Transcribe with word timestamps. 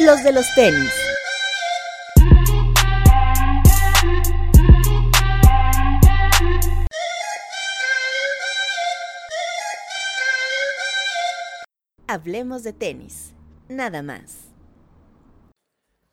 los 0.00 0.22
de 0.22 0.32
los 0.32 0.46
tenis. 0.54 0.92
Hablemos 12.06 12.62
de 12.62 12.72
tenis, 12.72 13.34
nada 13.68 14.02
más. 14.02 14.48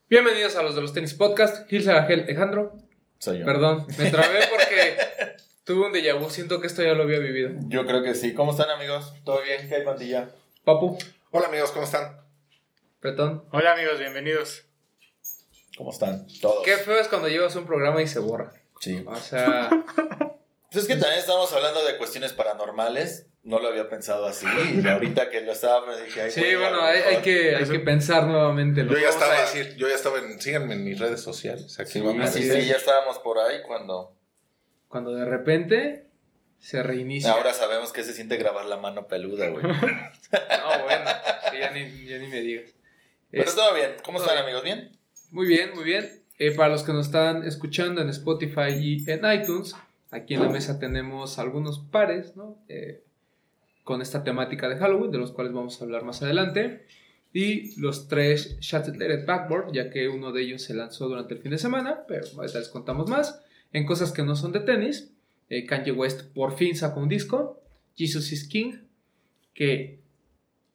Bienvenidos 0.08 0.56
a 0.56 0.62
los 0.62 0.74
de 0.74 0.82
los 0.82 0.92
tenis 0.92 1.14
podcast. 1.14 1.68
Gil 1.68 1.82
Saragel, 1.82 2.20
Alejandro. 2.24 2.74
Soy 3.18 3.38
yo. 3.38 3.46
Perdón, 3.46 3.86
me 3.98 4.10
trabé 4.10 4.40
porque 4.50 5.36
tuve 5.64 5.86
un 5.86 5.92
déjà 5.92 6.18
vu. 6.18 6.28
Siento 6.30 6.60
que 6.60 6.66
esto 6.66 6.82
ya 6.82 6.92
lo 6.92 7.04
había 7.04 7.18
vivido. 7.18 7.50
Yo 7.68 7.86
creo 7.86 8.02
que 8.02 8.14
sí. 8.14 8.34
¿Cómo 8.34 8.52
están, 8.52 8.70
amigos? 8.70 9.14
¿Todo 9.24 9.42
bien? 9.42 9.68
¿Qué 9.68 9.76
hay, 9.76 9.84
pandilla? 9.84 10.28
Papu, 10.64 10.98
Hola 11.32 11.48
amigos, 11.48 11.70
¿cómo 11.72 11.84
están? 11.84 12.25
Hola 13.06 13.72
amigos, 13.74 14.00
bienvenidos. 14.00 14.64
¿Cómo 15.78 15.92
están? 15.92 16.26
Todos. 16.40 16.64
Qué 16.64 16.76
feo 16.76 16.98
es 16.98 17.06
cuando 17.06 17.28
llevas 17.28 17.54
un 17.54 17.64
programa 17.64 18.02
y 18.02 18.08
se 18.08 18.18
borra. 18.18 18.52
Sí. 18.80 19.04
O 19.06 19.14
sea, 19.30 19.70
Pues 20.72 20.82
es 20.82 20.88
que 20.88 20.96
también 20.96 21.20
estamos 21.20 21.52
hablando 21.52 21.84
de 21.84 21.98
cuestiones 21.98 22.32
paranormales. 22.32 23.28
No 23.44 23.60
lo 23.60 23.68
había 23.68 23.88
pensado 23.88 24.26
así. 24.26 24.44
Y 24.74 24.84
ahorita 24.88 25.30
que 25.30 25.40
lo 25.42 25.52
estaba, 25.52 25.86
me 25.86 26.02
dije, 26.02 26.20
ay, 26.20 26.30
sí, 26.32 26.40
güey, 26.40 26.56
bueno, 26.56 26.80
hay, 26.82 27.18
que, 27.18 27.54
hay 27.54 27.64
que 27.64 27.78
pensar 27.78 28.26
nuevamente 28.26 28.82
lo 28.82 28.92
Yo 28.92 28.98
ya 28.98 29.10
estaba, 29.10 29.36
a 29.38 29.40
decir. 29.42 29.76
yo 29.76 29.88
ya 29.88 29.94
estaba 29.94 30.18
en, 30.18 30.40
síganme 30.40 30.74
en 30.74 30.82
mis 30.82 30.98
redes 30.98 31.20
sociales. 31.20 31.72
Sí, 31.72 31.84
sí, 31.84 32.42
sí, 32.42 32.66
ya 32.66 32.74
estábamos 32.74 33.20
por 33.20 33.38
ahí 33.38 33.62
cuando. 33.64 34.16
Cuando 34.88 35.12
de 35.12 35.26
repente 35.26 36.08
se 36.58 36.82
reinicia. 36.82 37.30
Ahora 37.30 37.54
sabemos 37.54 37.92
que 37.92 38.02
se 38.02 38.12
siente 38.12 38.36
grabar 38.36 38.64
la 38.64 38.78
mano 38.78 39.06
peluda, 39.06 39.46
güey. 39.48 39.64
No, 39.72 40.84
bueno, 40.84 41.08
sí, 41.52 41.58
ya, 41.60 41.70
ni, 41.70 42.04
ya 42.04 42.18
ni 42.18 42.26
me 42.26 42.40
digas. 42.40 42.75
Pero 43.30 43.44
Es- 43.44 43.54
todo 43.54 43.74
bien. 43.74 43.92
¿Cómo 44.04 44.18
todo 44.18 44.28
están, 44.28 44.44
bien. 44.46 44.56
amigos? 44.56 44.62
¿Bien? 44.64 44.98
Muy 45.30 45.46
bien, 45.46 45.70
muy 45.74 45.84
bien. 45.84 46.08
Eh, 46.38 46.52
para 46.52 46.68
los 46.68 46.82
que 46.82 46.92
nos 46.92 47.06
están 47.06 47.44
escuchando 47.44 48.00
en 48.02 48.08
Spotify 48.10 48.70
y 48.78 49.10
en 49.10 49.20
iTunes, 49.30 49.74
aquí 50.10 50.34
en 50.34 50.42
la 50.42 50.48
mesa 50.48 50.78
tenemos 50.78 51.38
algunos 51.38 51.78
pares, 51.80 52.36
¿no? 52.36 52.58
Eh, 52.68 53.02
con 53.84 54.02
esta 54.02 54.22
temática 54.24 54.68
de 54.68 54.76
Halloween, 54.76 55.10
de 55.10 55.18
los 55.18 55.32
cuales 55.32 55.52
vamos 55.52 55.80
a 55.80 55.84
hablar 55.84 56.04
más 56.04 56.22
adelante. 56.22 56.86
Y 57.32 57.78
los 57.80 58.08
tres 58.08 58.58
Shattered 58.60 59.24
Backboard, 59.26 59.72
ya 59.72 59.90
que 59.90 60.08
uno 60.08 60.32
de 60.32 60.42
ellos 60.42 60.62
se 60.62 60.74
lanzó 60.74 61.08
durante 61.08 61.34
el 61.34 61.40
fin 61.40 61.50
de 61.52 61.58
semana, 61.58 62.04
pero 62.08 62.26
ahorita 62.36 62.58
les 62.58 62.68
contamos 62.68 63.08
más. 63.10 63.42
En 63.72 63.84
cosas 63.86 64.12
que 64.12 64.22
no 64.22 64.36
son 64.36 64.52
de 64.52 64.60
tenis, 64.60 65.12
eh, 65.50 65.66
Kanye 65.66 65.92
West 65.92 66.22
por 66.34 66.56
fin 66.56 66.74
sacó 66.76 67.00
un 67.00 67.08
disco, 67.08 67.60
Jesus 67.96 68.32
is 68.32 68.48
King, 68.48 68.74
que 69.54 70.00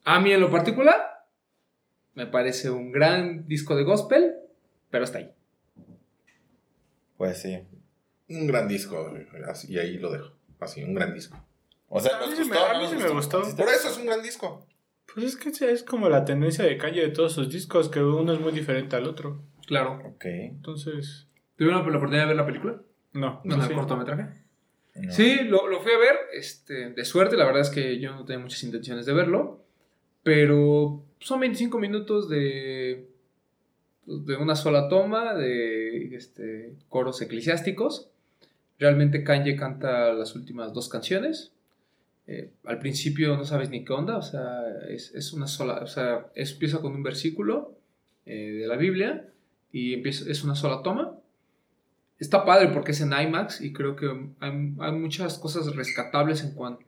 a 0.03 0.19
mí 0.19 0.31
en 0.31 0.39
lo 0.41 0.49
particular 0.51 1.20
me 2.15 2.25
parece 2.27 2.69
un 2.69 2.91
gran 2.91 3.47
disco 3.47 3.75
de 3.75 3.83
gospel, 3.83 4.33
pero 4.89 5.03
hasta 5.03 5.19
ahí. 5.19 5.31
Pues 7.17 7.41
sí. 7.41 7.59
Un 8.29 8.47
gran 8.47 8.67
disco, 8.67 9.13
y 9.67 9.77
ahí 9.77 9.97
lo 9.97 10.11
dejo. 10.11 10.31
Así, 10.59 10.83
un 10.83 10.93
gran 10.93 11.13
disco. 11.13 11.37
O 11.89 11.99
sea, 11.99 12.17
A 12.17 12.25
mí 12.27 12.33
sí 12.35 12.43
me- 12.43 12.47
gustó. 12.47 12.65
a 12.65 12.73
¿no 12.73 12.79
mí 12.79 12.83
nos 12.85 12.91
sí 12.91 12.97
me 12.97 13.09
gustó. 13.09 13.43
Sí, 13.43 13.55
Por 13.57 13.67
eso 13.69 13.89
es 13.89 13.97
un 13.97 14.05
gran 14.05 14.21
disco. 14.21 14.65
Pues 15.13 15.25
es 15.25 15.35
que 15.35 15.49
es 15.71 15.83
como 15.83 16.07
la 16.07 16.23
tendencia 16.23 16.63
de 16.63 16.77
calle 16.77 17.01
de 17.01 17.09
todos 17.09 17.33
sus 17.33 17.49
discos, 17.51 17.89
que 17.89 18.01
uno 18.01 18.31
es 18.33 18.39
muy 18.39 18.53
diferente 18.53 18.95
al 18.95 19.05
otro. 19.07 19.41
Claro. 19.67 20.01
Ok. 20.05 20.25
Entonces, 20.25 21.27
¿Tuvieron 21.57 21.81
la 21.81 21.97
oportunidad 21.97 22.23
de 22.23 22.27
ver 22.29 22.37
la 22.37 22.45
película? 22.45 22.81
no, 23.13 23.41
¿No 23.43 23.57
no 23.57 23.63
el 23.65 23.73
cortometraje? 23.73 24.41
No. 24.95 25.11
Sí, 25.11 25.39
lo, 25.43 25.67
lo 25.67 25.81
fui 25.81 25.91
a 25.91 25.97
ver, 25.97 26.15
este, 26.33 26.89
de 26.91 27.05
suerte, 27.05 27.35
la 27.37 27.45
verdad 27.45 27.61
es 27.61 27.69
que 27.69 27.99
yo 27.99 28.13
no 28.13 28.25
tenía 28.25 28.41
muchas 28.41 28.63
intenciones 28.63 29.05
de 29.05 29.13
verlo, 29.13 29.63
pero 30.23 31.03
son 31.21 31.39
25 31.39 31.79
minutos 31.79 32.27
de, 32.29 33.07
pues, 34.05 34.25
de 34.25 34.35
una 34.35 34.55
sola 34.55 34.89
toma, 34.89 35.33
de 35.35 36.13
este, 36.15 36.73
coros 36.89 37.21
eclesiásticos. 37.21 38.09
Realmente 38.79 39.23
Kanye 39.23 39.55
canta 39.55 40.11
las 40.13 40.35
últimas 40.35 40.73
dos 40.73 40.89
canciones. 40.89 41.51
Eh, 42.27 42.51
al 42.65 42.79
principio 42.79 43.35
no 43.37 43.45
sabes 43.45 43.69
ni 43.69 43.83
qué 43.85 43.93
onda, 43.93 44.17
o 44.17 44.21
sea, 44.21 44.61
es, 44.89 45.13
es 45.15 45.33
una 45.33 45.47
sola, 45.47 45.79
o 45.83 45.87
sea, 45.87 46.27
es- 46.35 46.51
empieza 46.53 46.79
con 46.79 46.93
un 46.93 47.03
versículo 47.03 47.73
eh, 48.25 48.51
de 48.61 48.67
la 48.67 48.75
Biblia 48.75 49.27
y 49.71 49.93
empieza, 49.95 50.29
es 50.29 50.43
una 50.43 50.55
sola 50.55 50.81
toma. 50.83 51.15
Está 52.19 52.45
padre 52.45 52.67
porque 52.69 52.91
es 52.91 53.01
en 53.01 53.11
IMAX 53.13 53.61
y 53.61 53.73
creo 53.73 53.95
que 53.95 54.05
hay, 54.39 54.51
hay 54.79 54.91
muchas 54.91 55.39
cosas 55.39 55.75
rescatables 55.75 56.43
en 56.43 56.51
cuanto 56.53 56.85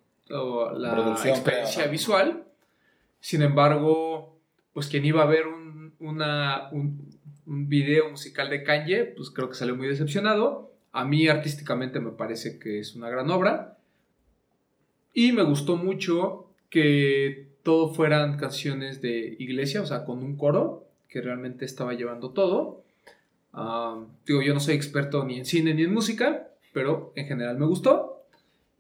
a 0.70 0.74
la 0.74 0.94
Producción, 0.94 1.30
experiencia 1.36 1.88
visual. 1.88 2.44
Sin 3.24 3.42
embargo, 3.42 4.38
pues 4.74 4.88
quien 4.88 5.06
iba 5.06 5.24
a 5.24 5.28
ver 5.28 5.48
un, 5.48 5.94
un 5.98 7.70
video 7.70 8.10
musical 8.10 8.50
de 8.50 8.64
Kanye, 8.64 9.06
pues 9.06 9.30
creo 9.30 9.48
que 9.48 9.56
salió 9.56 9.78
muy 9.78 9.88
decepcionado. 9.88 10.74
A 10.92 11.06
mí 11.06 11.30
artísticamente 11.30 12.02
me 12.02 12.12
parece 12.12 12.60
que 12.60 12.80
es 12.80 12.96
una 12.98 13.10
gran 13.10 13.32
obra. 13.32 13.78
Y 15.14 15.32
me 15.32 15.44
gustó 15.44 15.78
mucho 15.78 16.48
que 16.70 17.48
todo 17.64 17.94
fueran 17.94 18.36
canciones 18.36 19.02
de 19.02 19.38
iglesia, 19.40 19.82
o 19.82 19.86
sea, 19.86 20.04
con 20.04 20.22
un 20.22 20.36
coro 20.36 20.86
que 21.08 21.22
realmente 21.22 21.64
estaba 21.64 21.94
llevando 21.94 22.32
todo. 22.32 22.84
Ah, 23.54 24.04
digo, 24.28 24.42
yo 24.42 24.54
no 24.54 24.60
soy 24.60 24.76
experto 24.76 25.24
ni 25.24 25.38
en 25.38 25.46
cine 25.46 25.74
ni 25.74 25.84
en 25.84 25.94
música, 25.94 26.50
pero 26.74 27.14
en 27.16 27.26
general 27.26 27.58
me 27.58 27.68
gustó. 27.68 28.13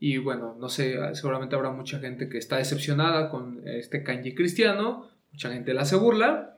Y 0.05 0.17
bueno, 0.17 0.57
no 0.59 0.67
sé, 0.67 0.97
seguramente 1.13 1.55
habrá 1.55 1.71
mucha 1.71 1.97
gente 1.97 2.27
que 2.27 2.37
está 2.37 2.57
decepcionada 2.57 3.29
con 3.29 3.65
este 3.65 4.03
Kanye 4.03 4.35
cristiano, 4.35 5.09
mucha 5.31 5.49
gente 5.49 5.73
la 5.73 5.83
hace 5.83 5.95
burla, 5.95 6.57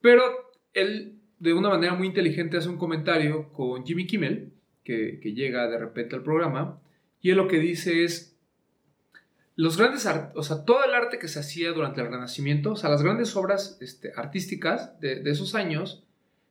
pero 0.00 0.22
él 0.72 1.18
de 1.40 1.52
una 1.52 1.68
manera 1.68 1.92
muy 1.92 2.06
inteligente 2.06 2.56
hace 2.56 2.70
un 2.70 2.78
comentario 2.78 3.52
con 3.52 3.84
Jimmy 3.84 4.06
Kimmel, 4.06 4.54
que, 4.82 5.20
llega 5.22 5.68
de 5.68 5.76
repente 5.76 6.16
al 6.16 6.22
programa, 6.22 6.80
y 7.20 7.32
él 7.32 7.36
lo 7.36 7.48
que 7.48 7.58
dice 7.58 8.02
es, 8.02 8.34
los 9.56 9.76
grandes, 9.76 10.08
o 10.34 10.42
sea, 10.42 10.64
todo 10.64 10.82
el 10.86 10.94
arte 10.94 11.18
que 11.18 11.28
se 11.28 11.40
hacía 11.40 11.70
durante 11.72 12.00
el 12.00 12.06
Renacimiento, 12.06 12.72
o 12.72 12.76
sea, 12.76 12.88
las 12.88 13.02
grandes 13.02 13.36
obras 13.36 13.76
este, 13.82 14.12
artísticas 14.16 14.98
de, 15.00 15.20
esos 15.26 15.54
años, 15.54 16.02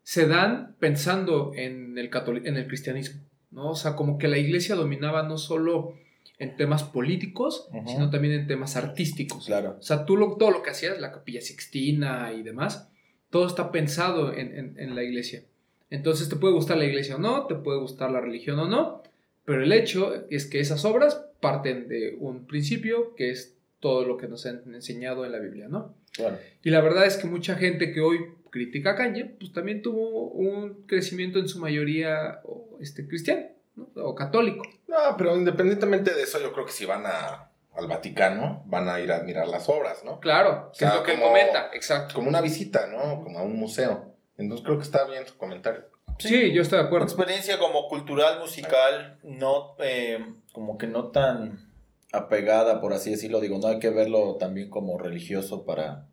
se 0.03 0.27
dan 0.27 0.75
pensando 0.79 1.53
en 1.55 1.97
el, 1.97 2.11
en 2.43 2.57
el 2.57 2.67
cristianismo, 2.67 3.19
¿no? 3.49 3.71
O 3.71 3.75
sea, 3.75 3.95
como 3.95 4.19
que 4.19 4.27
la 4.27 4.37
iglesia 4.37 4.75
dominaba 4.75 5.23
no 5.23 5.39
solo 5.39 6.02
en 6.43 6.55
temas 6.57 6.83
políticos, 6.83 7.67
Ujú. 7.73 7.89
sino 7.89 8.09
también 8.09 8.33
en 8.33 8.47
temas 8.47 8.75
artísticos. 8.75 9.45
Claro. 9.45 9.77
O 9.79 9.81
sea, 9.81 10.05
tú 10.05 10.17
lo- 10.17 10.35
todo 10.37 10.51
lo 10.51 10.61
que 10.63 10.69
hacías, 10.71 10.99
la 10.99 11.11
capilla 11.11 11.41
sixtina 11.41 12.33
y 12.33 12.43
demás, 12.43 12.89
todo 13.29 13.47
está 13.47 13.71
pensado 13.71 14.33
en, 14.33 14.57
en- 14.57 14.75
en 14.77 14.95
la 14.95 15.03
iglesia. 15.03 15.43
Entonces 15.89 16.29
te 16.29 16.35
puede 16.35 16.53
gustar 16.53 16.77
la 16.77 16.85
iglesia 16.85 17.15
o 17.15 17.19
no, 17.19 17.45
te 17.47 17.55
puede 17.55 17.79
gustar 17.79 18.11
la 18.11 18.21
religión 18.21 18.59
o 18.59 18.67
no, 18.67 19.01
pero 19.45 19.63
el 19.63 19.71
hecho 19.71 20.25
es 20.29 20.45
que 20.45 20.59
esas 20.59 20.85
obras 20.85 21.23
parten 21.39 21.87
de 21.87 22.15
un 22.19 22.45
principio 22.45 23.15
que 23.15 23.29
es 23.31 23.55
todo 23.79 24.05
lo 24.05 24.17
que 24.17 24.27
nos 24.27 24.45
han 24.45 24.61
enseñado 24.73 25.25
en 25.25 25.31
la 25.33 25.39
Biblia, 25.39 25.67
¿no? 25.67 25.93
Claro. 26.13 26.37
Y 26.63 26.69
la 26.69 26.79
verdad 26.81 27.05
es 27.05 27.17
que 27.17 27.27
mucha 27.27 27.55
gente 27.55 27.91
que 27.91 27.99
hoy 28.01 28.19
critica 28.49 28.91
a 28.91 28.95
Kanye, 28.95 29.25
pues 29.25 29.51
también 29.51 29.81
tuvo 29.81 30.29
un 30.31 30.83
crecimiento 30.85 31.39
en 31.39 31.47
su 31.47 31.59
mayoría 31.59 32.39
este, 32.79 33.07
cristiano 33.07 33.47
¿no? 33.75 33.87
o 34.03 34.15
católico. 34.15 34.63
No, 34.87 34.97
pero 35.17 35.35
independientemente 35.35 36.13
de 36.13 36.23
eso, 36.23 36.39
yo 36.39 36.53
creo 36.53 36.65
que 36.65 36.71
si 36.71 36.85
van 36.85 37.05
a, 37.05 37.49
al 37.75 37.87
Vaticano, 37.87 38.63
van 38.65 38.87
a 38.89 38.99
ir 38.99 39.11
a 39.11 39.15
admirar 39.17 39.47
las 39.47 39.67
obras, 39.69 40.03
¿no? 40.03 40.19
Claro, 40.19 40.71
que 40.71 40.85
O 40.85 40.89
sea, 40.89 40.89
es 40.89 40.95
lo 40.95 41.03
que 41.03 41.13
como- 41.13 41.27
comenta, 41.27 41.69
exacto. 41.73 42.15
Como 42.15 42.29
una 42.29 42.41
visita, 42.41 42.87
¿no? 42.87 43.23
Como 43.23 43.39
a 43.39 43.43
un 43.43 43.57
museo. 43.57 44.13
Entonces 44.37 44.65
creo 44.65 44.77
que 44.77 44.83
está 44.83 45.05
bien 45.05 45.25
su 45.27 45.37
comentario. 45.37 45.85
Sí, 46.19 46.53
yo 46.53 46.61
estoy 46.61 46.79
de 46.79 46.85
acuerdo. 46.85 47.05
experiencia 47.05 47.57
como 47.57 47.87
cultural, 47.87 48.39
musical, 48.39 49.17
no, 49.23 49.75
eh, 49.79 50.23
como 50.53 50.77
que 50.77 50.85
no 50.87 51.09
tan 51.09 51.71
apegada, 52.11 52.79
por 52.81 52.93
así 52.93 53.09
decirlo. 53.11 53.39
Digo, 53.39 53.57
no 53.57 53.67
hay 53.67 53.79
que 53.79 53.89
verlo 53.89 54.35
también 54.37 54.69
como 54.69 54.97
religioso 54.99 55.65
para, 55.65 56.07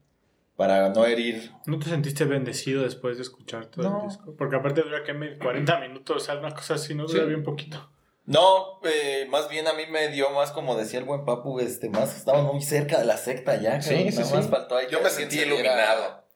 para 0.60 0.90
no 0.90 1.06
herir. 1.06 1.50
¿No 1.64 1.78
te 1.78 1.86
sentiste 1.86 2.26
bendecido 2.26 2.82
después 2.82 3.16
de 3.16 3.22
escuchar 3.22 3.64
todo 3.64 3.88
No. 3.88 4.02
el 4.02 4.08
disco? 4.10 4.34
Porque 4.36 4.56
aparte 4.56 4.82
dura 4.82 5.02
que 5.02 5.14
me- 5.14 5.38
40 5.38 5.80
minutos, 5.80 6.18
o 6.18 6.20
sea, 6.20 6.36
una 6.36 6.50
cosa 6.54 6.74
así, 6.74 6.94
no 6.94 7.06
dura 7.06 7.22
Sí. 7.22 7.28
bien 7.28 7.42
poquito. 7.42 7.90
No, 8.26 8.78
eh, 8.84 9.26
más 9.30 9.48
bien 9.48 9.66
a 9.68 9.72
mí 9.72 9.84
me 9.90 10.08
dio 10.08 10.28
más, 10.32 10.50
como 10.52 10.76
decía 10.76 10.98
el 10.98 11.06
buen 11.06 11.24
Papu, 11.24 11.60
este, 11.60 11.88
más, 11.88 12.14
estamos 12.14 12.52
muy 12.52 12.60
cerca 12.60 12.98
de 12.98 13.06
la 13.06 13.16
secta 13.16 13.56
ya. 13.58 13.80
Sí, 13.80 13.88
cabrón, 13.94 14.12
sí, 14.12 14.18
nada 14.18 14.28
sí. 14.30 14.34
más 14.36 14.50
faltó 14.50 14.76
ahí 14.76 14.86
Yo 14.90 15.00
me 15.00 15.08
sentí 15.08 15.38
iluminado. 15.40 16.26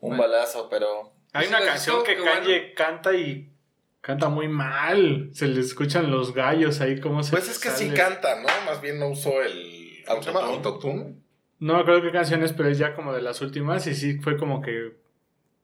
Un 0.00 0.16
Bueno. 0.16 0.22
balazo, 0.22 0.70
pero... 0.70 1.12
Hay 1.34 1.44
Sí, 1.48 1.54
una 1.54 1.62
canción 1.62 2.02
que 2.04 2.16
Kanye 2.16 2.72
canta 2.72 3.12
y 3.14 3.52
canta 4.00 4.30
muy 4.30 4.48
mal. 4.48 5.28
Se 5.34 5.46
le 5.46 5.60
escuchan 5.60 6.10
los 6.10 6.32
gallos 6.32 6.80
ahí 6.80 6.98
como 7.00 7.22
se 7.22 7.32
Pues 7.32 7.50
es 7.50 7.58
que 7.58 7.68
sí 7.68 7.90
canta, 7.90 8.36
¿no? 8.40 8.48
Más 8.64 8.80
bien 8.80 8.98
no 8.98 9.08
usó 9.08 9.42
el 9.42 10.02
¿cómo 10.08 10.22
se 10.22 10.32
llama? 10.32 10.46
Autotune. 10.46 11.16
No 11.60 11.74
me 11.74 11.80
acuerdo 11.80 12.02
qué 12.02 12.12
canciones, 12.12 12.52
pero 12.52 12.68
es 12.68 12.78
ya 12.78 12.94
como 12.94 13.12
de 13.12 13.20
las 13.22 13.40
últimas 13.40 13.86
y 13.86 13.94
sí 13.94 14.18
fue 14.20 14.36
como 14.36 14.60
que 14.62 14.96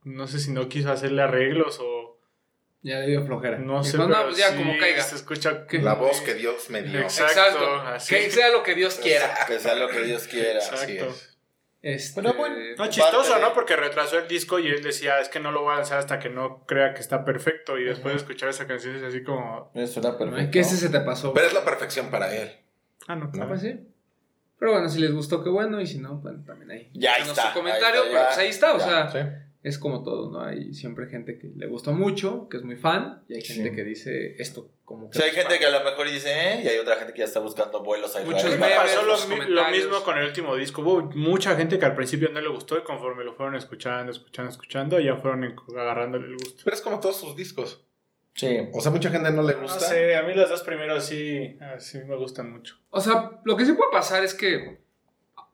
no 0.05 0.27
sé 0.27 0.39
si 0.39 0.51
no 0.53 0.69
quiso 0.69 0.91
hacerle 0.91 1.23
arreglos 1.23 1.79
o 1.81 2.19
Ya 2.83 2.99
le 3.01 3.07
dio 3.07 3.25
flojera. 3.25 3.59
no 3.59 3.83
sé. 3.85 3.97
No, 3.97 4.07
pero 4.09 4.25
pues 4.25 4.37
ya 4.37 4.51
sí 4.51 4.57
como 4.59 4.77
caiga. 4.79 5.03
Se 5.03 5.15
escucha. 5.17 5.67
La 5.71 5.95
voz 5.95 6.21
que 6.21 6.35
Dios 6.35 6.69
me 6.71 6.83
dio. 6.83 7.01
Exacto. 7.01 7.33
Exacto. 7.41 7.75
así. 7.87 8.15
Que 8.15 8.31
sea 8.31 8.51
lo 8.51 8.63
que 8.63 8.75
Dios 8.75 8.97
quiera. 8.97 9.35
Que 9.47 9.59
sea 9.59 9.75
lo 9.77 9.89
que 9.89 10.01
Dios 10.03 10.27
quiera. 10.27 10.59
Exacto. 10.59 10.83
Así 10.85 10.97
es. 10.99 11.31
Este, 11.87 12.23
Pero 12.23 12.35
bueno, 12.35 12.57
No, 12.79 12.87
chistoso, 12.89 13.35
de- 13.35 13.41
¿no? 13.43 13.53
Porque 13.53 13.77
retrasó 13.77 14.19
el 14.19 14.27
disco 14.27 14.59
y 14.59 14.69
él 14.69 14.83
decía, 14.83 15.21
es 15.21 15.29
que 15.29 15.39
no 15.39 15.53
lo 15.53 15.63
voy 15.63 15.75
a 15.75 15.77
lanzar 15.77 15.99
hasta 15.99 16.19
que 16.19 16.31
no 16.31 16.65
crea 16.67 16.95
que 16.95 17.01
está 17.01 17.25
perfecto. 17.27 17.79
Y 17.79 17.85
después 17.85 18.15
de 18.15 18.19
escuchar 18.21 18.49
esa 18.49 18.67
canción 18.67 18.97
es 18.97 19.03
así 19.03 19.23
como, 19.23 19.71
Eso 19.75 20.01
era 20.01 20.17
perfecto. 20.17 20.51
¿Qué 20.51 20.61
ese 20.61 20.77
se 20.79 20.89
te 20.89 21.01
pasó? 21.01 21.35
Pero 21.35 21.47
es 21.47 21.53
la 21.53 21.63
perfección 21.65 22.11
para 22.11 22.35
él. 22.35 22.51
ah, 23.07 23.17
no, 23.17 23.27
Ah, 23.27 23.31
claro. 23.33 23.49
pues 23.51 23.61
sí. 23.61 23.81
Pero 24.59 24.73
bueno, 24.73 24.89
si 24.89 25.01
les 25.01 25.13
gustó, 25.13 25.43
qué 25.43 25.51
bueno. 25.51 25.81
Y 25.81 25.87
si 25.87 25.99
no, 25.99 26.17
bueno, 26.19 26.43
también 26.47 26.71
ahí. 26.71 26.91
Ya 26.95 27.17
está, 27.17 27.49
su 27.53 27.55
comentario, 27.59 28.03
ahí 28.03 28.07
está, 28.07 28.13
pero 28.13 28.25
pues 28.27 28.39
ahí 28.39 28.49
está. 28.49 28.75
O 28.75 28.81
sea, 28.81 29.11
Sí. 29.11 29.19
es 29.63 29.79
como 29.79 30.03
todo, 30.03 30.31
¿no? 30.31 30.43
Hay 30.43 30.73
siempre 30.75 31.07
gente 31.09 31.39
que 31.39 31.51
le 31.57 31.67
gusta 31.67 31.91
mucho, 31.91 32.49
que 32.49 32.59
es 32.59 32.63
muy 32.63 32.77
fan. 32.77 33.23
Y 33.29 33.35
hay 33.35 33.43
gente 33.43 33.71
Sí. 33.71 33.77
que 33.77 33.85
dice 33.85 34.37
esto 34.41 34.71
como 34.85 35.11
Sí, 35.13 35.23
hay 35.23 35.31
gente 35.31 35.59
que 35.59 35.65
a 35.67 35.71
lo 35.71 35.83
mejor 35.83 36.11
dice, 36.11 36.29
¿eh? 36.31 36.61
Y 36.63 36.69
hay 36.69 36.77
otra 36.79 36.97
gente 36.97 37.13
que 37.15 37.21
ya 37.21 37.25
está 37.25 37.41
buscando 37.41 37.83
vuelos 37.83 38.15
a 38.17 38.21
Muchos 38.23 38.51
memes, 38.59 38.77
pasó 38.77 39.03
lo, 39.03 39.17
lo 39.49 39.69
mismo 39.71 40.03
con 40.05 40.19
el 40.19 40.27
último 40.27 40.55
disco. 40.57 40.83
Hubo 40.83 41.03
mucha 41.15 41.57
gente 41.57 41.79
que 41.79 41.87
al 41.87 41.95
principio 41.95 42.29
no 42.31 42.41
le 42.41 42.49
gustó 42.49 42.77
y 42.79 42.83
conforme 42.83 43.25
lo 43.25 43.35
fueron 43.35 43.55
escuchando, 43.55 44.13
escuchando, 44.13 44.51
escuchando, 44.51 45.01
ya 45.01 45.17
fueron 45.17 45.43
agarrándole 45.75 46.27
el 46.27 46.35
gusto. 46.35 46.61
Pero 46.65 46.77
es 46.77 46.83
como 46.83 47.01
todos 47.01 47.19
sus 47.19 47.35
discos. 47.35 47.83
Sí. 48.35 48.59
O 48.73 48.81
sea, 48.81 48.91
mucha 48.91 49.11
gente 49.11 49.31
no 49.31 49.43
le 49.43 49.55
No 49.55 49.63
gusta. 49.63 49.81
sé, 49.81 50.17
a 50.17 50.23
mí 50.25 50.35
los 50.35 50.49
dos 50.51 50.63
primeros 50.63 51.05
sí, 51.07 51.57
ah, 51.61 51.79
sí 51.79 51.99
me 52.07 52.17
gustan 52.17 52.51
mucho. 52.53 52.77
O 52.91 53.01
sea, 53.01 53.41
lo 53.45 53.57
que 53.57 53.65
sí 53.65 53.73
puede 53.75 53.93
pasar 53.93 54.25
es 54.25 54.35
que 54.35 54.81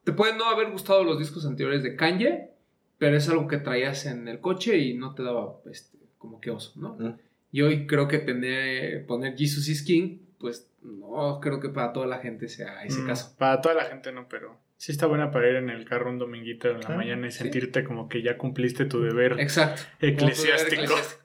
te 0.05 0.13
pueden 0.13 0.39
no 0.39 0.47
haber 0.47 0.71
gustado 0.71 1.05
los 1.05 1.19
discos 1.19 1.45
anteriores 1.47 1.83
de 1.83 1.95
Kanye, 1.95 2.51
pero 2.99 3.17
es 3.17 3.29
algo 3.29 3.47
que 3.49 3.59
traías 3.59 4.07
en 4.07 4.29
el 4.29 4.41
coche 4.41 4.79
y 4.79 4.95
no 4.95 5.15
te 5.15 5.23
daba 5.23 5.57
este, 5.71 5.99
como 6.19 6.41
que 6.41 6.51
oso, 6.51 6.73
¿no? 6.81 6.95
Mm. 6.99 7.19
Y 7.53 7.63
hoy 7.63 7.87
creo 7.87 8.09
que 8.09 8.19
tener, 8.19 9.05
poner 9.07 9.37
Jesus 9.37 9.69
is 9.69 9.83
King, 9.83 10.19
pues 10.39 10.71
no 10.83 11.39
creo 11.43 11.61
que 11.61 11.69
para 11.69 11.93
toda 11.93 12.07
la 12.07 12.19
gente 12.19 12.49
sea 12.49 12.83
ese 12.85 13.01
Mm, 13.03 13.07
caso. 13.07 13.35
Para 13.39 13.61
toda 13.61 13.75
la 13.75 13.85
gente 13.85 14.11
no, 14.13 14.27
pero 14.29 14.57
sí 14.79 14.93
está 14.93 15.05
buena 15.07 15.31
para 15.31 15.51
ir 15.51 15.57
en 15.57 15.69
el 15.69 15.85
carro 15.85 16.09
un 16.11 16.19
dominguito 16.19 16.71
en 16.71 16.81
la 16.81 16.89
Ah, 16.89 16.97
mañana 16.97 17.27
y 17.27 17.31
sí. 17.31 17.39
sentirte 17.41 17.85
como 17.85 18.09
que 18.09 18.23
ya 18.23 18.39
cumpliste 18.39 18.87
tu 18.87 19.03
deber 19.03 19.39
Exacto. 19.39 19.83
eclesiástico. 20.01 20.83
Poder 20.83 20.85
eclesiástico. 20.85 21.25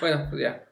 Bueno, 0.00 0.26
pues 0.28 0.42
ya. 0.42 0.64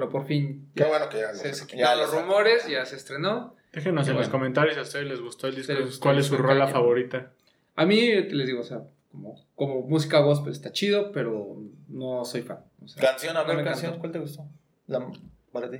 Pero 0.00 0.10
por 0.10 0.24
fin 0.24 0.70
Qué 0.74 0.80
ya 0.82 0.88
bueno 0.88 1.08
que 1.10 1.18
ya 1.18 1.28
lo 1.32 1.34
se, 1.38 1.48
se 1.48 1.54
saqué. 1.54 1.76
quitaron 1.76 1.98
Ya 1.98 2.02
los 2.02 2.14
rumores, 2.14 2.66
ya 2.66 2.86
se 2.86 2.96
estrenó. 2.96 3.54
Déjenos 3.70 4.08
en 4.08 4.16
los 4.16 4.30
comentarios 4.30 4.74
si 4.74 4.80
a 4.80 4.82
ustedes 4.82 5.06
les 5.06 5.20
gustó 5.20 5.46
el 5.46 5.54
disco, 5.54 5.74
cuál 6.00 6.18
es 6.18 6.26
su 6.26 6.38
rola 6.38 6.66
favorita. 6.68 7.32
A 7.76 7.84
mí, 7.84 7.98
te 7.98 8.34
les 8.34 8.46
digo, 8.46 8.60
o 8.60 8.64
sea, 8.64 8.82
como, 9.12 9.38
como 9.54 9.82
música 9.82 10.20
gospel 10.20 10.52
está 10.52 10.72
chido, 10.72 11.12
pero 11.12 11.58
no 11.88 12.24
soy 12.24 12.42
fan. 12.42 12.64
O 12.82 12.88
sea, 12.88 13.02
Canción, 13.02 13.36
a 13.36 13.42
ver, 13.44 13.62
canción. 13.62 13.98
¿cuál 13.98 14.10
te 14.10 14.18
gustó? 14.18 14.46
La, 14.86 15.06
para 15.52 15.70
ti. 15.70 15.78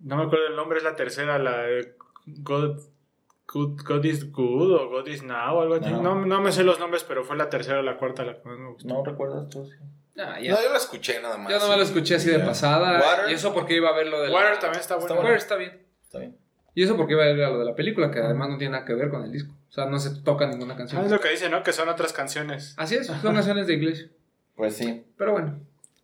No 0.00 0.16
me 0.16 0.24
acuerdo 0.24 0.46
el 0.48 0.56
nombre, 0.56 0.78
es 0.78 0.84
la 0.84 0.96
tercera, 0.96 1.38
la 1.38 1.58
de 1.58 1.94
God, 2.26 2.80
Good, 3.52 3.82
God 3.84 4.04
is 4.04 4.32
Good 4.32 4.72
o 4.72 4.88
God 4.88 5.06
is 5.08 5.22
Now 5.22 5.58
o 5.58 5.60
algo 5.60 5.74
así. 5.74 5.90
No, 5.90 6.24
no 6.24 6.40
me 6.40 6.50
sé 6.52 6.64
los 6.64 6.80
nombres, 6.80 7.04
pero 7.04 7.24
fue 7.24 7.36
la 7.36 7.50
tercera 7.50 7.80
o 7.80 7.82
la 7.82 7.98
cuarta 7.98 8.24
la 8.24 8.40
que 8.40 8.48
más 8.48 8.58
me 8.58 8.70
gustó. 8.70 8.88
¿No 8.88 9.04
recuerdas 9.04 9.48
tú? 9.50 9.66
Sí. 9.66 9.76
Ah, 10.18 10.38
ya. 10.40 10.52
No, 10.52 10.62
yo 10.62 10.70
lo 10.70 10.76
escuché 10.76 11.20
nada 11.20 11.36
más. 11.38 11.50
Yo 11.52 11.58
no 11.58 11.68
me 11.68 11.76
lo 11.76 11.82
escuché 11.82 12.16
así 12.16 12.28
de 12.30 12.40
pasada. 12.40 13.00
Water. 13.00 13.30
Y 13.30 13.34
eso 13.34 13.54
porque 13.54 13.74
iba 13.76 13.88
a 13.88 13.94
ver 13.94 14.08
lo 14.08 14.20
de 14.20 14.28
la... 14.28 14.34
Water 14.34 14.58
también 14.58 14.80
está 14.80 14.96
bueno. 14.96 15.14
Water 15.16 15.36
está 15.36 15.56
bien. 15.56 15.80
Está 16.02 16.18
bien. 16.18 16.36
Y 16.74 16.82
eso 16.82 16.96
porque 16.96 17.14
iba 17.14 17.22
a 17.22 17.26
ver 17.26 17.36
lo 17.36 17.58
de 17.58 17.64
la 17.64 17.74
película, 17.74 18.10
que 18.10 18.20
además 18.20 18.48
no 18.48 18.58
tiene 18.58 18.72
nada 18.72 18.84
que 18.84 18.94
ver 18.94 19.10
con 19.10 19.24
el 19.24 19.32
disco. 19.32 19.54
O 19.68 19.72
sea, 19.72 19.86
no 19.86 19.98
se 19.98 20.22
toca 20.22 20.46
ninguna 20.46 20.76
canción. 20.76 21.00
Ah, 21.00 21.04
es 21.04 21.10
lo 21.10 21.20
que 21.20 21.30
dice, 21.30 21.48
¿no? 21.48 21.62
Que 21.62 21.72
son 21.72 21.88
otras 21.88 22.12
canciones. 22.12 22.74
Así 22.76 22.96
es, 22.96 23.06
son 23.06 23.34
canciones 23.34 23.66
de 23.66 23.74
iglesia. 23.74 24.08
Pues 24.56 24.76
sí, 24.76 25.04
Pero 25.16 25.32
bueno, 25.32 25.58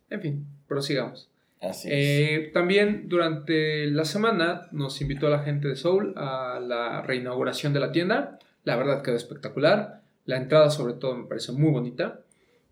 en 0.09 0.21
fin, 0.21 0.47
prosigamos. 0.67 1.29
así 1.61 1.89
es. 1.89 1.93
Eh, 1.93 2.51
también 2.53 3.07
durante 3.07 3.87
la 3.87 4.03
semana 4.05 4.67
nos 4.71 4.99
invitó 5.01 5.29
la 5.29 5.39
gente 5.39 5.67
de 5.67 5.75
Soul 5.75 6.13
a 6.17 6.59
la 6.61 7.01
reinauguración 7.01 7.73
de 7.73 7.79
la 7.79 7.91
tienda. 7.91 8.39
La 8.63 8.75
verdad 8.75 9.03
quedó 9.03 9.15
espectacular. 9.15 10.01
La 10.25 10.37
entrada 10.37 10.69
sobre 10.69 10.93
todo 10.93 11.15
me 11.15 11.27
parece 11.27 11.51
muy 11.51 11.71
bonita. 11.71 12.19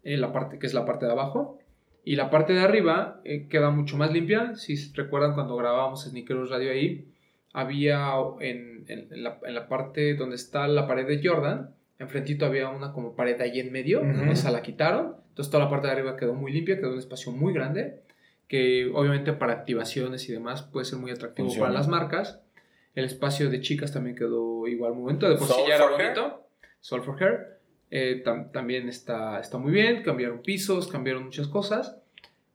Eh, 0.06 0.16
la 0.16 0.32
parte 0.32 0.58
que 0.60 0.66
es 0.68 0.74
la 0.74 0.86
parte 0.86 1.06
de 1.06 1.12
abajo. 1.12 1.60
Y 2.06 2.16
la 2.16 2.30
parte 2.30 2.54
de 2.54 2.62
arriba 2.62 3.20
eh, 3.26 3.48
queda 3.50 3.72
mucho 3.72 3.98
más 3.98 4.14
limpia. 4.14 4.56
Si 4.56 4.76
recuerdan 4.94 5.34
cuando 5.34 5.58
grabábamos 5.58 6.06
Sneakeros 6.06 6.50
Radio 6.52 6.72
ahí, 6.72 7.12
había 7.52 8.12
en, 8.40 8.86
en- 8.88 9.08
en 9.12 9.24
la, 9.24 9.40
en 9.44 9.54
la 9.56 9.68
parte 9.68 10.16
donde 10.16 10.36
está 10.36 10.68
la 10.68 10.88
pared 10.88 11.08
de 11.08 11.28
Jordan, 11.28 11.72
enfrentito 12.00 12.46
había 12.46 12.70
una 12.70 12.92
como 12.94 13.16
pared 13.16 13.40
ahí 13.42 13.60
en 13.60 13.72
medio. 13.72 14.02
Ujú. 14.02 14.32
Esa 14.32 14.52
la 14.52 14.62
quitaron. 14.62 15.16
Entonces 15.30 15.52
toda 15.52 15.64
la 15.66 15.70
parte 15.70 15.88
de 15.88 15.94
arriba 15.94 16.16
quedó 16.16 16.34
muy 16.34 16.52
limpia, 16.54 16.78
quedó 16.78 16.94
un 16.94 17.00
espacio 17.00 17.32
muy 17.32 17.54
grande 17.54 18.02
que 18.48 18.92
obviamente 18.94 19.34
para 19.34 19.54
activaciones 19.54 20.30
y 20.30 20.32
demás 20.32 20.62
puede 20.62 20.86
ser 20.86 21.00
muy 21.00 21.10
atractivo 21.12 21.48
Funciona. 21.48 21.68
para 21.70 21.80
las 21.80 21.88
marcas. 21.88 22.42
El 22.94 23.06
espacio 23.06 23.50
de 23.50 23.60
chicas 23.62 23.92
también 23.92 24.16
quedó 24.16 24.68
igual 24.68 24.94
muy 24.94 25.04
bonito, 25.06 25.28
de 25.28 25.36
por 25.36 25.48
sí 25.48 25.54
ya 25.68 25.76
era 25.76 25.90
bonito. 25.90 26.48
Soul 26.80 27.02
for 27.02 27.22
Hair. 27.22 27.55
Eh, 27.98 28.22
tam- 28.26 28.52
también 28.52 28.90
está, 28.90 29.40
está 29.40 29.58
muy 29.58 29.72
bien, 29.72 30.04
cambiaron 30.04 30.42
pisos, 30.42 30.88
cambiaron 30.88 31.24
muchas 31.24 31.48
cosas. 31.48 31.96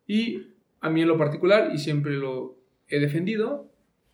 Y 0.07 0.49
a 0.83 0.91
mí 0.91 1.01
en 1.01 1.09
lo 1.09 1.17
particular, 1.17 1.71
y 1.73 1.79
siempre 1.79 2.13
lo 2.13 2.57
he 2.89 2.99
defendido, 2.99 3.67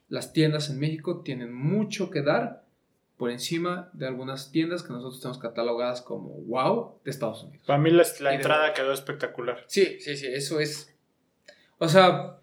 las 0.09 0.33
tiendas 0.33 0.71
en 0.71 0.79
México 0.79 1.23
tienen 1.25 1.53
mucho 1.53 2.11
que 2.11 2.23
dar 2.23 2.63
por 3.17 3.31
encima 3.31 3.91
de 3.95 4.07
algunas 4.07 4.53
tiendas 4.53 4.83
que 4.85 4.93
nosotros 4.93 5.21
tenemos 5.21 5.39
catalogadas 5.39 6.01
como 6.03 6.29
wow 6.43 7.01
de 7.05 7.11
Estados 7.11 7.43
Unidos. 7.43 7.67
Para 7.67 7.81
mí 7.81 7.91
la, 7.91 8.05
la 8.21 8.31
Y 8.31 8.37
de- 8.37 8.43
entrada 8.43 8.73
quedó 8.73 8.93
espectacular. 8.93 9.65
Sí, 9.67 9.97
sí, 10.01 10.17
sí, 10.17 10.27
eso 10.29 10.61
es. 10.61 10.95
O 11.79 11.89
sea, 11.89 12.37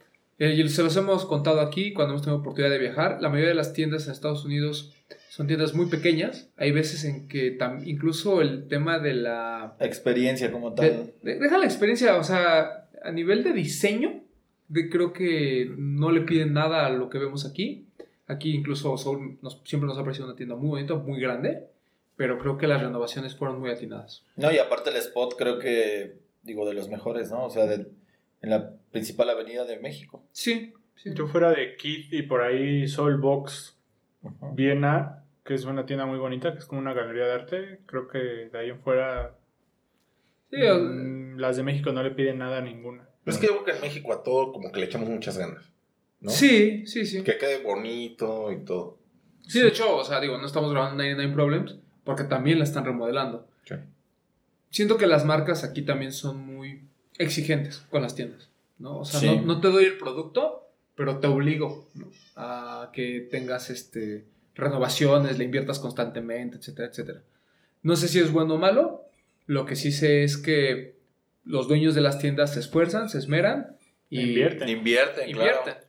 eh, 0.45 0.69
se 0.69 0.83
los 0.83 0.95
hemos 0.97 1.25
contado 1.25 1.61
aquí 1.61 1.93
cuando 1.93 2.13
hemos 2.13 2.21
tenido 2.23 2.39
oportunidad 2.41 2.71
de 2.71 2.79
viajar. 2.79 3.21
La 3.21 3.29
mayoría 3.29 3.49
de 3.49 3.55
las 3.55 3.73
tiendas 3.73 4.05
en 4.05 4.11
Estados 4.13 4.45
Unidos 4.45 4.93
son 5.29 5.47
tiendas 5.47 5.73
muy 5.73 5.87
pequeñas. 5.87 6.49
Hay 6.57 6.71
veces 6.71 7.03
en 7.05 7.27
que 7.27 7.57
incluso 7.85 8.41
el 8.41 8.67
tema 8.67 8.99
de 8.99 9.13
la. 9.13 9.75
Experiencia 9.79 10.51
como 10.51 10.73
tal. 10.73 11.13
de- 11.21 11.33
de- 11.33 11.39
deja 11.39 11.57
la 11.57 11.65
experiencia, 11.65 12.17
o 12.17 12.23
sea, 12.23 12.87
a 13.03 13.11
nivel 13.11 13.43
de 13.43 13.53
diseño, 13.53 14.21
de, 14.67 14.89
creo 14.89 15.13
que 15.13 15.71
no 15.77 16.11
le 16.11 16.21
piden 16.21 16.53
nada 16.53 16.85
a 16.85 16.89
lo 16.89 17.09
que 17.09 17.17
vemos 17.19 17.45
aquí. 17.45 17.87
Aquí 18.27 18.53
incluso 18.55 18.95
nos- 19.41 19.61
siempre 19.65 19.87
nos 19.87 19.97
ha 19.97 20.03
parecido 20.03 20.25
una 20.27 20.35
tienda 20.35 20.55
muy 20.55 20.69
bonita, 20.69 20.95
muy 20.95 21.19
grande, 21.19 21.67
pero 22.15 22.37
creo 22.39 22.57
que 22.57 22.67
las 22.67 22.81
renovaciones 22.81 23.35
fueron 23.35 23.59
muy 23.59 23.69
atinadas. 23.71 24.23
No, 24.37 24.51
y 24.51 24.57
aparte 24.59 24.89
el 24.91 24.95
spot 24.97 25.35
creo 25.37 25.59
que, 25.59 26.17
digo, 26.43 26.65
de 26.67 26.73
los 26.73 26.89
mejores, 26.89 27.29
¿no? 27.31 27.45
O 27.45 27.49
sea, 27.49 27.65
de- 27.65 27.87
en 28.41 28.49
la 28.49 28.73
principal 28.93 29.29
avenida 29.29 29.65
de 29.65 29.77
México. 29.79 30.23
Sí, 30.31 30.73
sí. 30.95 31.11
Yo 31.13 31.27
fuera 31.27 31.51
de 31.51 31.75
Kid 31.75 32.13
y 32.13 32.21
por 32.21 32.41
ahí 32.41 32.87
Soulbox 32.87 33.77
Ujú. 34.21 34.53
Viena, 34.55 35.25
que 35.43 35.53
es 35.55 35.65
una 35.65 35.85
tienda 35.85 36.05
muy 36.05 36.17
bonita, 36.17 36.53
que 36.53 36.59
es 36.59 36.65
como 36.65 36.79
una 36.79 36.93
galería 36.93 37.25
de 37.25 37.33
arte. 37.33 37.79
Creo 37.85 38.07
que 38.07 38.19
de 38.19 38.57
ahí 38.57 38.69
en 38.69 38.79
fuera 38.79 39.35
Sí, 40.49 40.61
o- 40.61 40.79
mm, 40.79 41.37
las 41.39 41.57
de 41.57 41.63
México 41.63 41.91
no 41.91 42.01
le 42.03 42.11
piden 42.11 42.37
nada 42.37 42.59
a 42.59 42.61
ninguna. 42.61 43.09
Es 43.25 43.37
que 43.37 43.47
yo 43.47 43.53
creo 43.53 43.65
que 43.65 43.71
en 43.71 43.81
México 43.81 44.13
a 44.13 44.23
todo 44.23 44.53
como 44.53 44.71
que 44.71 44.79
le 44.79 44.85
echamos 44.85 45.09
muchas 45.09 45.37
ganas. 45.37 45.69
¿no? 46.21 46.29
sí, 46.31 46.85
sí, 46.87 47.05
sí. 47.05 47.21
Que 47.23 47.37
quede 47.37 47.61
bonito 47.63 48.49
y 48.53 48.63
todo. 48.63 48.97
Sí, 49.45 49.59
de 49.59 49.67
hecho, 49.67 49.93
o 49.97 50.05
sea, 50.05 50.21
digo, 50.21 50.37
no 50.37 50.45
estamos 50.45 50.71
grabando 50.71 50.95
99 51.03 51.33
Problems 51.33 51.75
porque 52.05 52.23
también 52.23 52.59
la 52.59 52.63
están 52.63 52.85
remodelando. 52.85 53.45
Sí. 53.65 53.75
Siento 54.69 54.97
que 54.97 55.05
las 55.07 55.25
marcas 55.25 55.65
aquí 55.65 55.81
también 55.81 56.13
son 56.13 56.37
muy 56.45 56.83
exigentes 57.17 57.79
con 57.91 58.01
las 58.03 58.15
tiendas, 58.15 58.49
¿no? 58.83 58.99
O 58.99 59.05
sea, 59.05 59.19
Sí. 59.19 59.27
no, 59.27 59.41
no 59.55 59.61
te 59.61 59.69
doy 59.69 59.85
el 59.85 59.97
producto, 59.97 60.67
pero 60.95 61.17
te 61.19 61.27
obligo 61.27 61.87
¿no? 61.95 62.11
a 62.35 62.91
que 62.93 63.27
tengas 63.31 63.69
este, 63.69 64.25
renovaciones, 64.53 65.37
le 65.39 65.45
inviertas 65.45 65.79
constantemente, 65.79 66.57
etcétera, 66.57 66.89
etcétera. 66.89 67.21
No 67.81 67.95
sé 67.95 68.07
si 68.07 68.19
es 68.19 68.31
bueno 68.31 68.55
o 68.55 68.57
malo, 68.57 69.05
lo 69.47 69.65
que 69.65 69.75
sí 69.75 69.91
sé 69.91 70.23
es 70.23 70.37
que 70.37 70.95
los 71.45 71.67
dueños 71.67 71.95
de 71.95 72.01
las 72.01 72.19
tiendas 72.19 72.53
se 72.53 72.59
esfuerzan, 72.59 73.09
se 73.09 73.17
esmeran 73.17 73.77
y 74.09 74.21
Invierten. 74.21 74.69
Invierten, 74.69 75.29
invierten. 75.29 75.63
claro. 75.63 75.79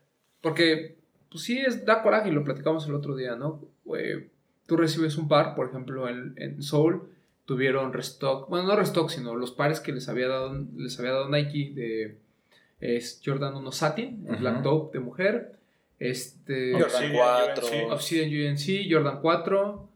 Porque, 0.41 0.97
pues 1.31 1.45
sí, 1.45 1.59
es, 1.59 1.85
da 1.85 2.03
coraje 2.03 2.29
y 2.31 2.33
lo 2.33 2.45
platicamos 2.45 2.87
el 2.87 2.95
otro 2.95 3.15
día, 3.17 3.35
¿no? 3.37 3.61
Eh, 3.97 4.29
tú 4.67 4.77
recibes 4.77 5.17
un 5.19 5.29
par, 5.29 5.55
por 5.55 5.69
ejemplo, 5.69 6.09
en, 6.09 6.35
en 6.39 6.63
Soul 6.63 7.11
tuvieron 7.45 7.93
restock, 7.93 8.49
bueno, 8.49 8.67
no 8.69 8.77
restock, 8.77 9.11
sino 9.11 9.35
los 9.37 9.51
pares 9.53 9.81
que 9.81 9.93
les 9.93 10.09
había 10.09 10.29
dado, 10.29 10.55
les 10.77 10.99
había 10.99 11.13
dado 11.13 11.29
Nike 11.29 11.73
de 11.75 12.19
es 12.81 13.21
Jordan 13.25 13.55
1 13.57 13.73
Satin, 13.73 14.25
el 14.27 14.33
Ujú. 14.35 14.41
Black 14.41 14.63
Taupe 14.63 14.99
de 14.99 15.05
mujer, 15.05 15.59
este 15.99 16.73
Jordan 16.73 16.87
Obsidian, 16.87 17.13
4. 17.55 17.67
UNC. 17.67 17.93
Obsidian 17.93 18.51
UNC, 18.53 18.93
Jordan 18.93 19.21
4, 19.21 19.89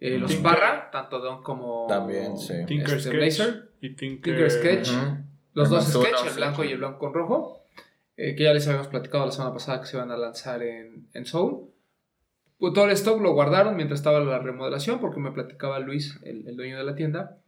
eh, 0.00 0.18
los 0.18 0.30
Tinker. 0.30 0.50
Parra, 0.52 0.90
tanto 0.92 1.18
Don 1.18 1.42
como 1.42 1.86
También, 1.88 2.36
sí. 2.38 2.54
Tinker 2.66 2.96
este, 2.96 3.00
Sketch 3.10 3.16
Blazer. 3.16 3.68
y 3.80 3.90
Tinker, 3.96 4.34
Tinker 4.36 4.50
Sketch. 4.50 4.90
Los 5.54 5.70
dos 5.70 5.86
sketch, 5.88 6.26
el 6.28 6.34
blanco 6.34 6.62
y 6.62 6.70
el 6.70 6.78
blanco 6.78 6.98
con 7.00 7.14
rojo, 7.14 7.64
eh, 8.16 8.36
que 8.36 8.44
ya 8.44 8.52
les 8.52 8.66
habíamos 8.68 8.86
platicado 8.86 9.26
la 9.26 9.32
semana 9.32 9.52
pasada 9.54 9.80
que 9.80 9.86
se 9.86 9.96
iban 9.96 10.12
a 10.12 10.16
lanzar 10.16 10.62
en, 10.62 11.08
en 11.14 11.24
Soul. 11.24 11.64
Pues 12.58 12.72
todo 12.74 12.84
el 12.84 12.92
stock 12.92 13.20
lo 13.20 13.32
guardaron 13.32 13.74
mientras 13.74 13.98
estaba 13.98 14.20
la 14.20 14.38
remodelación, 14.38 15.00
porque 15.00 15.18
me 15.18 15.32
platicaba 15.32 15.80
Luis, 15.80 16.18
el, 16.22 16.46
el 16.46 16.56
dueño 16.56 16.76
de 16.78 16.84
la 16.84 16.94
tienda, 16.94 17.38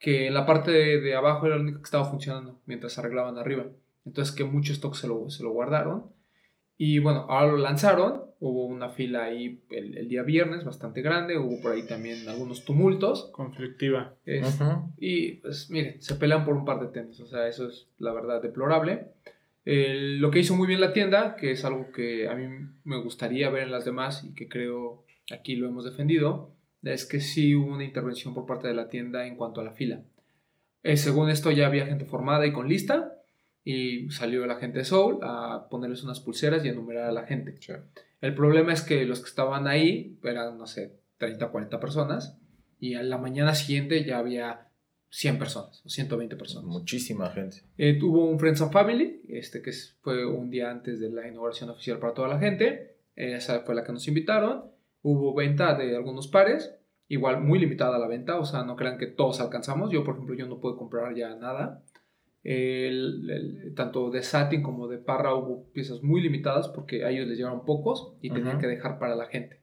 que 0.00 0.26
en 0.26 0.34
la 0.34 0.44
parte 0.44 0.72
de, 0.72 1.00
de 1.00 1.14
abajo 1.14 1.46
era 1.46 1.54
la 1.56 1.62
única 1.62 1.78
que 1.78 1.84
estaba 1.84 2.04
funcionando 2.04 2.60
mientras 2.66 2.98
arreglaban 2.98 3.38
arriba. 3.38 3.66
Entonces 4.04 4.34
que 4.34 4.44
mucho 4.44 4.72
stock 4.72 4.94
se 4.94 5.06
lo, 5.08 5.30
se 5.30 5.42
lo 5.42 5.50
guardaron. 5.52 6.06
Y 6.76 6.98
bueno, 6.98 7.26
ahora 7.28 7.52
lo 7.52 7.58
lanzaron. 7.58 8.22
Hubo 8.40 8.66
una 8.66 8.88
fila 8.88 9.24
ahí 9.24 9.62
el, 9.70 9.96
el 9.96 10.08
día 10.08 10.22
viernes 10.24 10.64
bastante 10.64 11.00
grande. 11.00 11.38
Hubo 11.38 11.60
por 11.60 11.72
ahí 11.72 11.86
también 11.86 12.28
algunos 12.28 12.64
tumultos. 12.64 13.30
Conflictiva. 13.32 14.14
Es- 14.24 14.42
y 14.98 15.32
pues 15.34 15.70
miren, 15.70 16.02
se 16.02 16.16
pelean 16.16 16.44
por 16.44 16.54
un 16.56 16.64
par 16.64 16.80
de 16.80 16.88
tenis, 16.88 17.20
o 17.20 17.26
sea, 17.26 17.46
eso 17.46 17.68
es 17.68 17.88
la 17.98 18.12
verdad 18.12 18.42
deplorable. 18.42 19.12
Lo 19.64 20.30
que 20.32 20.40
hizo 20.40 20.56
muy 20.56 20.66
bien 20.66 20.80
la 20.80 20.92
tienda, 20.92 21.36
que 21.36 21.52
es 21.52 21.64
algo 21.64 21.92
que 21.92 22.28
a 22.28 22.34
mí 22.34 22.48
me 22.82 23.00
gustaría 23.00 23.48
ver 23.50 23.62
en 23.64 23.70
las 23.70 23.84
demás 23.84 24.24
y 24.24 24.34
que 24.34 24.48
creo 24.48 25.04
aquí 25.32 25.54
lo 25.54 25.68
hemos 25.68 25.84
defendido, 25.84 26.50
es 26.82 27.06
que 27.06 27.20
sí 27.20 27.54
hubo 27.54 27.72
una 27.72 27.84
intervención 27.84 28.34
por 28.34 28.44
parte 28.44 28.66
de 28.66 28.74
la 28.74 28.88
tienda 28.88 29.24
en 29.26 29.36
cuanto 29.36 29.60
a 29.60 29.64
la 29.64 29.70
fila. 29.72 30.02
Eh, 30.82 30.96
según 30.96 31.30
esto 31.30 31.52
ya 31.52 31.68
había 31.68 31.86
gente 31.86 32.06
formada 32.06 32.44
y 32.44 32.52
con 32.52 32.68
lista 32.68 33.21
y 33.64 34.10
salió 34.10 34.46
la 34.46 34.56
gente 34.56 34.78
de 34.78 34.84
Soul 34.84 35.18
a 35.22 35.68
ponerles 35.70 36.02
unas 36.02 36.20
pulseras 36.20 36.64
y 36.64 36.68
enumerar 36.68 37.08
a 37.08 37.12
la 37.12 37.26
gente. 37.26 37.56
Sí. 37.60 37.72
El 38.20 38.34
problema 38.34 38.72
es 38.72 38.82
que 38.82 39.04
los 39.04 39.20
que 39.20 39.28
estaban 39.28 39.66
ahí 39.66 40.18
eran, 40.22 40.58
no 40.58 40.66
sé, 40.66 40.96
30, 41.18 41.48
40 41.48 41.80
personas 41.80 42.38
y 42.80 42.94
a 42.94 43.02
la 43.02 43.18
mañana 43.18 43.54
siguiente 43.54 44.04
ya 44.04 44.18
había 44.18 44.68
100 45.10 45.38
personas 45.38 45.82
o 45.84 45.88
120 45.88 46.36
personas. 46.36 46.64
Muchísima 46.64 47.30
gente. 47.30 47.58
Eh, 47.76 47.98
tuvo 47.98 48.24
un 48.24 48.38
Friends 48.38 48.62
and 48.62 48.72
Family, 48.72 49.22
este 49.28 49.60
que 49.60 49.72
fue 50.00 50.24
un 50.24 50.50
día 50.50 50.70
antes 50.70 50.98
de 50.98 51.10
la 51.10 51.28
inauguración 51.28 51.70
oficial 51.70 51.98
para 51.98 52.14
toda 52.14 52.28
la 52.28 52.38
gente. 52.38 52.96
Esa 53.14 53.60
fue 53.60 53.74
la 53.74 53.84
que 53.84 53.92
nos 53.92 54.08
invitaron. 54.08 54.64
Hubo 55.02 55.34
venta 55.34 55.74
de 55.74 55.94
algunos 55.94 56.28
pares, 56.28 56.74
igual 57.08 57.42
muy 57.42 57.58
limitada 57.58 57.98
la 57.98 58.06
venta, 58.06 58.38
o 58.38 58.44
sea, 58.44 58.64
no 58.64 58.74
crean 58.74 58.98
que 58.98 59.06
todos 59.06 59.40
alcanzamos. 59.40 59.90
Yo, 59.90 60.02
por 60.02 60.14
ejemplo, 60.14 60.34
yo 60.34 60.46
no 60.46 60.60
puedo 60.60 60.76
comprar 60.76 61.14
ya 61.14 61.34
nada. 61.34 61.82
El- 62.44 63.30
el- 63.30 63.74
tanto 63.74 64.10
de 64.10 64.22
satin 64.22 64.62
como 64.62 64.88
de 64.88 64.98
parra 64.98 65.34
hubo 65.34 65.70
piezas 65.72 66.02
muy 66.02 66.20
limitadas 66.20 66.68
porque 66.68 67.04
a 67.04 67.10
ellos 67.10 67.28
les 67.28 67.36
llegaron 67.38 67.64
pocos 67.64 68.14
y 68.20 68.30
tenían 68.30 68.58
que 68.58 68.66
dejar 68.66 68.98
para 68.98 69.14
la 69.14 69.26
gente. 69.26 69.60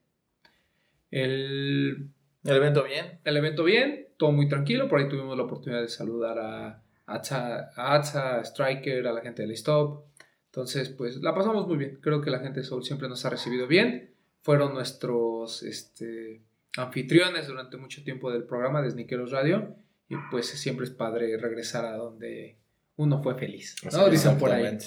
El, 1.11 2.09
El 2.43 2.55
evento 2.55 2.83
bien. 2.83 3.19
el 3.23 3.37
evento 3.37 3.63
bien, 3.63 4.07
todo 4.17 4.31
muy 4.31 4.47
tranquilo. 4.47 4.87
Por 4.87 4.99
ahí 4.99 5.09
tuvimos 5.09 5.35
la 5.37 5.43
oportunidad 5.43 5.81
de 5.81 5.89
saludar 5.89 6.37
a 6.39 6.83
Atza, 7.05 7.69
a, 7.75 7.95
Atza, 7.95 8.37
a 8.37 8.41
Striker, 8.43 9.07
a 9.07 9.13
la 9.13 9.21
gente 9.21 9.41
del 9.41 9.51
Stop. 9.51 10.05
Entonces, 10.45 10.89
pues 10.89 11.17
la 11.17 11.33
pasamos 11.35 11.67
muy 11.67 11.77
bien. 11.77 11.99
Creo 12.01 12.21
que 12.21 12.29
la 12.29 12.39
gente 12.39 12.61
de 12.61 12.65
Soul 12.65 12.83
siempre 12.83 13.07
nos 13.09 13.25
ha 13.25 13.29
recibido 13.29 13.67
bien. 13.67 14.13
Fueron 14.41 14.73
nuestros 14.73 15.63
este, 15.63 16.41
anfitriones 16.77 17.47
durante 17.47 17.77
mucho 17.77 18.03
tiempo 18.03 18.31
del 18.31 18.43
programa 18.45 18.81
de 18.81 18.91
Sneakeros 18.91 19.31
Radio. 19.31 19.75
Y 20.07 20.15
pues 20.31 20.47
siempre 20.47 20.85
es 20.85 20.91
padre 20.91 21.37
regresar 21.37 21.85
a 21.85 21.95
donde 21.97 22.57
uno 22.99 23.23
fue 23.23 23.35
feliz. 23.35 23.77
¿no? 23.93 24.09
Dicen 24.09 24.37
por 24.37 24.51
ahí. 24.51 24.77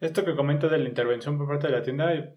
Esto 0.00 0.24
que 0.24 0.34
comenta 0.34 0.66
de 0.66 0.78
la 0.78 0.88
intervención 0.88 1.38
por 1.38 1.46
parte 1.46 1.68
de 1.68 1.72
la 1.72 1.82
tienda, 1.82 2.34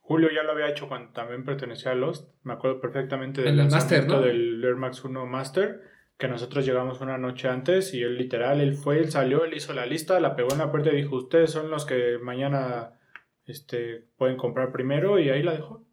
Julio 0.00 0.28
ya 0.34 0.42
lo 0.42 0.52
había 0.52 0.68
hecho 0.68 0.88
cuando 0.88 1.12
también 1.12 1.44
pertenecía 1.44 1.92
a 1.92 1.94
Lost. 1.94 2.34
Me 2.42 2.54
acuerdo 2.54 2.80
perfectamente 2.80 3.42
del 3.42 3.64
Master, 3.68 4.08
¿no? 4.08 4.20
del 4.20 4.62
Air 4.64 4.74
Max 4.74 5.04
1 5.04 5.24
Master, 5.24 5.82
que 6.18 6.26
nosotros 6.26 6.66
llegamos 6.66 7.00
una 7.00 7.16
noche 7.16 7.48
antes 7.48 7.94
y 7.94 8.02
él 8.02 8.18
literal, 8.18 8.60
él 8.60 8.74
fue, 8.74 8.98
él 8.98 9.12
salió, 9.12 9.44
él 9.44 9.54
hizo 9.54 9.72
la 9.72 9.86
lista, 9.86 10.18
la 10.18 10.34
pegó 10.34 10.50
en 10.50 10.58
la 10.58 10.72
puerta 10.72 10.90
y 10.90 10.96
dijo, 10.96 11.14
ustedes 11.14 11.52
son 11.52 11.70
los 11.70 11.86
que 11.86 12.18
mañana 12.20 12.98
este, 13.44 14.08
pueden 14.16 14.36
comprar 14.36 14.72
primero 14.72 15.20
y 15.20 15.30
ahí 15.30 15.44
la 15.44 15.52
dejó. 15.52 15.86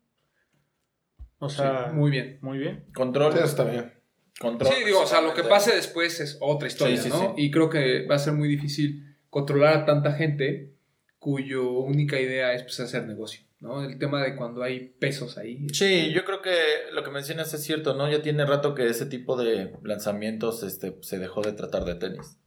O 1.38 1.48
sea, 1.48 1.89
Sí, 1.89 1.96
muy 1.96 2.10
bien. 2.10 2.39
muy 2.41 2.58
bien. 2.58 2.86
Control. 2.96 3.38
Está 3.38 3.65
bien. 3.65 3.99
Control. 4.39 4.74
Sí, 4.74 4.84
digo, 4.86 5.01
o 5.01 5.05
sea, 5.05 5.22
lo 5.22 5.34
que 5.34 5.43
pase 5.43 5.75
después 5.75 6.19
es 6.22 6.38
otra 6.39 6.67
historia, 6.67 6.96
Sí, 6.98 7.03
sí, 7.03 7.10
¿no? 7.10 7.19
sí. 7.36 7.43
Y 7.43 7.51
creo 7.51 7.69
que 7.69 8.05
va 8.08 8.15
a 8.15 8.19
ser 8.19 8.34
muy 8.34 8.48
difícil 8.48 9.17
controlar 9.29 9.74
a 9.75 9.86
tanta 9.86 10.13
gente 10.13 10.74
cuyo 11.19 11.69
única 11.72 12.19
idea 12.19 12.53
es 12.53 12.63
pues, 12.63 12.79
hacer 12.79 13.05
negocio, 13.05 13.41
¿no? 13.60 13.84
El 13.84 14.00
tema 14.00 14.24
de 14.24 14.38
cuando 14.38 14.63
hay 14.63 14.79
pesos 15.00 15.38
ahí. 15.38 15.67
Sí, 15.74 16.12
yo 16.13 16.24
creo 16.24 16.41
que 16.41 16.55
lo 16.93 17.03
que 17.03 17.12
mencionas 17.12 17.53
es 17.53 17.62
cierto, 17.63 17.93
¿no? 17.96 18.10
Ya 18.10 18.22
tiene 18.22 18.46
rato 18.46 18.74
que 18.74 18.88
ese 18.88 19.05
tipo 19.05 19.36
de 19.36 19.74
lanzamientos 19.84 20.63
este, 20.63 20.96
se 21.01 21.19
dejó 21.19 21.41
de 21.41 21.51
tratar 21.51 21.84
de 21.84 21.96
tenis. 21.96 22.38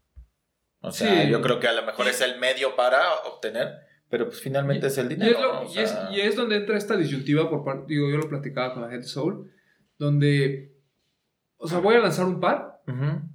O 0.80 0.90
sea, 0.90 1.24
Sí. 1.24 1.30
yo 1.30 1.42
creo 1.42 1.60
que 1.60 1.68
a 1.68 1.72
lo 1.74 1.84
mejor 1.84 2.06
Y- 2.06 2.08
es 2.10 2.20
el 2.22 2.40
medio 2.40 2.74
para 2.74 3.02
obtener, 3.26 3.68
pero 4.08 4.26
pues 4.26 4.40
finalmente 4.40 4.86
es 4.86 4.96
el 4.96 5.06
Y 5.06 5.08
dinero. 5.16 5.36
es, 5.36 5.40
lo- 5.42 5.52
¿no? 5.52 5.60
O 5.60 5.74
y 5.74 5.78
es- 5.78 5.90
sea, 5.90 6.08
y 6.10 6.20
es 6.22 6.34
donde 6.36 6.56
entra 6.56 6.78
esta 6.78 6.96
disyuntiva 6.96 7.50
por 7.50 7.62
parte, 7.64 7.84
digo, 7.92 8.08
yo 8.10 8.16
lo 8.16 8.28
platicaba 8.30 8.72
con 8.72 8.82
la 8.82 8.88
gente 8.88 9.04
de 9.06 9.12
Soul, 9.12 9.52
donde, 9.98 10.71
o 11.62 11.68
sea, 11.68 11.78
voy 11.78 11.94
a 11.94 12.00
lanzar 12.00 12.26
un 12.26 12.40
par, 12.40 12.82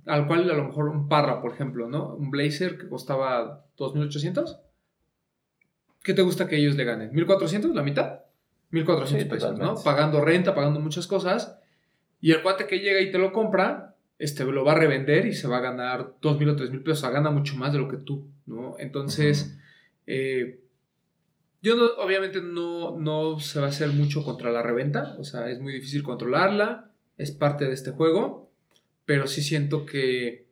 al 0.06 0.28
cual 0.28 0.52
a 0.52 0.54
lo 0.54 0.66
mejor 0.66 0.90
un 0.90 1.08
parra, 1.08 1.42
por 1.42 1.54
ejemplo, 1.54 1.88
¿no? 1.88 2.14
Un 2.14 2.30
blazer 2.30 2.78
que 2.78 2.90
costaba 2.90 3.66
2.800. 3.78 4.60
¿Qué 6.04 6.14
te 6.14 6.22
gusta 6.24 6.46
que 6.48 6.58
ellos 6.58 6.76
le 6.76 6.84
ganen? 6.84 7.12
¿1.400? 7.14 7.74
¿La 7.74 7.84
mitad? 7.84 8.20
1.400 8.74 9.06
Sí, 9.08 9.26
pesos, 9.26 9.58
¿no? 9.58 9.76
Pagando 9.82 10.20
renta, 10.20 10.54
pagando 10.54 10.82
muchas 10.82 11.08
cosas. 11.08 11.58
Y 12.20 12.32
el 12.34 12.42
cuate 12.42 12.68
que 12.68 12.80
llega 12.80 13.00
y 13.00 13.12
te 13.12 13.18
lo 13.18 13.32
compra, 13.32 13.96
este, 14.20 14.44
lo 14.44 14.66
va 14.66 14.74
a 14.74 14.76
revender 14.76 15.26
y 15.26 15.34
se 15.34 15.48
va 15.48 15.58
a 15.58 15.62
ganar 15.62 16.16
2.000 16.22 16.50
o 16.50 16.56
3.000 16.58 16.84
pesos. 16.84 17.00
O 17.00 17.02
sea, 17.06 17.12
gana 17.12 17.32
mucho 17.32 17.56
más 17.56 17.72
de 17.72 17.80
lo 17.80 17.88
que 17.88 17.98
tú, 17.98 18.28
¿no? 18.46 18.76
Entonces, 18.78 19.58
eh, 20.06 20.60
yo 21.62 21.78
no, 21.78 21.86
obviamente 22.04 22.42
no, 22.42 22.98
no 23.00 23.40
se 23.40 23.62
va 23.62 23.68
a 23.68 23.70
hacer 23.70 23.88
mucho 23.90 24.26
contra 24.26 24.52
la 24.52 24.62
reventa. 24.62 25.16
O 25.18 25.24
sea, 25.24 25.50
es 25.50 25.62
muy 25.62 25.72
difícil 25.72 26.04
controlarla. 26.04 26.92
Es 27.18 27.32
parte 27.32 27.66
de 27.66 27.74
este 27.74 27.92
juego. 27.92 28.52
Pero 29.06 29.28
sí 29.28 29.42
siento 29.42 29.86
que 29.86 30.48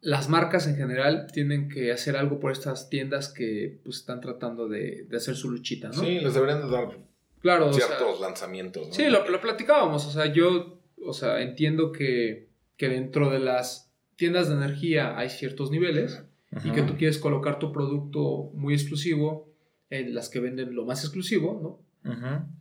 las 0.00 0.28
marcas 0.28 0.66
en 0.66 0.76
general 0.76 1.28
tienen 1.32 1.68
que 1.68 1.92
hacer 1.92 2.16
algo 2.16 2.40
por 2.40 2.52
estas 2.52 2.90
tiendas 2.90 3.28
que 3.28 3.80
pues, 3.84 3.98
están 3.98 4.20
tratando 4.20 4.68
de, 4.68 5.06
de 5.08 5.16
hacer 5.16 5.36
su 5.36 5.50
luchita, 5.50 5.88
¿no? 5.88 6.02
Sí, 6.02 6.18
les 6.20 6.34
deberían 6.34 6.60
de 6.62 6.70
dar 6.70 6.98
claro. 7.40 7.68
o 7.68 7.72
sea, 7.72 7.86
ciertos 7.86 8.20
lanzamientos. 8.20 8.88
¿no? 8.88 8.94
Sí, 8.94 9.04
lo, 9.06 9.28
lo 9.28 9.40
platicábamos. 9.40 10.06
O 10.06 10.10
sea, 10.10 10.26
yo 10.26 10.82
o 11.04 11.12
sea, 11.12 11.40
entiendo 11.42 11.92
que, 11.92 12.48
que 12.76 12.88
dentro 12.88 13.30
de 13.30 13.38
las 13.38 13.92
tiendas 14.16 14.48
de 14.48 14.54
energía 14.54 15.18
hay 15.18 15.30
ciertos 15.30 15.70
niveles 15.70 16.22
y 16.64 16.70
que 16.70 16.82
tú 16.82 16.96
quieres 16.96 17.18
colocar 17.18 17.58
tu 17.58 17.72
producto 17.72 18.50
muy 18.54 18.74
exclusivo 18.74 19.48
en 19.88 20.14
las 20.14 20.28
que 20.28 20.40
venden 20.40 20.74
lo 20.74 20.84
más 20.84 21.02
exclusivo, 21.02 21.58
¿no? 21.62 21.91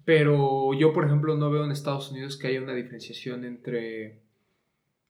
Pero 0.06 0.74
yo, 0.74 0.94
por 0.94 1.06
ejemplo, 1.06 1.36
no 1.36 1.50
veo 1.50 1.66
en 1.66 1.72
Estados 1.72 2.12
Unidos 2.12 2.38
que 2.38 2.48
haya 2.48 2.62
una 2.62 2.74
diferenciación 2.74 3.44
entre, 3.46 4.22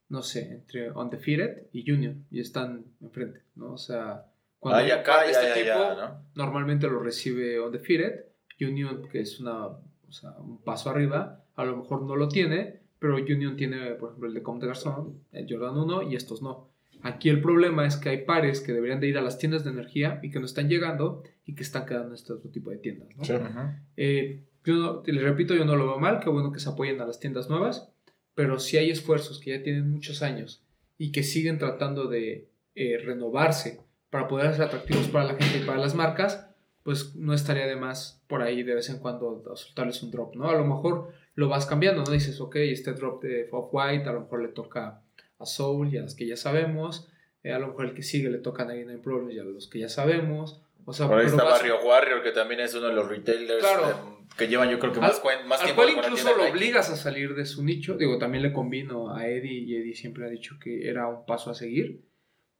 no 0.09 0.21
sé, 0.21 0.51
entre 0.51 0.91
Undefeated 0.91 1.67
y 1.73 1.89
Union 1.91 2.25
y 2.31 2.39
están 2.39 2.85
enfrente, 3.01 3.41
¿no? 3.55 3.73
O 3.73 3.77
sea, 3.77 4.25
cuando 4.59 4.79
Ay, 4.79 4.85
hay 4.85 4.91
acá, 4.91 5.25
este 5.25 5.43
ya, 5.43 5.53
tipo, 5.53 5.65
ya, 5.65 5.95
¿no? 5.95 6.25
normalmente 6.35 6.87
lo 6.87 6.99
recibe 6.99 7.59
Undefeated. 7.59 8.25
Union, 8.63 9.07
que 9.11 9.21
es 9.21 9.39
una, 9.39 9.65
o 9.65 10.11
sea, 10.11 10.31
un 10.39 10.61
paso 10.61 10.89
arriba, 10.89 11.43
a 11.55 11.65
lo 11.65 11.77
mejor 11.77 12.03
no 12.03 12.15
lo 12.15 12.27
tiene, 12.27 12.81
pero 12.99 13.15
Union 13.15 13.55
tiene, 13.55 13.95
por 13.95 14.09
ejemplo, 14.09 14.27
el 14.27 14.35
de 14.35 14.43
Comte 14.43 14.67
Garçon, 14.67 15.19
el 15.31 15.47
Jordan 15.49 15.77
1 15.77 16.03
y 16.03 16.15
estos 16.15 16.41
no. 16.41 16.69
Aquí 17.03 17.29
el 17.29 17.41
problema 17.41 17.85
es 17.85 17.97
que 17.97 18.09
hay 18.09 18.25
pares 18.25 18.61
que 18.61 18.73
deberían 18.73 18.99
de 18.99 19.07
ir 19.07 19.17
a 19.17 19.21
las 19.21 19.37
tiendas 19.37 19.63
de 19.63 19.71
energía 19.71 20.19
y 20.23 20.29
que 20.31 20.39
no 20.39 20.45
están 20.45 20.69
llegando 20.69 21.23
y 21.45 21.55
que 21.55 21.63
están 21.63 21.85
quedando 21.85 22.09
en 22.09 22.13
este 22.15 22.33
otro 22.33 22.49
tipo 22.49 22.69
de 22.69 22.77
tiendas. 22.77 23.09
¿no? 23.15 23.23
Sí. 23.23 23.33
Ujú. 23.33 23.59
Eh, 23.97 24.43
yo 24.63 24.75
no- 24.75 25.03
les 25.05 25.23
repito, 25.23 25.55
yo 25.55 25.65
no 25.65 25.75
lo 25.75 25.85
veo 25.87 25.99
mal, 25.99 26.19
qué 26.19 26.29
bueno 26.29 26.51
que 26.51 26.59
se 26.59 26.69
apoyen 26.69 27.01
a 27.01 27.05
las 27.05 27.19
tiendas 27.19 27.49
nuevas, 27.49 27.89
pero 28.35 28.59
si 28.59 28.77
hay 28.77 28.89
esfuerzos 28.91 29.39
que 29.39 29.51
ya 29.57 29.63
tienen 29.63 29.89
muchos 29.89 30.21
años 30.21 30.63
y 30.97 31.11
que 31.11 31.23
siguen 31.23 31.57
tratando 31.57 32.07
de 32.07 32.47
eh, 32.75 32.97
renovarse 33.03 33.81
para 34.09 34.27
poder 34.27 34.53
ser 34.53 34.63
atractivos 34.63 35.07
para 35.09 35.25
la 35.25 35.35
gente 35.35 35.59
y 35.61 35.65
para 35.65 35.79
las 35.79 35.95
marcas, 35.95 36.47
pues 36.83 37.15
no 37.15 37.33
estaría 37.33 37.67
de 37.67 37.75
más 37.75 38.23
por 38.27 38.41
ahí 38.41 38.63
de 38.63 38.75
vez 38.75 38.89
en 38.89 38.99
cuando 38.99 39.43
soltarles 39.55 40.01
un 40.03 40.11
drop, 40.11 40.35
¿no? 40.35 40.49
A 40.49 40.55
lo 40.55 40.65
mejor 40.65 41.11
lo 41.35 41.47
vas 41.49 41.65
cambiando, 41.65 42.03
¿no? 42.03 42.11
Dices, 42.11 42.39
ok, 42.41 42.55
este 42.57 42.93
drop 42.93 43.21
de 43.23 43.47
Off-White 43.51 44.07
a 44.09 44.13
lo 44.13 44.21
mejor 44.21 44.41
le 44.41 44.47
toca 44.49 45.00
a 45.41 45.45
Soul 45.45 45.93
y 45.93 45.97
a 45.97 46.01
las 46.03 46.15
que 46.15 46.25
ya 46.27 46.37
sabemos, 46.37 47.09
eh, 47.43 47.51
a 47.53 47.59
lo 47.59 47.67
mejor 47.69 47.85
el 47.85 47.93
que 47.93 48.03
sigue 48.03 48.29
le 48.29 48.37
toca 48.39 48.63
a 48.63 48.65
99 48.65 49.01
Problems 49.03 49.33
y 49.33 49.39
a 49.39 49.43
los 49.43 49.67
que 49.67 49.79
ya 49.79 49.89
sabemos, 49.89 50.61
o 50.85 50.93
sea, 50.93 51.07
Por 51.07 51.17
ahí 51.19 51.25
pero 51.25 51.37
está 51.37 51.43
vas- 51.49 51.59
Barrio 51.59 51.79
Warrior, 51.83 52.23
que 52.23 52.31
también 52.31 52.59
es 52.61 52.73
uno 52.73 52.87
de 52.87 52.93
los 52.93 53.07
retailers 53.07 53.59
Claro. 53.59 53.89
eh, 53.89 54.25
que 54.37 54.47
llevan 54.47 54.69
yo 54.69 54.79
creo 54.79 54.91
que 54.93 54.99
Al- 54.99 55.07
más, 55.07 55.21
cuen- 55.21 55.45
más 55.45 55.59
Al 55.59 55.65
tiempo 55.65 55.81
cual 55.83 55.93
con 55.95 56.03
la 56.03 56.09
incluso 56.09 56.35
lo 56.37 56.49
obligas 56.49 56.89
a 56.89 56.95
salir 56.95 57.35
de 57.35 57.45
su 57.45 57.63
nicho. 57.63 57.95
Digo, 57.97 58.17
también 58.17 58.43
le 58.43 58.53
convino 58.53 59.13
a 59.13 59.27
Eddie 59.27 59.59
y 59.59 59.75
Eddie 59.75 59.95
siempre 59.95 60.25
ha 60.25 60.29
dicho 60.29 60.55
que 60.61 60.87
era 60.89 61.07
un 61.07 61.25
paso 61.25 61.51
a 61.51 61.53
seguir, 61.53 62.05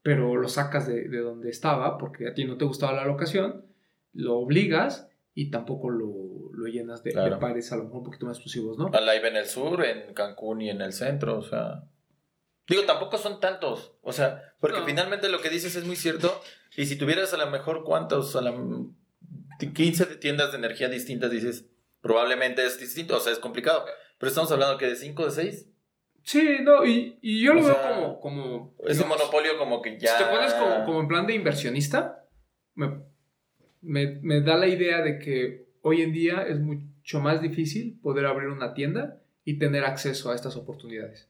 pero 0.03 0.35
lo 0.35 0.49
sacas 0.49 0.87
de, 0.87 1.07
de 1.07 1.19
donde 1.19 1.49
estaba 1.49 1.97
porque 1.97 2.27
a 2.27 2.33
ti 2.33 2.43
no 2.45 2.57
te 2.57 2.65
gustaba 2.65 2.93
la 2.93 3.05
locación, 3.05 3.65
lo 4.13 4.35
obligas 4.37 5.07
y 5.33 5.49
tampoco 5.49 5.89
lo, 5.89 6.51
lo 6.53 6.67
llenas 6.67 7.03
de, 7.03 7.11
de 7.11 7.13
Claro. 7.13 7.39
pares 7.39 7.71
a 7.71 7.77
lo 7.77 7.85
mejor 7.85 7.99
un 7.99 8.03
poquito 8.05 8.25
más 8.25 8.37
exclusivos, 8.37 8.77
¿no? 8.77 8.89
Alive 8.93 9.29
en 9.29 9.37
el 9.37 9.45
sur, 9.45 9.85
en 9.85 10.13
Cancún 10.13 10.61
y 10.61 10.69
en 10.69 10.81
el 10.81 10.91
centro, 10.91 11.37
o 11.37 11.41
sea. 11.43 11.83
Digo, 12.71 12.83
tampoco 12.85 13.17
son 13.17 13.39
tantos. 13.39 13.93
O 14.01 14.13
sea, 14.13 14.53
porque 14.59 14.79
No. 14.79 14.85
finalmente 14.85 15.29
lo 15.29 15.41
que 15.41 15.49
dices 15.49 15.75
es 15.75 15.83
muy 15.85 15.95
cierto. 15.95 16.41
Y 16.77 16.85
si 16.85 16.95
tuvieras 16.95 17.33
a 17.33 17.37
lo 17.37 17.49
mejor 17.51 17.83
cuántos, 17.83 18.35
a 18.35 18.41
la 18.41 18.53
15 19.59 20.05
de 20.05 20.15
tiendas 20.15 20.51
de 20.51 20.57
energía 20.57 20.89
distintas, 20.89 21.29
dices, 21.31 21.65
probablemente 22.01 22.65
es 22.65 22.79
distinto, 22.79 23.17
o 23.17 23.19
sea, 23.19 23.33
es 23.33 23.39
complicado. 23.39 23.85
Pero 24.17 24.29
estamos 24.29 24.51
hablando 24.51 24.77
que 24.77 24.87
de 24.87 24.95
5 24.95 25.25
de 25.25 25.31
6. 25.31 25.67
Sí, 26.23 26.57
no, 26.61 26.85
y, 26.85 27.17
y 27.21 27.43
yo 27.43 27.53
lo 27.53 27.61
O 27.61 27.63
veo 27.65 27.73
sea, 27.73 27.89
como... 27.95 28.19
como 28.21 28.75
Es 28.87 28.99
un 28.99 29.07
monopolio 29.09 29.57
como 29.57 29.81
que 29.81 29.99
ya. 29.99 30.17
Si 30.17 30.23
te 30.23 30.29
pones 30.29 30.53
como, 30.53 30.85
como 30.85 31.01
en 31.01 31.07
plan 31.07 31.25
de 31.27 31.33
inversionista, 31.33 32.25
me- 32.75 33.01
me, 33.81 34.19
me 34.21 34.41
da 34.41 34.55
la 34.55 34.67
idea 34.67 35.01
de 35.01 35.17
que 35.19 35.65
hoy 35.81 36.03
en 36.03 36.13
día 36.13 36.43
es 36.47 36.59
mucho 36.59 37.19
más 37.19 37.41
difícil 37.41 37.99
poder 38.01 38.27
abrir 38.27 38.49
una 38.49 38.73
tienda 38.75 39.19
y 39.43 39.57
tener 39.57 39.83
acceso 39.83 40.29
a 40.31 40.35
estas 40.35 40.55
oportunidades. 40.55 41.27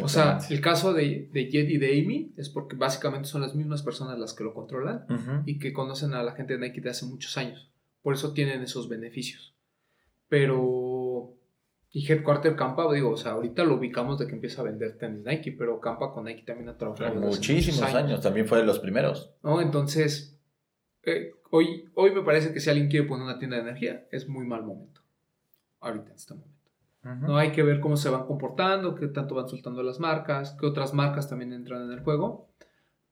O 0.00 0.08
sea, 0.08 0.38
el 0.48 0.60
caso 0.60 0.94
de, 0.94 1.28
de 1.32 1.50
Jed 1.50 1.68
y 1.68 1.76
de 1.76 2.00
Amy 2.00 2.32
es 2.36 2.48
porque 2.48 2.76
básicamente 2.76 3.28
son 3.28 3.42
las 3.42 3.54
mismas 3.54 3.82
personas 3.82 4.18
las 4.18 4.32
que 4.32 4.44
lo 4.44 4.54
controlan 4.54 5.04
y 5.44 5.58
que 5.58 5.72
conocen 5.72 6.14
a 6.14 6.22
la 6.22 6.32
gente 6.32 6.56
de 6.56 6.60
Nike 6.60 6.80
de 6.80 6.90
hace 6.90 7.04
muchos 7.04 7.36
años. 7.36 7.70
Por 8.00 8.14
eso 8.14 8.32
tienen 8.32 8.62
esos 8.62 8.88
beneficios. 8.88 9.54
Pero. 10.28 11.34
Y 11.94 12.10
Headquarter 12.10 12.56
Campa, 12.56 12.90
digo, 12.90 13.10
o 13.10 13.16
sea, 13.18 13.32
ahorita 13.32 13.64
lo 13.64 13.74
ubicamos 13.74 14.18
de 14.18 14.26
que 14.26 14.32
empieza 14.32 14.62
a 14.62 14.64
vender 14.64 14.96
tenis 14.96 15.24
Nike, 15.26 15.52
pero 15.52 15.78
Campa 15.78 16.10
con 16.10 16.24
Nike 16.24 16.42
también 16.46 16.70
ha 16.70 16.78
trabajado. 16.78 17.10
hace 17.10 17.18
Muchísimos 17.18 17.82
años. 17.94 18.22
también 18.22 18.46
fue 18.46 18.58
de 18.58 18.64
los 18.64 18.78
primeros. 18.78 19.34
¿no? 19.42 19.60
Entonces, 19.60 20.40
eh, 21.02 21.32
hoy, 21.50 21.90
hoy 21.92 22.14
me 22.14 22.22
parece 22.22 22.54
que 22.54 22.60
si 22.60 22.70
alguien 22.70 22.88
quiere 22.88 23.06
poner 23.06 23.24
una 23.24 23.38
tienda 23.38 23.56
de 23.56 23.64
energía, 23.64 24.06
es 24.10 24.26
muy 24.26 24.46
mal 24.46 24.64
momento. 24.64 25.02
Ahorita, 25.80 26.08
en 26.08 26.16
este 26.16 26.32
momento. 26.32 26.51
No 27.04 27.36
hay 27.36 27.50
que 27.52 27.62
ver 27.64 27.80
cómo 27.80 27.96
se 27.96 28.08
van 28.10 28.26
comportando, 28.26 28.94
qué 28.94 29.08
tanto 29.08 29.34
van 29.34 29.48
soltando 29.48 29.82
las 29.82 29.98
marcas, 29.98 30.56
qué 30.58 30.66
otras 30.66 30.94
marcas 30.94 31.28
también 31.28 31.52
entran 31.52 31.82
en 31.82 31.92
el 31.92 32.00
juego, 32.00 32.48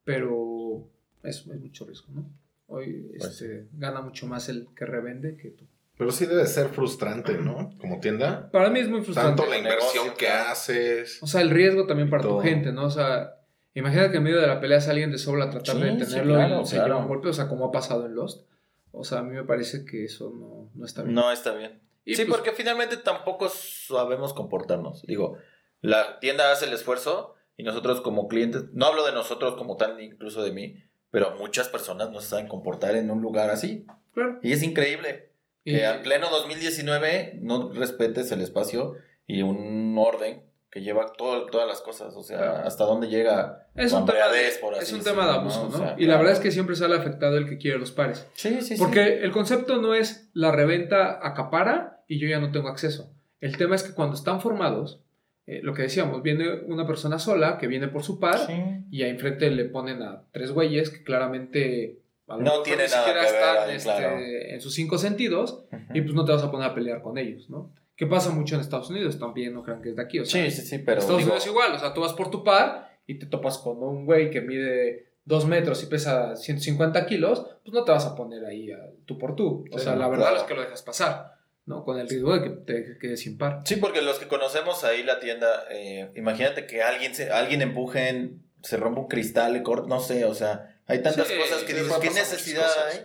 pero 0.04 0.88
es, 1.22 1.46
es 1.46 1.60
mucho 1.60 1.84
riesgo, 1.86 2.08
¿no? 2.12 2.30
Hoy 2.66 3.14
Pues 3.18 3.40
este, 3.40 3.66
gana 3.72 4.00
mucho 4.00 4.26
más 4.26 4.48
el 4.48 4.68
que 4.76 4.86
revende 4.86 5.36
que 5.36 5.50
tú. 5.50 5.66
Pero 5.98 6.12
sí 6.12 6.24
debe 6.24 6.46
ser 6.46 6.68
frustrante, 6.68 7.36
¿no? 7.36 7.76
Como 7.78 8.00
tienda. 8.00 8.48
Para 8.52 8.70
mí 8.70 8.78
es 8.80 8.88
muy 8.88 9.02
frustrante. 9.02 9.36
Tanto 9.36 9.50
la 9.50 9.58
inversión 9.58 10.04
negocio, 10.04 10.16
que 10.16 10.28
haces. 10.28 11.18
O 11.22 11.26
sea, 11.26 11.40
el 11.42 11.50
riesgo 11.50 11.86
también 11.86 12.08
para 12.08 12.22
Todo. 12.22 12.36
tu 12.38 12.42
gente, 12.42 12.72
¿no? 12.72 12.84
O 12.84 12.90
sea, 12.90 13.34
imagínate 13.74 14.12
que 14.12 14.16
en 14.18 14.22
medio 14.22 14.40
de 14.40 14.46
la 14.46 14.60
pelea 14.60 14.80
sale 14.80 14.92
alguien 14.92 15.10
de 15.10 15.18
Soul 15.18 15.42
a 15.42 15.50
tratar 15.50 15.76
Sí, 15.76 15.82
de 15.82 15.90
sí, 15.90 15.96
detenerlo 15.98 16.34
claro, 16.36 16.60
y 16.62 16.66
se 16.66 16.76
claro. 16.76 16.86
lleva 16.88 17.00
un 17.00 17.08
golpe, 17.08 17.28
o 17.28 17.32
sea, 17.34 17.48
como 17.48 17.66
ha 17.66 17.72
pasado 17.72 18.06
en 18.06 18.14
Lost. 18.14 18.46
O 18.92 19.04
sea, 19.04 19.18
a 19.18 19.22
mí 19.22 19.34
me 19.34 19.44
parece 19.44 19.84
que 19.84 20.04
eso 20.04 20.30
no, 20.34 20.70
no 20.74 20.86
está 20.86 21.02
bien. 21.02 21.14
No 21.14 21.30
está 21.32 21.54
bien. 21.54 21.80
Y 22.04 22.14
sí, 22.16 22.24
pues- 22.24 22.36
porque 22.38 22.52
finalmente 22.52 22.96
tampoco 22.96 23.48
sabemos 23.48 24.32
comportarnos. 24.34 25.02
Digo, 25.06 25.36
la 25.80 26.18
tienda 26.20 26.50
hace 26.52 26.66
el 26.66 26.72
esfuerzo 26.72 27.34
y 27.56 27.62
nosotros 27.62 28.00
como 28.00 28.28
clientes, 28.28 28.64
no 28.72 28.86
hablo 28.86 29.04
de 29.04 29.12
nosotros 29.12 29.54
como 29.56 29.76
tal, 29.76 30.00
incluso 30.00 30.42
de 30.42 30.52
mí, 30.52 30.82
pero 31.10 31.36
muchas 31.36 31.68
personas 31.68 32.10
no 32.10 32.20
saben 32.20 32.48
comportar 32.48 32.94
en 32.96 33.10
un 33.10 33.20
lugar 33.20 33.50
así. 33.50 33.86
Claro. 34.14 34.38
Y 34.42 34.52
es 34.52 34.62
increíble 34.62 35.32
Y- 35.64 35.74
que 35.76 35.86
al 35.86 36.02
pleno 36.02 36.28
2019 36.30 37.38
no 37.40 37.70
respetes 37.72 38.30
el 38.32 38.40
espacio 38.40 38.94
y 39.26 39.42
un 39.42 39.96
orden 39.98 40.44
que 40.70 40.82
lleva 40.82 41.06
todo, 41.18 41.46
todas 41.46 41.66
las 41.66 41.80
cosas. 41.80 42.14
O 42.16 42.22
sea, 42.22 42.38
Claro. 42.38 42.66
hasta 42.66 42.84
dónde 42.84 43.08
llega 43.08 43.66
es 43.74 43.92
un, 43.92 44.06
tema 44.06 44.28
de, 44.28 44.50
por 44.60 44.74
así 44.74 44.84
es 44.84 44.92
un 44.92 45.02
tema 45.02 45.26
de 45.26 45.32
abuso, 45.32 45.68
¿no? 45.68 45.76
O 45.76 45.78
sea, 45.78 45.94
y 45.98 46.02
la 46.02 46.06
claro. 46.06 46.18
verdad 46.20 46.32
es 46.34 46.40
que 46.40 46.50
siempre 46.52 46.76
sale 46.76 46.94
afectado 46.96 47.36
el 47.36 47.48
que 47.48 47.58
quiere 47.58 47.78
los 47.78 47.90
pares. 47.90 48.26
Sí, 48.34 48.60
sí, 48.60 48.76
sí. 48.76 48.78
Porque 48.78 49.20
el 49.22 49.32
concepto 49.32 49.80
no 49.80 49.94
es 49.94 50.30
la 50.32 50.52
reventa 50.52 51.18
acapara 51.26 52.04
y 52.06 52.18
yo 52.20 52.28
ya 52.28 52.38
no 52.38 52.52
tengo 52.52 52.68
acceso. 52.68 53.12
El 53.40 53.56
tema 53.56 53.74
es 53.74 53.82
que 53.82 53.94
cuando 53.94 54.14
están 54.14 54.40
formados, 54.40 55.00
eh, 55.46 55.60
lo 55.62 55.74
que 55.74 55.82
decíamos, 55.82 56.22
viene 56.22 56.60
una 56.66 56.86
persona 56.86 57.18
sola 57.18 57.58
que 57.58 57.66
viene 57.66 57.88
por 57.88 58.04
su 58.04 58.20
par 58.20 58.38
Sí. 58.46 58.52
y 58.92 59.02
ahí 59.02 59.10
enfrente 59.10 59.50
le 59.50 59.64
ponen 59.64 60.02
a 60.02 60.22
tres 60.30 60.52
güeyes 60.52 60.90
que 60.90 61.02
claramente 61.02 61.98
No 62.28 62.62
tiene 62.62 62.84
ni 62.84 62.90
nada 62.90 63.04
siquiera 63.04 63.26
que 63.26 63.32
ver 63.32 63.40
están 63.40 63.68
ahí, 63.68 63.76
este, 63.76 63.90
claro. 63.90 64.16
en 64.20 64.60
sus 64.60 64.72
cinco 64.74 64.98
sentidos 64.98 65.64
Ujú. 65.72 65.82
y 65.94 66.00
pues 66.02 66.14
no 66.14 66.24
te 66.24 66.30
vas 66.30 66.44
a 66.44 66.50
poner 66.52 66.68
a 66.70 66.74
pelear 66.74 67.02
con 67.02 67.18
ellos, 67.18 67.50
¿no? 67.50 67.72
Que 68.00 68.06
pasa 68.06 68.30
mucho 68.30 68.54
en 68.54 68.62
Estados 68.62 68.88
Unidos 68.88 69.18
también, 69.18 69.52
no 69.52 69.62
crean 69.62 69.82
que 69.82 69.90
es 69.90 69.96
de 69.96 70.02
aquí, 70.02 70.18
o 70.20 70.24
sea, 70.24 70.42
Sí, 70.42 70.50
sí, 70.50 70.66
sí, 70.66 70.78
pero 70.78 71.00
Estados 71.00 71.18
digo, 71.18 71.32
Unidos 71.32 71.46
igual, 71.46 71.72
o 71.74 71.78
sea, 71.78 71.92
tú 71.92 72.00
vas 72.00 72.14
por 72.14 72.30
tu 72.30 72.42
par 72.42 72.98
y 73.06 73.18
te 73.18 73.26
topas 73.26 73.58
con 73.58 73.82
un 73.82 74.06
güey 74.06 74.30
que 74.30 74.40
mide 74.40 75.12
2 75.26 75.44
metros 75.46 75.82
y 75.82 75.86
pesa 75.86 76.34
150 76.34 77.04
kilos, 77.04 77.44
pues 77.62 77.74
no 77.74 77.84
te 77.84 77.92
vas 77.92 78.06
a 78.06 78.14
poner 78.16 78.46
ahí 78.46 78.70
a 78.72 78.78
tú 79.04 79.18
por 79.18 79.36
tú. 79.36 79.66
O 79.70 79.78
Sí, 79.78 79.84
sea, 79.84 79.96
la 79.96 80.08
verdad 80.08 80.28
claro. 80.28 80.36
es 80.38 80.42
que 80.44 80.54
lo 80.54 80.62
dejas 80.62 80.80
pasar, 80.82 81.34
¿no? 81.66 81.84
Con 81.84 81.98
el 82.00 82.08
riesgo 82.08 82.32
de 82.38 82.42
que 82.42 82.50
te 82.50 82.98
quedes 82.98 83.20
sin 83.20 83.36
par. 83.36 83.60
Sí, 83.66 83.76
porque 83.76 84.00
los 84.00 84.18
que 84.18 84.28
conocemos 84.28 84.82
ahí 84.82 85.02
la 85.02 85.20
tienda, 85.20 85.64
eh, 85.70 86.10
imagínate 86.16 86.66
que 86.66 86.80
alguien 86.82 87.14
se, 87.14 87.30
alguien 87.30 87.60
empuje, 87.60 88.08
en- 88.08 88.42
se 88.62 88.78
rompa 88.78 89.02
un 89.02 89.08
cristal, 89.08 89.52
le 89.52 89.62
corta, 89.62 89.86
no 89.88 90.00
sé, 90.00 90.24
o 90.24 90.34
sea, 90.34 90.80
hay 90.86 91.02
tantas 91.02 91.28
Sí, 91.28 91.34
cosas 91.36 91.64
que 91.64 91.74
dices, 91.74 91.92
¿qué 92.00 92.08
necesidad 92.10 92.66
hay? 92.90 93.00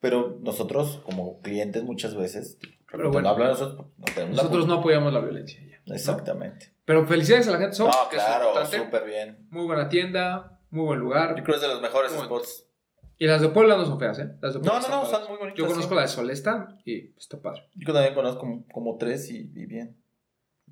Pero 0.00 0.38
nosotros, 0.42 1.00
como 1.06 1.40
clientes, 1.40 1.82
muchas 1.82 2.14
veces, 2.14 2.58
Pero 2.96 3.08
no 3.08 3.12
bueno, 3.12 3.28
hablan 3.30 3.48
nosotros, 3.48 3.86
nosotros 4.30 4.66
no 4.66 4.74
apoyamos 4.74 5.12
la 5.12 5.20
violencia 5.20 5.60
ya. 5.62 5.94
Exactamente. 5.94 6.72
Pero 6.84 7.06
felicidades 7.06 7.48
a 7.48 7.52
la 7.52 7.58
gente 7.58 7.74
Soul, 7.76 7.90
No, 7.90 8.08
que 8.08 8.16
claro, 8.16 8.66
súper 8.66 9.04
bien. 9.04 9.46
Muy 9.50 9.64
buena 9.66 9.88
tienda, 9.88 10.58
muy 10.70 10.84
buen 10.86 11.00
lugar. 11.00 11.30
Yo 11.36 11.42
creo 11.44 11.46
que 11.46 11.54
es 11.56 11.60
de 11.62 11.68
los 11.68 11.80
mejores 11.82 12.12
Muy 12.12 12.24
spots. 12.24 12.66
Y 13.16 13.26
las 13.26 13.40
de 13.40 13.48
Puebla 13.48 13.76
no 13.76 13.84
son 13.84 13.98
feas, 13.98 14.18
¿eh? 14.18 14.30
Las 14.40 14.54
de 14.54 14.60
Puebla 14.60 14.80
No, 14.80 14.80
no, 14.80 14.88
no, 14.88 15.02
padres. 15.02 15.12
están 15.12 15.28
muy 15.28 15.38
bonitas. 15.38 15.58
Yo 15.58 15.66
conozco 15.66 15.88
sí. 15.90 15.94
la 15.94 16.02
de 16.02 16.08
Solesta 16.08 16.68
y 16.84 17.14
está 17.16 17.40
padre. 17.40 17.68
Yo 17.74 17.92
también 17.92 18.14
conozco 18.14 18.40
como, 18.40 18.66
como 18.72 18.96
tres 18.98 19.30
y, 19.30 19.50
y 19.54 19.66
bien. 19.66 19.96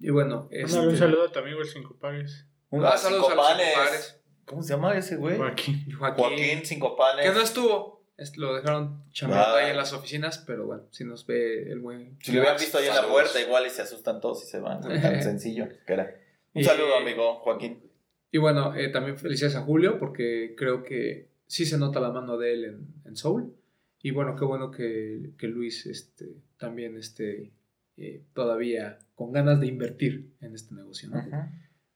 Y 0.00 0.10
bueno, 0.10 0.48
este... 0.50 0.78
Un 0.78 0.96
saludo 0.96 1.26
a 1.26 1.32
tu 1.32 1.38
amigo 1.38 1.60
el 1.60 1.68
Cinco 1.68 1.96
Pares. 1.98 2.46
Un, 2.70 2.84
Ah, 2.84 2.94
cinco 2.96 3.30
a 3.30 3.34
los 3.34 3.46
cinco 3.48 3.74
pares. 3.76 4.20
¿Cómo 4.44 4.62
se 4.62 4.74
llama 4.74 4.96
ese 4.96 5.16
güey? 5.16 5.36
Joaquín. 5.36 5.86
Joaquín, 5.96 6.24
Joaquín, 6.24 6.60
cinco 6.64 6.96
panes. 6.96 7.24
que 7.26 7.32
no 7.32 7.40
estuvo. 7.40 8.01
Lo 8.36 8.54
dejaron 8.54 9.04
chambeando 9.12 9.56
ahí 9.56 9.70
en 9.70 9.76
las 9.76 9.92
oficinas, 9.92 10.38
pero 10.46 10.66
bueno, 10.66 10.84
si 10.90 11.04
nos 11.04 11.26
ve 11.26 11.70
el 11.70 11.80
buen. 11.80 12.16
Si 12.20 12.32
lo 12.32 12.40
hubieran 12.40 12.58
visto 12.58 12.78
ahí 12.78 12.86
en 12.88 12.94
la 12.94 13.06
puerta, 13.08 13.40
igual 13.40 13.66
y 13.66 13.70
se 13.70 13.82
asustan 13.82 14.20
todos 14.20 14.44
y 14.44 14.46
se 14.46 14.58
van. 14.60 14.80
Tan 14.80 15.22
sencillo 15.22 15.68
que 15.86 15.92
era. 15.92 16.14
Un 16.54 16.60
Y- 16.62 16.64
saludo, 16.64 16.96
amigo 16.96 17.36
Joaquín. 17.40 17.82
Y 18.30 18.38
bueno, 18.38 18.74
eh, 18.74 18.88
también 18.88 19.18
felicidades 19.18 19.56
a 19.56 19.62
Julio, 19.62 19.98
porque 19.98 20.54
creo 20.56 20.82
que 20.82 21.28
sí 21.46 21.66
se 21.66 21.76
nota 21.78 22.00
la 22.00 22.10
mano 22.10 22.38
de 22.38 22.52
él 22.54 22.64
en, 22.64 22.86
en 23.04 23.16
Soul. 23.16 23.54
Y 24.02 24.10
bueno, 24.10 24.34
qué 24.36 24.44
bueno 24.44 24.70
que, 24.70 25.32
que 25.38 25.46
Luis 25.48 25.86
este, 25.86 26.36
también 26.58 26.96
esté 26.96 27.52
eh, 27.98 28.22
todavía 28.34 28.98
con 29.14 29.32
ganas 29.32 29.60
de 29.60 29.66
invertir 29.66 30.32
en 30.40 30.54
este 30.54 30.74
negocio. 30.74 31.10
¿no? 31.10 31.22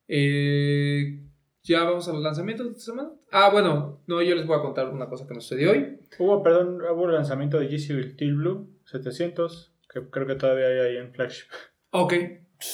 Eh, 0.09 1.26
ya 1.67 1.85
vamos 1.85 2.09
a 2.09 2.13
los 2.13 2.23
lanzamientos 2.23 2.67
de 2.67 2.73
esta 2.73 2.85
semana. 2.93 3.11
Ah, 3.31 3.51
bueno, 3.51 4.01
no, 4.07 4.23
yo 4.23 4.35
les 4.35 4.47
voy 4.47 4.59
a 4.59 4.63
contar 4.63 4.89
una 4.89 5.09
cosa 5.09 5.27
que 5.27 5.35
nos 5.35 5.45
sucedió 5.45 5.73
hoy. 5.73 5.99
Hubo, 6.19 6.43
perdón, 6.43 6.81
hubo 6.81 7.07
el 7.09 7.15
lanzamiento 7.15 7.59
de 7.59 7.67
GC 7.67 8.13
Steel 8.15 8.35
Blue 8.35 8.71
700, 8.85 9.73
que 9.93 10.09
creo 10.11 10.27
que 10.27 10.35
todavía 10.37 10.67
hay 10.67 10.79
ahí 10.79 10.97
en 10.97 11.13
flagship. 11.13 11.47
Ok. 11.91 12.13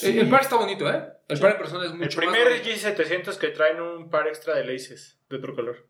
El, 0.02 0.18
el 0.18 0.28
par 0.31 0.42
está 0.42 0.57
bonito, 0.57 0.88
¿eh? 0.92 1.02
El 1.28 1.38
par 1.40 1.52
en 1.52 1.59
persona 1.59 1.85
es 1.87 1.92
El 1.92 1.98
mucho 1.98 2.18
primer 2.18 2.44
más 2.50 2.61
bonito. 2.61 2.88
G700 2.88 3.38
que 3.38 3.48
traen 3.48 3.81
un 3.81 4.11
par 4.11 4.28
extra 4.28 4.55
de 4.57 4.64
laces 4.64 5.18
de 5.31 5.37
otro 5.37 5.55
color. 5.55 5.87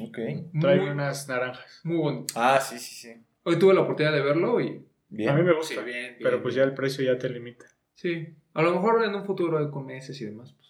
Ok. 0.00 0.18
Traen 0.60 0.80
Muy, 0.80 0.90
unas 0.90 1.28
naranjas. 1.28 1.80
muy 1.84 1.96
bonito. 1.98 2.34
Ah, 2.36 2.60
sí, 2.60 2.78
sí, 2.78 2.94
sí. 2.94 3.14
Hoy 3.44 3.58
tuve 3.58 3.74
la 3.74 3.82
oportunidad 3.82 4.12
de 4.14 4.22
verlo 4.22 4.60
y... 4.60 4.84
Bien. 5.10 5.30
A 5.30 5.34
mí 5.34 5.42
me 5.42 5.54
gusta, 5.54 5.74
Sí, 5.74 5.80
bien, 5.84 6.16
pero 6.22 6.42
pues 6.42 6.54
bien. 6.54 6.66
ya 6.66 6.70
el 6.70 6.74
precio 6.74 7.02
ya 7.04 7.16
te 7.18 7.30
limita. 7.30 7.64
Sí. 7.94 8.34
A 8.54 8.62
lo 8.62 8.72
mejor 8.72 9.02
en 9.04 9.14
un 9.14 9.24
futuro 9.24 9.70
con 9.70 9.86
meses 9.86 10.20
y 10.20 10.26
demás. 10.26 10.52
pues. 10.52 10.67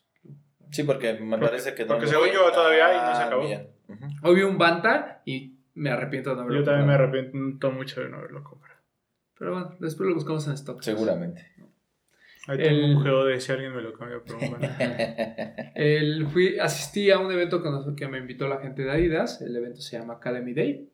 Sí, 0.70 0.82
porque 0.84 1.14
me 1.14 1.30
Porque- 1.30 1.46
parece 1.46 1.74
que... 1.74 1.84
porque 1.86 2.04
no- 2.04 2.10
según 2.10 2.28
yo 2.28 2.50
todavía 2.52 2.86
hay 2.86 2.96
y 2.96 3.00
no 3.10 3.16
se 3.16 3.22
Ah, 3.22 3.26
acabó. 3.26 3.44
Ujú. 3.88 4.28
Hoy 4.28 4.34
vi 4.36 4.42
un 4.42 4.58
Banta 4.58 5.22
y 5.24 5.54
me 5.74 5.90
arrepiento 5.90 6.30
de 6.30 6.36
no 6.36 6.42
haberlo 6.42 6.58
Yo 6.60 6.64
también 6.64 6.86
me 6.86 6.94
arrepiento 6.94 7.70
mucho 7.70 8.00
de 8.02 8.08
no 8.10 8.18
haberlo 8.18 8.42
comprado. 8.44 8.78
Pero 9.38 9.52
bueno, 9.52 9.76
después 9.80 10.08
lo 10.08 10.14
buscamos 10.14 10.46
en 10.48 10.54
stock. 10.54 10.82
Seguramente. 10.82 11.46
Ahí 12.48 12.58
El- 12.60 12.64
tengo 12.64 12.86
un 12.86 13.04
GOD 13.04 13.38
si 13.40 13.52
alguien 13.52 13.74
me 13.74 13.82
lo 13.82 13.92
cambia 13.92 14.18
por 14.20 14.36
un. 14.36 14.56
El, 15.74 16.26
fui, 16.28 16.58
asistí 16.58 17.10
a 17.10 17.18
un 17.18 17.30
evento 17.30 17.62
que, 17.62 17.70
nos- 17.70 17.94
que 17.94 18.08
me 18.08 18.18
invitó 18.18 18.48
la 18.48 18.58
gente 18.58 18.82
de 18.82 18.90
Adidas. 18.90 19.40
El 19.42 19.54
evento 19.56 19.80
se 19.80 19.98
llama 19.98 20.14
Academy 20.14 20.54
Day. 20.54 20.88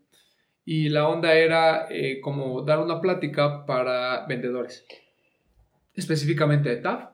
Y 0.64 0.88
la 0.88 1.08
onda 1.08 1.34
era 1.34 1.86
eh, 1.90 2.20
como 2.20 2.62
dar 2.62 2.78
una 2.80 3.00
plática 3.00 3.66
para 3.66 4.26
vendedores. 4.26 4.84
Específicamente 5.94 6.70
de 6.70 6.76
TAF, 6.76 7.10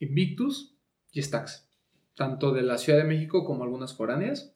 Invictus 0.00 0.76
y 1.12 1.20
Stax. 1.22 1.68
Tanto 2.14 2.52
de 2.52 2.62
la 2.62 2.78
Ciudad 2.78 2.98
de 2.98 3.04
México 3.04 3.44
como 3.44 3.64
algunas 3.64 3.94
foráneas. 3.94 4.54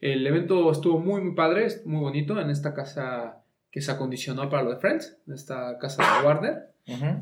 El 0.00 0.26
evento 0.26 0.70
estuvo 0.70 0.98
muy, 0.98 1.20
muy 1.20 1.34
padre, 1.34 1.68
muy 1.84 2.00
bonito 2.00 2.40
en 2.40 2.50
esta 2.50 2.74
casa 2.74 3.42
que 3.70 3.80
se 3.80 3.92
acondicionó 3.92 4.48
para 4.50 4.64
lo 4.64 4.70
de 4.70 4.76
Friends, 4.76 5.18
en 5.26 5.34
esta 5.34 5.78
casa 5.78 6.02
de 6.02 6.26
Warner 6.26 6.72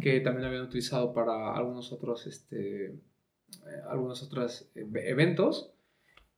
que 0.00 0.20
también 0.20 0.46
habían 0.46 0.62
utilizado 0.62 1.12
para 1.12 1.54
algunos 1.54 1.92
otros, 1.92 2.26
este, 2.26 2.86
eh, 2.86 2.94
algunos 3.88 4.22
otros 4.22 4.70
eh, 4.74 4.86
eventos. 5.06 5.72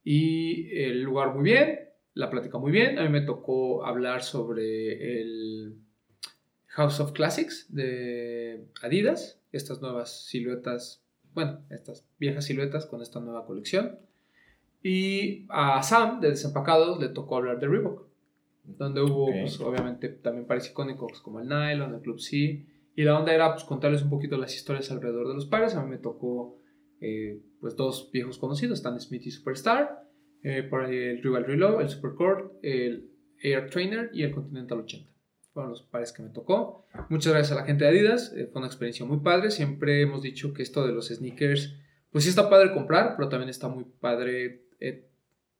Y 0.04 0.76
el 0.82 1.02
lugar 1.02 1.34
muy 1.34 1.44
bien, 1.44 1.78
la 2.14 2.30
plática 2.30 2.58
muy 2.58 2.72
bien. 2.72 2.98
A 2.98 3.04
mí 3.04 3.08
me 3.08 3.20
tocó 3.20 3.86
hablar 3.86 4.22
sobre 4.22 5.20
el 5.20 5.76
House 6.66 7.00
of 7.00 7.12
Classics 7.12 7.72
de 7.72 8.64
Adidas, 8.82 9.40
estas 9.52 9.80
nuevas 9.80 10.26
siluetas, 10.26 11.01
bueno, 11.34 11.60
estas 11.70 12.06
viejas 12.18 12.44
siluetas 12.44 12.86
con 12.86 13.02
esta 13.02 13.20
nueva 13.20 13.46
colección. 13.46 13.98
Y 14.82 15.46
a 15.48 15.82
Sam 15.82 16.20
de 16.20 16.30
Desempacados 16.30 17.00
le 17.00 17.08
tocó 17.08 17.36
hablar 17.36 17.60
de 17.60 17.68
Reebok, 17.68 18.06
donde 18.64 19.00
hubo, 19.02 19.26
Ok. 19.26 19.34
pues, 19.42 19.60
obviamente, 19.60 20.08
también 20.08 20.46
pares 20.46 20.68
icónicos 20.70 21.20
como 21.20 21.40
el 21.40 21.48
Nylon, 21.48 21.94
el 21.94 22.00
Club 22.00 22.20
C. 22.20 22.66
Y 22.94 23.02
la 23.04 23.18
onda 23.18 23.32
era 23.32 23.52
pues, 23.52 23.64
contarles 23.64 24.02
un 24.02 24.10
poquito 24.10 24.36
las 24.36 24.54
historias 24.54 24.90
alrededor 24.90 25.28
de 25.28 25.34
los 25.34 25.46
pares. 25.46 25.74
A 25.76 25.82
mí 25.82 25.90
me 25.90 25.98
tocó 25.98 26.58
eh, 27.00 27.40
pues 27.60 27.76
dos 27.76 28.10
viejos 28.12 28.38
conocidos, 28.38 28.78
Stan 28.78 28.98
Smith 29.00 29.26
y 29.26 29.30
Superstar. 29.30 30.02
Eh, 30.42 30.64
por 30.64 30.84
ahí 30.84 30.96
el 30.96 31.22
Rival 31.22 31.44
Reload, 31.44 31.80
el 31.80 31.88
Supercord, 31.88 32.50
el 32.62 33.08
Air 33.40 33.70
Trainer 33.70 34.10
y 34.12 34.24
el 34.24 34.32
Continental 34.32 34.80
80. 34.80 35.08
Fueron 35.52 35.70
los 35.72 35.82
pares 35.82 36.12
que 36.12 36.22
me 36.22 36.30
tocó. 36.30 36.86
Muchas 37.10 37.32
gracias 37.32 37.52
a 37.52 37.60
la 37.60 37.66
gente 37.66 37.84
de 37.84 37.90
Adidas. 37.90 38.32
eh, 38.34 38.48
fue 38.50 38.60
una 38.60 38.68
experiencia 38.68 39.04
muy 39.04 39.18
padre. 39.18 39.50
Siempre 39.50 40.00
hemos 40.00 40.22
dicho 40.22 40.52
que 40.54 40.62
esto 40.62 40.86
de 40.86 40.92
los 40.92 41.08
sneakers, 41.08 41.74
pues 42.10 42.24
sí 42.24 42.30
está 42.30 42.48
padre 42.48 42.72
comprar, 42.72 43.14
pero 43.16 43.28
también 43.28 43.50
está 43.50 43.68
muy 43.68 43.84
padre 43.84 44.66
eh, 44.80 45.08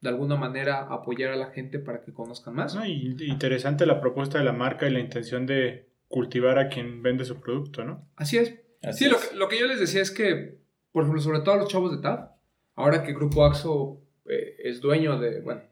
de 0.01 0.09
alguna 0.09 0.37
manera 0.37 0.87
apoyar 0.91 1.33
a 1.33 1.37
la 1.37 1.51
gente 1.51 1.79
para 1.79 2.03
que 2.03 2.13
conozcan 2.13 2.55
más. 2.55 2.75
No, 2.75 2.85
y 2.87 3.17
interesante 3.21 3.87
la 3.87 4.01
propuesta 4.01 4.39
de 4.39 4.45
la 4.45 4.53
marca 4.53 4.89
y 4.89 4.93
la 4.93 5.01
intención 5.01 5.47
de 5.47 5.89
cultivar 6.09 6.59
a 6.59 6.69
quien 6.69 7.03
vende 7.03 7.25
su 7.25 7.41
producto, 7.41 7.85
¿no? 7.85 8.09
Así 8.17 8.39
es. 8.39 8.61
Así 8.83 9.05
Sí, 9.05 9.11
lo 9.11 9.19
que, 9.19 9.37
lo 9.37 9.49
que 9.49 9.59
yo 9.59 9.67
les 9.67 9.79
decía 9.79 10.03
es 10.03 10.11
que, 10.11 10.59
por 10.91 11.03
ejemplo, 11.05 11.23
sobre 11.23 11.41
todo 11.41 11.55
a 11.55 11.59
los 11.59 11.69
chavos 11.69 11.93
de 11.93 12.03
TAF, 12.03 12.31
ahora 12.75 13.03
que 13.03 13.15
Grupo 13.15 13.45
AXO 13.45 14.01
eh, 14.27 14.57
es 14.59 14.81
dueño 14.81 15.19
de, 15.19 15.41
bueno, 15.41 15.63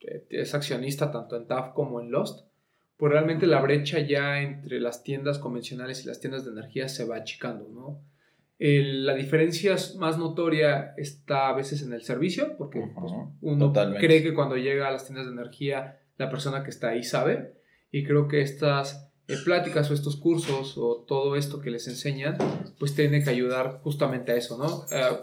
es 0.00 0.54
accionista 0.54 1.10
tanto 1.10 1.36
en 1.36 1.46
TAF 1.46 1.72
como 1.74 2.00
en 2.00 2.10
Lost, 2.10 2.46
pues 2.96 3.12
realmente 3.12 3.46
la 3.46 3.60
brecha 3.60 3.98
ya 4.00 4.40
entre 4.42 4.80
las 4.80 5.02
tiendas 5.02 5.38
convencionales 5.38 6.02
y 6.04 6.08
las 6.08 6.20
tiendas 6.20 6.44
de 6.44 6.52
energía 6.52 6.88
se 6.88 7.04
va 7.04 7.16
achicando, 7.16 7.68
¿no? 7.68 8.00
El- 8.58 9.04
la 9.04 9.14
diferencia 9.14 9.76
más 9.98 10.16
notoria 10.18 10.94
está 10.96 11.48
a 11.48 11.52
veces 11.54 11.82
en 11.82 11.92
el 11.92 12.02
servicio, 12.02 12.56
porque 12.56 12.78
Ujú, 12.78 12.94
pues, 13.00 13.12
uno 13.42 13.66
totalmente. 13.66 14.06
cree 14.06 14.22
que 14.22 14.32
cuando 14.32 14.56
llega 14.56 14.88
a 14.88 14.92
las 14.92 15.04
tiendas 15.06 15.26
de 15.26 15.32
energía, 15.32 15.98
la 16.16 16.30
persona 16.30 16.62
que 16.64 16.70
está 16.70 16.88
ahí 16.88 17.02
sabe, 17.02 17.52
y 17.92 18.02
creo 18.04 18.28
que 18.28 18.40
estas 18.40 19.02
eh, 19.28 19.34
pláticas 19.44 19.90
o 19.90 19.94
estos 19.94 20.16
cursos 20.16 20.78
o 20.78 21.04
todo 21.06 21.36
esto 21.36 21.60
que 21.60 21.70
les 21.70 21.86
enseñan, 21.88 22.38
pues 22.78 22.94
tiene 22.94 23.22
que 23.24 23.28
ayudar 23.30 23.80
justamente 23.82 24.32
a 24.32 24.36
eso, 24.36 24.56
¿no? 24.56 24.84
Eh, 24.96 25.16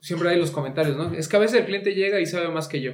siempre 0.00 0.30
hay 0.30 0.38
los 0.40 0.50
comentarios, 0.50 0.96
¿no? 0.96 1.12
Es 1.12 1.28
que 1.28 1.36
a 1.36 1.40
veces 1.40 1.60
el 1.60 1.66
cliente 1.66 1.94
llega 1.94 2.18
y 2.20 2.26
sabe 2.26 2.48
más 2.48 2.66
que 2.68 2.80
yo. 2.80 2.92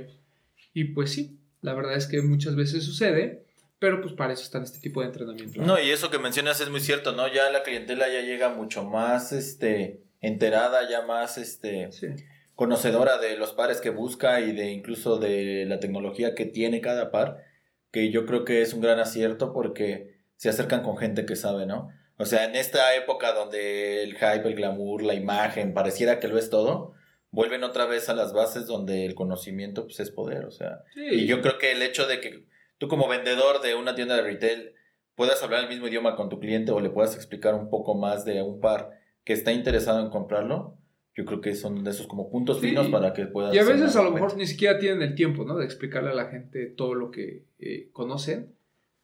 Y 0.75 0.85
pues 0.93 1.11
sí, 1.13 1.39
la 1.63 1.73
verdad 1.73 1.95
es 1.97 2.07
que 2.07 2.21
muchas 2.21 2.55
veces 2.57 2.83
sucede, 2.85 3.46
pero 3.79 4.01
pues 4.01 4.15
para 4.15 4.33
eso 4.33 4.43
están 4.43 4.63
este 4.63 4.79
tipo 4.81 5.01
de 5.01 5.07
entrenamiento. 5.09 5.61
No, 5.63 5.79
y 5.81 5.91
eso 5.91 6.11
que 6.11 6.19
mencionas 6.19 6.61
es 6.61 6.71
muy 6.71 6.81
cierto, 6.81 7.13
¿no? 7.13 7.29
Ya 7.33 7.51
la 7.51 7.63
clientela 7.63 8.09
ya 8.09 8.21
llega 8.23 8.49
mucho 8.49 8.85
más 8.85 9.33
este 9.33 10.03
enterada, 10.21 10.89
ya 10.89 11.03
más 11.03 11.39
este 11.39 11.93
Sí. 11.93 12.07
conocedora 12.55 13.19
de 13.19 13.37
los 13.37 13.53
pares 13.53 13.81
que 13.81 13.91
busca 13.91 14.41
y 14.41 14.53
de 14.53 14.71
incluso 14.71 15.19
de 15.19 15.67
la 15.67 15.79
tecnología 15.79 16.35
que 16.35 16.47
tiene 16.47 16.81
cada 16.81 17.11
par, 17.11 17.45
que 17.93 18.11
yo 18.11 18.25
creo 18.27 18.45
que 18.45 18.63
es 18.63 18.73
un 18.73 18.81
gran 18.81 18.99
acierto 18.99 19.53
porque 19.53 20.17
se 20.37 20.49
acercan 20.49 20.83
con 20.83 20.97
gente 20.97 21.27
que 21.27 21.37
sabe, 21.37 21.67
¿no? 21.67 21.91
O 22.19 22.25
sea, 22.25 22.45
en 22.47 22.57
esta 22.57 22.95
época 22.97 23.33
donde 23.35 24.03
el 24.03 24.15
hype, 24.15 24.49
el 24.49 24.55
glamour, 24.55 25.03
la 25.03 25.15
imagen, 25.15 25.75
pareciera 25.75 26.19
que 26.19 26.29
lo 26.29 26.39
es 26.39 26.49
todo, 26.49 26.95
vuelven 27.31 27.63
otra 27.63 27.85
vez 27.85 28.09
a 28.09 28.15
las 28.15 28.33
bases 28.33 28.67
donde 28.67 29.05
el 29.05 29.15
conocimiento 29.15 29.85
pues 29.85 30.01
es 30.01 30.11
poder, 30.11 30.47
o 30.47 30.51
sea, 30.51 30.83
Sí. 30.95 31.03
y 31.11 31.27
yo 31.27 31.43
creo 31.43 31.59
que 31.59 31.73
el 31.73 31.83
hecho 31.83 32.07
de 32.07 32.21
que 32.21 32.47
tú 32.79 32.89
como 32.89 33.09
vendedor 33.09 33.61
de 33.63 33.75
una 33.75 33.95
tienda 33.95 34.17
de 34.17 34.23
retail 34.23 34.73
puedas 35.15 35.43
hablar 35.43 35.63
el 35.65 35.69
mismo 35.71 35.89
idioma 35.89 36.15
con 36.17 36.29
tu 36.29 36.39
cliente 36.41 36.73
o 36.73 36.81
le 36.81 36.91
puedas 36.91 37.15
explicar 37.15 37.55
un 37.55 37.71
poco 37.71 37.95
más 37.95 38.25
de 38.25 38.43
un 38.43 38.61
par 38.61 38.91
que 39.25 39.33
está 39.33 39.53
interesado 39.53 40.01
en 40.01 40.11
comprarlo, 40.11 40.77
yo 41.15 41.25
creo 41.25 41.41
que 41.41 41.55
son 41.55 41.83
de 41.83 41.91
esos 41.91 42.07
como 42.07 42.31
puntos 42.31 42.61
Sí, 42.61 42.69
finos 42.69 42.89
para 42.89 43.13
que 43.15 43.27
puedas... 43.27 43.55
Y 43.55 43.59
a 43.59 43.65
veces 43.65 43.97
a 43.97 44.03
lo 44.03 44.11
mejor 44.11 44.37
ni 44.37 44.47
siquiera 44.47 44.79
tienen 44.79 45.01
el 45.03 45.15
tiempo, 45.15 45.45
¿no? 45.45 45.57
De 45.57 45.65
explicarle 45.65 46.11
a 46.11 46.15
la 46.15 46.27
gente 46.27 46.67
todo 46.67 46.95
lo 46.95 47.11
que 47.11 47.47
eh, 47.59 47.89
conocen, 47.93 48.55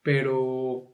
pero 0.02 0.92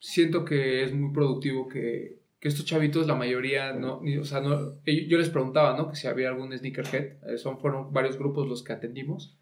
siento 0.00 0.44
que 0.44 0.82
es 0.82 0.92
muy 0.92 1.12
productivo 1.12 1.68
que, 1.68 2.18
que 2.40 2.48
estos 2.48 2.64
chavitos, 2.64 3.06
la 3.06 3.14
mayoría, 3.14 3.72
no, 3.72 4.00
ni- 4.02 4.16
o 4.18 4.24
sea, 4.24 4.40
no, 4.40 4.82
yo 4.84 5.18
les 5.18 5.30
preguntaba, 5.30 5.76
¿no? 5.76 5.88
Que 5.88 5.96
si 5.96 6.06
había 6.06 6.28
algún 6.28 6.56
sneakerhead, 6.56 7.18
eh, 7.28 7.38
son, 7.38 7.58
fueron 7.60 7.92
varios 7.92 8.18
grupos 8.18 8.48
los 8.48 8.62
que 8.62 8.72
atendimos, 8.72 9.38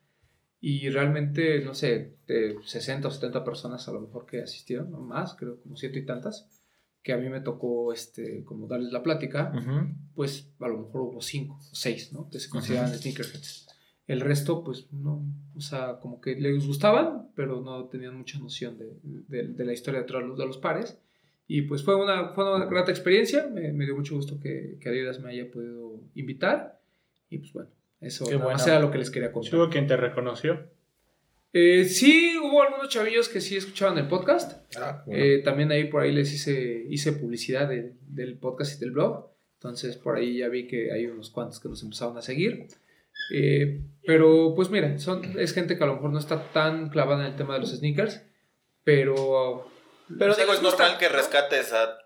y 0.61 0.89
realmente, 0.89 1.61
no 1.65 1.75
sé, 1.75 2.17
de 2.27 2.57
60 2.65 3.09
o 3.09 3.11
70 3.11 3.45
personas 3.45 3.87
a 3.89 3.93
lo 3.93 4.01
mejor 4.01 4.27
que 4.27 4.43
asistieron, 4.43 4.91
no 4.91 5.01
más, 5.01 5.35
creo 5.35 5.61
como 5.61 5.77
ciento 5.77 5.99
y 5.99 6.05
tantas, 6.07 6.49
que 7.03 7.13
a 7.13 7.19
mí 7.19 7.29
me 7.29 7.41
tocó, 7.41 7.93
este, 7.93 8.43
como 8.45 8.67
darles 8.67 8.93
la 8.93 9.03
plática, 9.03 9.53
Ujú. 9.55 9.95
pues 10.15 10.51
a 10.59 10.69
lo 10.69 10.79
mejor 10.79 11.03
hubo 11.03 11.21
cinco 11.21 11.55
o 11.61 11.75
seis, 11.75 12.13
¿no? 12.13 12.29
Que 12.31 12.41
se 12.41 12.49
consideraban 12.51 12.93
sneakerheads. 12.93 13.67
El 14.09 14.21
resto, 14.21 14.63
pues 14.65 14.93
no, 14.93 15.25
o 15.57 15.61
sea, 15.61 15.99
como 16.01 16.21
que 16.21 16.37
les 16.37 16.67
gustaban, 16.67 17.29
pero 17.35 17.61
no 17.61 17.87
tenían 17.87 18.17
mucha 18.17 18.39
noción 18.39 18.79
de, 18.79 18.93
de- 19.03 19.49
de 19.49 19.65
la 19.65 19.73
historia 19.73 20.01
detrás 20.01 20.23
de 20.37 20.47
los 20.47 20.59
pares. 20.59 20.99
Y 21.49 21.63
pues 21.63 21.85
fue 21.85 21.95
una, 21.97 22.31
fue 22.31 22.57
una 22.57 22.67
grata 22.67 22.91
experiencia, 22.91 23.49
me, 23.49 23.73
me 23.73 23.85
dio 23.85 23.95
mucho 23.95 24.17
gusto 24.17 24.41
que, 24.41 24.79
que 24.81 24.89
Adidas 24.89 25.21
me 25.21 25.31
haya 25.31 25.49
podido 25.51 26.01
invitar. 26.17 26.81
Y 27.31 27.39
pues 27.39 27.53
bueno, 27.53 27.71
eso 28.07 28.25
Qué 28.27 28.37
nada 28.37 28.53
más 28.53 28.63
bueno. 28.63 28.73
era 28.79 28.81
lo 28.87 28.91
que 28.91 28.99
les 28.99 29.11
quería 29.11 29.33
contar. 29.33 29.55
hubo 29.55 29.69
quien 29.71 29.87
te 29.87 29.97
reconoció. 29.97 30.71
Eh, 31.53 31.85
sí, 31.87 32.37
hubo 32.43 32.63
algunos 32.63 32.89
chavillos 32.91 33.29
que 33.29 33.41
sí 33.41 33.57
escuchaban 33.57 33.97
el 33.99 34.09
podcast. 34.09 34.63
Ah, 34.77 35.03
bueno. 35.07 35.23
Eh, 35.23 35.43
también 35.43 35.71
ahí 35.73 35.85
por 35.85 36.03
ahí 36.03 36.13
les 36.13 36.33
hice, 36.33 36.85
hice 36.91 37.13
publicidad 37.13 37.69
de- 37.69 37.95
del 38.09 38.37
podcast 38.39 38.77
y 38.77 38.81
del 38.81 38.91
blog. 38.91 39.31
Entonces 39.55 39.97
por 39.97 40.17
ahí 40.17 40.39
ya 40.39 40.49
vi 40.49 40.67
que 40.67 40.93
hay 40.93 41.07
unos 41.07 41.31
cuantos 41.31 41.59
que 41.61 41.69
nos 41.69 41.83
empezaron 41.83 42.17
a 42.19 42.23
seguir. 42.23 42.67
Eh, 43.33 43.81
pero 44.05 44.53
pues 44.55 44.69
mira, 44.71 44.99
son, 44.99 45.23
es 45.39 45.55
gente 45.55 45.79
que 45.79 45.85
a 45.85 45.87
lo 45.87 45.95
mejor 45.95 46.11
no 46.11 46.19
está 46.19 46.53
tan 46.53 46.91
clavada 46.91 47.25
en 47.27 47.31
el 47.33 47.37
tema 47.37 47.55
de 47.55 47.61
los 47.61 47.71
sneakers. 47.71 48.23
Pero... 48.85 49.69
Pero 50.19 50.33
o 50.33 50.35
sea, 50.35 50.45
digo, 50.45 50.55
es 50.55 50.63
normal 50.63 50.93
gusta, 50.93 50.99
que 50.99 51.09
rescates 51.09 51.73
a 51.73 51.99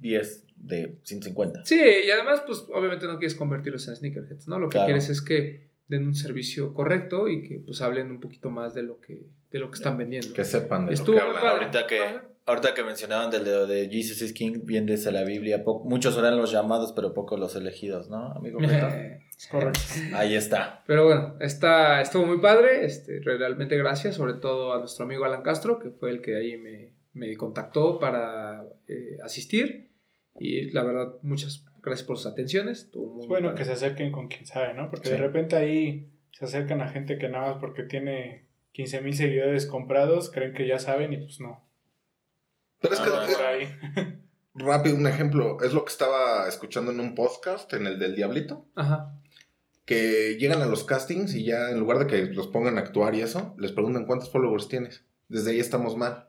10 0.00 0.44
de 0.68 0.98
150. 1.02 1.64
Sí, 1.64 1.80
y 2.06 2.10
además 2.10 2.42
pues 2.46 2.64
obviamente 2.72 3.06
no 3.06 3.18
quieres 3.18 3.34
convertirlos 3.34 3.88
en 3.88 3.96
sneakerheads, 3.96 4.46
¿no? 4.48 4.58
Lo 4.58 4.68
que 4.68 4.74
Claro. 4.74 4.86
quieres 4.86 5.08
es 5.08 5.20
que 5.22 5.68
den 5.88 6.06
un 6.06 6.14
servicio 6.14 6.74
correcto 6.74 7.28
y 7.28 7.42
que 7.42 7.60
pues 7.64 7.80
hablen 7.80 8.10
un 8.10 8.20
poquito 8.20 8.50
más 8.50 8.74
de 8.74 8.82
lo 8.82 9.00
que, 9.00 9.22
de 9.50 9.58
lo 9.58 9.70
que 9.70 9.76
están 9.76 9.96
vendiendo. 9.96 10.32
que 10.34 10.44
sepan 10.44 10.86
de 10.86 10.94
Estuvo 10.94 11.16
lo 11.16 11.20
que 11.22 11.26
hablan. 11.28 11.42
padre. 11.42 11.64
Ahorita 11.64 11.86
que, 11.86 12.00
ahorita 12.44 12.74
que 12.74 12.84
mencionaban 12.84 13.30
del 13.30 13.44
de, 13.44 13.66
de 13.66 13.88
Jesus 13.90 14.20
is 14.22 14.32
King, 14.34 14.60
bien 14.64 14.84
desde 14.84 15.10
la 15.12 15.24
Biblia, 15.24 15.62
muchos 15.84 16.16
eran 16.18 16.36
los 16.36 16.52
llamados, 16.52 16.92
pero 16.92 17.14
pocos 17.14 17.40
los 17.40 17.56
elegidos, 17.56 18.10
¿no, 18.10 18.32
amigo? 18.32 18.58
Beto? 18.60 18.86
Correcto. 19.50 19.80
Ahí 20.14 20.34
está. 20.34 20.82
Pero 20.86 21.06
bueno, 21.06 21.36
está, 21.40 22.00
estuvo 22.02 22.26
muy 22.26 22.38
padre. 22.40 22.84
Este, 22.84 23.20
realmente 23.20 23.76
gracias, 23.78 24.16
sobre 24.16 24.34
todo 24.34 24.74
a 24.74 24.80
nuestro 24.80 25.04
amigo 25.04 25.24
Alan 25.24 25.42
Castro, 25.42 25.78
que 25.78 25.90
fue 25.90 26.10
el 26.10 26.20
que 26.20 26.36
ahí 26.36 26.56
me, 26.58 26.92
me 27.14 27.34
contactó 27.36 27.98
para 28.00 28.64
eh, 28.88 29.16
asistir. 29.24 29.88
Y 30.38 30.70
la 30.70 30.84
verdad, 30.84 31.14
muchas 31.22 31.64
gracias 31.82 32.06
por 32.06 32.16
sus 32.16 32.26
atenciones. 32.26 32.90
Muy 32.94 33.22
Es 33.22 33.28
bueno 33.28 33.48
padre. 33.48 33.58
que 33.58 33.64
se 33.64 33.72
acerquen 33.72 34.12
con 34.12 34.28
quien 34.28 34.46
sabe, 34.46 34.74
¿no? 34.74 34.90
Porque 34.90 35.08
Sí. 35.08 35.12
de 35.14 35.18
repente 35.20 35.56
ahí 35.56 36.08
se 36.32 36.44
acercan 36.44 36.80
a 36.80 36.88
gente 36.88 37.18
que 37.18 37.28
nada 37.28 37.52
más 37.52 37.60
porque 37.60 37.82
tiene 37.84 38.46
15 38.72 39.00
mil 39.00 39.14
seguidores 39.14 39.66
comprados, 39.66 40.30
creen 40.30 40.54
que 40.54 40.66
ya 40.66 40.78
saben 40.78 41.12
y 41.12 41.16
pues 41.18 41.40
no. 41.40 41.64
Pero 42.80 42.94
es 42.94 43.00
que, 43.00 43.10
Ah, 43.12 43.26
eh, 43.28 43.34
Por 43.34 43.44
ahí. 43.46 44.18
rápido, 44.54 44.96
un 44.96 45.06
ejemplo, 45.06 45.58
es 45.62 45.72
lo 45.72 45.84
que 45.84 45.90
estaba 45.92 46.46
escuchando 46.48 46.92
en 46.92 47.00
un 47.00 47.14
podcast, 47.14 47.72
en 47.74 47.86
el 47.86 47.98
del 47.98 48.14
Diablito, 48.14 48.66
Ajá. 48.76 49.14
que 49.84 50.36
llegan 50.38 50.62
a 50.62 50.66
los 50.66 50.84
castings 50.84 51.34
y 51.34 51.44
ya 51.44 51.70
en 51.70 51.80
lugar 51.80 51.98
de 51.98 52.06
que 52.06 52.32
los 52.32 52.46
pongan 52.48 52.76
a 52.76 52.80
actuar 52.82 53.14
y 53.14 53.20
eso, 53.22 53.54
les 53.58 53.72
preguntan 53.72 54.04
cuántos 54.06 54.30
followers 54.30 54.68
tienes. 54.68 55.04
Desde 55.28 55.50
ahí 55.52 55.60
estamos 55.60 55.96
mal. 55.96 56.28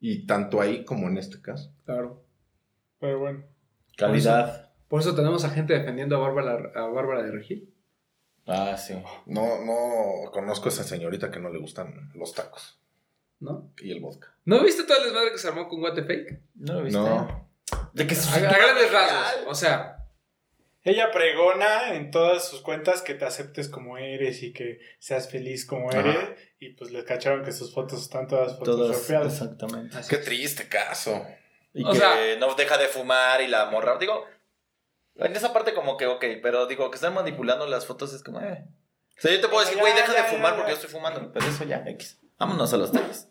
Y 0.00 0.26
tanto 0.26 0.60
ahí 0.60 0.84
como 0.84 1.08
en 1.08 1.16
este 1.18 1.40
caso. 1.40 1.72
Claro. 1.84 2.24
Pero 3.02 3.18
bueno. 3.18 3.42
Calidad. 3.98 4.70
Por 4.88 5.00
eso 5.00 5.14
tenemos 5.16 5.44
a 5.44 5.50
gente 5.50 5.74
defendiendo 5.74 6.16
a 6.16 6.20
Bárbara, 6.20 6.70
a 6.74 6.86
Bárbara 6.86 7.22
de 7.24 7.32
Regil. 7.32 7.74
Ah, 8.46 8.76
sí. 8.78 8.94
No, 9.26 9.64
no 9.64 10.30
conozco 10.30 10.66
a 10.66 10.72
esa 10.72 10.84
señorita 10.84 11.30
que 11.32 11.40
no 11.40 11.50
le 11.50 11.58
gustan 11.58 12.10
los 12.14 12.32
tacos 12.34 12.80
¿No? 13.40 13.72
y 13.78 13.90
el 13.90 14.00
vodka. 14.00 14.34
¿No 14.44 14.62
viste 14.62 14.84
todo 14.84 14.98
el 14.98 15.04
desmadre 15.04 15.32
que 15.32 15.38
se 15.38 15.48
armó 15.48 15.68
con 15.68 15.82
What 15.82 15.94
the 15.94 16.04
Fake? 16.04 16.40
¿No 16.54 16.82
viste? 16.82 16.98
No. 16.98 17.48
De 17.92 18.06
que 18.06 18.14
A, 18.14 18.34
a 18.36 18.38
grandes 18.38 18.92
rasgos. 18.92 19.46
O 19.48 19.54
sea, 19.54 19.96
Ella 20.84 21.10
pregona 21.12 21.94
en 21.94 22.10
todas 22.12 22.48
sus 22.48 22.60
cuentas 22.60 23.02
que 23.02 23.14
te 23.14 23.24
aceptes 23.24 23.68
como 23.68 23.98
eres 23.98 24.42
y 24.44 24.52
que 24.52 24.78
seas 25.00 25.28
feliz 25.28 25.64
como 25.66 25.90
Ajá. 25.90 26.00
eres. 26.00 26.38
Y 26.60 26.70
pues 26.74 26.90
les 26.92 27.02
cacharon 27.04 27.44
que 27.44 27.50
sus 27.52 27.72
fotos 27.74 28.02
están 28.02 28.26
todas 28.28 28.58
Todas, 28.60 28.88
photoshopeadas. 28.96 29.32
exactamente. 29.34 29.96
así 29.96 30.08
Qué 30.10 30.16
es. 30.16 30.24
triste 30.24 30.68
caso. 30.68 31.24
Y 31.74 31.84
O 31.84 31.90
que 31.92 31.98
sea- 31.98 32.36
no 32.38 32.54
deja 32.54 32.76
de 32.78 32.86
fumar 32.88 33.40
y 33.40 33.48
la 33.48 33.66
morra. 33.66 33.96
Digo, 33.98 34.26
en 35.16 35.34
esa 35.34 35.52
parte 35.52 35.72
como 35.74 35.96
que, 35.96 36.06
ok, 36.06 36.24
pero 36.42 36.66
digo, 36.66 36.90
que 36.90 36.96
están 36.96 37.14
manipulando 37.14 37.66
las 37.66 37.86
fotos 37.86 38.12
es 38.12 38.22
como, 38.22 38.40
eh. 38.40 38.64
O 39.18 39.20
sea, 39.20 39.32
yo 39.32 39.40
te 39.40 39.48
puedo 39.48 39.64
decir, 39.64 39.78
güey, 39.78 39.92
deja 39.94 40.12
ya, 40.12 40.22
de 40.24 40.28
fumar 40.28 40.52
ya, 40.52 40.56
porque 40.56 40.72
ya. 40.72 40.76
yo 40.78 40.82
estoy 40.82 40.90
fumando. 40.90 41.32
Pero 41.32 41.46
eso 41.46 41.64
ya, 41.64 41.82
X. 41.86 42.18
Vámonos 42.38 42.72
a 42.72 42.76
los 42.76 42.90
tenis. 42.92 43.28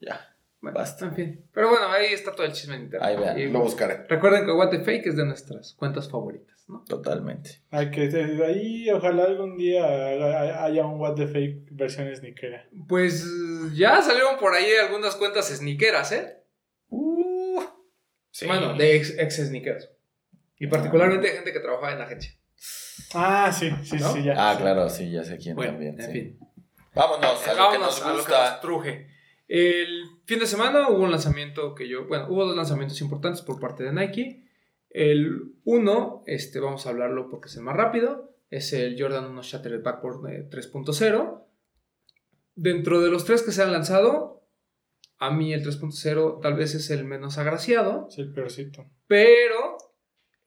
Ya. 0.00 0.28
Bueno, 0.60 0.78
Basta. 0.78 1.06
En 1.06 1.14
fin. 1.16 1.48
Pero 1.52 1.70
bueno, 1.70 1.88
ahí 1.90 2.12
está 2.12 2.30
todo 2.32 2.46
el 2.46 2.52
chisme 2.52 2.76
en 2.76 2.82
internet. 2.82 3.08
Ahí 3.08 3.16
vean, 3.16 3.38
Y 3.38 3.46
Lo 3.48 3.60
buscaré. 3.60 4.04
recuerden 4.08 4.46
que 4.46 4.52
What 4.52 4.70
the 4.70 4.80
Fake 4.84 5.06
es 5.06 5.16
de 5.16 5.24
nuestras 5.24 5.74
cuentas 5.74 6.08
favoritas, 6.08 6.64
¿no? 6.68 6.84
Totalmente. 6.84 7.62
Ay, 7.72 7.90
que 7.90 8.02
ahí 8.46 8.88
ojalá 8.90 9.24
algún 9.24 9.56
día 9.56 9.84
haya 9.84 10.62
haya 10.64 10.86
un 10.86 11.00
What 11.00 11.14
the 11.16 11.26
Fake 11.26 11.66
versión 11.72 12.14
sneakera. 12.14 12.68
Pues 12.86 13.26
ya 13.74 14.00
salieron 14.02 14.38
por 14.38 14.54
ahí 14.54 14.70
algunas 14.76 15.16
cuentas 15.16 15.48
sneakeras, 15.48 16.12
¿eh? 16.12 16.41
Sí. 18.32 18.46
Bueno, 18.46 18.74
de 18.74 18.96
ex, 18.96 19.16
ex 19.18 19.36
sneakers. 19.36 19.88
Y 20.58 20.66
particularmente 20.66 21.28
de 21.28 21.34
gente 21.34 21.52
que 21.52 21.60
trabajaba 21.60 21.92
en 21.92 21.98
la 22.00 22.06
agencia. 22.06 22.32
Ah, 23.14 23.52
sí, 23.52 23.70
sí, 23.84 23.96
¿No? 23.98 24.12
sí, 24.12 24.24
ya. 24.24 24.34
Ah, 24.36 24.54
sí. 24.56 24.62
claro, 24.62 24.88
sí, 24.88 25.10
ya 25.10 25.22
sé 25.22 25.36
quién 25.38 25.54
Bueno, 25.54 25.72
también. 25.72 26.00
en 26.00 26.06
sí. 26.06 26.12
fin. 26.12 26.38
Vámonos 26.94 27.46
a 27.46 27.54
lo 27.54 27.70
que 27.72 27.78
nos 27.78 28.02
a 28.02 28.08
lo 28.08 28.12
que 28.14 28.18
gusta. 28.18 28.50
nos 28.50 28.60
truje. 28.60 29.08
El 29.48 30.02
fin 30.24 30.38
de 30.38 30.46
semana 30.46 30.88
hubo 30.88 31.02
un 31.04 31.10
lanzamiento 31.10 31.74
que 31.74 31.88
yo, 31.88 32.06
bueno, 32.06 32.26
hubo 32.30 32.46
dos 32.46 32.56
lanzamientos 32.56 33.00
importantes 33.00 33.42
por 33.42 33.60
parte 33.60 33.84
de 33.84 33.92
Nike. 33.92 34.46
El 34.90 35.54
uno, 35.64 36.22
este, 36.26 36.58
vamos 36.60 36.86
a 36.86 36.90
hablarlo 36.90 37.28
porque 37.30 37.48
es 37.48 37.56
el 37.56 37.62
más 37.62 37.76
rápido, 37.76 38.34
es 38.50 38.72
el 38.72 39.00
Jordan 39.00 39.26
1 39.26 39.42
Shattered 39.42 39.82
Backboard 39.82 40.30
eh, 40.30 40.48
3.0. 40.50 41.44
Dentro 42.54 43.00
de 43.00 43.10
los 43.10 43.24
tres 43.24 43.42
que 43.42 43.52
se 43.52 43.62
han 43.62 43.72
lanzado, 43.72 44.41
a 45.24 45.30
mí 45.30 45.52
el 45.52 45.64
3.0 45.64 46.40
tal 46.40 46.54
vez 46.54 46.74
es 46.74 46.90
el 46.90 47.04
menos 47.04 47.38
agraciado, 47.38 48.06
Es 48.10 48.18
el 48.18 48.32
peorcito. 48.32 48.84
pero 49.06 49.78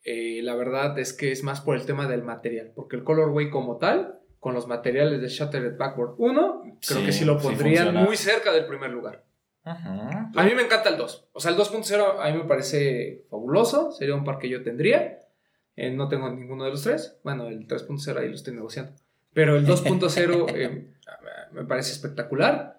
eh, 0.04 0.42
la 0.44 0.56
verdad 0.56 0.98
es 1.00 1.14
que 1.14 1.32
es 1.32 1.44
más 1.44 1.62
por 1.62 1.76
el 1.76 1.86
tema 1.86 2.08
del 2.08 2.24
material, 2.24 2.72
porque 2.76 2.96
el 2.96 3.04
colorway 3.04 3.50
como 3.50 3.78
tal, 3.78 4.20
con 4.40 4.54
los 4.54 4.68
materiales 4.68 5.22
de 5.22 5.28
Shattered 5.30 5.78
Backboard 5.78 6.16
1, 6.18 6.62
creo 6.62 7.00
Sí, 7.00 7.06
que 7.06 7.12
sí 7.12 7.26
lo 7.26 7.40
sí 7.40 7.48
pondrían 7.48 7.86
funciona. 7.86 8.06
muy 8.06 8.16
cerca 8.18 8.52
del 8.52 8.66
primer 8.68 8.92
lugar. 8.92 9.24
A 9.64 10.44
mí 10.44 10.54
me 10.56 10.62
encanta 10.62 10.90
el 10.90 10.98
2. 10.98 11.30
O 11.34 11.40
sea, 11.40 11.50
el 11.50 11.58
2.0 11.58 12.20
a 12.20 12.32
mí 12.32 12.38
me 12.38 12.44
parece 12.48 13.26
fabuloso. 13.32 13.92
Sería 13.92 14.14
un 14.14 14.24
par 14.24 14.38
que 14.38 14.48
yo 14.48 14.62
tendría. 14.62 15.18
Eh, 15.76 15.90
no 15.90 16.08
tengo 16.08 16.30
ninguno 16.30 16.66
de 16.66 16.70
los 16.70 16.84
tres. 16.84 17.18
Bueno, 17.24 17.48
el 17.48 17.66
3.0 17.68 18.18
ahí 18.20 18.30
lo 18.30 18.36
estoy 18.36 18.54
negociando. 18.54 18.92
Pero 19.34 19.56
el 19.56 19.66
2.0 19.66 20.46
eh, 20.56 20.94
me 21.52 21.64
parece 21.66 21.94
espectacular. 21.94 22.75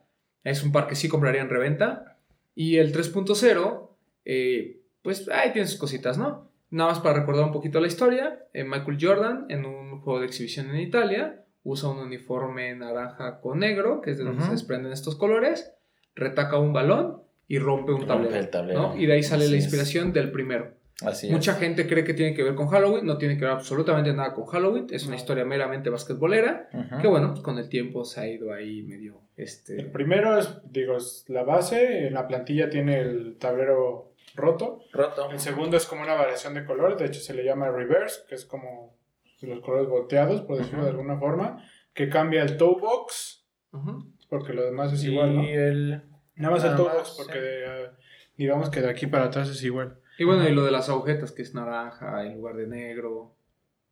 Es 0.50 0.62
un 0.62 0.72
par 0.72 0.86
que 0.86 0.94
sí 0.94 1.08
compraría 1.08 1.42
en 1.42 1.48
reventa. 1.50 2.16
Y 2.54 2.76
el 2.78 2.92
3.0, 2.92 3.90
eh, 4.24 4.80
pues 5.02 5.28
ahí 5.28 5.52
tiene 5.52 5.68
sus 5.68 5.78
cositas, 5.78 6.18
¿no? 6.18 6.50
Nada 6.70 6.90
más 6.90 7.00
para 7.00 7.18
recordar 7.20 7.44
un 7.44 7.52
poquito 7.52 7.80
la 7.80 7.86
historia. 7.86 8.40
eh, 8.52 8.64
Michael 8.64 8.98
Jordan, 9.00 9.46
en 9.48 9.64
un 9.66 10.00
juego 10.00 10.20
de 10.20 10.26
exhibición 10.26 10.70
en 10.70 10.76
Italia, 10.80 11.44
usa 11.64 11.88
un 11.90 11.98
uniforme 11.98 12.74
naranja 12.74 13.40
con 13.40 13.58
negro, 13.60 14.00
que 14.00 14.10
es 14.12 14.18
de 14.18 14.24
donde 14.24 14.38
Ujú. 14.38 14.46
se 14.46 14.52
desprenden 14.52 14.92
estos 14.92 15.16
colores, 15.16 15.72
retaca 16.14 16.58
un 16.58 16.72
balón 16.72 17.22
y 17.48 17.58
rompe 17.58 17.92
un 17.92 18.00
Rompe 18.00 18.14
tablero. 18.14 18.36
el 18.36 18.50
tablero. 18.50 18.80
¿no? 18.82 18.96
Y 18.96 19.06
de 19.06 19.12
ahí 19.14 19.22
sale 19.22 19.44
Así 19.44 19.52
la 19.52 19.58
es. 19.58 19.64
inspiración 19.64 20.12
del 20.12 20.30
primero. 20.32 20.72
Así 21.04 21.28
Mucha 21.30 21.52
es. 21.52 21.58
gente 21.58 21.86
cree 21.86 22.04
que 22.04 22.14
tiene 22.14 22.32
que 22.34 22.42
ver 22.42 22.54
con 22.54 22.68
Halloween, 22.68 23.04
no 23.04 23.18
tiene 23.18 23.36
que 23.36 23.44
ver 23.44 23.52
absolutamente 23.52 24.14
nada 24.14 24.32
con 24.32 24.46
Halloween, 24.46 24.86
es 24.90 25.02
una 25.04 25.10
No. 25.12 25.16
historia 25.16 25.44
meramente 25.44 25.90
basquetbolera, 25.90 26.70
que 27.02 27.06
bueno, 27.06 27.32
pues 27.32 27.40
con 27.42 27.58
el 27.58 27.68
tiempo 27.68 28.04
se 28.04 28.20
ha 28.20 28.26
ido 28.28 28.50
ahí 28.52 28.82
medio, 28.82 29.20
El 29.36 29.44
este... 29.44 29.84
primero 29.84 30.38
es, 30.38 30.48
digo, 30.70 30.96
es 30.96 31.26
la 31.28 31.42
base. 31.42 32.06
En 32.06 32.14
la 32.14 32.26
plantilla 32.26 32.70
tiene 32.70 32.98
el 33.00 33.36
tablero 33.38 34.12
roto. 34.34 34.80
Roto. 34.92 35.30
El 35.30 35.38
segundo 35.38 35.76
es 35.76 35.84
como 35.86 36.02
una 36.02 36.14
variación 36.14 36.54
de 36.54 36.64
color. 36.64 36.96
De 36.96 37.04
hecho, 37.06 37.20
se 37.20 37.34
le 37.34 37.44
llama 37.44 37.70
reverse, 37.70 38.22
que 38.28 38.34
es 38.34 38.46
como 38.46 38.96
los 39.42 39.60
colores 39.60 39.88
volteados, 39.88 40.40
por 40.42 40.56
decirlo 40.56 40.84
de 40.84 40.90
alguna 40.90 41.18
forma. 41.18 41.62
Que 41.92 42.08
cambia 42.08 42.42
el 42.42 42.56
toe 42.56 42.80
box, 42.80 43.44
porque 44.30 44.54
lo 44.54 44.64
demás 44.64 44.92
es 44.94 45.04
igual, 45.04 45.36
¿no? 45.36 45.42
Y 45.44 45.50
el... 45.52 46.02
Nada 46.36 46.54
más 46.54 46.64
el 46.64 46.74
toe 46.76 46.86
más, 46.86 46.96
box, 46.96 47.08
sí. 47.10 47.14
porque 47.18 47.38
de, 47.38 47.64
eh, 47.64 47.88
digamos 48.38 48.70
que 48.70 48.80
de 48.80 48.88
aquí 48.90 49.06
para 49.06 49.24
atrás 49.24 49.48
es 49.50 49.62
igual. 49.62 49.98
Y 50.18 50.24
bueno, 50.24 50.48
y 50.48 50.52
lo 50.52 50.64
de 50.64 50.70
las 50.70 50.88
agujetas, 50.88 51.32
que 51.32 51.42
es 51.42 51.54
naranja 51.54 52.24
en 52.24 52.34
lugar 52.36 52.56
de 52.56 52.66
negro, 52.66 53.34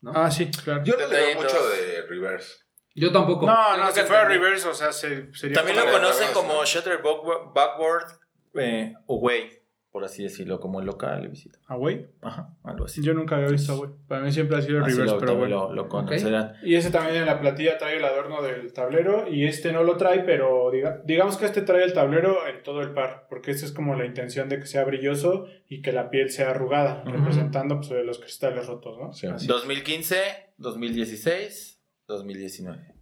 ¿no? 0.01 0.13
Ah, 0.15 0.31
sí, 0.31 0.51
claro. 0.51 0.83
Yo 0.85 0.95
no 0.95 1.01
le 1.01 1.07
veo 1.09 1.27
Detallitos. 1.27 1.53
mucho 1.53 1.69
de 1.69 2.03
reverse. 2.03 2.65
Yo 2.95 3.13
tampoco. 3.13 3.47
No, 3.47 3.77
no, 3.77 3.87
si 3.93 4.01
fuera 4.03 4.23
entendí. 4.23 4.39
reverse, 4.45 4.69
o 4.69 4.75
sea, 4.75 4.93
se- 4.93 5.35
sería 5.35 5.57
También 5.57 5.77
lo 5.79 5.91
conocen 5.91 6.33
como. 6.33 6.65
Shutter 6.65 7.03
Backwa- 7.03 7.53
Backward 7.53 8.07
eh, 8.55 8.95
Away, 9.09 9.51
por 9.95 10.03
así 10.05 10.25
decirlo, 10.25 10.59
como 10.59 10.81
el 10.81 10.87
local 10.87 11.25
y 11.25 11.29
visita. 11.29 11.57
Ah, 11.69 11.77
güey. 11.77 12.09
Ajá, 12.21 12.53
algo 12.65 12.87
así. 12.87 13.01
Yo 13.01 13.15
nunca 13.15 13.37
había 13.37 13.47
visto, 13.47 13.77
güey. 13.77 13.91
Para 14.09 14.23
mí 14.23 14.33
siempre 14.33 14.57
ha 14.57 14.61
sido 14.61 14.83
Así 14.85 14.91
reverse, 14.91 15.15
lo, 15.15 15.21
pero 15.21 15.37
bueno. 15.37 15.69
lo, 15.69 15.73
lo 15.73 15.89
conocerán. 15.89 16.55
Y 16.65 16.75
ese 16.75 16.91
también 16.91 17.15
en 17.19 17.27
la 17.27 17.41
platilla 17.41 17.79
trae 17.79 17.99
el 17.99 18.05
adorno 18.05 18.43
del 18.43 18.73
tablero 18.73 19.29
y 19.33 19.45
este 19.47 19.73
no 19.73 19.85
lo 19.85 19.97
trae, 19.97 20.25
pero 20.25 20.69
diga- 20.73 21.01
digamos 21.05 21.37
que 21.37 21.45
este 21.47 21.63
trae 21.63 21.85
el 21.85 21.93
tablero 21.93 22.45
en 22.49 22.65
todo 22.65 22.81
el 22.81 22.91
par, 22.93 23.29
porque 23.31 23.53
esta 23.53 23.67
es 23.67 23.71
como 23.73 23.95
la 23.95 24.05
intención 24.05 24.49
de 24.49 24.59
que 24.59 24.67
sea 24.67 24.83
brilloso 24.83 25.47
y 25.69 25.81
que 25.81 25.93
la 25.93 26.11
piel 26.11 26.29
sea 26.31 26.51
arrugada, 26.51 27.05
representando 27.05 27.77
pues, 27.77 27.93
los 28.05 28.19
cristales 28.19 28.67
rotos, 28.67 28.99
¿no? 28.99 29.13
Sí. 29.13 29.29
2015, 29.47 30.17
2016, 30.59 31.81
2019. 32.09 32.95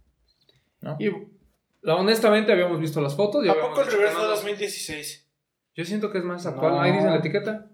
¿No? 0.81 0.97
Y 0.99 1.09
la, 1.81 1.95
honestamente 1.95 2.51
habíamos 2.51 2.79
visto 2.79 3.01
las 3.01 3.15
fotos. 3.15 3.43
y 3.43 3.49
¿A 3.49 3.55
poco 3.55 3.81
el 3.81 3.87
reverse 3.87 4.13
fue 4.13 4.23
no- 4.23 4.29
2016? 4.29 5.21
Yo 5.75 5.85
siento 5.85 6.11
que 6.11 6.19
es 6.19 6.23
más 6.23 6.45
actual. 6.45 6.73
No. 6.73 6.81
Ahí 6.81 6.91
dice 6.91 7.05
la 7.05 7.15
etiqueta. 7.17 7.67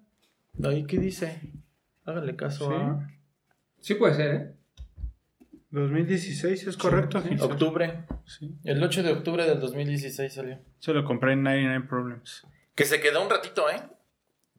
¿Ahí 0.64 0.86
qué 0.86 0.98
dice? 0.98 1.42
Hágale 2.06 2.36
caso 2.36 2.70
Sí. 2.70 2.76
a... 2.76 3.08
Sí 3.82 3.94
puede 3.96 4.14
ser, 4.16 4.36
¿eh? 4.36 4.54
2016 5.72 6.68
es 6.68 6.78
correcto, 6.78 7.22
sí. 7.22 7.36
Octubre. 7.40 8.06
Sí. 8.26 8.56
El 8.64 8.84
8 8.84 9.04
de 9.04 9.12
octubre 9.12 9.46
del 9.46 9.60
2016 9.60 10.34
salió. 10.34 10.58
Se 10.80 10.94
lo 10.94 11.04
compré 11.06 11.34
en 11.34 11.44
99 11.44 11.86
Problems. 11.88 12.48
Que 12.76 12.86
se 12.86 13.00
quedó 13.00 13.24
un 13.24 13.30
ratito, 13.30 13.70
¿eh? 13.70 13.82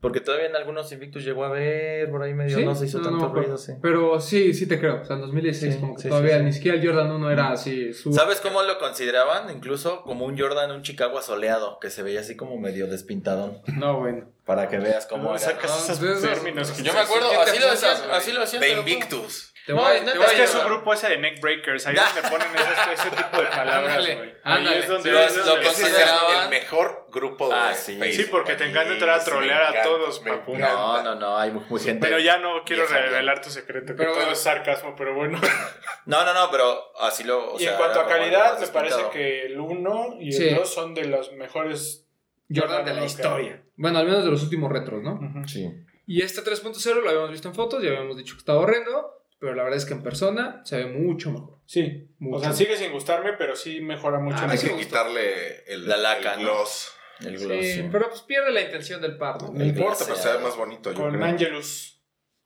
Porque 0.00 0.20
todavía 0.20 0.46
en 0.46 0.56
algunos 0.56 0.90
Invictus 0.92 1.24
llegó 1.24 1.44
a 1.44 1.50
ver, 1.50 2.10
por 2.10 2.22
ahí 2.22 2.32
medio 2.32 2.56
Sí, 2.56 2.64
no 2.64 2.74
se 2.74 2.86
hizo 2.86 2.98
no, 3.00 3.10
no 3.10 3.18
tanto 3.18 3.34
ruido, 3.34 3.58
sí. 3.58 3.72
Pero 3.82 4.18
sí, 4.20 4.54
sí 4.54 4.66
te 4.66 4.78
creo. 4.80 5.02
O 5.02 5.04
sea, 5.04 5.16
en 5.16 5.22
2016 5.22 5.74
Sí, 5.74 5.80
como 5.80 5.94
que 5.96 6.02
sí, 6.02 6.08
todavía 6.08 6.32
sí, 6.34 6.38
sí. 6.38 6.44
ni 6.44 6.52
siquiera 6.54 6.78
el 6.78 6.86
Jordan 6.86 7.10
1 7.12 7.30
era 7.30 7.52
así. 7.52 7.92
Su... 7.92 8.12
¿Sabes 8.12 8.40
cómo 8.40 8.62
lo 8.62 8.78
consideraban? 8.78 9.54
Incluso 9.54 10.02
como 10.04 10.24
un 10.24 10.38
Jordan, 10.38 10.70
un 10.70 10.82
Chicago 10.82 11.18
asoleado, 11.18 11.78
que 11.80 11.90
se 11.90 12.02
veía 12.02 12.20
así 12.20 12.34
como 12.36 12.56
medio 12.58 12.86
despintadón. 12.86 13.58
No, 13.76 13.98
bueno. 14.00 14.26
Para 14.46 14.68
que 14.68 14.78
veas 14.78 15.06
cómo 15.06 15.24
¿Cómo 15.24 15.36
era. 15.36 15.44
sacas 15.44 15.70
No, 15.70 15.94
esos 15.94 16.22
términos? 16.22 16.82
Yo 16.82 16.92
me 16.92 16.98
acuerdo, 17.00 17.28
¿Qué 17.30 17.36
te 17.36 17.50
así 17.50 17.60
lo 17.60 17.70
hacían, 17.70 17.96
güey? 17.98 18.10
así 18.16 18.32
lo 18.32 18.42
hacían. 18.42 18.60
De. 18.62 18.72
Invictus. 18.72 19.52
Te 19.70 19.76
No, 19.76 19.82
voy, 19.82 19.96
es 19.96 20.04
te 20.04 20.18
voy 20.18 20.26
Es 20.26 20.32
que 20.32 20.42
es 20.42 20.54
un 20.54 20.64
grupo 20.64 20.92
ese 20.92 21.08
de 21.10 21.18
neckbreakers, 21.18 21.86
ahí 21.86 21.94
es 21.96 22.14
donde 22.14 22.28
ponen 22.30 22.48
ese, 22.54 22.92
ese 22.92 23.10
tipo 23.16 23.40
de 23.40 23.46
palabras, 23.46 23.96
güey. 24.04 24.34
Ahí 24.42 24.68
es 24.78 24.88
donde... 24.88 25.10
Lo- 25.12 25.20
es 25.20 25.36
lo 25.36 25.56
Ese 25.58 25.60
es 25.60 25.78
consideraban- 25.80 26.42
el 26.44 26.48
mejor 26.50 27.06
grupo 27.12 27.48
de 27.48 27.54
Ah, 27.54 27.74
sí. 27.74 27.98
Sí, 28.12 28.24
porque 28.30 28.54
te 28.54 28.64
encanta 28.68 28.92
entrar 28.92 29.10
a 29.16 29.20
Sí, 29.20 29.30
trolear 29.30 29.76
a 29.76 29.82
todos, 29.82 30.18
papu. 30.20 30.56
No, 30.58 31.02
no, 31.02 31.14
no, 31.14 31.38
hay 31.38 31.50
muy, 31.52 31.80
gente. 31.80 32.06
Pero 32.06 32.18
ya 32.18 32.38
no 32.38 32.64
quiero 32.64 32.86
revelar 32.86 33.40
tu 33.40 33.50
secreto, 33.50 33.86
que 33.88 33.94
Pero 33.94 34.10
todo 34.10 34.20
bueno. 34.20 34.32
es 34.32 34.40
sarcasmo, 34.40 34.94
pero 34.96 35.14
bueno. 35.14 35.40
No, 36.06 36.24
no, 36.24 36.32
no, 36.34 36.50
pero 36.50 36.92
así 37.00 37.22
lo. 37.24 37.52
o 37.52 37.56
y 37.56 37.60
sea, 37.64 37.72
en 37.72 37.76
cuanto 37.78 38.00
a 38.00 38.06
calidad, 38.08 38.58
me 38.58 38.66
parece 38.68 39.02
que 39.12 39.42
el 39.46 39.60
1 39.60 40.16
y 40.18 40.32
Sí. 40.32 40.48
el 40.48 40.56
2 40.56 40.74
son 40.74 40.94
de 40.94 41.04
los 41.04 41.32
mejores 41.34 42.08
Jordan 42.52 42.84
de 42.84 42.94
la 42.94 43.00
que- 43.00 43.06
historia. 43.06 43.62
Bueno, 43.76 43.98
al 44.00 44.06
menos 44.06 44.24
de 44.24 44.30
los 44.30 44.42
últimos 44.42 44.72
retros, 44.72 45.02
¿no? 45.02 45.20
Sí. 45.46 45.70
Y 46.06 46.22
este 46.22 46.42
3.0 46.42 47.00
lo 47.02 47.08
habíamos 47.08 47.30
visto 47.30 47.46
en 47.48 47.54
fotos, 47.54 47.82
ya 47.82 47.90
habíamos 47.90 48.16
dicho 48.16 48.34
que 48.34 48.38
estaba 48.40 48.58
horrendo, 48.60 49.19
pero 49.40 49.54
la 49.54 49.64
verdad 49.64 49.78
es 49.78 49.84
que 49.86 49.94
en 49.94 50.02
persona 50.04 50.60
se 50.64 50.76
ve 50.76 50.86
mucho 50.86 51.32
mejor. 51.32 51.58
Sí, 51.66 52.08
Mucho. 52.20 52.36
o 52.36 52.40
sea, 52.40 52.52
sigue 52.52 52.76
sin 52.76 52.92
gustarme, 52.92 53.32
pero 53.38 53.56
sí 53.56 53.80
mejora 53.80 54.20
mucho. 54.20 54.36
Ah, 54.40 54.46
Hay 54.50 54.58
que 54.58 54.68
gusto. 54.68 54.78
quitarle 54.78 55.64
el, 55.72 55.88
La 55.88 55.96
laca, 55.96 56.34
el 56.34 56.42
¿no? 56.42 56.46
gloss. 56.50 56.92
El 57.20 57.38
gloss. 57.38 57.64
sí. 57.66 57.88
pero 57.90 58.08
pues 58.08 58.20
pierde 58.22 58.50
la 58.52 58.60
intención 58.62 59.00
del 59.00 59.16
par, 59.16 59.42
¿no? 59.42 59.52
No 59.52 59.64
importa, 59.64 60.04
pero 60.04 60.16
se 60.16 60.32
ve 60.32 60.38
más 60.38 60.56
bonito, 60.56 60.92
yo 60.92 60.96
Con 60.96 61.12
creo. 61.12 61.24
Angelus 61.24 62.00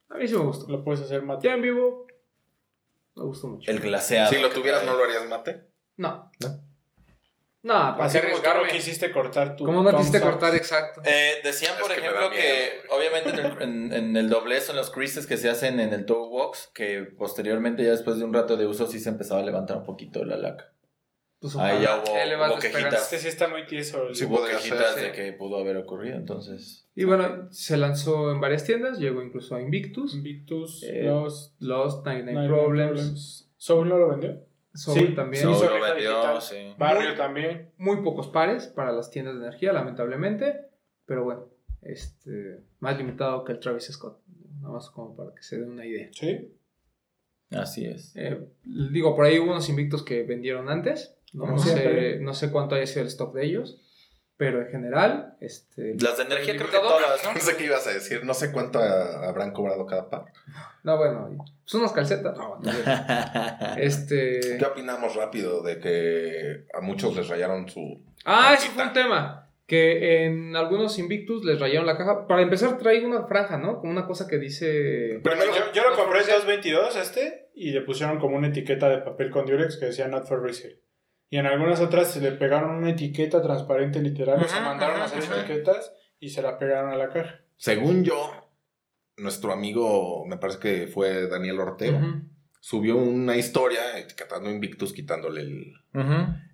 A 0.09 0.16
mí 0.16 0.26
sí 0.26 0.35
me 0.35 0.40
gustó. 0.44 0.70
lo 0.72 0.83
puedes 0.85 1.00
hacer 1.02 1.22
mate. 1.22 1.46
Ya 1.48 1.54
en 1.54 1.62
vivo, 1.62 2.07
me 3.16 3.24
gustó 3.24 3.48
mucho. 3.48 3.70
El 3.70 3.80
glaseado. 3.80 4.30
Si 4.33 4.40
lo 4.40 4.50
tuvieras, 4.50 4.85
¿no 4.87 4.94
lo 4.96 5.04
harías 5.04 5.26
mate? 5.28 5.68
No. 5.96 6.30
¿No? 6.40 6.64
No, 7.64 7.72
para 7.72 8.05
Así 8.05 8.18
como 8.18 8.37
tú 8.37 8.42
no 8.55 8.62
quisiste 8.70 9.11
cortar 9.11 9.57
tu. 9.57 9.64
¿Cómo 9.64 9.83
no 9.83 9.90
quisiste 9.96 10.20
thumbs 10.20 10.35
up. 10.35 10.38
cortar 10.38 10.55
exacto? 10.55 11.00
Eh, 11.05 11.40
decían, 11.42 11.72
Es 11.74 11.81
por 11.81 11.90
que 11.94 12.00
me 12.00 12.07
ejemplo, 12.07 12.27
da 12.29 12.31
que 12.31 12.37
miedo, 12.37 12.94
obviamente 12.96 13.31
en 13.31 13.38
el, 13.38 13.62
en- 13.62 13.92
en 13.92 14.16
el 14.18 14.29
doblez 14.29 14.68
o 14.68 14.72
en 14.72 14.77
los 14.77 14.90
creases 14.90 15.27
que 15.27 15.37
se 15.38 15.48
hacen 15.48 15.81
en 15.81 15.92
el 15.94 16.05
toe 16.05 16.29
box, 16.29 16.70
que 16.74 17.03
posteriormente, 17.18 17.83
ya 17.83 17.90
después 17.92 18.18
de 18.18 18.24
un 18.24 18.35
rato 18.35 18.57
de 18.59 18.66
uso, 18.66 18.87
sí 18.87 19.00
se 19.00 19.09
empezaba 19.09 19.40
a 19.40 19.44
levantar 19.44 19.79
un 19.79 19.85
poquito 19.85 20.24
la 20.27 20.37
laca. 20.37 20.70
Pues 21.40 21.57
Ahí 21.57 21.83
ya 21.83 21.96
hubo- 22.03 22.14
ahí 22.14 22.29
le 22.29 22.37
vas 22.37 22.50
hubo 22.53 22.57
despegando. 22.61 22.90
quejitas. 22.90 23.03
Este 23.12 23.18
sí 23.18 23.29
está 23.29 23.48
muy 23.48 23.66
tieso. 23.66 24.09
el- 24.09 24.14
Sí, 24.14 24.24
Hubo 24.27 24.37
podría 24.37 24.57
quejitas 24.59 24.94
ser, 24.94 25.05
de 25.05 25.12
que 25.12 25.33
pudo 25.33 25.59
haber 25.59 25.77
ocurrido, 25.79 26.16
entonces. 26.16 26.87
Y 26.94 27.05
bueno, 27.05 27.48
se 27.50 27.77
lanzó 27.79 28.31
en 28.31 28.40
varias 28.40 28.64
tiendas, 28.64 28.98
llegó 28.98 29.22
incluso 29.22 29.55
a 29.57 29.61
Invictus, 29.62 30.14
Invictus, 30.14 30.83
Eh, 30.83 31.03
Lost, 31.05 31.55
Lost, 31.61 32.05
99 32.07 32.48
99 32.48 32.48
Problems, 32.48 33.50
Soul 33.57 33.88
no 33.88 33.96
lo 33.98 34.09
vendió. 34.09 34.38
Sí, 34.74 35.14
también. 35.14 35.46
vendió, 35.48 35.94
digital. 35.96 36.42
sí. 36.42 36.74
Barrio 36.78 37.08
Muy- 37.10 37.16
también. 37.16 37.70
Muy 37.78 38.02
pocos 38.02 38.28
pares 38.28 38.66
para 38.66 38.92
las 38.92 39.10
tiendas 39.10 39.34
de 39.34 39.46
energía, 39.46 39.72
lamentablemente, 39.72 40.66
pero 41.06 41.24
bueno, 41.24 41.48
este, 41.82 42.60
más 42.80 42.98
limitado 42.98 43.44
que 43.44 43.52
el 43.52 43.60
Travis 43.60 43.84
Scott, 43.92 44.20
nada 44.60 44.74
más 44.74 44.90
como 44.90 45.14
para 45.14 45.32
que 45.34 45.42
se 45.42 45.58
den 45.60 45.70
una 45.70 45.87
idea. 45.87 46.08
Sí. 46.12 46.52
Así 47.50 47.84
es. 47.87 48.16
Eh, 48.16 48.48
digo, 48.64 49.14
por 49.14 49.26
ahí 49.26 49.38
hubo 49.38 49.50
unos 49.52 49.68
invictos 49.68 50.02
que 50.02 50.24
vendieron 50.24 50.68
antes. 50.68 51.16
No, 51.32 51.56
sé, 51.58 52.18
no 52.20 52.32
sé 52.34 52.50
cuánto 52.50 52.74
haya 52.74 52.87
sido 52.87 53.02
el 53.02 53.08
stock 53.08 53.34
de 53.34 53.44
ellos. 53.44 53.80
Pero 54.37 54.62
en 54.62 54.68
general, 54.68 55.37
este. 55.40 55.94
Las 56.01 56.16
de 56.16 56.25
energía 56.25 56.57
creo 56.57 56.68
que 56.68 56.79
todas, 56.79 57.23
¿no? 57.25 57.35
No 57.35 57.40
sé 57.40 57.57
qué 57.57 57.66
ibas 57.66 57.87
a 57.87 57.92
decir. 57.92 58.25
No 58.25 58.35
sé 58.35 58.51
cuánto 58.51 58.81
a- 58.81 59.29
habrán 59.29 59.53
cobrado 59.53 59.87
cada 59.87 60.11
par. 60.11 60.25
No, 60.83 60.97
bueno, 60.99 61.29
pues 61.38 61.75
unas 61.75 61.92
calcetas. 61.92 62.37
No, 62.37 62.59
no, 62.61 62.70
este. 63.77 64.57
¿Qué 64.59 64.64
opinamos 64.64 65.14
rápido 65.14 65.62
de 65.62 65.79
que 65.79 66.66
a 66.77 66.81
muchos 66.81 67.14
les 67.16 67.29
rayaron 67.29 67.68
su... 67.68 68.03
Ah, 68.25 68.55
eso 68.59 68.70
fue 68.73 68.83
un 68.85 68.92
tema. 68.92 69.40
Que 69.66 70.25
en 70.27 70.55
algunos 70.57 70.99
Invictus 70.99 71.44
les 71.44 71.59
rayaron 71.61 71.87
la 71.87 71.97
caja. 71.97 72.27
Para 72.27 72.42
empezar, 72.42 72.77
traigo 72.77 73.07
una 73.07 73.27
franja, 73.27 73.57
¿no? 73.57 73.79
Como 73.79 73.92
una 73.92 74.07
cosa 74.07 74.27
que 74.27 74.38
dice. 74.38 75.20
Primero, 75.23 75.55
yo, 75.55 75.73
yo 75.73 75.88
lo 75.88 75.97
compré 75.97 76.18
en 76.20 76.25
for 76.27 76.35
resale. 76.35 76.59
222 76.59 76.97
este 76.97 77.51
y 77.55 77.70
le 77.70 77.83
pusieron 77.83 78.18
como 78.18 78.37
una 78.37 78.49
etiqueta 78.49 78.88
de 78.88 78.99
papel 78.99 79.31
con 79.31 79.47
Durex 79.47 79.77
que 79.79 79.87
decía 79.87 80.09
Not 80.09 80.27
for 80.27 80.42
Resale. 80.42 80.81
Y 81.35 81.38
en 81.38 81.47
algunas 81.47 81.81
otras 81.81 82.12
se 82.12 82.20
le 82.20 82.31
pegaron 82.31 82.70
una 82.77 82.90
etiqueta 82.90 83.42
transparente 83.42 83.99
literal, 84.01 84.40
o 84.40 84.44
Ujú, 84.44 84.55
mandaron 84.64 85.01
a 85.01 85.07
ujú, 85.07 85.16
hacer 85.16 85.25
ujú. 85.25 85.35
etiquetas 85.35 85.92
y 86.20 86.29
se 86.29 86.42
la 86.42 86.61
pegaron 86.61 86.92
a 86.92 86.97
la 86.97 87.09
caja. 87.09 87.40
Según 87.57 88.05
yo, 88.05 88.31
nuestro 89.16 89.51
amigo, 89.53 90.25
me 90.27 90.37
parece 90.37 90.61
que 90.61 90.87
fue 90.87 91.27
Daniel 91.27 91.59
Ortega, 91.59 92.23
subió 92.61 92.97
una 92.99 93.37
historia 93.37 93.99
etiquetando 93.99 94.49
Invictus 94.49 94.92
quitándole 94.92 95.40
el, 95.40 95.73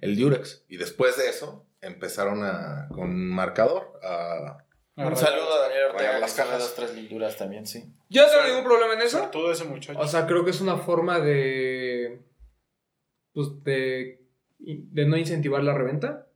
el 0.01 0.19
Durex. 0.19 0.65
Y 0.67 0.79
después 0.79 1.19
de 1.19 1.29
eso, 1.29 1.67
empezaron 1.83 2.43
a, 2.43 2.89
con 2.91 3.15
marcador 3.29 4.01
a... 4.03 4.65
Un 4.97 5.15
saludo 5.15 5.57
a 5.57 5.69
Daniel 5.69 5.85
Ortega, 5.91 6.19
las 6.21 6.33
cajas. 6.33 6.59
dos, 6.59 6.75
tres 6.75 6.95
linduras 6.95 7.37
también, 7.37 7.67
sí. 7.67 7.85
Yo 8.09 8.23
no 8.23 8.33
tengo 8.33 8.47
ningún 8.47 8.65
problema 8.65 8.95
en 8.95 9.03
eso. 9.03 9.29
Todo 9.31 9.53
ese 9.53 9.65
muchacho. 9.65 9.99
O 10.01 10.09
sea, 10.09 10.27
creo 10.27 10.43
que 10.43 10.53
es 10.53 10.63
una 10.63 10.79
forma 10.79 11.21
de. 11.21 12.23
Pues 13.35 13.63
de. 13.63 14.20
De 14.61 15.07
no 15.07 15.17
incentivar 15.17 15.63
la 15.63 15.75
reventa. 15.75 16.27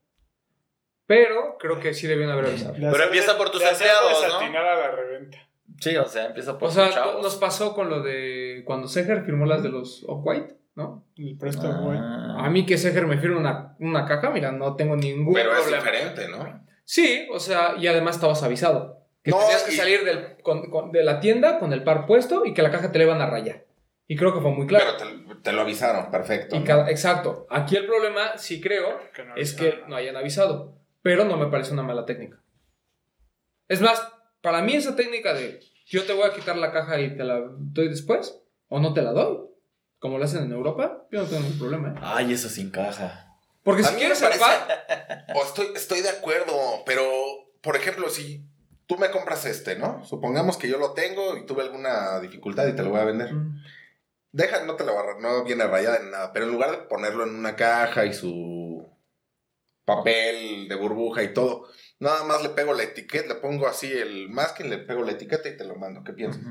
Pero 1.06 1.58
creo 1.58 1.80
que 1.80 1.92
sí 1.92 2.06
debían 2.06 2.30
haber 2.30 2.46
avisado. 2.46 2.74
Pero 2.74 3.04
empieza 3.04 3.36
por 3.36 3.50
tus 3.50 3.62
empleados, 3.62 4.12
¿no? 4.12 4.20
desatinar 4.26 4.64
a 4.64 4.76
la 4.76 4.90
reventa. 4.92 5.38
Sí, 5.80 5.96
o 5.96 6.06
sea, 6.06 6.26
empieza 6.26 6.58
por 6.58 6.68
O 6.68 6.72
sea, 6.72 6.88
chavos. 6.90 7.22
nos 7.22 7.36
pasó 7.36 7.74
con 7.74 7.90
lo 7.90 8.02
de. 8.02 8.62
Cuando 8.64 8.88
Seger 8.88 9.24
firmó 9.24 9.44
las 9.44 9.62
de 9.62 9.68
los 9.68 10.04
Off-White, 10.08 10.54
¿no? 10.76 11.04
El 11.16 11.36
préstamo, 11.36 11.86
güey. 11.86 11.98
Ah. 12.00 12.36
A 12.46 12.50
mí 12.50 12.64
que 12.64 12.78
Seger 12.78 13.06
me 13.06 13.18
firme 13.18 13.36
una, 13.36 13.76
una 13.80 14.06
caja, 14.06 14.30
mira, 14.30 14.50
no 14.52 14.76
tengo 14.76 14.96
ningún 14.96 15.34
Pero 15.34 15.54
es 15.56 15.66
diferente, 15.66 16.28
¿no? 16.28 16.64
Sí, 16.84 17.26
o 17.32 17.38
sea, 17.40 17.74
y 17.78 17.86
además 17.86 18.16
estabas 18.16 18.42
avisado. 18.42 19.00
Que 19.22 19.30
No, 19.30 19.38
tenías 19.38 19.62
que 19.64 19.72
y- 19.74 19.76
salir 19.76 20.04
del- 20.04 20.36
con- 20.42 20.70
con- 20.70 20.92
de 20.92 21.02
la 21.02 21.18
tienda 21.20 21.58
con 21.58 21.72
el 21.72 21.82
par 21.82 22.06
puesto 22.06 22.44
y 22.44 22.52
que 22.54 22.62
la 22.62 22.70
caja 22.70 22.92
te 22.92 22.98
le 22.98 23.04
iban 23.04 23.20
a 23.22 23.26
rayar. 23.30 23.64
Y 24.06 24.16
creo 24.16 24.34
que 24.34 24.40
fue 24.40 24.50
muy 24.50 24.66
claro. 24.66 24.92
Pero 24.98 25.10
te, 25.34 25.34
te 25.42 25.52
lo 25.52 25.62
avisaron, 25.62 26.10
perfecto. 26.10 26.56
Y 26.56 26.60
¿no? 26.60 26.64
cada- 26.64 26.90
exacto. 26.90 27.46
Aquí 27.50 27.76
el 27.76 27.86
problema, 27.86 28.36
sí 28.36 28.60
creo, 28.60 29.00
Que 29.14 29.24
no 29.24 29.34
es 29.36 29.54
que 29.54 29.82
no 29.88 29.96
hayan 29.96 30.16
avisado. 30.16 30.76
Pero 31.02 31.24
no 31.24 31.36
me 31.36 31.46
parece 31.46 31.72
una 31.72 31.82
mala 31.82 32.04
técnica. 32.04 32.40
Es 33.68 33.80
más, 33.80 34.06
para 34.40 34.62
mí 34.62 34.74
esa 34.74 34.94
técnica 34.94 35.32
de 35.34 35.60
yo 35.86 36.04
te 36.04 36.12
voy 36.12 36.24
a 36.28 36.32
quitar 36.34 36.56
la 36.56 36.72
caja 36.72 37.00
y 37.00 37.16
te 37.16 37.24
la 37.24 37.40
doy 37.56 37.88
después, 37.88 38.40
o 38.68 38.78
no 38.80 38.92
te 38.94 39.02
la 39.02 39.12
doy, 39.12 39.38
como 39.98 40.18
lo 40.18 40.24
hacen 40.24 40.44
en 40.44 40.52
Europa, 40.52 41.06
yo 41.10 41.20
no 41.22 41.26
tengo 41.26 41.42
ningún 41.42 41.58
problema. 41.58 41.88
¿eh? 41.90 42.00
Ay, 42.02 42.32
eso 42.32 42.48
sin 42.48 42.70
caja. 42.70 43.38
Porque 43.62 43.82
A 43.82 43.86
si 43.86 43.96
quieres 43.96 44.20
par, 44.20 45.26
O 45.34 45.42
estoy, 45.42 45.68
estoy 45.74 46.02
de 46.02 46.10
acuerdo, 46.10 46.52
pero, 46.84 47.02
por 47.62 47.76
ejemplo, 47.76 48.08
si 48.10 48.44
tú 48.86 48.98
me 48.98 49.10
compras 49.10 49.46
este, 49.46 49.76
¿no? 49.76 50.04
Supongamos 50.04 50.58
que 50.58 50.68
yo 50.68 50.78
lo 50.78 50.92
tengo 50.92 51.36
y 51.38 51.46
tuve 51.46 51.62
alguna 51.62 52.20
dificultad 52.20 52.66
y 52.66 52.76
te 52.76 52.82
lo 52.82 52.90
voy 52.90 53.00
a 53.00 53.04
vender. 53.04 53.30
Deja, 54.36 54.64
no 54.64 54.74
te 54.74 54.84
lo 54.84 54.94
va 54.96 55.02
a- 55.02 55.20
no 55.20 55.44
viene 55.44 55.64
rayada 55.64 55.98
en 55.98 56.10
nada, 56.10 56.32
pero 56.32 56.46
en 56.46 56.50
lugar 56.52 56.72
de 56.72 56.78
ponerlo 56.88 57.22
en 57.22 57.36
una 57.36 57.54
caja 57.54 58.04
y 58.04 58.12
su 58.12 58.84
papel 59.84 60.66
de 60.68 60.74
burbuja 60.74 61.22
y 61.22 61.32
todo, 61.32 61.68
nada 62.00 62.24
más 62.24 62.42
le 62.42 62.48
pego 62.48 62.72
la 62.74 62.82
etiqueta, 62.82 63.28
le 63.34 63.40
pongo 63.40 63.66
así 63.68 63.90
el 63.92 64.28
masking, 64.30 64.70
le 64.70 64.78
pego 64.78 65.04
la 65.04 65.12
etiqueta 65.12 65.48
y 65.48 65.56
te 65.56 65.64
lo 65.64 65.76
mando. 65.76 66.02
¿Qué 66.02 66.12
piensas? 66.12 66.42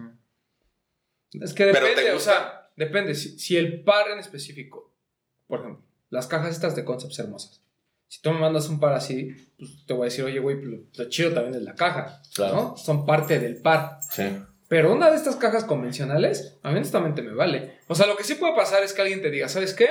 es 1.33 1.53
que 1.53 1.65
Pero 1.65 1.87
depende, 1.87 2.03
te 2.03 2.11
o 2.15 2.19
sea, 2.19 2.69
depende. 2.77 3.15
Si, 3.15 3.37
si 3.39 3.57
el 3.57 3.83
par 3.83 4.07
en 4.11 4.19
específico, 4.19 4.93
por 5.47 5.59
ejemplo, 5.61 5.83
las 6.09 6.27
cajas 6.27 6.51
estas 6.51 6.75
de 6.75 6.85
concepts 6.85 7.19
hermosas. 7.19 7.61
Si 8.07 8.21
tú 8.21 8.31
me 8.31 8.39
mandas 8.39 8.69
un 8.69 8.79
par 8.79 8.93
así, 8.93 9.29
pues 9.57 9.85
te 9.87 9.93
voy 9.93 10.03
a 10.03 10.05
decir, 10.05 10.23
oye, 10.23 10.39
güey, 10.39 10.55
pues, 10.57 10.67
lo, 10.67 11.03
lo 11.03 11.09
chido 11.09 11.33
también 11.33 11.55
es 11.55 11.63
la 11.63 11.73
caja, 11.75 12.21
Claro. 12.35 12.55
¿no? 12.55 12.77
Son 12.77 13.05
parte 13.05 13.39
del 13.39 13.61
par. 13.61 13.99
Sí. 14.11 14.23
Pero 14.73 14.91
una 14.91 15.12
de 15.12 15.17
estas 15.17 15.36
cajas 15.36 15.65
convencionales, 15.65 16.57
a 16.63 16.69
mí 16.71 16.77
honestamente 16.77 17.21
me 17.21 17.36
vale. 17.36 17.77
O 17.88 17.93
sea, 17.93 18.07
lo 18.07 18.15
que 18.15 18.23
sí 18.23 18.33
puede 18.33 18.55
pasar 18.55 18.81
es 18.81 18.91
que 18.91 19.03
alguien 19.03 19.21
te 19.21 19.29
diga, 19.29 19.47
¿sabes 19.47 19.75
qué? 19.75 19.88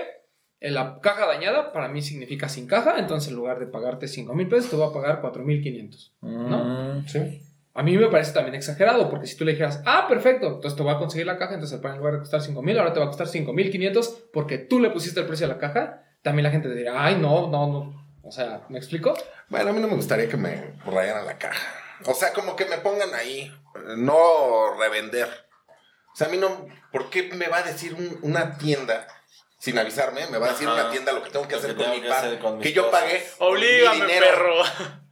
En 0.58 0.74
la 0.74 0.98
caja 1.00 1.24
dañada 1.24 1.72
para 1.72 1.86
mí 1.86 2.02
significa 2.02 2.48
sin 2.48 2.66
caja, 2.66 2.98
entonces 2.98 3.30
en 3.30 3.36
lugar 3.36 3.60
de 3.60 3.66
pagarte 3.66 4.08
5 4.08 4.34
mil 4.34 4.48
pesos, 4.48 4.70
te 4.70 4.74
voy 4.74 4.90
a 4.90 4.92
pagar 4.92 5.20
4 5.20 5.44
mil 5.44 5.62
500. 5.62 6.16
¿No? 6.22 7.04
Sí. 7.06 7.40
A 7.74 7.84
mí 7.84 7.96
me 7.96 8.08
parece 8.08 8.32
también 8.32 8.56
exagerado, 8.56 9.08
porque 9.08 9.28
si 9.28 9.36
tú 9.36 9.44
le 9.44 9.52
dijeras, 9.52 9.84
ah, 9.86 10.06
perfecto, 10.08 10.48
entonces 10.48 10.74
te 10.74 10.82
voy 10.82 10.92
a 10.92 10.98
conseguir 10.98 11.28
la 11.28 11.38
caja, 11.38 11.54
entonces 11.54 11.76
el 11.76 11.80
pan 11.80 11.92
en 11.92 11.98
lugar 11.98 12.14
de 12.14 12.18
costar 12.18 12.40
5 12.40 12.60
mil, 12.60 12.76
ahora 12.76 12.92
te 12.92 12.98
va 12.98 13.04
a 13.04 13.08
costar 13.08 13.28
5 13.28 13.52
mil 13.52 13.70
500 13.70 14.24
porque 14.32 14.58
tú 14.58 14.80
le 14.80 14.90
pusiste 14.90 15.20
el 15.20 15.26
precio 15.26 15.46
a 15.46 15.48
la 15.48 15.58
caja, 15.58 16.02
también 16.22 16.42
la 16.42 16.50
gente 16.50 16.68
te 16.68 16.74
diría, 16.74 16.94
ay, 16.96 17.18
no, 17.20 17.48
no, 17.48 17.68
no. 17.68 18.04
O 18.24 18.32
sea, 18.32 18.62
¿me 18.68 18.78
explico? 18.78 19.14
Bueno, 19.48 19.70
a 19.70 19.72
mí 19.74 19.80
no 19.80 19.86
me 19.86 19.94
gustaría 19.94 20.28
que 20.28 20.36
me 20.36 20.74
rayaran 20.84 21.24
la 21.24 21.38
caja. 21.38 21.81
O 22.06 22.14
sea, 22.14 22.32
como 22.32 22.56
que 22.56 22.64
me 22.66 22.78
pongan 22.78 23.14
ahí, 23.14 23.52
no 23.96 24.74
revender. 24.78 25.28
O 26.12 26.16
sea, 26.16 26.26
a 26.26 26.30
mí 26.30 26.36
no, 26.36 26.66
¿por 26.92 27.10
qué 27.10 27.24
me 27.34 27.48
va 27.48 27.58
a 27.58 27.62
decir 27.62 27.94
un- 27.94 28.18
una 28.22 28.58
tienda 28.58 29.06
sin 29.58 29.78
avisarme? 29.78 30.26
Me 30.28 30.38
va 30.38 30.48
a 30.48 30.52
decir 30.52 30.68
Ajá. 30.68 30.82
una 30.82 30.90
tienda 30.90 31.12
lo 31.12 31.22
que 31.22 31.30
tengo 31.30 31.48
que 31.48 31.54
hacer 31.54 31.70
que 31.70 31.76
con 31.76 31.84
tengo 31.84 31.96
mi 31.96 32.02
que 32.02 32.08
par, 32.08 32.24
hacer 32.24 32.38
con 32.38 32.58
mis 32.58 32.66
que 32.66 32.72
yo 32.72 32.90
pagué. 32.90 33.18
mi 33.18 33.46
Oblígame, 33.46 34.06
dinero. 34.06 34.26
perro. 34.26 34.54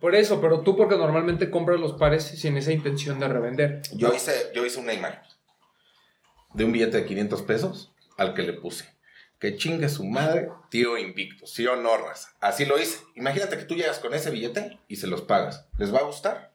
Por 0.01 0.15
eso, 0.15 0.41
pero 0.41 0.61
tú 0.61 0.77
porque 0.77 0.97
normalmente 0.97 1.51
compras 1.51 1.79
los 1.81 1.93
pares 1.95 2.25
sin 2.25 2.57
esa 2.57 2.73
intención 2.73 3.19
de 3.21 3.29
revender. 3.29 3.83
Yo 3.93 4.13
hice, 4.15 4.51
yo 4.55 4.65
hice 4.67 4.79
una 4.79 4.93
imagen 4.93 5.21
de 6.55 6.65
un 6.65 6.73
billete 6.73 6.99
de 6.99 7.07
500 7.07 7.43
pesos 7.43 7.93
al 8.17 8.35
que 8.35 8.43
le 8.43 8.53
puse. 8.55 8.87
Que 9.39 9.57
chingue 9.57 9.89
su 9.89 10.05
madre, 10.05 10.51
tío 10.69 10.99
invicto, 10.99 11.47
sí 11.47 11.67
o 11.67 11.75
no, 11.77 11.97
raza. 11.97 12.29
Así 12.41 12.67
lo 12.67 12.79
hice. 12.79 12.99
Imagínate 13.15 13.57
que 13.57 13.65
tú 13.65 13.75
llegas 13.75 13.99
con 13.99 14.13
ese 14.13 14.31
billete 14.31 14.79
y 14.87 14.97
se 14.97 15.07
los 15.07 15.23
pagas. 15.23 15.67
¿Les 15.79 15.95
va 15.95 16.01
a 16.01 16.03
gustar? 16.03 16.50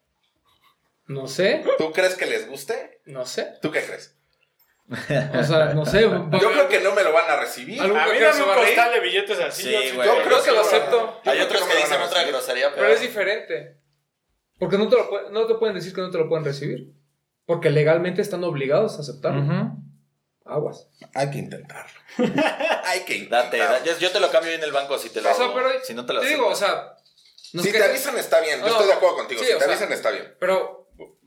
No 1.07 1.27
sé, 1.27 1.63
¿Tú 1.77 1.91
crees 1.91 2.15
que 2.15 2.25
les 2.25 2.47
guste? 2.47 3.01
no 3.05 3.25
sé. 3.25 3.53
¿Tú 3.61 3.71
qué 3.71 3.83
crees? 3.83 4.15
O 4.89 5.43
sea, 5.43 5.73
no 5.73 5.85
sé. 5.85 6.01
Yo 6.41 6.51
creo 6.51 6.67
que 6.69 6.79
no 6.79 6.93
me 6.93 7.03
lo 7.03 7.11
van 7.13 7.29
a 7.29 7.37
recibir. 7.37 7.81
A 7.81 7.85
mí 7.87 7.93
dame 8.19 8.43
un 8.43 8.53
costal 8.55 8.91
de 8.93 8.99
billetes 8.99 9.39
así. 9.39 9.63
Sí, 9.63 9.71
yo 9.71 9.95
güey. 9.95 10.07
Yo 10.07 10.23
creo 10.23 10.43
que 10.43 10.51
lo 10.51 10.61
acepto. 10.61 11.21
Hay 11.25 11.39
otros 11.41 11.63
que 11.63 11.75
dicen 11.77 12.01
otra 12.01 12.23
grosería, 12.23 12.69
pero... 12.69 12.81
Pero 12.81 12.93
es 12.93 13.01
diferente. 13.01 13.77
Porque 14.59 14.77
no 14.77 14.87
te, 14.87 14.95
lo 14.95 15.29
no 15.31 15.47
te 15.47 15.55
pueden 15.55 15.75
decir 15.75 15.93
que 15.93 16.01
no 16.01 16.11
te 16.11 16.17
lo 16.17 16.29
pueden 16.29 16.45
recibir. 16.45 16.93
Porque 17.45 17.69
legalmente 17.71 18.21
están 18.21 18.43
obligados 18.43 18.97
a 18.97 19.01
aceptarlo. 19.01 19.41
Ujú. 19.41 19.77
Aguas. 20.45 20.87
Hay 21.15 21.31
que 21.31 21.39
intentarlo. 21.39 21.99
Hay 22.85 22.99
que 23.05 23.25
Date, 23.27 23.57
intentarlo. 23.57 23.65
da- 23.65 23.83
yo, 23.83 23.97
yo 23.97 24.11
te 24.11 24.19
lo 24.19 24.29
cambio 24.31 24.51
en 24.53 24.63
el 24.63 24.71
banco 24.71 24.97
si 24.99 25.09
te 25.09 25.19
lo 25.21 25.31
O 25.31 25.33
sea, 25.33 25.51
pero 25.53 25.69
si 25.83 25.93
no 25.95 26.05
te 26.05 26.13
lo 26.13 26.21
te 26.21 26.27
digo, 26.27 26.47
o 26.47 26.55
sea, 26.55 26.95
Si 27.35 27.71
te 27.71 27.83
avisan 27.83 28.17
está 28.17 28.39
bien. 28.41 28.59
Yo 28.59 28.65
No, 28.67 28.71
estoy 28.73 28.87
de 28.87 28.93
acuerdo 28.93 29.15
contigo. 29.17 29.39
sí, 29.41 29.47
si 29.47 29.53
te 29.53 29.59
sea- 29.59 29.67
avisan 29.67 29.91
está 29.91 30.11
bien. 30.11 30.35
Pero, 30.39 30.84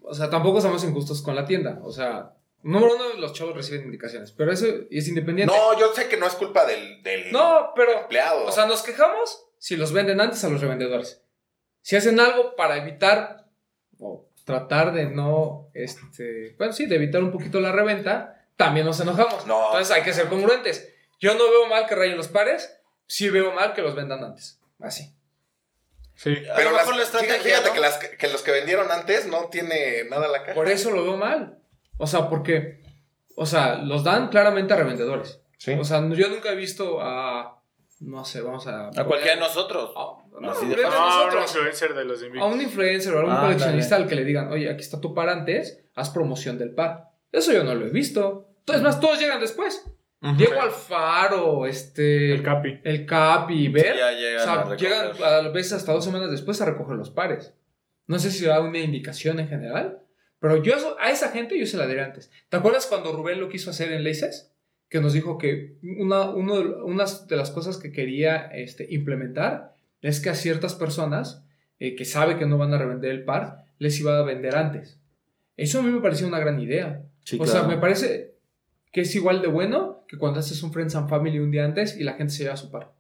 o 0.09 0.15
sea, 0.15 0.31
tampoco 0.31 0.61
somos 0.61 0.83
injustos 0.85 1.23
con 1.23 1.35
la 1.37 1.45
tienda. 1.45 1.81
O 1.83 1.93
sea, 1.93 2.35
número 2.63 2.95
uno, 2.95 3.05
los 3.19 3.33
chavos 3.33 3.55
reciben 3.55 3.85
indicaciones. 3.85 4.33
Pero 4.33 4.53
eso 4.53 4.67
es 4.91 5.09
independiente. 5.09 5.55
No, 5.55 5.79
yo 5.79 5.93
sé 5.95 6.09
que 6.09 6.17
no 6.17 6.27
es 6.27 6.35
culpa 6.35 6.65
del, 6.65 7.03
del 7.03 7.31
No, 7.31 7.73
pero, 7.77 8.01
empleado. 8.01 8.45
o 8.47 8.53
sea, 8.53 8.67
nos 8.67 8.83
quejamos 8.83 9.45
si 9.59 9.77
los 9.77 9.93
venden 9.93 10.21
antes 10.21 10.43
a 10.45 10.49
los 10.49 10.61
revendedores. 10.61 11.23
Si 11.83 11.97
hacen 11.97 12.19
algo 12.21 12.57
para 12.57 12.77
evitar 12.79 13.47
o 13.99 14.29
tratar 14.45 14.93
de 14.93 15.07
no, 15.07 15.69
este, 15.75 16.55
bueno, 16.57 16.73
sí, 16.73 16.87
de 16.87 16.97
evitar 16.97 17.23
un 17.23 17.31
poquito 17.33 17.61
la 17.61 17.73
reventa, 17.73 18.47
también 18.57 18.87
nos 18.87 19.01
enojamos. 19.01 19.47
No. 19.47 19.67
Entonces 19.67 19.95
hay 19.95 20.03
que 20.03 20.13
ser 20.13 20.29
congruentes. 20.29 20.95
Yo 21.21 21.35
no 21.35 21.51
veo 21.51 21.67
mal 21.67 21.87
que 21.87 21.95
rayen 21.95 22.17
los 22.17 22.29
pares, 22.29 22.81
sí 23.07 23.29
veo 23.29 23.53
mal 23.53 23.75
que 23.75 23.83
los 23.83 23.95
vendan 23.95 24.25
antes. 24.25 24.61
Así. 24.81 25.15
Sí. 26.19 26.35
A 26.51 26.57
pero 26.57 26.73
las- 26.73 26.81
mejor 26.83 26.97
la 26.97 27.03
estrategia, 27.05 27.39
fíjate 27.39 27.69
¿no? 27.69 27.75
que, 27.75 27.81
las, 27.81 27.97
que 27.99 28.29
los 28.29 28.43
que 28.43 28.51
vendieron 28.51 28.91
antes 28.91 29.27
no 29.29 29.45
tiene 29.51 30.03
nada 30.11 30.27
la 30.27 30.41
caja. 30.43 30.55
Por 30.55 30.69
eso 30.69 30.91
lo 30.91 31.05
veo 31.05 31.17
mal. 31.17 31.59
O 31.97 32.09
sea, 32.09 32.29
porque, 32.29 32.81
o 33.37 33.47
sea, 33.47 33.77
los 33.77 34.03
dan 34.03 34.29
claramente 34.29 34.75
a 34.75 34.77
revendedores. 34.77 35.41
Sí. 35.59 35.73
O 35.79 35.85
sea, 35.85 36.01
yo 36.11 36.29
nunca 36.29 36.51
he 36.51 36.57
visto 36.57 36.99
a, 37.01 37.63
no 38.01 38.25
sé, 38.25 38.41
vamos 38.41 38.67
a... 38.67 38.89
A 38.89 39.05
cualquiera 39.05 39.35
de 39.37 39.41
nosotros. 39.41 39.93
A, 39.97 40.01
no, 40.41 40.55
de. 40.55 40.67
No, 40.67 40.89
un 40.89 40.93
nosotros. 40.93 41.45
influencer 41.55 41.95
de 41.95 42.05
los 42.05 42.21
de 42.21 42.41
a 42.41 42.45
un 42.47 42.61
influencer 42.61 43.15
o 43.15 43.19
a 43.19 43.21
algún 43.21 43.35
Ah, 43.37 43.41
coleccionista 43.43 43.95
dale. 43.95 44.03
al 44.05 44.09
que 44.09 44.17
le 44.17 44.25
digan, 44.25 44.53
oye, 44.53 44.69
aquí 44.71 44.81
está 44.83 45.01
tu 45.01 45.15
par 45.15 45.29
antes, 45.29 45.85
haz 45.95 46.11
promoción 46.11 46.59
del 46.59 46.75
par. 46.75 47.11
Eso 47.31 47.53
yo 47.53 47.63
no 47.65 47.75
lo 47.77 47.87
he 47.87 47.91
visto. 47.91 48.49
Es 48.67 48.83
más, 48.83 48.99
todos 49.01 49.19
llegan 49.21 49.41
después. 49.41 49.85
Diego 50.37 50.61
Alfaro, 50.61 51.67
este... 51.67 52.33
El 52.33 52.43
Capi. 52.43 52.81
el 52.83 53.07
Cap 53.07 53.51
y 53.51 53.69
Ver. 53.69 53.97
ya 53.97 54.09
o 54.09 54.13
llegan 54.19 54.43
sea, 54.45 54.53
a 54.53 54.57
recoger. 54.65 54.79
llegan 55.15 55.23
a 55.23 55.49
veces 55.51 55.75
hasta 55.75 55.93
dos 55.93 56.05
semanas 56.05 56.31
después 56.31 56.61
a 56.61 56.65
recoger 56.65 56.97
los 56.97 57.11
pares. 57.11 57.55
No 58.07 58.19
sé 58.19 58.31
si 58.31 58.45
da 58.45 58.61
una 58.61 58.79
indicación 58.79 59.39
en 59.39 59.49
general, 59.49 60.01
pero 60.41 60.63
yo 60.63 60.75
eso- 60.75 60.97
a 60.99 61.11
esa 61.11 61.31
gente 61.31 61.59
yo 61.59 61.67
se 61.67 61.77
la 61.77 61.87
diré 61.87 62.03
antes. 62.03 62.31
¿Te 62.49 62.57
acuerdas 62.57 62.87
cuando 62.87 63.13
Rubén 63.13 63.41
lo 63.41 63.49
quiso 63.49 63.71
hacer 63.71 63.93
en 63.93 64.03
Laces? 64.03 64.53
Que 64.89 65.01
nos 65.01 65.13
dijo 65.13 65.39
que 65.39 65.77
una, 65.83 66.31
uno 66.31 66.57
de, 66.59 66.67
unas 66.83 67.29
de 67.29 67.37
las 67.37 67.51
cosas 67.51 67.77
que 67.77 67.93
quería 67.93 68.47
este, 68.47 68.87
implementar 68.91 69.75
es 70.01 70.19
que 70.21 70.31
a 70.31 70.35
ciertas 70.35 70.75
personas 70.75 71.45
eh, 71.79 71.95
que 71.95 72.05
sabe 72.05 72.39
que 72.39 72.47
no 72.47 72.59
van 72.59 72.73
a 72.75 72.79
revender 72.79 73.11
el 73.13 73.25
par, 73.25 73.67
les 73.79 74.01
iba 74.01 74.19
a 74.19 74.23
vender 74.23 74.57
antes. 74.57 74.99
Eso 75.57 75.79
a 75.79 75.83
mí 75.83 75.91
me 75.91 76.01
pareció 76.01 76.27
una 76.27 76.39
gran 76.41 76.59
idea. 76.59 77.03
Sí, 77.23 77.37
o 77.37 77.45
claro. 77.45 77.53
sea, 77.61 77.69
me 77.69 77.77
parece 77.77 78.28
que 78.93 79.03
es 79.03 79.15
igual 79.15 79.43
de 79.43 79.49
bueno 79.49 80.05
que 80.09 80.17
cuando 80.19 80.41
haces 80.41 80.63
un 80.63 80.73
Friends 80.73 80.95
and 80.95 81.09
Family 81.09 81.39
un 81.39 81.51
día 81.51 81.65
antes 81.65 81.97
y 81.97 82.05
la 82.05 82.15
gente 82.15 82.33
se 82.33 82.45
lleva 82.45 82.57
su 82.57 82.71
par. 82.71 82.93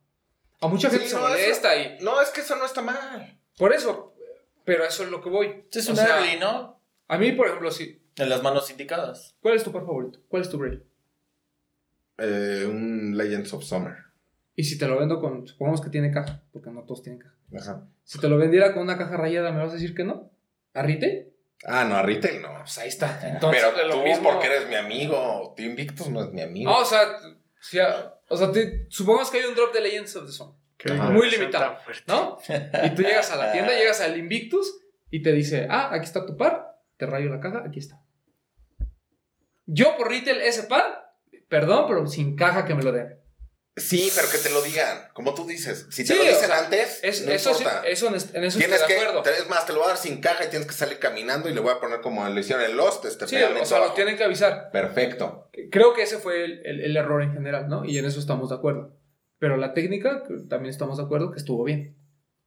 A 0.60 0.68
mucha 0.68 0.90
gente 0.90 1.04
Sí, 1.04 1.10
se 1.10 1.16
no, 1.16 1.22
molesta 1.22 1.76
y 1.76 1.98
No, 2.02 2.20
es 2.20 2.30
que 2.30 2.40
eso 2.40 2.56
no 2.56 2.64
está 2.66 2.82
mal. 2.82 3.38
por 3.56 3.72
eso, 3.72 4.14
pero 4.64 4.84
eso 4.84 5.04
es 5.04 5.10
lo 5.10 5.20
que 5.22 5.30
voy. 5.30 5.64
Sí, 5.70 5.78
es 5.78 5.88
un 5.88 5.98
early, 5.98 6.38
¿no? 6.40 6.80
A 7.06 7.16
mí, 7.18 7.32
por 7.32 7.46
ejemplo, 7.46 7.70
sí. 7.70 8.02
En 8.16 8.28
las 8.28 8.42
manos 8.42 8.68
indicadas. 8.70 9.36
¿Cuál 9.40 9.54
es 9.54 9.62
tu 9.64 9.70
par 9.72 9.82
favorito? 9.86 10.18
¿Cuál 10.28 10.42
es 10.42 10.48
tu 10.50 10.58
braille? 10.58 10.82
Eh, 12.18 12.66
un 12.68 13.16
Legends 13.16 13.52
of 13.54 13.62
Summer. 13.64 13.94
Y 14.56 14.64
si 14.64 14.76
te 14.76 14.88
lo 14.88 14.98
vendo 14.98 15.20
con, 15.20 15.46
supongamos 15.46 15.80
que 15.80 15.88
tiene 15.90 16.10
caja, 16.10 16.42
porque 16.52 16.70
no 16.70 16.82
todos 16.82 17.02
tienen 17.02 17.20
caja. 17.20 17.36
Ajá. 17.56 17.86
Si 18.02 18.18
te 18.18 18.28
lo 18.28 18.36
vendiera 18.36 18.74
con 18.74 18.82
una 18.82 18.98
caja 18.98 19.16
rayada, 19.16 19.52
¿me 19.52 19.60
vas 19.60 19.70
a 19.70 19.74
decir 19.74 19.94
que 19.94 20.02
no? 20.04 20.30
¿A 20.74 20.82
retail? 20.82 21.32
Ah, 21.64 21.84
no, 21.84 21.96
a 21.96 22.02
retail 22.02 22.40
no. 22.42 22.54
Pues 22.58 22.78
ahí 22.78 22.88
está. 22.88 23.20
Entonces, 23.28 23.62
Pero 23.62 23.76
de 23.76 23.84
lo 23.88 23.94
tú, 23.96 24.02
mismo. 24.04 24.30
porque 24.30 24.46
eres 24.46 24.68
mi 24.68 24.76
amigo. 24.76 25.54
Team 25.56 25.74
Victus 25.74 26.08
no 26.08 26.22
es 26.22 26.30
mi 26.32 26.40
amigo. 26.42 26.70
No, 26.70 26.78
o 26.78 26.84
sea, 26.84 27.00
si 27.60 27.78
a- 27.80 28.14
o 28.28 28.36
sea 28.36 28.52
te- 28.52 28.86
supongamos 28.90 29.30
que 29.30 29.38
hay 29.38 29.44
un 29.46 29.54
drop 29.54 29.72
de 29.72 29.80
Legends 29.80 30.14
of 30.16 30.26
the 30.26 30.32
Zone, 30.32 30.54
Qué 30.76 30.92
Ajá. 30.92 31.10
Muy 31.10 31.28
declaración 31.28 31.96
limitado. 32.06 32.38
¿no? 32.46 32.84
Y 32.86 32.90
tú 32.94 33.02
llegas 33.02 33.30
a 33.32 33.36
la 33.36 33.50
tienda, 33.52 33.72
llegas 33.76 34.00
al 34.00 34.16
Invictus 34.16 34.78
y 35.10 35.22
te 35.22 35.32
dice, 35.32 35.66
ah, 35.68 35.90
aquí 35.92 36.04
está 36.04 36.24
tu 36.24 36.36
par, 36.36 36.76
te 36.96 37.06
rayo 37.06 37.28
la 37.30 37.40
caja, 37.40 37.64
aquí 37.66 37.80
está. 37.80 38.00
Yo 39.66 39.96
por 39.96 40.08
retail 40.08 40.40
ese 40.40 40.62
par, 40.64 41.14
perdón, 41.48 41.86
pero 41.88 42.06
sin 42.06 42.36
caja 42.36 42.64
que 42.64 42.74
me 42.74 42.82
lo 42.82 42.92
den. 42.92 43.18
Sí, 43.80 44.10
pero 44.14 44.30
que 44.30 44.38
te 44.38 44.50
lo 44.50 44.62
digan. 44.62 45.08
Como 45.14 45.34
tú 45.34 45.46
dices. 45.46 45.86
Si 45.90 46.04
te 46.04 46.12
Sí, 46.12 46.18
lo 46.18 46.24
o 46.24 46.28
dicen 46.28 46.46
sea, 46.48 46.58
antes, 46.64 47.00
Es- 47.02 47.24
no 47.26 47.32
eso 47.32 47.54
sí, 47.54 47.62
importa. 47.64 47.86
eso 47.88 48.08
en, 48.08 48.14
es- 48.14 48.34
en 48.34 48.44
eso 48.44 48.58
Tienes 48.58 48.80
estoy 48.80 48.94
que, 48.96 49.00
de 49.02 49.08
acuerdo. 49.08 49.30
es 49.30 49.48
más, 49.48 49.66
te 49.66 49.72
lo 49.72 49.78
voy 49.80 49.86
a 49.86 49.88
dar 49.90 49.98
sin 49.98 50.20
caja 50.20 50.44
y 50.44 50.48
tienes 50.48 50.66
que 50.68 50.74
salir 50.74 50.98
caminando 50.98 51.48
y 51.48 51.54
le 51.54 51.60
voy 51.60 51.72
a 51.72 51.80
poner 51.80 52.00
como 52.00 52.28
le 52.28 52.40
hicieron 52.40 52.64
en 52.64 52.76
Lost, 52.76 53.04
este 53.04 53.26
Sí, 53.26 53.36
o 53.36 53.38
sea, 53.64 53.78
lo 53.78 53.84
abajo. 53.84 53.94
tienen 53.94 54.16
que 54.16 54.24
avisar. 54.24 54.70
Perfecto. 54.70 55.50
Creo 55.70 55.94
que 55.94 56.02
ese 56.02 56.18
fue 56.18 56.44
el, 56.44 56.66
el- 56.66 56.80
el 56.82 56.96
error 56.96 57.22
en 57.22 57.32
general, 57.32 57.68
¿no? 57.68 57.84
Y 57.84 57.98
en 57.98 58.04
eso 58.04 58.20
estamos 58.20 58.48
de 58.50 58.56
acuerdo. 58.56 58.96
Pero 59.38 59.56
la 59.56 59.72
técnica, 59.74 60.22
que 60.26 60.34
también 60.48 60.70
estamos 60.70 60.96
de 60.98 61.04
acuerdo 61.04 61.30
que 61.30 61.38
estuvo 61.38 61.62
bien. 61.64 61.96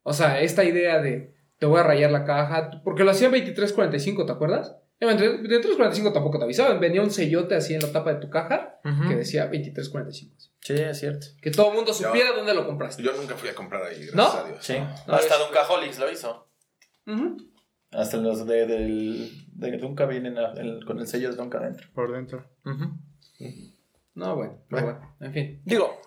O 0.04 0.14
sea, 0.14 0.42
esta 0.42 0.64
idea 0.64 1.00
de 1.00 1.34
te 1.60 1.66
voy 1.68 1.80
a 1.80 1.84
rayar 1.84 2.12
la 2.12 2.26
caja, 2.26 2.82
porque 2.84 3.04
lo 3.04 3.12
hacían 3.12 3.32
23.45, 3.32 4.26
¿te 4.26 4.32
acuerdas? 4.32 4.76
En 5.02 5.18
23.45 5.18 6.14
tampoco 6.14 6.38
te 6.38 6.44
avisaban, 6.46 6.80
venía 6.80 7.02
un 7.02 7.10
sellote 7.12 7.56
así 7.56 7.74
en 7.74 7.82
la 7.82 7.92
tapa 7.92 8.14
de 8.14 8.20
tu 8.22 8.30
caja 8.30 8.80
que 9.08 9.16
decía 9.16 9.50
23.45. 9.52 10.52
Sí, 10.62 10.74
es 10.74 11.00
cierto. 11.00 11.26
Que 11.42 11.50
todo 11.52 11.70
el 11.72 11.76
mundo 11.76 11.92
supiera 11.94 12.32
dónde 12.34 12.54
lo 12.54 12.66
compraste. 12.68 13.02
Yo 13.02 13.12
nunca 13.14 13.36
fui 13.36 13.50
a 13.50 13.56
comprar 13.56 13.82
ahí, 13.84 14.06
gracias 14.06 14.16
¿No? 14.16 14.28
a 14.28 14.44
Dios. 14.48 14.58
Sí. 14.64 14.76
No, 15.08 15.14
Hasta 15.16 15.38
Duncaholics 15.40 15.98
lo 16.00 16.12
hizo. 16.12 16.48
Ujú. 17.08 17.36
Hasta 17.92 18.18
los 18.18 18.46
de, 18.46 18.68
del, 18.68 19.32
de 19.54 19.78
Dunca 19.80 20.06
vienen 20.06 20.38
a- 20.38 20.54
el- 20.54 20.86
con 20.86 21.00
el 21.00 21.08
sello 21.08 21.32
de 21.32 21.36
Dunca 21.36 21.58
adentro. 21.58 21.88
Por 21.96 22.12
dentro. 22.14 22.46
No, 24.14 24.36
bueno, 24.36 24.62
pero 24.70 24.84
bueno, 24.84 25.16
en 25.20 25.34
fin. 25.34 25.62
Digo, 25.66 26.00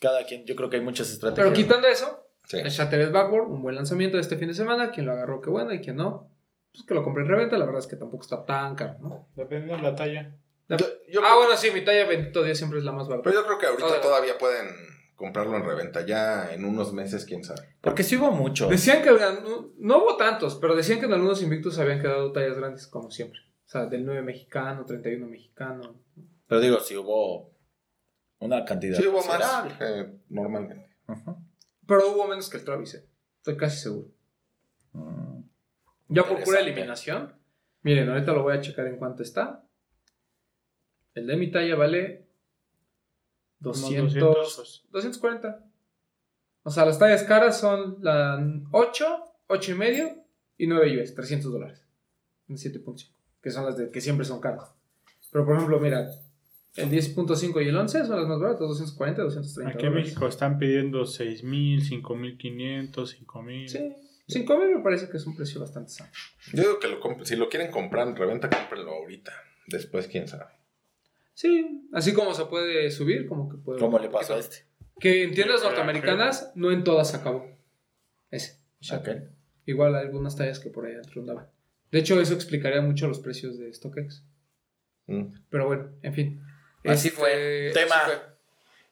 cada 0.00 0.24
quien, 0.24 0.44
yo 0.44 0.54
creo 0.56 0.68
que 0.68 0.76
hay 0.76 0.82
muchas 0.82 1.10
estrategias. 1.10 1.46
Pero 1.52 1.56
quitando 1.56 1.88
eso, 1.88 2.26
Sí. 2.44 2.58
el 2.58 2.68
Shattered 2.68 3.12
Backward, 3.12 3.48
un 3.48 3.62
buen 3.62 3.76
lanzamiento 3.76 4.16
de 4.16 4.22
este 4.22 4.36
fin 4.36 4.48
de 4.48 4.54
semana. 4.54 4.90
Quien 4.90 5.06
lo 5.06 5.12
agarró, 5.12 5.40
qué 5.40 5.50
bueno, 5.50 5.72
y 5.72 5.80
quien 5.80 5.96
no, 5.96 6.29
pues 6.72 6.84
que 6.86 6.94
lo 6.94 7.02
compré 7.02 7.22
en 7.24 7.28
reventa. 7.30 7.58
La 7.58 7.64
verdad 7.66 7.80
es 7.80 7.86
que 7.86 7.96
tampoco 7.96 8.22
está 8.22 8.44
tan 8.44 8.74
caro, 8.74 8.96
¿no? 9.00 9.28
Depende 9.36 9.74
de 9.74 9.82
la 9.82 9.94
talla. 9.94 10.34
Yo- 10.68 10.76
yo 11.08 11.20
ah, 11.20 11.26
creo- 11.26 11.36
bueno, 11.38 11.56
sí, 11.56 11.70
mi 11.72 11.84
talla 11.84 12.06
bendito 12.06 12.42
día 12.42 12.54
siempre 12.54 12.78
es 12.78 12.84
la 12.84 12.92
más 12.92 13.08
barata. 13.08 13.24
Pero 13.28 13.40
yo 13.40 13.46
creo 13.46 13.58
que 13.58 13.66
ahorita 13.66 13.86
Ahora- 13.86 14.00
todavía 14.00 14.38
pueden 14.38 14.68
comprarlo 15.16 15.56
en 15.56 15.64
reventa. 15.64 16.06
Ya 16.06 16.52
en 16.54 16.64
unos 16.64 16.92
meses, 16.92 17.24
quién 17.24 17.42
sabe. 17.44 17.76
Porque 17.80 18.02
sí 18.04 18.16
hubo 18.16 18.30
mucho. 18.30 18.68
Decían 18.68 19.02
que 19.02 19.08
habían, 19.10 19.42
no, 19.42 19.70
no 19.78 19.98
hubo 19.98 20.16
tantos, 20.16 20.54
pero 20.56 20.76
decían 20.76 21.00
que 21.00 21.06
en 21.06 21.12
algunos 21.12 21.42
Invictus 21.42 21.78
habían 21.78 22.00
quedado 22.00 22.32
tallas 22.32 22.56
grandes, 22.56 22.86
como 22.86 23.10
siempre. 23.10 23.40
O 23.66 23.68
sea, 23.68 23.86
del 23.86 24.04
9 24.06 24.22
mexicano, 24.22 24.84
31 24.84 25.26
mexicano. 25.26 25.96
Pero 26.46 26.60
digo, 26.60 26.80
sí 26.80 26.96
hubo 26.96 27.52
una 28.38 28.64
cantidad. 28.64 28.96
Sí, 28.98 29.06
hubo 29.06 29.22
más 29.24 29.74
que 29.78 30.12
normalmente. 30.28 30.86
Ujú. 31.08 31.36
Pero 31.86 32.10
hubo 32.12 32.26
menos 32.28 32.48
que 32.48 32.56
el 32.58 32.64
Travis, 32.64 32.94
eh. 32.94 33.06
estoy 33.38 33.56
casi 33.56 33.78
seguro. 33.78 34.08
Mm. 34.92 35.29
Ya 36.10 36.24
por 36.24 36.42
pura 36.42 36.60
eliminación. 36.60 37.32
Miren, 37.82 38.08
ahorita 38.08 38.32
lo 38.32 38.42
voy 38.42 38.56
a 38.56 38.60
checar 38.60 38.86
en 38.86 38.96
cuánto 38.96 39.22
está. 39.22 39.64
El 41.14 41.26
de 41.26 41.36
mi 41.36 41.50
talla 41.50 41.76
vale 41.76 42.26
Unos 43.60 43.80
200, 43.80 44.14
200. 44.14 44.88
240. 44.90 45.64
O 46.62 46.70
sea, 46.70 46.84
las 46.84 46.98
tallas 46.98 47.22
caras 47.22 47.58
son 47.58 47.98
la 48.00 48.38
8, 48.72 49.06
8 49.46 49.72
y 49.72 49.74
medio 49.74 50.24
y 50.58 50.66
9 50.66 51.02
US, 51.02 51.14
300 51.14 51.50
dólares. 51.50 51.86
En 52.48 52.56
7.5, 52.56 53.08
que 53.40 53.50
son 53.50 53.64
las 53.64 53.76
de, 53.76 53.90
que 53.90 54.00
siempre 54.00 54.26
son 54.26 54.40
caras. 54.40 54.74
Pero 55.30 55.46
por 55.46 55.54
ejemplo, 55.54 55.78
mira, 55.78 56.10
el 56.76 56.90
10.5 56.90 57.64
y 57.64 57.68
el 57.68 57.76
11 57.76 58.04
son 58.04 58.16
las 58.16 58.28
más 58.28 58.40
baratas, 58.40 58.60
240, 58.60 59.22
230 59.22 59.74
Aquí 59.74 59.86
en. 59.86 59.94
México 59.94 60.26
están 60.26 60.58
pidiendo 60.58 61.02
6.000, 61.02 62.02
5.500, 62.02 62.92
5.000. 62.92 63.68
Sí, 63.68 63.94
5 64.30 64.58
mil 64.58 64.76
me 64.76 64.82
parece 64.82 65.08
que 65.08 65.16
es 65.16 65.26
un 65.26 65.36
precio 65.36 65.60
bastante 65.60 65.90
sano. 65.90 66.10
Yo 66.52 66.62
digo 66.62 66.78
que 66.78 66.88
lo 66.88 67.24
si 67.24 67.36
lo 67.36 67.48
quieren 67.48 67.70
comprar 67.70 68.08
en 68.08 68.16
reventa, 68.16 68.48
cómprenlo 68.48 68.92
ahorita. 68.92 69.32
Después, 69.66 70.06
quién 70.08 70.26
sabe. 70.28 70.46
Sí, 71.34 71.88
así 71.92 72.12
como 72.12 72.34
se 72.34 72.44
puede 72.46 72.90
subir, 72.90 73.26
como 73.26 73.48
que 73.48 73.56
puede. 73.58 73.78
¿Cómo 73.80 73.98
le 73.98 74.08
pasó 74.08 74.34
a 74.34 74.38
este? 74.38 74.64
Que 74.98 75.24
en 75.24 75.32
tiendas 75.34 75.62
norteamericanas 75.62 76.52
no 76.54 76.70
en 76.70 76.84
todas 76.84 77.14
acabó. 77.14 77.46
Ese. 78.30 78.58
Ok. 78.92 79.08
Igual 79.66 79.94
hay 79.94 80.06
algunas 80.06 80.36
tallas 80.36 80.58
que 80.58 80.70
por 80.70 80.86
ahí 80.86 80.92
adentro 80.94 81.20
andaban. 81.20 81.48
De 81.90 81.98
hecho, 81.98 82.20
eso 82.20 82.34
explicaría 82.34 82.80
mucho 82.82 83.08
los 83.08 83.20
precios 83.20 83.58
de 83.58 83.72
StockX. 83.72 84.24
Mm. 85.06 85.24
Pero 85.48 85.66
bueno, 85.66 85.90
en 86.02 86.14
fin. 86.14 86.42
Así 86.84 87.08
Este, 87.08 87.20
fue. 87.20 87.66
así 87.70 87.74
Tema. 87.74 88.00
fue. 88.04 88.14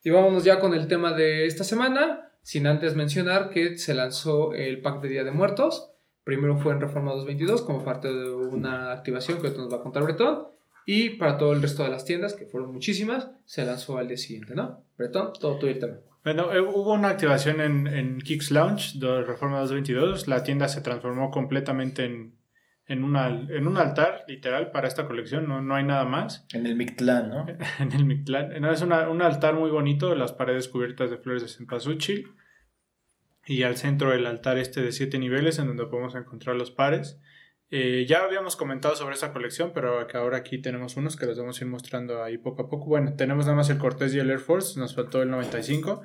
Y 0.05 0.11
vámonos 0.11 0.45
ya 0.45 0.59
con 0.61 0.75
el 0.75 0.89
tema 0.89 1.13
de 1.13 1.47
esta 1.47 1.65
semana, 1.65 2.28
sin 2.49 2.67
antes 2.67 2.97
mencionar 2.97 3.51
que 3.51 3.77
se 3.77 3.93
lanzó 3.93 4.55
el 4.55 4.81
pack 4.81 5.03
de 5.03 5.11
Día 5.11 5.23
de 5.23 5.33
Muertos. 5.33 5.91
Primero 6.25 6.57
fue 6.57 6.73
en 6.73 6.81
Reforma 6.81 7.11
222 7.11 7.61
como 7.61 7.85
parte 7.85 8.09
de 8.11 8.31
una 8.31 8.91
activación 8.91 9.37
que 9.37 9.49
ahorita 9.49 9.65
nos 9.65 9.71
va 9.71 9.77
a 9.77 9.83
contar 9.83 10.03
Bretón. 10.05 10.47
Y 10.87 11.11
para 11.11 11.37
todo 11.37 11.53
el 11.53 11.61
resto 11.61 11.85
de 11.85 11.91
las 11.91 12.07
tiendas, 12.07 12.33
que 12.33 12.47
fueron 12.47 12.73
muchísimas, 12.73 13.29
se 13.45 13.67
lanzó 13.67 13.99
al 13.99 14.09
día 14.09 14.17
siguiente, 14.17 14.55
¿no? 14.55 14.83
Bretón, 14.97 15.35
todo 15.39 15.59
tuyo 15.59 15.75
el 15.75 15.79
tema. 15.79 15.97
Bueno, 16.25 16.51
eh, 16.51 16.63
hubo 16.63 16.95
una 16.95 17.11
activación 17.11 17.61
en, 17.61 17.87
en 17.87 18.19
Kicks 18.19 18.51
Lounge 18.51 18.99
de 18.99 19.25
Reforma 19.25 19.59
222. 19.59 20.27
La 20.27 20.43
tienda 20.43 20.69
se 20.69 20.81
transformó 20.81 21.31
completamente 21.31 22.07
en, 22.07 22.38
en, 22.89 23.05
una, 23.05 23.29
en 23.29 23.67
un 23.69 23.77
altar, 23.77 24.25
literal, 24.27 24.71
para 24.73 24.89
esta 24.89 25.07
colección. 25.07 25.47
No, 25.47 25.61
no 25.63 25.75
hay 25.77 25.85
nada 25.85 26.05
más. 26.05 26.47
En 26.53 26.67
el 26.67 26.75
Mictlán, 26.75 27.29
¿no? 27.31 27.47
en 27.79 27.93
el 27.93 28.05
Mictlán. 28.05 28.61
No, 28.61 28.73
es 28.73 28.83
una- 28.83 29.09
un 29.09 29.23
altar 29.23 29.55
muy 29.55 29.71
bonito, 29.71 30.15
las 30.15 30.33
paredes 30.33 30.69
cubiertas 30.69 31.11
de 31.11 31.19
flores 31.19 31.43
de 31.43 31.49
cempasúchil. 31.49 32.33
Y 33.47 33.63
al 33.63 33.77
centro 33.77 34.13
el 34.13 34.27
altar 34.27 34.59
este 34.59 34.83
de 34.83 34.93
siete 34.93 35.19
niveles 35.19 35.59
en 35.59 35.69
donde 35.69 35.87
podemos 35.87 36.15
encontrar 36.15 36.57
los 36.57 36.71
pares. 36.71 37.19
Eh, 37.71 38.07
ya 38.09 38.25
habíamos 38.25 38.57
comentado 38.57 38.97
sobre 38.97 39.15
esta 39.15 39.33
colección, 39.33 39.73
pero 39.75 40.07
que 40.07 40.17
ahora 40.17 40.39
aquí 40.39 40.59
tenemos 40.59 40.97
unos 40.97 41.17
que 41.17 41.27
los 41.27 41.39
vamos 41.39 41.61
a 41.61 41.65
ir 41.65 41.71
mostrando 41.71 42.23
ahí 42.23 42.39
poco 42.39 42.63
a 42.63 42.69
poco. 42.69 42.87
Bueno, 42.87 43.15
tenemos 43.15 43.45
nada 43.47 43.57
más 43.57 43.69
el 43.71 43.79
Cortés 43.79 44.15
y 44.15 44.19
el 44.19 44.31
Air 44.31 44.39
Force, 44.39 44.79
nos 44.81 44.95
faltó 44.95 45.23
el 45.23 45.31
95. 45.31 46.03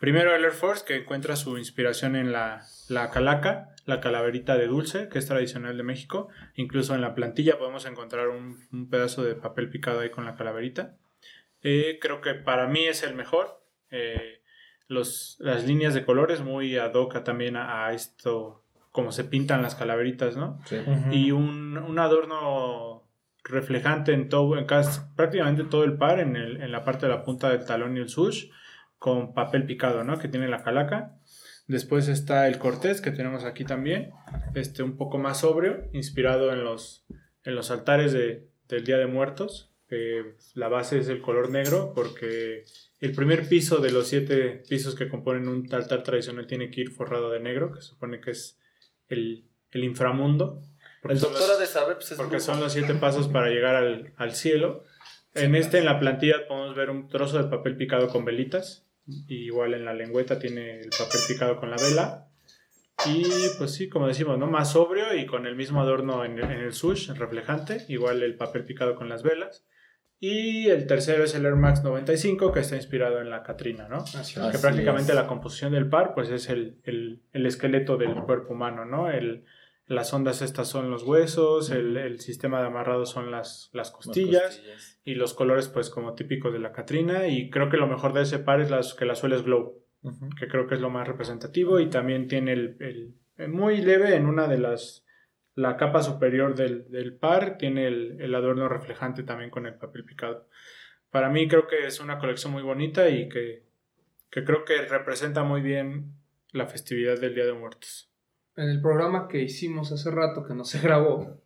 Primero 0.00 0.34
el 0.34 0.42
Air 0.44 0.52
Force, 0.52 0.84
que 0.86 0.96
encuentra 0.96 1.36
su 1.36 1.58
inspiración 1.58 2.16
en 2.16 2.32
la, 2.32 2.62
la 2.88 3.10
calaca, 3.10 3.68
la 3.84 4.00
calaverita 4.00 4.56
de 4.56 4.66
dulce, 4.66 5.08
que 5.10 5.18
es 5.18 5.26
tradicional 5.26 5.76
de 5.76 5.82
México. 5.82 6.28
Incluso 6.54 6.94
en 6.94 7.02
la 7.02 7.14
plantilla 7.14 7.58
podemos 7.58 7.84
encontrar 7.86 8.28
un, 8.28 8.56
un 8.72 8.88
pedazo 8.88 9.22
de 9.22 9.34
papel 9.34 9.68
picado 9.68 10.00
ahí 10.00 10.10
con 10.10 10.24
la 10.24 10.36
calaverita. 10.36 10.96
Eh, 11.62 11.98
creo 12.00 12.20
que 12.22 12.32
para 12.34 12.66
mí 12.66 12.86
es 12.86 13.02
el 13.02 13.14
mejor. 13.14 13.62
Eh, 13.90 14.40
los, 14.88 15.36
las 15.38 15.66
líneas 15.66 15.92
de 15.94 16.04
colores 16.04 16.40
muy 16.40 16.76
ad 16.78 16.94
hoc 16.94 17.22
también 17.22 17.56
a, 17.56 17.86
a 17.86 17.92
esto, 17.92 18.64
como 18.92 19.12
se 19.12 19.24
pintan 19.24 19.60
las 19.62 19.74
calaveritas, 19.74 20.36
¿no? 20.36 20.58
Y 21.12 21.30
un, 21.32 21.76
un 21.76 21.98
adorno 21.98 23.06
reflejante 23.44 24.12
en 24.12 24.28
todo, 24.28 24.56
en 24.58 24.64
casi- 24.66 25.00
prácticamente 25.16 25.64
todo 25.64 25.84
el 25.84 25.96
par, 25.98 26.20
en, 26.20 26.36
el- 26.36 26.62
en 26.62 26.72
la 26.72 26.84
parte 26.84 27.06
de 27.06 27.12
la 27.12 27.22
punta 27.22 27.50
del 27.50 27.64
talón 27.66 27.96
y 27.96 28.00
el 28.00 28.08
sush, 28.08 28.46
con 29.00 29.34
papel 29.34 29.64
picado, 29.66 30.04
¿no? 30.04 30.18
Que 30.20 30.28
tiene 30.28 30.46
la 30.46 30.62
calaca. 30.62 31.16
Después 31.66 32.06
está 32.08 32.46
el 32.46 32.58
cortés 32.58 33.00
que 33.00 33.10
tenemos 33.10 33.44
aquí 33.44 33.64
también, 33.64 34.10
este 34.54 34.82
un 34.84 34.96
poco 34.96 35.18
más 35.18 35.40
sobrio, 35.40 35.88
inspirado 35.92 36.52
en 36.52 36.62
los, 36.64 37.04
en 37.44 37.54
los 37.56 37.70
altares 37.72 38.12
de- 38.12 38.48
del 38.68 38.84
Día 38.84 38.98
de 38.98 39.06
Muertos. 39.06 39.66
la 40.54 40.68
base 40.68 40.98
es 41.00 41.08
el 41.08 41.20
color 41.20 41.50
negro 41.50 41.92
porque 41.96 42.62
el 43.00 43.12
primer 43.12 43.48
piso 43.48 43.78
de 43.78 43.90
los 43.90 44.06
siete 44.06 44.62
pisos 44.68 44.94
que 44.94 45.08
componen 45.08 45.48
un 45.48 45.66
altar 45.74 46.04
tradicional 46.04 46.46
tiene 46.46 46.70
que 46.70 46.82
ir 46.82 46.90
forrado 46.92 47.28
de 47.30 47.40
negro, 47.40 47.72
que 47.72 47.82
supone 47.82 48.20
que 48.20 48.30
es 48.30 48.56
el, 49.08 49.48
el 49.72 49.82
inframundo. 49.82 50.62
El 51.02 51.18
son 51.18 51.32
doctor 51.32 51.48
los- 51.48 51.58
de 51.58 51.66
saber, 51.66 51.96
pues 51.96 52.12
es 52.12 52.16
porque 52.18 52.36
brujo. 52.36 52.44
son 52.52 52.60
los 52.60 52.72
siete 52.72 52.94
pasos 52.94 53.26
para 53.26 53.48
llegar 53.48 53.74
al, 53.74 54.12
al 54.16 54.32
cielo. 54.32 54.84
En 55.34 55.54
este, 55.56 55.78
en 55.78 55.86
la 55.86 55.98
plantilla, 55.98 56.46
podemos 56.46 56.76
ver 56.76 56.90
un 56.90 57.08
trozo 57.08 57.42
de 57.42 57.48
papel 57.50 57.76
picado 57.76 58.08
con 58.10 58.24
velitas. 58.24 58.86
Y 59.28 59.46
igual 59.46 59.74
en 59.74 59.84
la 59.84 59.94
lengüeta 59.94 60.38
tiene 60.38 60.80
el 60.80 60.90
papel 60.90 61.20
picado 61.28 61.56
con 61.58 61.70
la 61.70 61.76
vela. 61.76 62.26
Y 63.06 63.24
pues 63.58 63.72
sí, 63.74 63.88
como 63.88 64.06
decimos, 64.08 64.38
¿no? 64.38 64.46
Más 64.46 64.72
sobrio 64.72 65.14
y 65.14 65.24
con 65.26 65.46
el 65.46 65.56
mismo 65.56 65.80
adorno 65.80 66.24
en, 66.24 66.38
en 66.38 66.50
el 66.50 66.72
sush, 66.72 67.10
reflejante. 67.12 67.84
Igual 67.88 68.22
el 68.22 68.36
papel 68.36 68.64
picado 68.64 68.94
con 68.94 69.08
las 69.08 69.22
velas. 69.22 69.66
Y 70.22 70.68
el 70.68 70.86
tercero 70.86 71.24
es 71.24 71.34
el 71.34 71.46
Air 71.46 71.56
Max 71.56 71.82
95, 71.82 72.52
que 72.52 72.60
está 72.60 72.76
inspirado 72.76 73.22
en 73.22 73.30
la 73.30 73.42
Catrina, 73.42 73.88
¿no? 73.88 73.98
Así 73.98 74.34
que 74.34 74.40
Así 74.40 74.58
prácticamente 74.60 75.12
es. 75.12 75.16
la 75.16 75.26
composición 75.26 75.72
del 75.72 75.88
par 75.88 76.12
pues 76.14 76.28
es 76.28 76.50
el, 76.50 76.78
el- 76.84 77.22
el 77.32 77.46
esqueleto 77.46 77.96
del 77.96 78.14
cuerpo 78.26 78.52
humano, 78.52 78.84
¿no? 78.84 79.10
El, 79.10 79.46
las 79.90 80.14
ondas 80.14 80.40
estas 80.40 80.68
son 80.68 80.88
los 80.90 81.02
huesos, 81.02 81.70
el, 81.70 81.96
el 81.96 82.20
sistema 82.20 82.60
de 82.60 82.68
amarrado 82.68 83.06
son 83.06 83.30
las, 83.32 83.70
las 83.72 83.90
costillas, 83.90 84.62
y 85.04 85.14
los 85.16 85.34
colores 85.34 85.68
pues 85.68 85.90
como 85.90 86.14
típicos 86.14 86.52
de 86.52 86.60
la 86.60 86.70
Catrina 86.72 87.26
y 87.26 87.50
creo 87.50 87.68
que 87.70 87.76
lo 87.76 87.88
mejor 87.88 88.12
de 88.12 88.22
ese 88.22 88.38
par 88.38 88.60
es 88.60 88.70
las, 88.70 88.94
que 88.94 89.04
la 89.04 89.16
suela 89.16 89.34
es 89.36 89.42
glow, 89.42 89.82
Ujú. 90.02 90.28
que 90.38 90.46
creo 90.46 90.66
que 90.68 90.76
es 90.76 90.80
lo 90.80 90.90
más 90.90 91.08
representativo 91.08 91.80
y 91.80 91.90
también 91.90 92.28
tiene 92.28 92.52
el, 92.52 92.76
el- 92.80 93.14
eh, 93.36 93.48
muy 93.48 93.78
leve 93.82 94.14
en 94.14 94.26
una 94.26 94.46
de 94.46 94.58
las 94.58 95.04
la 95.56 95.76
capa 95.76 96.02
superior 96.02 96.54
del, 96.54 96.88
del 96.90 97.16
par 97.16 97.58
tiene 97.58 97.86
el, 97.88 98.20
el 98.20 98.34
adorno 98.34 98.68
reflejante 98.68 99.24
también 99.24 99.50
con 99.50 99.66
el 99.66 99.74
papel 99.74 100.04
picado. 100.04 100.48
Para 101.10 101.28
mí 101.28 101.48
creo 101.48 101.66
que 101.66 101.86
es 101.86 101.98
una 101.98 102.18
colección 102.18 102.52
muy 102.52 102.62
bonita 102.62 103.08
y 103.10 103.28
que, 103.28 103.64
que 104.30 104.44
creo 104.44 104.64
que 104.64 104.80
representa 104.82 105.42
muy 105.42 105.60
bien 105.60 106.12
la 106.52 106.66
festividad 106.66 107.18
del 107.20 107.34
Día 107.34 107.46
de 107.46 107.52
Muertos. 107.54 108.09
En 108.56 108.68
el 108.68 108.80
programa 108.80 109.28
que 109.28 109.42
hicimos 109.42 109.92
hace 109.92 110.10
rato, 110.10 110.44
que 110.44 110.54
no 110.54 110.64
se 110.64 110.78
grabó, 110.82 111.40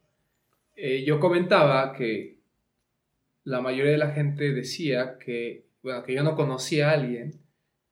eh, 0.77 1.05
yo 1.05 1.21
comentaba 1.21 1.93
que 1.93 2.39
la 3.45 3.61
mayoría 3.61 3.93
de 3.93 3.99
la 3.99 4.11
gente 4.11 4.53
decía 4.53 5.19
que, 5.19 5.67
bueno, 5.83 6.03
que 6.03 6.15
yo 6.15 6.23
no 6.23 6.35
conocía 6.35 6.91
a 6.91 6.95
alguien 6.95 7.41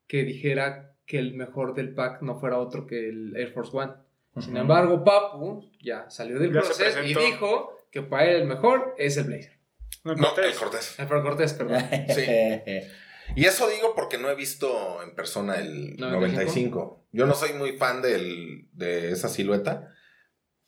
que 0.07 0.23
dijera 0.23 0.95
que 1.05 1.19
el 1.19 1.33
mejor 1.35 1.73
del 1.75 1.93
pack 1.93 2.21
no 2.21 2.39
fuera 2.39 2.57
otro 2.57 2.87
que 2.87 3.09
el 3.09 3.35
Air 3.35 3.51
Force 3.51 3.75
One. 3.75 3.93
Sin 4.39 4.57
embargo, 4.57 5.03
Papu 5.03 5.69
ya 5.79 6.09
salió 6.09 6.39
del 6.39 6.51
Ya 6.51 6.61
proceso 6.61 7.03
y 7.03 7.13
dijo 7.13 7.77
que 7.91 8.01
para 8.01 8.25
él 8.25 8.41
el 8.41 8.47
mejor 8.47 8.95
es 8.97 9.15
el 9.17 9.25
Blazer. 9.25 9.59
No, 10.03 10.15
No, 10.15 10.29
Cortés. 10.29 10.45
el 10.45 10.59
Cortés. 10.59 10.99
El 10.99 11.07
Cortés, 11.07 11.53
perdón. 11.53 11.83
Sí. 12.09 12.87
Y 13.35 13.45
eso 13.45 13.67
digo 13.69 13.93
porque 13.95 14.17
no 14.17 14.29
he 14.29 14.35
visto 14.35 15.01
en 15.03 15.15
persona 15.15 15.55
el 15.55 15.97
95. 15.97 16.19
95. 16.19 17.07
Yo 17.11 17.25
no 17.25 17.33
soy 17.33 17.53
muy 17.53 17.77
fan 17.77 18.01
del, 18.01 18.67
de 18.73 19.11
esa 19.11 19.29
silueta, 19.29 19.89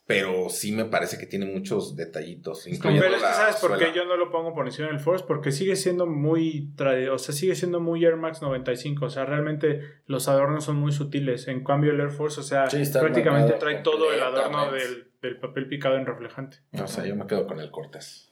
pero 0.06 0.50
sí 0.50 0.72
me 0.72 0.86
parece 0.86 1.18
que 1.18 1.26
tiene 1.26 1.48
muchos 1.48 1.96
detallitos. 1.96 2.68
incluyendo 2.68 3.04
Pero 3.04 3.16
es 3.16 3.22
que 3.22 3.28
la 3.28 3.34
sabes 3.34 3.56
por 3.56 3.78
qué 3.78 3.92
yo 3.96 4.06
no 4.06 4.16
lo 4.16 4.30
pongo 4.30 4.54
por 4.54 4.68
encima 4.68 4.88
del 4.90 5.00
Force, 5.00 5.26
porque 5.28 5.52
sigue 5.52 5.76
siendo 5.76 6.06
muy, 6.06 6.72
o 7.12 7.18
sea, 7.18 7.34
sigue 7.34 7.56
siendo 7.56 7.80
muy 7.80 8.06
Air 8.06 8.16
Max 8.16 8.42
95, 8.44 9.06
o 9.06 9.10
sea, 9.10 9.26
realmente 9.26 9.82
los 10.06 10.28
adornos 10.28 10.66
son 10.66 10.76
muy 10.76 10.92
sutiles, 10.92 11.48
en 11.48 11.64
cambio 11.64 11.92
el 11.92 12.00
Air 12.00 12.12
Force, 12.12 12.40
o 12.40 12.44
sea, 12.44 12.70
Sí, 12.70 12.84
prácticamente 12.94 13.54
trae 13.54 13.82
todo 13.82 14.14
el 14.14 14.22
adorno 14.22 14.72
del, 14.72 15.12
del 15.22 15.40
papel 15.40 15.68
picado 15.68 15.98
en 15.98 16.06
reflejante. 16.06 16.58
O 16.74 16.88
sea, 16.88 17.06
yo 17.06 17.16
me 17.16 17.26
quedo 17.26 17.48
con 17.48 17.60
el 17.60 17.72
Cortés. 17.72 18.32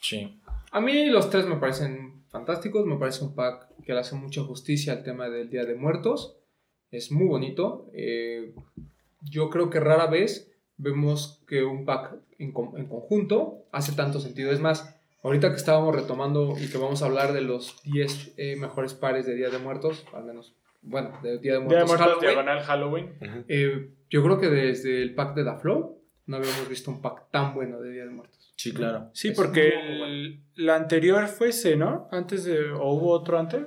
Sí. 0.00 0.40
A 0.70 0.80
mí 0.80 1.06
los 1.06 1.30
tres 1.30 1.46
me 1.46 1.56
parecen 1.56 2.21
fantásticos, 2.32 2.84
me 2.86 2.96
parece 2.96 3.22
un 3.24 3.34
pack 3.34 3.68
que 3.84 3.92
le 3.92 4.00
hace 4.00 4.16
mucha 4.16 4.42
justicia 4.42 4.92
al 4.94 5.04
tema 5.04 5.28
del 5.28 5.48
Día 5.50 5.64
de 5.64 5.74
Muertos, 5.76 6.36
es 6.90 7.12
muy 7.12 7.26
bonito, 7.26 7.88
eh, 7.94 8.54
yo 9.20 9.48
creo 9.50 9.70
que 9.70 9.78
rara 9.80 10.06
vez 10.06 10.50
vemos 10.78 11.42
que 11.46 11.62
un 11.62 11.84
pack 11.84 12.16
en, 12.38 12.52
con- 12.52 12.76
en 12.76 12.86
conjunto 12.86 13.66
hace 13.70 13.92
tanto 13.92 14.18
sentido, 14.18 14.50
es 14.50 14.60
más, 14.60 14.98
ahorita 15.22 15.50
que 15.50 15.56
estábamos 15.56 15.94
retomando 15.94 16.54
y 16.58 16.68
que 16.68 16.78
vamos 16.78 17.02
a 17.02 17.06
hablar 17.06 17.32
de 17.32 17.42
los 17.42 17.80
10 17.84 18.34
eh, 18.36 18.56
mejores 18.56 18.94
pares 18.94 19.26
de 19.26 19.34
Día 19.36 19.50
de 19.50 19.58
Muertos, 19.58 20.04
al 20.12 20.24
menos, 20.24 20.54
bueno, 20.82 21.10
de 21.22 21.38
Día 21.38 21.38
de 21.38 21.38
Día 21.38 21.52
de 21.52 21.58
Muertos, 21.60 21.88
Muertos 21.88 22.06
Halloween, 22.06 22.20
diagonal 22.34 22.60
Halloween. 22.62 23.44
Eh, 23.48 23.90
yo 24.10 24.22
creo 24.24 24.38
que 24.40 24.48
desde 24.48 25.02
el 25.02 25.14
pack 25.14 25.34
de 25.36 25.44
Da 25.44 25.56
Flow 25.58 25.98
no 26.26 26.36
habíamos 26.38 26.68
visto 26.68 26.90
un 26.90 27.00
pack 27.00 27.30
tan 27.30 27.54
bueno 27.54 27.80
de 27.80 27.92
Día 27.92 28.04
de 28.04 28.10
Muertos. 28.10 28.41
Sí, 28.56 28.72
claro. 28.72 29.10
Sí, 29.14 29.28
Es 29.28 29.36
porque 29.36 29.68
el- 29.70 30.44
la 30.54 30.76
anterior 30.76 31.26
fue 31.28 31.48
ese, 31.48 31.76
¿no? 31.76 32.08
Antes 32.12 32.44
de, 32.44 32.70
o 32.70 32.92
hubo 32.92 33.10
otro 33.10 33.38
antes. 33.38 33.62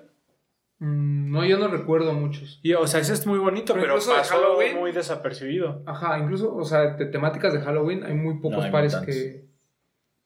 Mm, 0.79 1.31
no, 1.31 1.45
yo 1.45 1.57
no 1.57 1.67
recuerdo 1.69 2.13
muchos. 2.13 2.59
Y, 2.63 2.73
o 2.73 2.86
sea, 2.86 2.99
ese 2.99 3.13
es 3.13 3.25
muy 3.25 3.39
bonito, 3.39 3.73
Pero 3.73 3.81
pero, 3.83 3.93
incluso 3.95 4.15
de 4.15 4.23
Halloween- 4.23 4.75
muy 4.77 4.91
desapercibido. 4.91 5.83
Ajá, 5.86 6.19
incluso, 6.19 6.53
o 6.55 6.63
sea, 6.65 6.95
de 6.95 7.05
temáticas 7.05 7.53
de 7.53 7.61
Halloween 7.61 8.03
hay 8.03 8.13
muy 8.13 8.36
pocos 8.36 8.57
No, 8.59 8.63
hay 8.63 8.71
pares 8.71 8.95
que, 8.97 9.45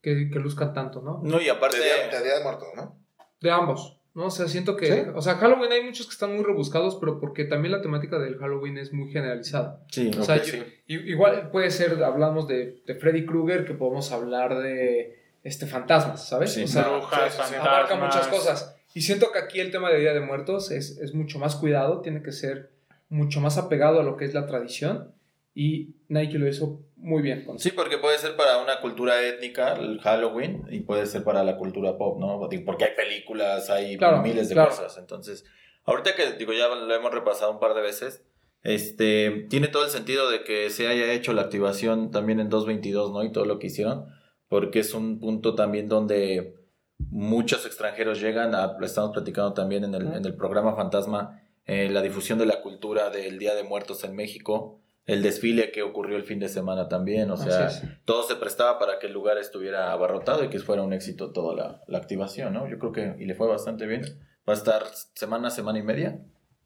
que, 0.02 0.30
que 0.30 0.40
luzcan 0.40 0.74
tanto, 0.74 1.02
¿no? 1.02 1.22
No, 1.24 1.40
y 1.42 1.50
aparte. 1.50 1.78
De 1.78 1.84
día, 1.84 2.08
de 2.20 2.24
Día 2.24 2.38
de 2.38 2.44
Muertos, 2.44 2.68
¿no? 2.76 2.98
De 3.42 3.52
ambos, 3.52 3.99
¿no? 4.20 4.26
O 4.26 4.32
sea, 4.32 4.48
siento 4.48 4.76
que, 4.76 4.86
¿Sí? 4.86 5.02
o 5.16 5.22
sea, 5.22 5.36
Halloween 5.36 5.72
hay 5.72 5.84
muchos 5.84 6.06
que 6.06 6.12
están 6.12 6.36
muy 6.36 6.44
rebuscados, 6.44 6.98
pero 7.00 7.20
porque 7.20 7.46
también 7.46 7.72
la 7.72 7.82
temática 7.82 8.20
del 8.20 8.38
Halloween 8.38 8.78
es 8.78 8.92
muy 8.94 9.10
generalizada. 9.12 9.82
Sí. 9.92 10.12
O 10.20 10.24
sea, 10.24 10.36
Ok, 10.36 10.42
yo- 10.44 10.52
sí. 10.54 10.64
i- 10.88 11.10
igual 11.12 11.50
puede 11.52 11.72
ser, 11.72 12.04
hablamos 12.04 12.48
de, 12.48 12.82
de 12.86 12.96
Freddy 12.96 13.26
Krueger, 13.26 13.66
que 13.66 13.74
podemos 13.74 14.12
hablar 14.12 14.60
de 14.62 15.18
este 15.44 15.66
fantasmas, 15.66 16.28
¿sabes? 16.28 16.52
Sí. 16.54 16.64
o 16.64 16.68
sea, 16.68 16.88
Brujas, 16.90 17.40
abarca 17.60 17.96
muchas 17.96 18.28
cosas. 18.28 18.76
Y 18.94 19.02
siento 19.02 19.32
que 19.32 19.40
aquí 19.40 19.60
el 19.62 19.72
tema 19.72 19.90
de 19.90 20.00
Día 20.00 20.14
de 20.14 20.20
Muertos 20.20 20.70
es, 20.72 20.98
es 20.98 21.14
mucho 21.14 21.40
más 21.40 21.56
cuidado, 21.56 22.02
tiene 22.02 22.22
que 22.22 22.32
ser 22.34 22.72
mucho 23.08 23.40
más 23.40 23.58
apegado 23.58 24.00
a 24.02 24.04
lo 24.04 24.18
que 24.18 24.26
es 24.26 24.34
la 24.34 24.46
tradición. 24.48 25.14
Y 25.56 25.96
Nike 26.10 26.38
lo 26.40 26.48
hizo 26.48 26.82
muy 27.02 27.22
bien. 27.22 27.46
con 27.46 27.60
Sí, 27.60 27.72
porque 27.72 27.98
puede 27.98 28.18
ser 28.18 28.36
para 28.36 28.58
una 28.58 28.80
cultura 28.82 29.22
étnica, 29.26 29.74
el 29.74 30.00
Halloween, 30.02 30.66
y 30.70 30.82
puede 30.82 31.06
ser 31.06 31.24
para 31.24 31.44
la 31.44 31.58
cultura 31.58 31.98
pop, 31.98 32.20
¿no? 32.20 32.40
Porque 32.66 32.86
hay 32.86 32.96
películas, 32.96 33.70
hay 33.70 33.98
Claro, 33.98 34.22
miles 34.22 34.50
de 34.50 34.56
claro. 34.56 34.70
cosas. 34.70 34.98
Entonces, 34.98 35.46
ahorita 35.86 36.16
que 36.16 36.34
digo, 36.34 36.54
ya 36.54 36.68
lo 36.68 36.94
hemos 36.94 37.12
repasado 37.14 37.52
un 37.52 37.60
par 37.60 37.74
de 37.74 37.82
veces, 37.82 38.26
este, 38.62 39.48
tiene 39.50 39.70
todo 39.70 39.86
el 39.86 39.90
sentido 39.90 40.30
de 40.30 40.44
que 40.44 40.70
se 40.70 40.88
haya 40.88 41.12
hecho 41.14 41.34
la 41.34 41.44
activación 41.44 42.12
también 42.12 42.40
en 42.40 42.50
222, 42.50 43.12
¿no? 43.12 43.24
Y 43.24 43.32
todo 43.32 43.46
lo 43.46 43.60
que 43.60 43.68
hicieron, 43.68 44.06
porque 44.48 44.80
es 44.80 44.94
un 44.94 45.20
punto 45.20 45.56
también 45.56 45.88
donde 45.88 46.56
muchos 46.98 47.66
extranjeros 47.66 48.20
llegan, 48.20 48.56
a, 48.56 48.78
lo 48.78 48.86
estamos 48.86 49.12
platicando 49.12 49.54
también 49.54 49.86
en 49.86 49.96
el, 49.96 50.08
en 50.14 50.26
el 50.26 50.36
programa 50.36 50.76
Fantasma, 50.76 51.42
eh, 51.66 51.90
la 51.90 52.02
difusión 52.02 52.38
de 52.40 52.46
la 52.46 52.62
cultura 52.62 53.10
del 53.10 53.40
Día 53.40 53.56
de 53.56 53.64
Muertos 53.64 54.04
en 54.04 54.16
México, 54.16 54.79
el 55.12 55.22
desfile 55.24 55.72
que 55.72 55.82
ocurrió 55.84 56.16
el 56.18 56.24
fin 56.24 56.40
de 56.40 56.48
semana 56.50 56.88
también, 56.88 57.30
o 57.32 57.38
sea, 57.38 57.70
todo 58.06 58.24
se 58.24 58.36
prestaba 58.36 58.78
para 58.80 59.00
que 59.00 59.08
el 59.08 59.14
lugar 59.14 59.38
estuviera 59.38 59.92
abarrotado 59.92 60.44
y 60.44 60.50
que 60.50 60.60
fuera 60.60 60.82
un 60.84 60.94
éxito 60.94 61.32
toda 61.32 61.56
la, 61.56 61.84
la 61.88 61.98
activación, 61.98 62.54
¿no? 62.54 62.68
Yo 62.70 62.78
creo 62.80 62.92
que, 62.92 63.16
y 63.20 63.26
le 63.26 63.36
fue 63.36 63.48
bastante 63.48 63.86
bien. 63.88 64.02
Va 64.48 64.54
a 64.54 64.56
estar 64.58 64.84
semana, 65.14 65.50
semana 65.50 65.80
y 65.80 65.84
media, 65.84 66.20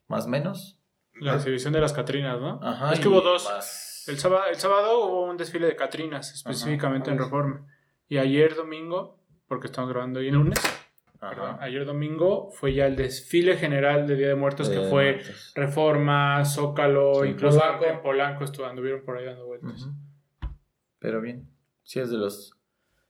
más 0.08 0.26
o 0.26 0.30
menos. 0.30 0.80
La 1.20 1.36
exhibición 1.36 1.74
de 1.74 1.82
las 1.82 1.94
Catrinas, 1.94 2.40
¿no? 2.40 2.60
Ajá. 2.64 2.94
es 2.94 3.00
que 3.00 3.08
hubo 3.08 3.22
dos. 3.22 3.46
más- 3.46 4.06
El 4.08 4.18
sábado, 4.20 4.44
el 4.50 4.56
sábado 4.56 5.06
hubo 5.06 5.24
un 5.30 5.38
desfile 5.38 5.68
de 5.68 5.76
Catrinas, 5.76 6.34
específicamente 6.34 7.12
en. 7.12 7.18
Reforma. 7.18 7.66
Y 8.10 8.18
ayer 8.18 8.56
domingo, 8.56 9.20
porque 9.48 9.68
estamos 9.68 9.90
grabando 9.90 10.20
hoy 10.20 10.28
el 10.28 10.36
lunes. 10.36 10.60
Perdón, 11.30 11.58
ayer 11.60 11.86
domingo 11.86 12.50
fue 12.52 12.74
ya 12.74 12.86
el 12.86 12.96
desfile 12.96 13.58
general 13.58 14.08
de 14.08 14.16
Día 14.16 14.28
de 14.30 14.36
Muertos, 14.36 14.70
que 14.70 14.78
de 14.80 14.90
fue 14.90 15.14
Muertos. 15.14 15.52
Reforma, 15.56 16.44
Zócalo, 16.46 17.24
Sí, 17.24 17.30
incluso 17.30 17.60
Polanco. 17.60 17.86
en 17.86 18.02
Polanco 18.02 18.44
estuvo, 18.44 18.66
anduvieron 18.66 19.04
por 19.06 19.18
ahí 19.18 19.26
dando 19.26 19.46
vueltas. 19.46 19.88
Pero 21.00 21.22
bien, 21.22 21.50
sí 21.84 22.00
es 22.00 22.10
de 22.10 22.18
los, 22.18 22.54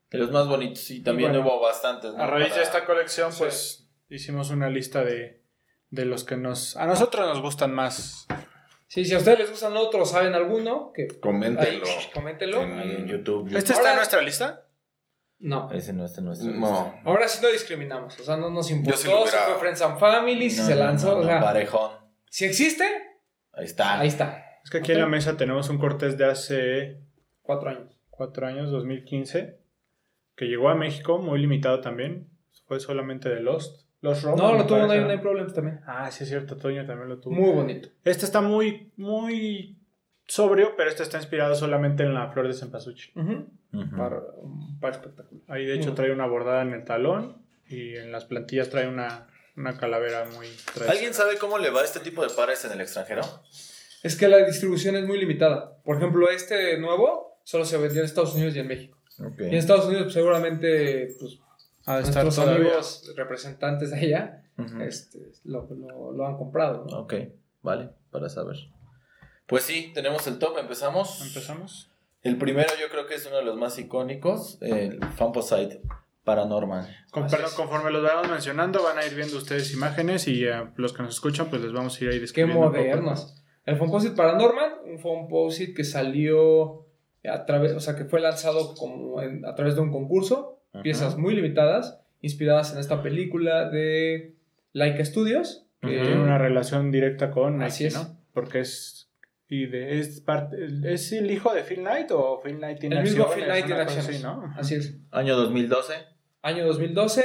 de 0.09 0.17
los 0.19 0.31
más 0.31 0.47
bonitos 0.47 0.89
y 0.91 1.01
también 1.03 1.31
bueno, 1.31 1.45
hubo 1.47 1.61
bastantes. 1.61 2.13
¿no? 2.13 2.21
A 2.23 2.27
raíz 2.27 2.49
Para- 2.49 2.57
de 2.57 2.63
esta 2.63 2.85
colección, 2.85 3.31
Sí. 3.31 3.39
pues 3.39 3.89
hicimos 4.09 4.49
una 4.49 4.69
lista 4.69 5.03
de, 5.03 5.41
de 5.89 6.05
los 6.05 6.23
que 6.23 6.37
nos 6.37 6.75
a 6.77 6.85
nosotros 6.85 7.27
nos 7.27 7.41
gustan 7.41 7.73
más. 7.73 8.27
Sí, 8.87 9.05
si 9.05 9.15
a 9.15 9.17
ustedes 9.17 9.39
les 9.39 9.49
gustan 9.49 9.75
otros, 9.75 10.11
¿saben 10.11 10.35
alguno? 10.35 10.91
Que 10.93 11.03
ahí, 11.03 11.19
Coméntenlo. 11.19 11.85
coméntenlo. 12.13 12.61
En- 12.61 13.07
YouTube. 13.07 13.47
¿Este 13.55 13.73
está 13.73 13.89
en 13.91 13.95
nuestra 13.97 14.21
lista? 14.21 14.62
No. 15.43 15.69
Ese 15.71 15.91
no 15.93 16.05
está 16.05 16.21
en 16.21 16.27
nuestra 16.27 16.49
No. 16.51 16.57
lista. 16.59 17.01
Ahora 17.03 17.27
sí 17.27 17.39
no 17.41 17.49
discriminamos. 17.51 18.17
O 18.19 18.23
sea, 18.23 18.37
no 18.37 18.49
nos 18.49 18.71
importó 18.71 18.91
lo 18.91 18.97
si 18.97 19.07
hubiera- 19.09 19.45
fue 19.45 19.55
Friends 19.59 19.81
and 19.81 19.99
Family, 19.99 20.49
si 20.49 20.61
No, 20.61 20.67
se 20.67 20.75
no, 20.75 20.79
lanzó. 20.79 21.07
no, 21.09 21.13
o 21.15 21.21
no, 21.21 21.27
sea, 21.27 21.41
parejón. 21.41 21.91
si 22.29 22.45
existe, 22.45 22.85
Ahí 23.51 23.65
está. 23.65 23.99
ahí 23.99 24.07
está. 24.07 24.43
Es 24.63 24.69
que 24.69 24.77
aquí 24.77 24.93
en 24.93 24.99
la 25.01 25.05
mesa 25.07 25.35
tenemos 25.35 25.69
un 25.69 25.77
Cortés 25.77 26.17
de 26.17 26.25
hace 26.25 27.01
Cuatro 27.41 27.69
años. 27.69 27.97
cuatro 28.09 28.47
años, 28.47 28.71
2015, 28.71 29.59
que 30.37 30.45
llegó 30.45 30.69
a 30.69 30.75
México, 30.75 31.17
muy 31.19 31.39
limitado 31.39 31.81
también. 31.81 32.29
Fue 32.65 32.79
solamente 32.79 33.27
de 33.27 33.41
Lost. 33.41 33.83
Lost 33.99 34.23
Roman, 34.23 34.37
No, 34.39 34.53
lo 34.57 34.65
tuvo 34.65 34.77
¿no? 34.79 34.87
Nine 34.93 35.17
Problems 35.17 35.53
también. 35.53 35.81
Ah, 35.85 36.09
sí 36.11 36.23
es 36.23 36.29
cierto, 36.29 36.55
Toño 36.57 36.85
también 36.85 37.09
lo 37.09 37.19
tuvo. 37.19 37.33
Muy 37.35 37.51
bonito. 37.51 37.89
Este 38.05 38.23
está 38.25 38.39
muy, 38.41 38.91
muy 38.95 39.77
sobrio, 40.27 40.75
pero 40.77 40.89
este 40.89 41.03
está 41.03 41.17
inspirado 41.17 41.55
solamente 41.55 42.03
en 42.03 42.13
la 42.13 42.31
flor 42.31 42.47
de 42.47 42.53
cempasúchil. 42.53 43.11
Ujú. 43.15 43.47
Ujú. 43.73 43.97
Par, 43.97 44.21
un 44.37 44.79
par 44.79 44.93
espectacular. 44.93 45.43
Ahí 45.47 45.65
de 45.65 45.75
hecho 45.75 45.93
trae 45.93 46.11
una 46.11 46.25
bordada 46.27 46.61
en 46.61 46.73
el 46.73 46.83
talón 46.85 47.41
y 47.67 47.95
en 47.95 48.11
las 48.11 48.25
plantillas 48.25 48.69
trae 48.69 48.87
una, 48.87 49.27
una 49.57 49.77
calavera 49.77 50.25
muy 50.25 50.47
tradicional. 50.47 50.89
¿Alguien 50.91 51.13
sabe 51.13 51.37
cómo 51.37 51.57
le 51.57 51.69
va 51.71 51.81
a 51.81 51.83
este 51.83 51.99
tipo 51.99 52.21
de 52.25 52.29
pares 52.33 52.63
en 52.65 52.71
el 52.71 52.81
extranjero? 52.81 53.21
Es 54.03 54.15
que 54.15 54.27
la 54.27 54.37
distribución 54.45 54.95
es 54.95 55.05
muy 55.05 55.17
limitada. 55.17 55.77
Por 55.83 55.97
ejemplo, 55.97 56.29
este 56.29 56.77
nuevo 56.77 57.39
solo 57.43 57.65
se 57.65 57.77
vendió 57.77 57.99
en 58.01 58.05
Estados 58.05 58.35
Unidos 58.35 58.55
y 58.55 58.59
en 58.59 58.67
México. 58.67 58.97
Y 59.39 59.43
en 59.45 59.53
Estados 59.55 59.85
Unidos, 59.85 60.03
pues, 60.05 60.13
seguramente, 60.13 61.15
pues, 61.19 61.33
estar 61.79 62.01
nuestros 62.23 62.35
todavía. 62.35 62.55
amigos 62.67 63.13
representantes 63.15 63.91
de 63.91 63.97
allá 63.97 64.43
este, 64.81 65.19
lo, 65.45 65.67
lo- 65.73 66.11
lo 66.11 66.27
han 66.27 66.37
comprado. 66.37 66.85
¿no? 66.89 66.99
Ok, 66.99 67.13
vale, 67.61 67.89
para 68.11 68.29
saber. 68.29 68.57
Pues 69.47 69.63
sí, 69.63 69.91
tenemos 69.93 70.25
el 70.27 70.39
top, 70.39 70.57
empezamos. 70.59 71.21
¿Empezamos? 71.25 71.89
El 72.21 72.37
primero 72.37 72.69
yo 72.79 72.87
creo 72.89 73.05
que 73.05 73.15
es 73.15 73.25
uno 73.25 73.35
de 73.37 73.43
los 73.43 73.57
más 73.57 73.77
icónicos, 73.77 74.57
el 74.61 74.99
Famposite 75.17 75.81
Paranormal. 76.23 76.87
Con- 77.11 77.27
perdón, 77.27 77.51
conforme 77.55 77.91
los 77.91 78.01
vayamos 78.01 78.29
mencionando, 78.29 78.81
van 78.81 78.97
a 78.97 79.05
ir 79.05 79.13
viendo 79.13 79.37
ustedes 79.37 79.73
imágenes 79.73 80.27
y 80.29 80.45
eh, 80.45 80.53
los 80.77 80.93
que 80.93 81.03
nos 81.03 81.15
escuchan, 81.15 81.49
pues 81.49 81.61
les 81.61 81.73
vamos 81.73 81.99
a 81.99 82.03
ir 82.03 82.09
ahí 82.11 82.15
Qué 82.15 82.21
describiendo. 82.21 82.61
poco. 82.61 82.77
modernos. 82.77 83.35
El 83.65 83.75
Fomposite 83.77 84.15
Paranormal, 84.15 84.75
un 84.85 84.99
Fomposite 84.99 85.73
que 85.73 85.83
salió 85.83 86.85
a 87.29 87.45
través, 87.45 87.73
o 87.73 87.79
sea, 87.81 87.95
que 87.95 88.05
fue 88.05 88.21
lanzado 88.21 88.73
como 88.75 89.21
en- 89.21 89.45
a 89.45 89.53
través 89.55 89.75
de 89.75 89.81
un 89.81 89.91
concurso, 89.91 90.59
Ajá. 90.73 90.83
piezas 90.83 91.17
muy 91.17 91.35
limitadas, 91.35 91.99
inspiradas 92.21 92.71
en 92.73 92.79
esta 92.79 93.01
película 93.03 93.69
de 93.69 94.33
Laika 94.71 95.03
Studios. 95.03 95.65
que- 95.81 95.89
Tiene 95.89 96.21
una 96.23 96.37
relación 96.37 96.91
directa 96.91 97.29
con 97.31 97.57
Nike, 97.57 97.65
Así 97.67 97.85
es. 97.87 97.93
¿no? 97.95 98.17
Porque 98.33 98.61
es. 98.61 99.09
Y 99.53 99.67
de, 99.67 99.99
es, 99.99 100.19
parte, 100.19 100.57
¿Es 100.83 101.11
el 101.11 101.29
hijo 101.29 101.53
de 101.53 101.61
Phil 101.61 101.81
Knight 101.81 102.09
o 102.09 102.41
Phil 102.43 102.57
Knight 102.57 102.79
tiene 102.79 102.95
el 102.97 103.03
mismo? 103.03 103.27
Phil 103.29 103.43
Knight 103.43 103.67
tiene 103.67 103.81
acciones. 103.81 104.09
así, 104.09 104.23
¿no? 104.23 104.51
Así 104.57 104.73
es. 104.73 104.97
Año 105.11 105.35
2012. 105.37 105.93
Año 106.41 106.65
2012. 106.65 107.23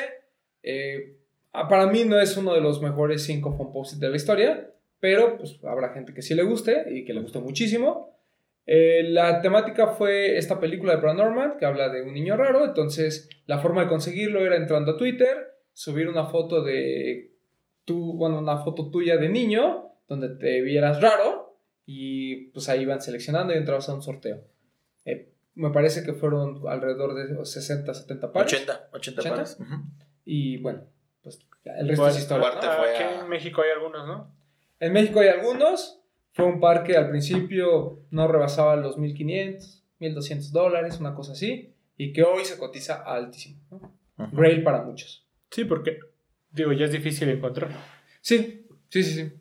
eh, 0.62 1.16
ah, 1.54 1.66
para 1.68 1.86
mí 1.86 2.04
no 2.04 2.20
es 2.20 2.36
uno 2.36 2.52
de 2.52 2.60
los 2.60 2.82
mejores 2.82 3.24
cinco 3.24 3.56
Fomposits 3.56 3.98
de 3.98 4.10
la 4.10 4.16
historia, 4.16 4.70
pero 5.00 5.38
pues 5.38 5.58
habrá 5.64 5.94
gente 5.94 6.12
que 6.12 6.20
sí 6.20 6.34
le 6.34 6.42
guste 6.42 6.84
y 6.90 7.06
que 7.06 7.14
le 7.14 7.22
gustó 7.22 7.40
muchísimo. 7.40 8.20
Eh, 8.66 9.04
la 9.04 9.40
temática 9.40 9.86
fue 9.86 10.36
esta 10.36 10.60
película 10.60 10.96
de 10.96 11.00
Paranormal 11.00 11.56
que 11.56 11.64
habla 11.64 11.88
de 11.88 12.02
un 12.02 12.12
niño 12.12 12.36
raro, 12.36 12.66
entonces 12.66 13.30
la 13.46 13.58
forma 13.58 13.84
de 13.84 13.88
conseguirlo 13.88 14.44
era 14.44 14.56
entrando 14.56 14.92
a 14.92 14.96
Twitter, 14.98 15.54
subir 15.72 16.06
una 16.10 16.26
foto 16.26 16.62
de 16.62 17.32
tú, 17.86 18.18
bueno, 18.18 18.38
una 18.38 18.58
foto 18.58 18.90
tuya 18.90 19.16
de 19.16 19.30
niño 19.30 19.94
donde 20.06 20.28
te 20.36 20.60
vieras 20.60 21.00
raro 21.00 21.37
y 21.90 22.48
pues 22.50 22.68
ahí 22.68 22.82
iban 22.82 23.00
seleccionando 23.00 23.54
y 23.54 23.56
entrabas 23.56 23.88
a 23.88 23.94
un 23.94 24.02
sorteo. 24.02 24.44
Eh, 25.06 25.32
me 25.54 25.70
parece 25.70 26.04
que 26.04 26.12
fueron 26.12 26.60
alrededor 26.68 27.14
de 27.14 27.42
60, 27.46 27.94
70 27.94 28.30
pares. 28.30 28.52
80, 28.52 28.90
80 28.92 29.22
¿80? 29.22 29.30
pares. 29.30 29.58
Y 30.26 30.58
bueno, 30.58 30.82
pues 31.22 31.38
el 31.64 31.88
resto 31.88 32.02
Pues, 32.02 32.16
es 32.16 32.22
historia. 32.22 32.46
Aparte 32.48 32.66
¿no? 32.66 32.72
fue 32.74 32.94
Aquí 32.94 33.02
a- 33.04 33.20
en 33.22 33.28
México 33.30 33.62
hay 33.62 33.70
algunos, 33.70 34.06
¿no? 34.06 34.34
En 34.80 34.92
México 34.92 35.20
hay 35.20 35.28
algunos. 35.28 36.02
Fue 36.34 36.44
un 36.44 36.60
par 36.60 36.84
que 36.84 36.94
al 36.98 37.08
principio 37.08 38.04
no 38.10 38.28
rebasaba 38.28 38.76
los 38.76 38.98
1500, 38.98 39.82
1200 39.98 40.52
dólares, 40.52 41.00
una 41.00 41.14
cosa 41.14 41.32
así. 41.32 41.74
Y 41.96 42.12
que 42.12 42.22
hoy 42.22 42.44
se 42.44 42.58
cotiza 42.58 43.02
altísimo. 43.02 43.58
¿no? 43.70 44.30
Grail 44.32 44.62
para 44.62 44.82
muchos. 44.82 45.26
Sí, 45.50 45.64
porque. 45.64 45.98
Digo, 46.50 46.72
ya 46.72 46.84
es 46.84 46.92
difícil 46.92 47.30
encontrarlo. 47.30 47.76
Sí, 48.20 48.66
sí, 48.90 49.02
sí, 49.02 49.14
sí. 49.14 49.32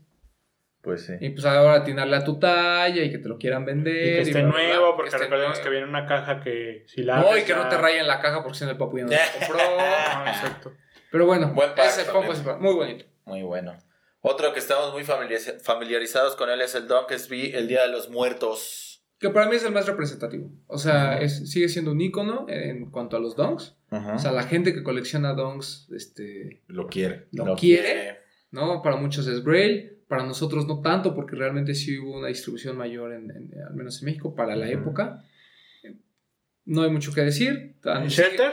Pues 0.88 1.05
sí. 1.05 1.13
Y 1.19 1.31
pues 1.31 1.43
ahora 1.45 1.73
atinarle 1.73 2.15
a 2.15 2.23
tu 2.23 2.39
talla 2.39 3.03
y 3.03 3.11
que 3.11 3.17
te 3.17 3.27
lo 3.27 3.38
quieran 3.38 3.65
vender. 3.65 3.93
Y 3.93 3.99
que 3.99 4.21
esté 4.21 4.41
bla, 4.41 4.43
bla, 4.43 4.51
bla, 4.51 4.67
nuevo, 4.69 4.91
que 4.91 4.95
porque 5.03 5.17
recordemos 5.17 5.59
que 5.59 5.69
viene 5.69 5.83
en 5.83 5.89
una 5.89 6.05
caja 6.05 6.39
que 6.39 6.85
si 6.88 7.03
la. 7.03 7.19
No, 7.19 7.38
y 7.38 7.43
que 7.43 7.53
no 7.53 7.67
te 7.67 7.77
rayen 7.77 8.07
la 8.07 8.21
caja 8.21 8.41
porque 8.41 8.57
si 8.57 8.63
no 8.63 8.71
el 8.71 8.77
papu 8.77 8.97
ya 8.99 9.03
no 9.03 9.09
te 9.39 9.45
compró. 9.45 9.59
Ah, 9.79 10.33
exacto. 10.33 10.71
Pero 11.11 11.25
bueno, 11.25 11.51
Buen 11.53 11.71
ese 11.77 12.03
es 12.03 12.59
muy 12.61 12.73
bonito. 12.73 13.03
Muy 13.25 13.43
bueno. 13.43 13.77
Otro 14.21 14.53
que 14.53 14.59
estamos 14.59 14.93
muy 14.93 15.03
familiariz- 15.03 15.61
familiarizados 15.61 16.38
con 16.38 16.49
él 16.49 16.61
es 16.61 16.73
el 16.73 16.88
Donkey 16.88 17.51
el 17.53 17.67
Día 17.67 17.81
de 17.81 17.89
los 17.89 18.09
Muertos. 18.09 19.03
Que 19.19 19.29
para 19.29 19.49
mí 19.49 19.57
es 19.57 19.65
el 19.65 19.73
más 19.73 19.88
representativo. 19.88 20.49
O 20.67 20.77
sea, 20.77 21.19
es, 21.19 21.51
sigue 21.51 21.67
siendo 21.67 21.91
un 21.91 21.99
icono 21.99 22.45
en 22.47 22.91
cuanto 22.91 23.17
a 23.17 23.19
los 23.19 23.35
donks. 23.35 23.75
O 23.89 24.19
sea, 24.19 24.31
la 24.31 24.43
gente 24.43 24.73
que 24.73 24.83
colecciona 24.83 25.33
donks 25.33 25.89
este, 25.93 26.61
Lo 26.67 26.88
quiere. 26.88 27.27
lo, 27.33 27.55
quiere, 27.55 28.19
¿no? 28.51 28.81
Para 28.81 28.95
muchos 28.95 29.27
es 29.27 29.43
Grail, 29.43 29.97
para 30.08 30.26
nosotros 30.26 30.68
no 30.68 30.82
tanto, 30.82 31.14
porque 31.14 31.36
realmente 31.36 31.76
sí 31.76 31.97
hubo 31.99 32.18
una 32.20 32.28
distribución 32.30 32.78
mayor, 32.78 33.14
en, 33.14 33.30
en- 33.32 33.51
al 33.68 33.74
menos 33.76 33.99
en 34.01 34.05
México, 34.05 34.36
para 34.36 34.55
la 34.55 34.70
época. 34.70 35.24
No 36.66 36.82
hay 36.84 36.89
mucho 36.91 37.14
que 37.14 37.22
decir. 37.22 37.76
¿En 37.84 38.08
Shelter? 38.10 38.51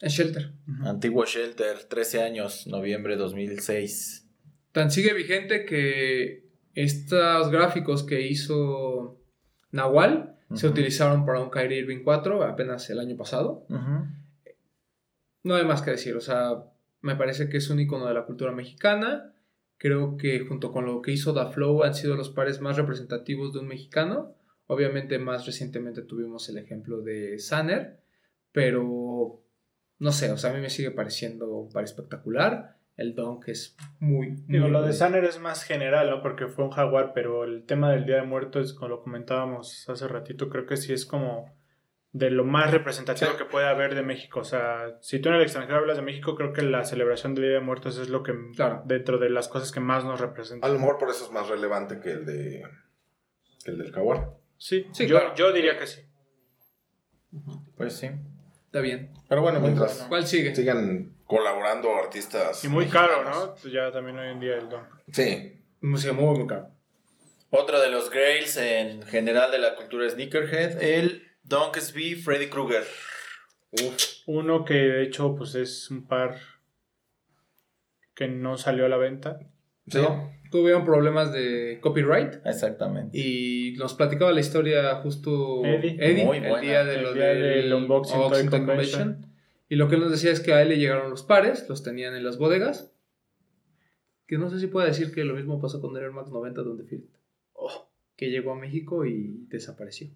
En 0.00 0.08
Shelter. 0.10 0.52
Antiguo 0.84 1.24
Shelter, 1.24 1.84
13 1.84 2.22
años, 2.22 2.66
noviembre 2.66 3.16
2006. 3.16 4.28
Tan 4.72 4.90
sigue 4.90 5.14
vigente 5.14 5.64
que 5.64 6.44
estos 6.74 7.50
gráficos 7.50 8.02
que 8.02 8.20
hizo 8.22 9.18
Nahual 9.72 10.36
se 10.54 10.66
utilizaron 10.68 11.24
para 11.26 11.40
un 11.40 11.50
Kyrie 11.50 11.78
Irving 11.78 12.02
4 12.04 12.42
apenas 12.44 12.88
el 12.90 13.00
año 13.00 13.16
pasado. 13.16 13.66
No 15.42 15.54
hay 15.54 15.64
más 15.64 15.80
que 15.82 15.92
decir, 15.92 16.14
o 16.16 16.20
sea, 16.20 16.64
me 17.00 17.16
parece 17.16 17.48
que 17.48 17.56
es 17.58 17.70
un 17.70 17.80
icono 17.80 18.06
de 18.06 18.14
la 18.14 18.26
cultura 18.26 18.52
mexicana. 18.52 19.32
Creo 19.78 20.16
que 20.16 20.40
junto 20.40 20.72
con 20.72 20.86
lo 20.86 21.02
que 21.02 21.12
hizo 21.12 21.32
Da 21.32 21.48
Flow 21.48 21.82
han 21.82 21.94
sido 21.94 22.16
los 22.16 22.30
pares 22.30 22.60
más 22.60 22.76
representativos 22.76 23.52
de 23.52 23.60
un 23.60 23.68
mexicano. 23.68 24.34
Obviamente 24.66 25.18
más 25.18 25.46
recientemente 25.46 26.02
tuvimos 26.02 26.48
el 26.48 26.58
ejemplo 26.58 27.02
de 27.02 27.38
Sanner, 27.38 28.00
pero 28.52 29.42
no 29.98 30.12
sé, 30.12 30.30
o 30.32 30.36
sea, 30.36 30.50
a 30.50 30.54
mí 30.54 30.60
me 30.60 30.70
sigue 30.70 30.90
pareciendo 30.90 31.48
un 31.50 31.70
par 31.70 31.84
espectacular. 31.84 32.76
El 32.96 33.14
Donk 33.14 33.48
es 33.48 33.76
muy, 34.00 34.30
muy 34.30 34.44
Digo, 34.48 34.68
lo 34.68 34.82
de. 34.82 34.94
Sanner 34.94 35.24
es 35.24 35.38
más 35.38 35.64
general, 35.64 36.08
¿no? 36.08 36.22
Porque 36.22 36.46
fue 36.46 36.64
un 36.64 36.70
jaguar, 36.70 37.12
pero 37.14 37.44
el 37.44 37.64
tema 37.64 37.92
del 37.92 38.06
Día 38.06 38.16
de 38.16 38.26
Muertos, 38.26 38.72
como 38.72 38.88
lo 38.88 39.02
comentábamos 39.02 39.86
hace 39.88 40.08
ratito, 40.08 40.48
creo 40.48 40.64
que 40.64 40.78
sí 40.78 40.94
es 40.94 41.04
como 41.04 41.54
de 42.18 42.30
lo 42.30 42.44
más 42.44 42.70
representativo 42.70 43.32
Sí. 43.32 43.36
que 43.36 43.44
puede 43.44 43.66
haber 43.66 43.94
de 43.94 44.02
México. 44.02 44.40
O 44.40 44.44
sea, 44.44 44.96
si 45.00 45.18
tú 45.18 45.28
en 45.28 45.34
el 45.34 45.42
extranjero 45.42 45.78
hablas 45.78 45.96
de 45.98 46.02
México, 46.02 46.34
creo 46.34 46.52
que 46.54 46.62
la 46.62 46.84
celebración 46.84 47.34
del 47.34 47.44
Día 47.44 47.52
de 47.54 47.60
Muertos 47.60 47.98
es 47.98 48.08
lo 48.08 48.22
que, 48.22 48.32
Claro. 48.54 48.82
dentro 48.86 49.18
de 49.18 49.28
las 49.28 49.48
cosas 49.48 49.70
que 49.70 49.80
más 49.80 50.04
nos 50.04 50.20
A 50.20 50.26
representa. 50.26 50.66
lo 50.68 50.78
mejor 50.78 50.96
por 50.98 51.10
eso 51.10 51.24
es 51.26 51.30
más 51.32 51.48
relevante 51.48 52.00
que 52.00 52.12
el 52.12 52.24
de 52.24 52.62
que 53.64 53.70
el 53.72 53.78
del 53.78 53.92
jaguar. 53.92 54.30
Sí, 54.56 54.86
Sí, 54.92 55.06
yo, 55.06 55.18
claro. 55.18 55.34
yo 55.34 55.52
diría 55.52 55.76
que 55.78 55.86
sí. 55.86 56.00
Pues 57.76 57.94
sí. 57.96 58.08
Está 58.66 58.80
bien. 58.80 59.12
Pero 59.28 59.42
bueno, 59.42 59.60
mientras 59.60 59.94
bueno. 59.96 60.08
¿Cuál 60.08 60.26
sigue? 60.26 60.54
sigan 60.54 61.14
colaborando 61.26 61.94
artistas. 61.96 62.64
Y 62.64 62.68
muy 62.68 62.86
caro. 62.86 63.24
¿no? 63.24 63.56
Ya 63.70 63.90
también 63.92 64.18
hoy 64.18 64.28
en 64.30 64.40
día 64.40 64.56
el 64.56 64.68
don. 64.68 64.84
Sí. 65.12 65.62
Música 65.80 66.12
muy, 66.12 66.38
muy 66.38 66.46
caro. 66.46 66.70
Otro 67.50 67.80
de 67.80 67.90
los 67.90 68.10
grails 68.10 68.56
en 68.56 69.02
general 69.02 69.50
de 69.50 69.58
la 69.58 69.74
cultura 69.76 70.08
sneakerhead, 70.08 70.82
el 70.82 71.25
Donkey 71.48 72.14
Freddy 72.16 72.48
Krueger. 72.48 72.84
Uno 74.26 74.64
que 74.64 74.74
de 74.74 75.02
hecho 75.04 75.34
pues 75.36 75.54
es 75.54 75.90
un 75.90 76.06
par 76.06 76.38
que 78.14 78.28
no 78.28 78.56
salió 78.56 78.86
a 78.86 78.88
la 78.88 78.96
venta. 78.96 79.38
Sí. 79.86 79.98
¿no? 79.98 80.32
Tuvieron 80.50 80.84
problemas 80.84 81.32
de 81.32 81.78
copyright. 81.80 82.34
Exactamente. 82.44 83.18
Y 83.18 83.74
nos 83.78 83.94
platicaba 83.94 84.32
la 84.32 84.40
historia 84.40 84.94
justo 84.96 85.64
Eddie. 85.64 86.24
Muy 86.24 86.38
el 86.38 86.48
buena. 86.48 86.60
día, 86.60 86.84
de 86.84 86.94
El 86.96 87.02
lo 87.02 87.12
día 87.12 87.26
del 87.26 87.72
Unboxing 87.72 88.20
Toy 88.20 88.48
Toy 88.48 88.48
Convention. 88.48 89.26
Y 89.68 89.76
lo 89.76 89.88
que 89.88 89.96
él 89.96 90.00
nos 90.00 90.12
decía 90.12 90.30
es 90.30 90.40
que 90.40 90.52
a 90.52 90.62
él 90.62 90.68
le 90.68 90.78
llegaron 90.78 91.10
los 91.10 91.22
pares, 91.22 91.68
los 91.68 91.82
tenían 91.82 92.14
en 92.14 92.24
las 92.24 92.38
bodegas. 92.38 92.92
Que 94.26 94.38
no 94.38 94.48
sé 94.50 94.58
si 94.58 94.68
puedo 94.68 94.86
decir 94.86 95.12
que 95.12 95.24
lo 95.24 95.34
mismo 95.34 95.60
pasó 95.60 95.80
con 95.80 95.96
el 95.96 96.02
Air 96.02 96.12
Max 96.12 96.30
90 96.30 96.62
donde 96.62 96.84
Field. 96.84 97.08
Oh, 97.52 97.88
que 98.16 98.30
llegó 98.30 98.52
a 98.52 98.56
México 98.56 99.04
y 99.04 99.44
desapareció. 99.48 100.08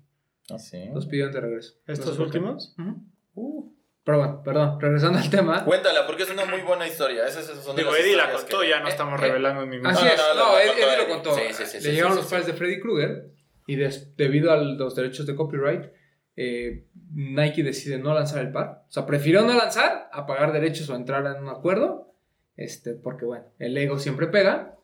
Así. 0.52 0.88
Los 0.92 1.06
pidieron 1.06 1.32
de 1.32 1.40
regreso. 1.40 1.74
¿Estos 1.86 2.18
No 2.18 2.24
últimos? 2.24 2.74
Ujú. 2.78 3.02
Uh. 3.34 3.72
Pero 4.02 4.18
bueno, 4.18 4.42
perdón, 4.42 4.80
regresando 4.80 5.18
al 5.18 5.28
tema. 5.30 5.64
Cuéntala, 5.64 6.06
porque 6.06 6.22
es 6.22 6.30
una 6.30 6.44
muy 6.46 6.62
buena 6.62 6.88
historia. 6.88 7.26
Esas, 7.26 7.44
esas 7.48 7.62
son 7.64 7.76
de 7.76 7.82
Digo, 7.82 7.94
Eddie 7.94 8.16
la 8.16 8.32
contó, 8.32 8.60
que- 8.60 8.68
ya 8.70 8.80
no 8.80 8.86
eh, 8.86 8.90
estamos 8.90 9.20
eh, 9.20 9.26
revelando 9.26 9.66
ningún 9.66 9.86
Así 9.86 10.04
No, 10.04 10.10
es, 10.10 10.16
no, 10.16 10.34
no, 10.52 10.58
Eddie 10.58 10.96
lo 10.96 11.08
contó. 11.08 11.34
Sí, 11.34 11.42
sí, 11.52 11.64
sí, 11.66 11.74
Le 11.76 11.80
sí, 11.82 11.90
llegaron 11.92 12.12
sí, 12.12 12.16
los 12.18 12.24
sí, 12.26 12.30
pares 12.30 12.46
sí. 12.46 12.52
de 12.52 12.58
Freddy 12.58 12.80
Krueger 12.80 13.30
y 13.66 13.76
des- 13.76 14.16
debido 14.16 14.50
a 14.52 14.56
los 14.56 14.94
derechos 14.96 15.26
de 15.26 15.34
copyright, 15.36 15.92
eh, 16.36 16.86
Nike 17.12 17.62
decide 17.62 17.98
no 17.98 18.14
lanzar 18.14 18.40
el 18.40 18.50
par. 18.50 18.84
O 18.88 18.90
sea, 18.90 19.04
prefirió 19.06 19.42
no 19.42 19.54
lanzar 19.54 20.08
a 20.12 20.26
pagar 20.26 20.52
derechos 20.52 20.88
o 20.88 20.96
entrar 20.96 21.24
en 21.26 21.42
un 21.42 21.50
acuerdo, 21.50 22.12
este, 22.56 22.94
porque 22.94 23.26
bueno, 23.26 23.44
el 23.58 23.76
ego 23.76 23.98
siempre 23.98 24.26
pega 24.28 24.76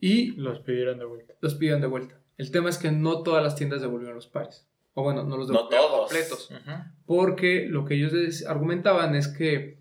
y 0.00 0.32
Los 0.32 0.60
pidieron 0.60 0.98
de 0.98 1.04
vuelta. 1.04 1.34
los 1.40 1.54
pidieron 1.54 1.80
de 1.80 1.86
vuelta. 1.86 2.18
El 2.36 2.50
tema 2.50 2.68
es 2.70 2.76
que 2.78 2.90
no 2.90 3.22
todas 3.22 3.42
las 3.42 3.54
tiendas 3.54 3.80
devolvieron 3.80 4.16
los 4.16 4.26
pares. 4.26 4.66
O 4.94 5.02
bueno, 5.02 5.24
no 5.24 5.36
los 5.36 5.48
No 5.48 5.54
devolvieron 5.54 5.88
todos. 5.88 6.00
completos 6.10 6.50
Ujú. 6.50 6.72
porque 7.06 7.66
lo 7.68 7.84
que 7.84 7.94
ellos 7.94 8.44
argumentaban 8.46 9.14
es 9.14 9.28
que 9.28 9.80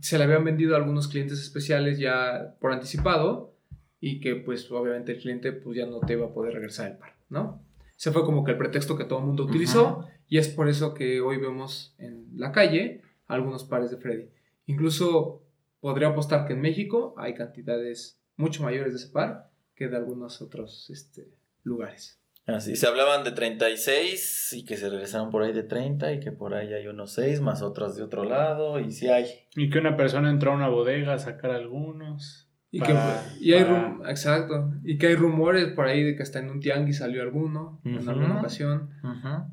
se 0.00 0.18
le 0.18 0.24
habían 0.24 0.44
vendido 0.44 0.74
a 0.74 0.78
algunos 0.78 1.06
clientes 1.08 1.38
especiales 1.40 1.98
ya 1.98 2.56
por 2.60 2.72
anticipado 2.72 3.54
y 4.00 4.20
que 4.20 4.34
pues 4.34 4.68
obviamente 4.72 5.12
el 5.12 5.20
cliente 5.20 5.52
pues 5.52 5.76
ya 5.78 5.86
no 5.86 6.00
te 6.00 6.14
iba 6.14 6.26
a 6.26 6.32
poder 6.34 6.54
regresar 6.54 6.90
el 6.90 6.98
par, 6.98 7.14
¿no? 7.28 7.62
Ese 7.96 8.10
fue 8.10 8.24
como 8.24 8.42
que 8.44 8.50
el 8.52 8.58
pretexto 8.58 8.96
que 8.96 9.04
todo 9.04 9.20
el 9.20 9.24
mundo 9.26 9.44
utilizó 9.44 10.08
y 10.28 10.38
es 10.38 10.48
por 10.48 10.68
eso 10.68 10.94
que 10.94 11.20
hoy 11.20 11.36
vemos 11.36 11.94
en 11.98 12.26
la 12.34 12.50
calle 12.50 13.02
algunos 13.28 13.62
pares 13.64 13.90
de 13.92 13.96
Freddy. 13.98 14.28
Incluso 14.66 15.42
podría 15.80 16.08
apostar 16.08 16.44
que 16.46 16.54
en 16.54 16.60
México 16.60 17.14
hay 17.16 17.34
cantidades 17.34 18.18
mucho 18.36 18.64
mayores 18.64 18.92
de 18.94 18.98
ese 18.98 19.08
par 19.10 19.50
que 19.76 19.86
de 19.88 19.96
algunos 19.96 20.42
otros 20.42 20.90
este, 20.90 21.28
lugares. 21.62 22.18
Así, 22.46 22.76
se 22.76 22.86
hablaban 22.86 23.24
de 23.24 23.32
36 23.32 24.52
y 24.52 24.64
que 24.64 24.76
se 24.76 24.90
regresaron 24.90 25.30
por 25.30 25.42
ahí 25.42 25.52
de 25.52 25.62
30 25.62 26.12
y 26.12 26.20
que 26.20 26.30
por 26.30 26.54
ahí 26.54 26.72
hay 26.74 26.86
unos 26.86 27.12
6 27.14 27.40
más 27.40 27.62
otros 27.62 27.96
de 27.96 28.02
otro 28.02 28.24
lado 28.24 28.78
y 28.80 28.90
sí 28.92 29.08
hay. 29.08 29.26
Y 29.56 29.70
que 29.70 29.78
una 29.78 29.96
persona 29.96 30.28
entró 30.30 30.52
a 30.52 30.54
una 30.54 30.68
bodega 30.68 31.14
a 31.14 31.18
sacar 31.18 31.50
algunos. 31.52 32.50
Y, 32.70 32.80
Para- 32.80 33.22
que, 33.38 33.44
y 33.44 33.52
hay 33.54 33.62
para- 33.64 33.88
rum- 33.88 34.08
exacto. 34.10 34.72
Y 34.84 34.98
que 34.98 35.06
hay 35.06 35.14
rumores 35.14 35.68
por 35.72 35.86
ahí 35.86 36.02
de 36.02 36.16
que 36.16 36.22
hasta 36.22 36.40
en 36.40 36.50
un 36.50 36.60
tianguis 36.60 36.98
salió 36.98 37.22
alguno 37.22 37.80
en 37.84 37.98
Ujú. 37.98 38.10
alguna 38.10 38.40
ocasión. 38.40 38.90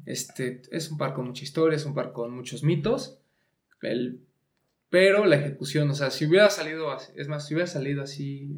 Este 0.05 0.61
es 0.71 0.91
un 0.91 0.97
par 0.97 1.13
con 1.13 1.27
mucha 1.27 1.43
historia, 1.43 1.75
es 1.77 1.85
un 1.85 1.93
par 1.93 2.11
con 2.13 2.33
muchos 2.35 2.63
mitos. 2.63 3.19
El- 3.81 4.25
pero 4.89 5.25
la 5.25 5.37
ejecución, 5.37 5.89
o 5.89 5.93
sea, 5.93 6.09
si 6.11 6.25
hubiera 6.25 6.49
salido 6.49 6.91
así, 6.91 7.13
es 7.15 7.27
más, 7.29 7.47
si 7.47 7.53
hubiera 7.53 7.67
salido 7.67 8.03
así 8.03 8.57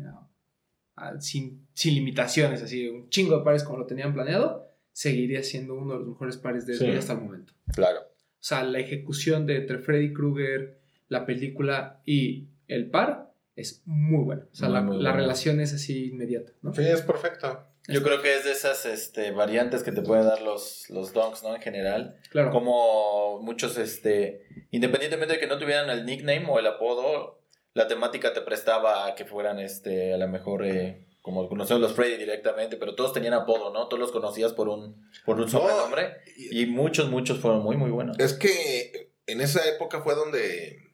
sin, 1.19 1.65
sin 1.73 1.95
limitaciones, 1.95 2.61
así 2.61 2.87
un 2.87 3.09
chingo 3.09 3.37
de 3.37 3.43
pares 3.43 3.63
como 3.63 3.79
lo 3.79 3.85
tenían 3.85 4.13
planeado, 4.13 4.67
seguiría 4.91 5.41
siendo 5.43 5.73
uno 5.75 5.93
de 5.93 5.99
los 5.99 6.07
mejores 6.09 6.37
pares 6.37 6.65
de 6.65 6.75
Sí. 6.75 6.89
Hasta 6.91 7.13
el 7.13 7.19
momento. 7.21 7.53
Claro. 7.73 7.99
O 8.01 8.45
sea, 8.45 8.63
la 8.63 8.79
ejecución 8.79 9.45
de 9.47 9.57
entre 9.57 9.79
Freddy 9.79 10.13
Krueger, 10.13 10.77
la 11.07 11.25
película 11.25 12.01
y 12.05 12.47
el 12.67 12.89
par 12.89 13.31
es 13.55 13.81
muy 13.85 14.23
buena. 14.23 14.45
O 14.51 14.55
sea, 14.55 14.67
Muy, 14.69 14.75
la, 14.75 14.81
muy 14.81 14.95
la 14.97 15.09
buena. 15.11 15.21
relación 15.23 15.59
es 15.61 15.73
así 15.73 16.09
inmediata, 16.09 16.51
¿no? 16.61 16.73
Sí, 16.73 16.81
es 16.83 17.01
perfecto. 17.01 17.65
Yo 17.87 18.01
creo 18.01 18.21
que 18.21 18.35
es 18.35 18.45
de 18.45 18.51
esas 18.53 18.85
este, 18.85 19.31
variantes 19.31 19.83
que 19.83 19.91
te 19.91 20.01
pueden 20.01 20.25
dar 20.25 20.41
los, 20.41 20.89
los 20.89 21.11
donks, 21.11 21.43
¿no? 21.43 21.53
En 21.55 21.61
general. 21.61 22.15
Claro. 22.29 22.51
Como 22.51 23.41
muchos, 23.41 23.77
este, 23.77 24.45
independientemente 24.71 25.33
de 25.33 25.39
que 25.41 25.47
no 25.47 25.57
tuvieran 25.59 25.89
el 25.89 26.05
nickname 26.05 26.45
o 26.49 26.59
el 26.59 26.67
apodo, 26.67 27.42
la 27.73 27.87
temática 27.87 28.33
te 28.33 28.41
prestaba 28.41 29.05
a 29.07 29.15
que 29.15 29.25
fueran, 29.25 29.59
este, 29.59 30.13
a 30.13 30.17
lo 30.17 30.27
mejor, 30.27 30.65
eh, 30.65 31.07
como 31.21 31.47
conocemos 31.49 31.81
los 31.81 31.93
Freddy 31.93 32.17
directamente, 32.17 32.77
pero 32.77 32.95
todos 32.95 33.13
tenían 33.13 33.33
apodo, 33.33 33.71
¿no? 33.73 33.87
Todos 33.87 33.99
los 33.99 34.11
conocías 34.11 34.53
por 34.53 34.67
un, 34.69 35.09
por 35.25 35.39
un 35.39 35.49
sobrenombre. 35.49 36.17
Y- 36.37 36.61
Y 36.61 36.65
muchos, 36.67 37.09
muchos 37.09 37.39
fueron 37.39 37.63
muy, 37.63 37.77
muy 37.77 37.89
buenos. 37.91 38.19
Es 38.19 38.33
que 38.33 39.13
en 39.25 39.41
esa 39.41 39.67
época 39.67 40.01
fue 40.01 40.15
donde 40.15 40.93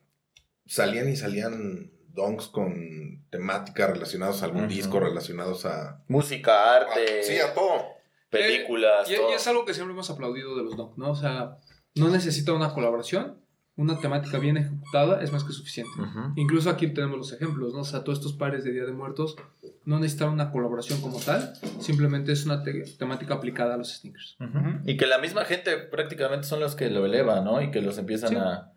salían 0.66 1.08
y 1.08 1.16
salían 1.16 1.90
donks 2.12 2.46
con 2.48 3.26
temáticas 3.30 3.90
relacionadas 3.90 4.42
a 4.42 4.46
algún 4.46 4.68
disco, 4.68 5.00
relacionados 5.00 5.64
a... 5.66 6.02
Música, 6.08 6.76
arte, 6.76 7.20
a- 7.20 7.22
sí, 7.22 7.38
a 7.38 7.52
todo. 7.54 7.84
películas, 8.30 9.08
Y, 9.10 9.14
y 9.14 9.16
todo. 9.16 9.34
es 9.34 9.46
algo 9.48 9.64
que 9.64 9.74
siempre 9.74 9.92
hemos 9.92 10.10
aplaudido 10.10 10.56
de 10.56 10.62
los 10.64 10.76
Dunk, 10.76 10.96
¿no? 10.96 11.10
O 11.10 11.14
sea, 11.16 11.58
no 11.96 12.08
necesita 12.08 12.52
una 12.52 12.72
colaboración, 12.72 13.44
una 13.80 13.98
temática 13.98 14.38
bien 14.38 14.56
ejecutada 14.56 15.22
es 15.22 15.32
más 15.32 15.42
que 15.44 15.52
suficiente. 15.52 15.90
Incluso 16.36 16.68
aquí 16.70 16.88
tenemos 16.88 17.16
los 17.18 17.32
ejemplos, 17.32 17.72
¿no? 17.72 17.80
O 17.80 17.84
sea, 17.84 18.04
todos 18.04 18.18
estos 18.18 18.34
pares 18.34 18.62
de 18.64 18.72
Día 18.72 18.84
de 18.84 18.92
Muertos 18.92 19.36
no 19.84 19.98
necesitan 19.98 20.28
una 20.30 20.50
colaboración 20.52 21.00
como 21.00 21.18
tal, 21.18 21.54
simplemente 21.80 22.32
es 22.32 22.44
una 22.44 22.62
te- 22.62 22.84
temática 22.98 23.34
aplicada 23.34 23.74
a 23.74 23.76
los 23.78 23.92
sneakers. 23.96 24.36
Y 24.84 24.96
que 24.96 25.06
la 25.06 25.18
misma 25.18 25.44
gente 25.44 25.76
prácticamente 25.78 26.46
son 26.46 26.60
los 26.60 26.74
que 26.76 26.90
lo 26.90 27.04
elevan, 27.06 27.44
¿no? 27.44 27.60
Y 27.62 27.70
que 27.70 27.80
los 27.80 27.96
empiezan 27.98 28.28
Sí. 28.30 28.36
a, 28.36 28.72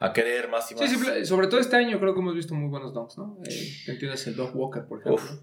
a 0.00 0.12
querer 0.12 0.48
más 0.50 0.70
y 0.70 0.74
más. 0.74 0.84
Sí, 0.88 0.94
simple- 0.96 1.24
sobre 1.24 1.46
todo 1.46 1.58
este 1.60 1.76
año 1.76 1.98
creo 1.98 2.12
que 2.14 2.20
hemos 2.20 2.34
visto 2.34 2.54
muy 2.54 2.68
buenos 2.68 2.92
dunks, 2.92 3.16
¿no? 3.18 3.38
Eh, 3.46 3.72
entiendes 3.88 4.26
el 4.26 4.36
Dog 4.36 4.54
Walker, 4.54 4.84
por 4.86 5.00
ejemplo. 5.00 5.14
Uf, 5.24 5.40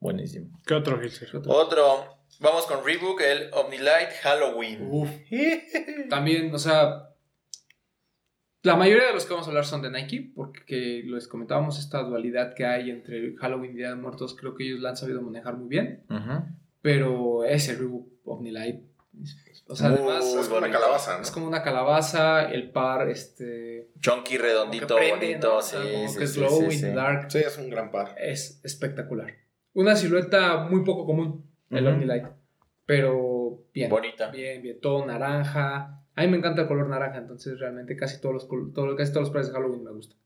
buenísimo. 0.00 0.60
¿Qué 0.66 0.74
otro? 0.74 1.00
¿Qué 1.00 1.08
otro? 1.36 1.52
Otro, 1.52 1.84
vamos 2.40 2.66
con 2.66 2.84
Reebok, 2.84 3.20
el 3.22 3.50
Omnilight 3.54 4.10
Halloween. 4.22 4.86
Uf. 4.90 5.08
También, 6.10 6.54
o 6.54 6.58
sea, 6.58 7.08
la 8.62 8.76
mayoría 8.76 9.06
de 9.08 9.14
los 9.14 9.24
que 9.26 9.32
vamos 9.32 9.46
a 9.46 9.50
hablar 9.50 9.64
son 9.64 9.82
de 9.82 9.90
Nike, 9.90 10.32
porque 10.34 11.02
les 11.04 11.26
comentábamos 11.28 11.78
esta 11.78 12.02
dualidad 12.02 12.54
que 12.54 12.64
hay 12.64 12.90
entre 12.90 13.34
Halloween 13.36 13.72
y 13.72 13.76
Día 13.78 13.90
de 13.90 13.96
Muertos, 13.96 14.36
creo 14.38 14.54
que 14.54 14.64
ellos 14.64 14.80
la 14.80 14.90
han 14.90 14.96
sabido 14.96 15.20
manejar 15.22 15.56
muy 15.56 15.68
bien, 15.68 16.04
Ujú. 16.08 16.44
pero 16.80 17.44
ese 17.44 17.74
Reebok 17.76 18.06
Omnilight, 18.24 18.82
o 19.68 19.74
sea, 19.76 19.88
Muy 19.90 19.98
además 19.98 20.24
Es 20.24 20.46
como 20.46 20.58
una 20.58 20.70
calabaza, 20.70 21.16
¿no? 21.16 21.22
es 21.22 21.30
como 21.30 21.46
una 21.46 21.62
calabaza, 21.62 22.50
el 22.52 22.70
par, 22.70 23.08
este... 23.08 23.90
Chunky, 24.00 24.38
redondito, 24.38 24.96
prende, 24.96 25.26
bonito. 25.26 25.54
¿no? 25.54 25.62
Sí, 25.62 25.76
como 25.76 26.08
sí, 26.08 26.18
que 26.18 26.26
sí, 26.26 26.40
glow 26.40 26.70
sí, 26.70 26.74
in 26.76 26.80
the 26.82 26.92
dark, 26.94 27.30
Sí, 27.30 27.38
es 27.38 27.58
un 27.58 27.68
gran 27.70 27.90
par. 27.90 28.14
es 28.18 28.60
espectacular. 28.64 29.34
Una 29.74 29.96
silueta 29.96 30.58
muy 30.68 30.84
poco 30.84 31.04
común, 31.06 31.44
el 31.70 31.84
Ujú. 31.86 31.94
Omnilight, 31.94 32.26
pero 32.86 33.64
bien. 33.74 33.90
Bonita. 33.90 34.30
Bien, 34.30 34.60
bien, 34.62 34.80
todo 34.80 35.04
naranja. 35.06 36.01
A 36.14 36.22
mí 36.22 36.28
me 36.28 36.36
encanta 36.38 36.62
el 36.62 36.68
color 36.68 36.88
naranja, 36.88 37.18
entonces 37.18 37.58
realmente 37.58 37.96
casi 37.96 38.20
todos 38.20 38.34
los, 38.34 38.48
todo- 38.74 38.96
casi 38.96 39.12
todos 39.12 39.28
los 39.28 39.30
pares 39.32 39.48
de 39.48 39.54
Halloween 39.54 39.84
me 39.84 39.92
gustan. 39.92 40.18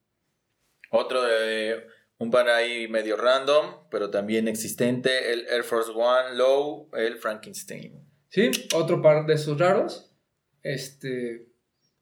Otro 0.90 1.22
de 1.22 1.86
un 2.18 2.30
par 2.30 2.48
ahí 2.48 2.88
medio 2.88 3.16
random, 3.16 3.88
pero 3.90 4.10
también 4.10 4.48
existente, 4.48 5.32
el 5.32 5.46
Air 5.48 5.62
Force 5.64 5.90
One 5.94 6.34
Low, 6.36 6.88
el 6.94 7.16
Frankenstein. 7.18 8.04
Sí, 8.28 8.50
otro 8.74 9.00
par 9.02 9.26
de 9.26 9.34
esos 9.34 9.58
raros, 9.58 10.12
este, 10.62 11.48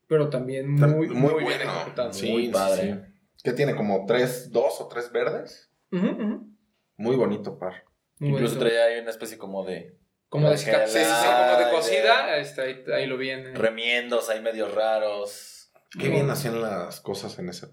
pero 0.06 0.30
también 0.30 0.70
muy, 0.70 1.08
muy, 1.08 1.08
Muy 1.08 1.30
bien 1.44 1.58
bueno. 1.58 1.72
ejecutado. 1.72 2.12
Sí, 2.12 2.30
Muy 2.32 2.48
padre. 2.48 2.82
sí. 3.06 3.12
¿Qué 3.42 3.52
tiene? 3.52 3.74
¿Como 3.76 4.06
tres, 4.06 4.50
dos 4.50 4.80
o 4.80 4.88
tres 4.88 5.12
verdes? 5.12 5.70
Ujú. 5.92 6.48
Muy 6.96 7.16
bonito 7.16 7.58
par. 7.58 7.84
Muy 8.18 8.30
Incluso 8.30 8.54
bonito. 8.54 8.70
traía 8.74 8.84
ahí 8.94 9.00
una 9.00 9.10
especie 9.10 9.36
como 9.36 9.64
de 9.64 9.98
como 10.40 10.50
de, 10.50 10.58
sí, 10.58 10.70
sí, 10.86 10.98
sí, 10.98 11.26
como 11.26 11.58
de 11.58 11.64
de- 11.66 11.70
cosida, 11.70 12.36
este, 12.38 12.60
ahí, 12.62 12.84
ahí 12.92 13.06
lo 13.06 13.16
vi 13.16 13.30
en... 13.30 13.54
remiendos 13.54 14.28
ahí 14.30 14.40
medio 14.42 14.68
raros. 14.68 15.70
Qué 15.98 16.08
bien 16.08 16.28
hacían 16.28 16.60
las 16.60 17.00
cosas 17.00 17.38
en 17.38 17.48
ese. 17.50 17.68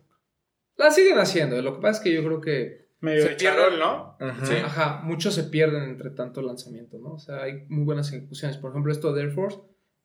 La 0.77 0.91
siguen 0.91 1.17
haciendo, 1.17 1.59
lo 1.61 1.75
que 1.75 1.81
pasa 1.81 1.97
es 1.97 2.03
que 2.03 2.13
yo 2.13 2.23
creo 2.23 2.39
que 2.41 2.81
Medio 2.99 3.25
Se 3.25 3.35
charol, 3.35 3.79
¿no? 3.79 4.15
Sí, 4.43 4.53
ajá, 4.63 5.01
muchos 5.03 5.33
se 5.33 5.45
pierden 5.45 5.81
entre 5.83 6.11
tanto 6.11 6.43
lanzamiento, 6.43 6.99
¿no? 6.99 7.13
O 7.13 7.17
sea, 7.19 7.41
hay 7.41 7.65
muy 7.67 7.83
buenas 7.83 8.13
ejecuciones. 8.13 8.57
Por 8.57 8.69
ejemplo, 8.69 8.91
esto 8.91 9.11
de 9.11 9.23
Air 9.23 9.31
Force 9.31 9.57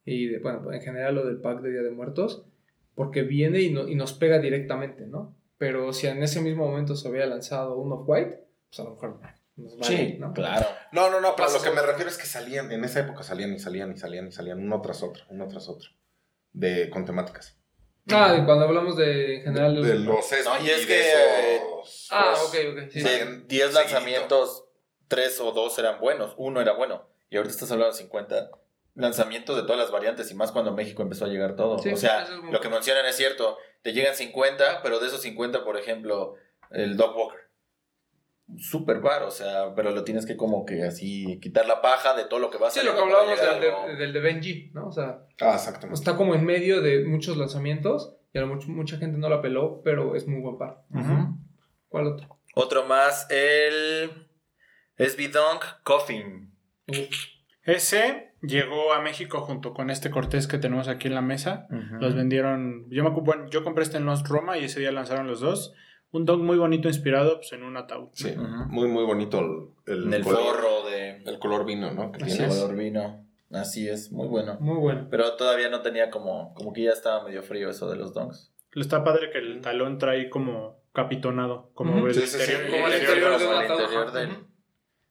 y, 0.07 0.28
de- 0.28 0.38
bueno, 0.38 0.72
en 0.72 0.80
general 0.80 1.14
lo 1.14 1.26
del 1.26 1.42
pack 1.42 1.61
de 1.61 1.72
Día 1.72 1.82
de 1.82 1.90
Muertos, 1.90 2.46
porque 2.94 3.20
viene 3.22 3.61
y, 3.61 3.70
no- 3.70 3.86
y 3.86 3.96
nos 3.96 4.14
pega 4.14 4.38
directamente, 4.38 5.07
¿no? 5.07 5.36
Pero 5.59 5.92
si 5.92 6.07
en 6.07 6.22
ese 6.22 6.40
mismo 6.40 6.66
momento 6.66 6.96
se 6.96 7.07
hubiera 7.11 7.26
lanzado 7.26 7.76
un 7.76 7.92
Off-White, 7.92 8.46
pues 8.70 8.80
a 8.80 8.84
lo 8.84 8.92
mejor 8.92 9.20
nos 9.57 9.78
vale, 9.78 9.96
Sí, 9.96 10.16
¿no? 10.18 10.32
claro. 10.32 10.66
No, 10.92 11.11
no, 11.11 11.20
no, 11.20 11.34
pero 11.36 11.46
Pasa 11.48 11.59
lo 11.59 11.64
que 11.64 11.70
me 11.70 11.82
refiero 11.82 12.11
es 12.11 12.18
que 12.18 12.26
salían, 12.26 12.70
en 12.72 12.84
esa 12.84 13.00
época 13.00 13.22
salían 13.22 13.52
y 13.54 13.59
salían 13.59 13.92
y 13.92 13.96
salían 13.96 14.28
y 14.28 14.32
salían 14.32 14.61
uno 14.61 14.80
tras 14.82 15.02
otro, 15.02 15.24
uno 15.30 15.46
tras 15.48 15.68
otro. 15.68 15.90
De, 16.52 16.88
con 16.90 17.04
temáticas. 17.04 17.57
Ah, 18.11 18.36
y 18.40 18.44
cuando 18.44 18.64
hablamos 18.66 18.96
de 18.96 19.36
en 19.38 19.42
general... 19.42 19.82
De 19.82 19.94
los 19.98 20.07
No, 20.44 20.64
y 20.64 20.70
es 20.70 20.80
de 20.82 20.86
que, 20.86 21.57
esos, 21.57 22.09
Ah, 22.11 22.34
pues, 22.34 22.42
ok, 22.66 22.72
ok. 22.84 22.90
Sí. 22.92 23.00
De 23.00 23.09
Salían 23.09 23.46
10 23.48 23.61
seguidito. 23.62 23.80
lanzamientos, 23.80 24.64
3 25.09 25.40
o 25.40 25.52
2 25.52 25.78
eran 25.80 26.00
buenos, 26.00 26.34
uno 26.36 26.61
era 26.61 26.72
bueno. 26.72 27.09
Y 27.30 27.36
ahorita 27.36 27.52
estás 27.54 27.70
hablando 27.72 27.92
de 27.92 27.98
50 27.98 28.50
lanzamientos 28.94 29.57
de 29.57 29.62
todas 29.62 29.78
las 29.78 29.90
variantes 29.90 30.30
y 30.30 30.34
más 30.34 30.52
cuando 30.52 30.72
México 30.72 31.02
empezó 31.02 31.24
a 31.26 31.28
llegar 31.28 31.57
todo. 31.57 31.78
Sí, 31.78 31.90
o 31.92 31.96
sea, 31.96 32.22
es 32.22 32.30
lo 32.30 32.61
que 32.61 32.68
mencionan 32.68 33.04
es 33.07 33.16
cierto. 33.16 33.59
Te 33.82 33.92
llegan 33.92 34.14
50, 34.14 34.82
pero 34.82 34.98
de 35.00 35.07
esos 35.09 35.20
50, 35.22 35.64
por 35.64 35.76
ejemplo, 35.76 36.34
el 36.70 36.96
Dog 36.96 37.16
Walker. 37.16 37.40
Super 38.59 39.01
bar, 39.01 39.24
o 39.24 39.30
sea, 39.30 39.74
pero 39.74 39.90
lo 39.90 40.05
tienes 40.05 40.24
que 40.24 40.36
como 40.36 40.64
que 40.64 40.84
así 40.84 41.40
quitar 41.40 41.66
la 41.66 41.82
paja 41.82 42.14
de 42.14 42.24
todo 42.26 42.38
lo 42.38 42.49
que 42.51 42.59
va 42.59 42.68
a 42.68 42.70
Sí, 42.70 42.80
lo 42.84 42.94
que 42.94 43.01
hablábamos 43.01 43.38
del 43.40 43.61
de, 43.61 43.97
del 43.97 44.12
de 44.12 44.20
Benji, 44.20 44.70
¿no? 44.72 44.86
O 44.88 44.92
sea, 44.92 45.18
Ah, 45.40 45.55
exactamente. 45.55 45.94
está 45.99 46.16
como 46.16 46.34
en 46.34 46.44
medio 46.44 46.80
de 46.80 47.05
muchos 47.05 47.36
lanzamientos 47.36 48.16
y 48.32 48.38
a 48.38 48.42
lo 48.42 48.47
mucho 48.47 48.68
mucha 48.68 48.99
gente 48.99 49.18
no 49.18 49.28
la 49.28 49.42
peló, 49.42 49.80
pero 49.82 50.14
es 50.14 50.28
muy 50.28 50.40
buen 50.40 50.59
par. 50.59 50.84
¿Cuál 51.88 52.07
otro? 52.07 52.38
Otro 52.55 52.84
más, 52.86 53.26
el 53.30 54.11
SB 54.97 55.30
Dunk 55.32 55.64
Coffin. 55.82 56.55
Ese 57.64 58.34
llegó 58.42 58.92
a 58.92 59.01
México 59.01 59.40
junto 59.40 59.74
con 59.74 59.90
este 59.90 60.11
Cortés 60.11 60.47
que 60.47 60.59
tenemos 60.59 60.88
aquí 60.88 61.09
en 61.09 61.14
la 61.14 61.20
mesa. 61.22 61.66
Los 62.01 62.14
vendieron. 62.14 62.86
Yo, 62.90 63.03
me, 63.03 63.11
bueno, 63.11 63.49
yo 63.51 63.64
compré 63.64 63.82
este 63.82 63.97
en 63.97 64.07
Lost 64.07 64.26
Roma 64.28 64.57
y 64.57 64.64
ese 64.64 64.80
día 64.80 64.92
lanzaron 64.92 65.26
los 65.26 65.40
dos. 65.40 65.74
Un 66.12 66.24
dog 66.24 66.38
muy 66.40 66.57
bonito 66.57 66.88
inspirado 66.88 67.36
pues, 67.38 67.52
en 67.52 67.62
un 67.62 67.76
ataúd. 67.76 68.09
Sí, 68.12 68.32
muy, 68.68 68.88
muy 68.88 69.04
bonito 69.04 69.40
el, 69.86 69.94
el 70.07 70.14
el 70.14 70.22
color. 70.24 70.40
forro 70.40 70.88
de 70.88 71.22
El 71.24 71.38
color 71.38 71.64
vino, 71.66 71.90
¿no? 71.92 72.12
Que 72.12 72.24
Así 72.24 72.36
tiene. 72.38 72.52
es. 72.52 72.59
color 72.61 72.76
vino. 72.76 73.26
Así 73.52 73.88
es, 73.88 74.11
muy 74.12 74.26
bueno. 74.28 74.57
Muy 74.61 74.76
bueno. 74.78 75.07
Pero 75.11 75.36
todavía 75.36 75.68
no 75.68 75.80
tenía 75.82 76.11
como, 76.11 76.52
como 76.54 76.72
que 76.72 76.82
ya 76.84 76.90
estaba 76.92 77.22
medio 77.24 77.42
frío 77.42 77.70
eso 77.70 77.88
de 77.90 77.96
los 77.96 78.12
donks. 78.14 78.52
Está 78.74 79.04
padre 79.04 79.30
que 79.30 79.38
el 79.38 79.61
talón 79.61 79.98
trae 79.98 80.28
como 80.30 80.80
capitonado. 80.92 81.70
Como 81.74 82.07
el 82.07 82.14
Sí, 82.14 82.22
sí, 82.26 82.38
sí. 82.38 82.52
interior- 82.52 82.70
Como 82.70 82.86
el 82.88 82.92
el 82.92 83.00
interior 83.00 83.32
interior 83.32 83.38
de 83.40 83.46
un 83.46 83.54
al 83.54 83.64
ataúd, 83.64 84.12
del, 84.14 84.30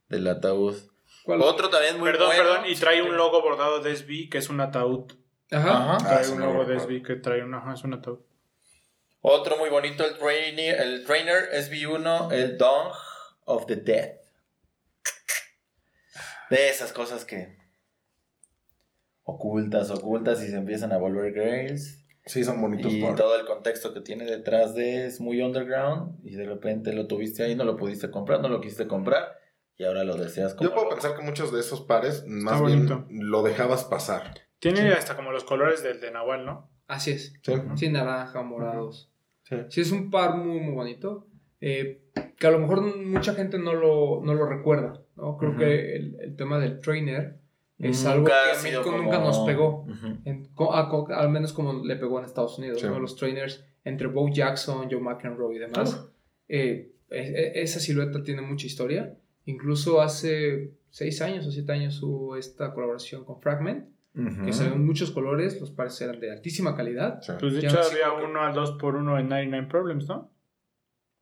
del 0.10 0.28
ataúd. 0.28 0.76
¿Cuál 1.24 1.42
Otro 1.42 1.70
también 1.70 1.98
muy 2.00 2.12
Perdón, 2.12 2.28
bueno. 2.28 2.44
perdón. 2.44 2.66
Y 2.70 2.76
trae 2.76 3.02
un 3.02 3.16
logo 3.16 3.42
bordado 3.42 3.80
de 3.82 3.96
SB 3.96 4.30
que 4.30 4.38
es 4.40 4.50
un 4.50 4.60
ataúd. 4.60 5.12
Ajá. 5.52 5.72
Ajá. 5.72 5.94
Ah, 5.94 5.98
Trae 6.10 6.22
ese 6.22 6.34
un 6.34 6.42
logo 6.42 6.66
de. 6.66 6.80
SB 6.80 7.02
que 7.04 7.16
trae 7.16 7.44
un, 7.44 7.54
ajá, 7.54 7.74
es 7.74 7.84
un 7.84 7.94
ataúd. 7.94 8.20
Otro 9.28 9.58
muy 9.58 9.70
bonito, 9.70 10.06
el 10.06 10.18
trainer, 10.20 10.80
el 10.82 11.04
trainer 11.04 11.50
SB1, 11.52 12.32
el 12.32 12.58
Dong 12.60 12.92
of 13.46 13.66
the 13.66 13.76
Dead. 13.78 14.18
De 16.52 16.70
esas 16.70 16.94
cosas 16.94 17.26
que 17.26 17.58
ocultas, 19.24 19.90
ocultas 19.90 20.44
y 20.44 20.48
se 20.50 20.58
empiezan 20.58 20.92
a 20.92 20.98
volver 20.98 21.32
grails. 21.34 22.06
Sí, 22.28 22.44
son 22.44 22.62
bonitos 22.62 22.92
Y 22.94 23.02
par. 23.02 23.16
todo 23.16 23.40
el 23.40 23.46
contexto 23.48 23.94
que 23.94 24.02
tiene 24.02 24.26
detrás 24.26 24.76
de 24.76 25.06
es 25.08 25.20
muy 25.20 25.42
underground 25.42 26.20
y 26.24 26.36
de 26.36 26.46
repente 26.46 26.94
lo 26.94 27.08
tuviste 27.08 27.44
ahí, 27.44 27.56
no 27.56 27.64
lo 27.64 27.78
pudiste 27.78 28.12
comprar, 28.12 28.42
no 28.42 28.48
lo 28.50 28.62
quisiste 28.62 28.88
comprar 28.88 29.40
y 29.78 29.86
ahora 29.86 30.04
lo 30.04 30.16
deseas 30.16 30.54
como 30.54 30.70
Yo 30.70 30.74
puedo 30.74 30.86
loco. 30.86 30.96
pensar 30.98 31.18
que 31.18 31.24
muchos 31.24 31.52
de 31.52 31.60
esos 31.60 31.82
pares, 31.82 32.24
más 32.28 32.60
bonito. 32.62 33.06
bien, 33.08 33.30
lo 33.30 33.42
dejabas 33.44 33.84
pasar. 33.86 34.36
Tiene 34.60 34.82
Sí. 34.82 34.88
hasta 34.90 35.16
como 35.16 35.32
los 35.32 35.44
colores 35.44 35.82
del 35.84 36.00
de 36.00 36.12
Nahual, 36.12 36.46
¿no? 36.46 36.70
Así 36.88 37.12
es. 37.12 37.34
Sí. 37.44 37.54
Sí, 37.76 37.90
naranja, 37.90 38.42
morados. 38.44 39.12
Sí. 39.48 39.56
Sí, 39.70 39.82
es 39.82 39.92
un 39.92 40.10
par 40.12 40.36
muy, 40.38 40.60
muy 40.60 40.74
bonito. 40.76 41.28
eh, 41.62 42.02
que 42.38 42.48
a 42.48 42.52
lo 42.52 42.60
mejor 42.60 42.82
mucha 42.98 43.34
gente 43.34 43.58
no 43.58 43.74
lo, 43.74 44.22
no 44.24 44.34
lo 44.36 44.46
recuerda, 44.46 45.02
¿no? 45.16 45.38
Creo 45.38 45.52
Ujú. 45.52 45.60
que 45.60 45.96
el, 45.96 46.18
el 46.20 46.36
tema 46.36 46.60
del 46.60 46.80
trainer 46.82 47.40
es 47.80 48.04
Nunca 48.04 48.12
algo 48.12 48.26
que 48.26 48.32
a 48.34 48.62
México 48.64 48.84
como- 48.84 48.98
nunca 48.98 49.20
nos 49.20 49.40
pegó. 49.40 49.86
Ujú. 49.90 50.18
En- 50.26 50.46
co- 50.54 50.74
a- 50.74 50.90
al 51.20 51.30
menos 51.30 51.54
como 51.54 51.84
le 51.86 51.96
pegó 51.96 52.20
en 52.20 52.26
Estados 52.26 52.60
Unidos, 52.60 52.82
Sí. 52.82 52.88
¿no? 52.88 53.00
Los 53.00 53.16
trainers 53.16 53.66
entre 53.86 54.08
Bo 54.08 54.28
Jackson, 54.30 54.90
Joe 54.92 55.00
McEnroe 55.00 55.56
y 55.56 55.60
demás. 55.60 56.08
eh, 56.48 56.92
e- 57.10 57.18
e- 57.56 57.62
esa 57.62 57.80
silueta 57.80 58.22
tiene 58.24 58.42
mucha 58.42 58.68
historia 58.68 59.18
Incluso 59.48 60.02
hace 60.02 60.72
6 60.90 61.22
años 61.22 61.46
o 61.48 61.52
7 61.52 61.72
años 61.72 62.02
hubo 62.04 62.36
esta 62.36 62.74
colaboración 62.74 63.24
con 63.26 63.40
Fragment, 63.42 63.88
Que 64.46 64.54
salió 64.54 64.74
en 64.74 64.86
muchos 64.86 65.12
colores, 65.12 65.60
los 65.60 65.72
pares 65.72 66.00
eran 66.02 66.20
de 66.20 66.32
altísima 66.32 66.76
calidad. 66.76 67.22
Sí. 67.22 67.34
Pues 67.40 67.54
de 67.54 67.60
hecho 67.60 67.80
había 67.80 68.18
que- 68.18 68.26
uno 68.26 68.42
al 68.42 68.54
2x1 68.54 69.00
en 69.00 69.06
99 69.06 69.68
Problems, 69.70 70.08
¿no? 70.08 70.32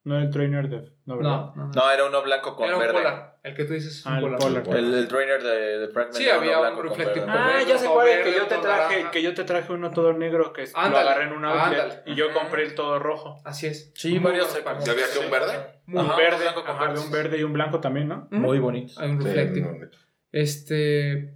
No 0.06 0.20
el 0.20 0.30
trainer 0.30 0.68
de... 0.70 0.92
No, 1.06 1.16
¿verdad? 1.16 1.32
No, 1.32 1.54
no, 1.56 1.66
no. 1.68 1.72
No, 1.74 1.92
era 1.92 2.06
uno 2.06 2.22
blanco 2.22 2.56
con 2.58 2.66
Era 2.68 2.76
un 2.76 2.82
verde. 2.82 2.94
polar. 2.96 3.40
El 3.42 3.56
que 3.56 3.64
tú 3.64 3.72
dices 3.74 4.00
es 4.00 4.06
un 4.06 4.12
Ah, 4.12 4.18
el 4.18 4.22
polar. 4.36 4.64
polar. 4.64 4.78
El, 4.78 4.94
el 4.94 5.08
trainer 5.08 5.42
de, 5.42 5.80
de 5.80 5.88
Fragment 5.88 6.16
Sí, 6.18 6.30
había 6.30 6.60
uno 6.60 6.70
un 6.70 6.76
verde. 6.76 7.22
por 7.22 7.30
Ah, 7.30 7.48
verde, 7.48 7.66
ya 7.72 7.90
cuál 7.90 8.08
es, 8.10 8.18
que 8.18 8.24
verde, 8.26 8.38
yo 8.38 8.48
te 8.48 8.58
traje, 8.58 8.94
naranja. 8.96 9.12
que 9.12 9.22
yo 9.24 9.34
te 9.34 9.44
traje 9.46 9.72
uno 9.74 9.92
todo 9.92 10.12
negro 10.14 10.52
que 10.52 10.64
es- 10.64 10.74
lo 10.74 10.80
agarré 10.80 11.24
en 11.24 11.32
un 11.34 11.46
outlet 11.46 11.82
ándale. 11.82 12.02
y 12.06 12.16
yo 12.16 12.34
compré 12.34 12.64
el 12.64 12.76
todo 12.76 13.00
rojo. 13.00 13.42
Así 13.46 13.68
es. 13.68 13.94
Sí, 13.96 14.20
varios 14.20 14.48
se-. 14.50 14.62
¿Ya 14.62 14.92
había 14.92 15.06
que 15.12 15.20
un 15.26 15.32
verde? 15.32 15.80
Muy 15.86 16.02
un 16.04 16.10
Ajá, 16.10 16.18
verde, 16.18 16.36
un 16.36 16.42
blanco 16.42 16.62
con 16.66 16.76
ajá, 16.76 16.86
verde. 16.90 17.00
un 17.02 17.12
verde 17.12 17.38
y 17.40 17.44
un 17.44 17.54
blanco 17.54 17.80
también, 17.80 18.08
¿no? 18.10 18.28
Muy 18.32 18.60
bonitos. 18.60 18.98
Hay 19.00 19.10
un 19.10 19.22
Sí, 19.22 19.28
reflective. 19.28 19.66
muy 19.70 19.80
bonito. 19.80 19.98
Este, 20.34 21.34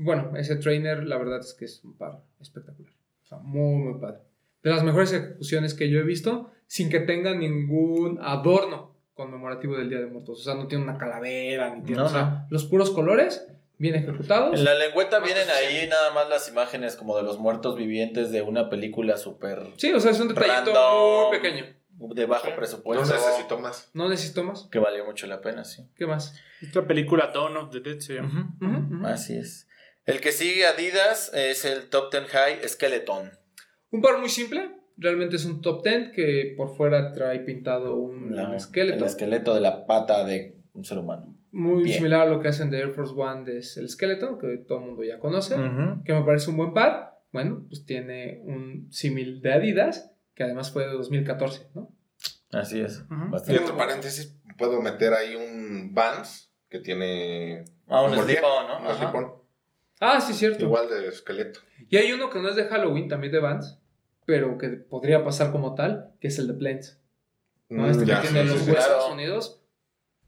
bueno, 0.00 0.36
ese 0.36 0.56
trainer, 0.56 1.04
la 1.04 1.16
verdad 1.18 1.40
es 1.40 1.54
que 1.54 1.64
es 1.66 1.82
un 1.84 1.96
par 1.96 2.20
espectacular. 2.40 2.92
O 3.24 3.26
sea, 3.26 3.38
muy, 3.38 3.82
muy 3.84 4.00
padre. 4.00 4.18
De 4.62 4.70
las 4.70 4.82
mejores 4.82 5.12
ejecuciones 5.12 5.74
que 5.74 5.88
yo 5.90 6.00
he 6.00 6.02
visto, 6.02 6.50
sin 6.66 6.90
que 6.90 7.00
tenga 7.00 7.34
ningún 7.34 8.18
adorno 8.22 8.94
conmemorativo 9.14 9.76
del 9.76 9.88
Día 9.88 9.98
de 10.00 10.06
Muertos. 10.06 10.40
O 10.40 10.42
sea, 10.42 10.54
no 10.54 10.66
tiene 10.66 10.84
una 10.84 10.98
calavera, 10.98 11.74
ni 11.74 11.82
tiene. 11.82 12.00
No, 12.00 12.06
o 12.06 12.10
sea, 12.10 12.46
los 12.50 12.64
puros 12.64 12.90
colores, 12.90 13.46
bien 13.78 13.94
ejecutados. 13.94 14.58
En 14.58 14.64
la 14.64 14.74
lengüeta 14.74 15.20
vienen 15.20 15.48
ahí 15.50 15.86
nada 15.88 16.12
más 16.12 16.28
las 16.28 16.48
imágenes 16.48 16.96
como 16.96 17.16
de 17.16 17.22
los 17.22 17.38
muertos 17.38 17.76
vivientes 17.76 18.30
de 18.30 18.42
una 18.42 18.68
película 18.68 19.16
súper 19.16 19.62
Sí, 19.76 19.92
o 19.92 20.00
sea, 20.00 20.10
es 20.10 20.20
un 20.20 20.28
detallito 20.28 20.72
Random. 20.72 21.28
muy 21.30 21.38
pequeño. 21.38 21.64
de 22.14 22.26
bajo 22.26 22.48
No 22.50 22.56
presupuesto. 22.56 23.04
necesito 23.14 23.58
más. 23.58 23.90
No 23.94 24.08
necesito 24.08 24.42
más. 24.44 24.68
Que 24.70 24.78
valió 24.78 25.04
mucho 25.04 25.26
la 25.26 25.40
pena, 25.40 25.64
sí. 25.64 25.86
¿Qué 25.96 26.06
más? 26.06 26.34
Esta 26.60 26.86
película 26.86 27.30
Dawn 27.32 27.56
of 27.56 27.70
the 27.70 27.80
Dead 27.80 27.98
se 28.00 28.14
llama. 28.16 28.54
Así 29.04 29.34
es. 29.36 29.66
El 30.06 30.20
que 30.20 30.32
sigue 30.32 30.66
Adidas 30.66 31.30
es 31.34 31.64
el 31.64 31.88
Top 31.88 32.10
Ten 32.10 32.24
High 32.24 32.66
Skeleton. 32.68 33.30
Un 33.90 34.00
par 34.02 34.18
muy 34.18 34.28
simple. 34.28 34.70
Realmente 34.96 35.36
es 35.36 35.44
un 35.46 35.62
top 35.62 35.82
10 35.82 36.10
que 36.14 36.54
por 36.56 36.76
fuera 36.76 37.12
trae 37.12 37.40
pintado 37.40 37.96
un 37.96 38.34
La- 38.36 38.54
esqueleto. 38.56 38.98
El 39.04 39.04
esqueleto 39.10 39.54
de 39.54 39.60
la 39.60 39.86
pata 39.86 40.24
de 40.24 40.56
un 40.74 40.84
ser 40.84 40.98
humano. 40.98 41.34
Muy 41.52 41.84
Bien. 41.84 41.96
similar 41.96 42.22
a 42.22 42.30
lo 42.30 42.40
que 42.40 42.48
hacen 42.48 42.70
de 42.70 42.78
Air 42.78 42.90
Force 42.92 43.14
One, 43.16 43.58
es 43.58 43.76
el 43.76 43.86
esqueleto, 43.86 44.36
que 44.38 44.58
todo 44.58 44.78
el 44.78 44.84
mundo 44.86 45.02
ya 45.02 45.18
conoce. 45.18 45.56
Que 46.04 46.12
me 46.12 46.22
parece 46.22 46.50
un 46.50 46.58
buen 46.58 46.74
par. 46.74 47.18
Bueno, 47.32 47.64
pues 47.68 47.84
tiene 47.86 48.40
un 48.44 48.88
símil 48.92 49.40
de 49.40 49.52
Adidas, 49.54 50.12
que 50.34 50.44
además 50.44 50.70
fue 50.70 50.84
de 50.86 50.92
2014, 50.92 51.68
¿no? 51.74 51.94
Así 52.52 52.80
es. 52.80 53.04
Y 53.48 53.56
entre 53.56 53.74
paréntesis, 53.74 54.36
puedo 54.58 54.80
meter 54.82 55.12
ahí 55.14 55.34
un 55.34 55.94
Vans 55.94 56.52
que 56.68 56.80
tiene. 56.80 57.64
Ah, 57.88 58.02
un 58.02 58.14
slip 58.16 58.40
¿no? 58.42 58.80
un 58.80 58.86
Ajá. 58.86 58.96
slip-on. 58.96 59.32
Ah, 60.00 60.20
sí, 60.20 60.32
cierto. 60.32 60.64
Igual 60.64 60.88
de 60.88 61.08
esqueleto. 61.08 61.60
Y 61.88 61.96
hay 61.96 62.10
uno 62.12 62.30
que 62.30 62.40
no 62.40 62.48
es 62.48 62.56
de 62.56 62.64
Halloween, 62.64 63.08
también 63.08 63.32
de 63.32 63.38
Vans, 63.38 63.78
pero 64.24 64.56
que 64.58 64.68
podría 64.70 65.22
pasar 65.22 65.52
como 65.52 65.74
tal, 65.74 66.12
que 66.20 66.28
es 66.28 66.38
el 66.38 66.46
de 66.48 66.54
Plains. 66.54 66.98
¿no? 67.68 67.88
Este 67.88 68.04
ya, 68.06 68.20
que 68.20 68.28
tiene 68.28 68.42
sí, 68.44 68.48
los 68.54 68.58
sí, 68.64 68.70
huesos 68.70 68.86
claro. 68.86 69.12
unidos. 69.12 69.62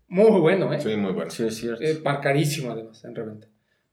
Muy 0.08 0.40
bueno, 0.40 0.72
¿eh? 0.72 0.80
Sí, 0.80 0.94
muy 0.96 1.12
bueno. 1.12 1.30
Sí, 1.30 1.46
es 1.46 1.56
cierto. 1.56 1.82
Eh, 1.82 1.94
par 1.96 2.20
carísimo 2.20 2.70
además, 2.72 3.02
en 3.04 3.14
reventa. 3.14 3.48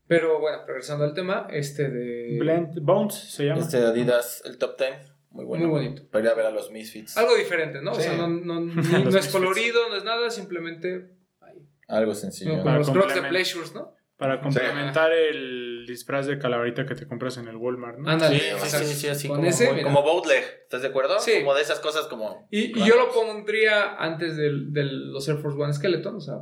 Pero 0.07 0.39
bueno, 0.39 0.65
regresando 0.67 1.05
al 1.05 1.13
tema, 1.13 1.47
este 1.51 1.89
de... 1.89 2.37
Blend 2.39 2.79
Bones 2.81 3.13
se 3.13 3.45
llama. 3.45 3.61
Este 3.61 3.79
de 3.79 3.87
Adidas, 3.87 4.41
el 4.45 4.57
Top 4.57 4.75
Ten. 4.75 4.95
Muy 5.29 5.45
bueno. 5.45 5.67
Muy 5.67 5.79
bonito. 5.83 6.03
Para 6.11 6.25
ir 6.25 6.31
a 6.31 6.33
ver 6.33 6.45
a 6.47 6.51
los 6.51 6.71
Misfits. 6.71 7.15
Algo 7.15 7.35
diferente, 7.35 7.81
¿no? 7.81 7.91
O 7.91 7.95
sea, 7.95 8.17
no, 8.17 8.27
no- 8.27 8.59
ni- 8.61 8.73
Los 9.03 9.13
no 9.13 9.19
es 9.19 9.27
colorido, 9.29 9.87
no 9.89 9.95
es 9.95 10.03
nada, 10.03 10.29
simplemente... 10.29 11.11
ahí. 11.39 11.63
Algo 11.87 12.13
sencillo. 12.15 12.51
No, 12.51 12.57
¿no? 12.57 12.63
como 12.63 12.65
Para 12.65 12.77
los 12.79 12.89
crocs 12.89 13.15
de 13.15 13.21
Pleasures, 13.29 13.73
¿no? 13.75 13.95
Para 14.17 14.41
complementar 14.41 15.13
el 15.13 15.68
disfraz 15.87 16.27
de 16.27 16.37
calaverita 16.39 16.85
que 16.85 16.95
te 16.95 17.07
compras 17.07 17.37
en 17.37 17.47
el 17.47 17.55
Walmart, 17.55 17.97
¿no? 17.99 18.09
Ándale. 18.09 18.39
Sí, 18.39 18.69
sí, 18.69 18.77
sí, 18.85 18.93
sí, 18.95 19.07
así 19.07 19.27
Con 19.27 19.37
como, 19.37 19.49
ese, 19.49 19.81
como 19.83 20.01
bootleg, 20.03 20.43
¿estás 20.63 20.81
de 20.81 20.87
acuerdo? 20.89 21.19
Sí. 21.19 21.39
Como 21.39 21.53
de 21.55 21.61
esas 21.61 21.79
cosas 21.79 22.07
como... 22.07 22.47
Y, 22.51 22.77
y 22.79 22.85
yo 22.85 22.95
lo 22.95 23.11
pondría 23.11 23.95
antes 23.95 24.37
del- 24.37 24.71
de, 24.73 24.83
los 24.83 25.27
Air 25.27 25.37
Force 25.37 25.57
One 25.61 25.73
Skeleton, 25.73 26.15
o 26.15 26.21
sea, 26.21 26.35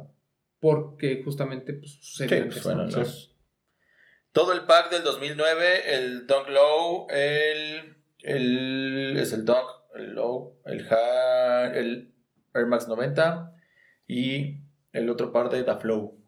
porque 0.60 1.22
justamente 1.24 1.74
pues, 1.74 1.94
sucede 2.02 2.30
Sí, 2.30 2.36
antes, 2.36 2.54
pues, 2.62 2.64
bueno, 2.66 2.90
¿no? 2.90 2.98
los- 2.98 3.36
Todo 4.32 4.54
el 4.54 4.62
pack 4.66 4.92
del 4.92 5.04
2009, 5.04 5.94
el 5.96 6.28
Dunk 6.28 6.50
Low, 6.50 7.08
el, 7.10 7.98
el 8.24 9.18
es 9.18 9.34
el 9.34 9.46
Dunk, 9.46 9.66
el 9.96 10.14
Low, 10.14 10.60
el 10.66 10.84
High, 10.84 11.78
el 11.78 12.14
Air 12.54 12.66
Max 12.68 12.88
90 12.88 13.54
y 14.08 14.60
el 14.94 15.10
otro 15.10 15.32
par 15.32 15.50
de 15.50 15.64
Da 15.64 15.78
Flow. 15.78 16.20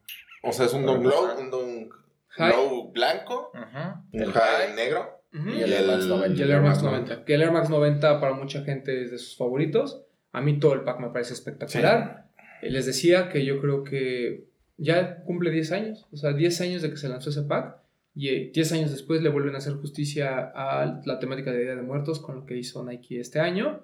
O 0.43 0.51
sea, 0.53 0.65
es 0.67 0.73
un 0.73 0.85
Dunk 0.85 1.03
Low, 1.05 1.37
un 1.39 1.51
Dunk 1.51 1.93
High. 2.29 2.51
Low 2.51 2.91
blanco, 2.91 3.51
Ujú. 3.53 4.23
un 4.23 4.31
High 4.31 4.75
negro. 4.75 5.21
Ujú. 5.33 5.49
Y 5.49 5.61
el 5.61 5.73
Air 5.73 5.85
Max 5.87 6.05
90. 6.05 6.39
Y 6.39 6.41
el 6.43 6.51
Air 6.51 6.61
Max 6.61 6.81
90. 6.83 7.25
Que 7.25 7.35
el 7.35 7.41
Air 7.41 7.51
Max 7.51 7.69
90 7.69 8.19
para 8.19 8.33
mucha 8.33 8.63
gente 8.63 9.03
es 9.03 9.11
de 9.11 9.17
sus 9.19 9.37
favoritos. 9.37 10.03
A 10.31 10.41
mí 10.41 10.59
todo 10.59 10.73
el 10.73 10.81
pack 10.81 10.99
me 10.99 11.09
parece 11.09 11.33
espectacular. 11.33 12.25
Eh, 12.61 12.69
Les 12.71 12.85
decía 12.85 13.29
que 13.29 13.45
yo 13.45 13.59
creo 13.61 13.83
que 13.83 14.47
ya 14.77 15.23
cumple 15.23 15.51
10 15.51 15.71
años. 15.71 16.07
O 16.11 16.17
sea, 16.17 16.33
10 16.33 16.61
años 16.61 16.81
de 16.81 16.89
que 16.89 16.97
se 16.97 17.09
lanzó 17.09 17.29
ese 17.29 17.43
pack. 17.43 17.77
Y 18.15 18.29
eh, 18.29 18.51
10 18.53 18.71
años 18.73 18.91
después 18.91 19.21
le 19.21 19.29
vuelven 19.29 19.55
a 19.55 19.59
hacer 19.59 19.73
justicia 19.73 20.51
a 20.55 21.01
la 21.05 21.19
temática 21.19 21.51
de 21.51 21.61
Día 21.63 21.75
de 21.75 21.81
Muertos 21.83 22.19
con 22.19 22.35
lo 22.37 22.45
que 22.45 22.57
hizo 22.57 22.83
Nike 22.83 23.19
este 23.19 23.39
año. 23.39 23.81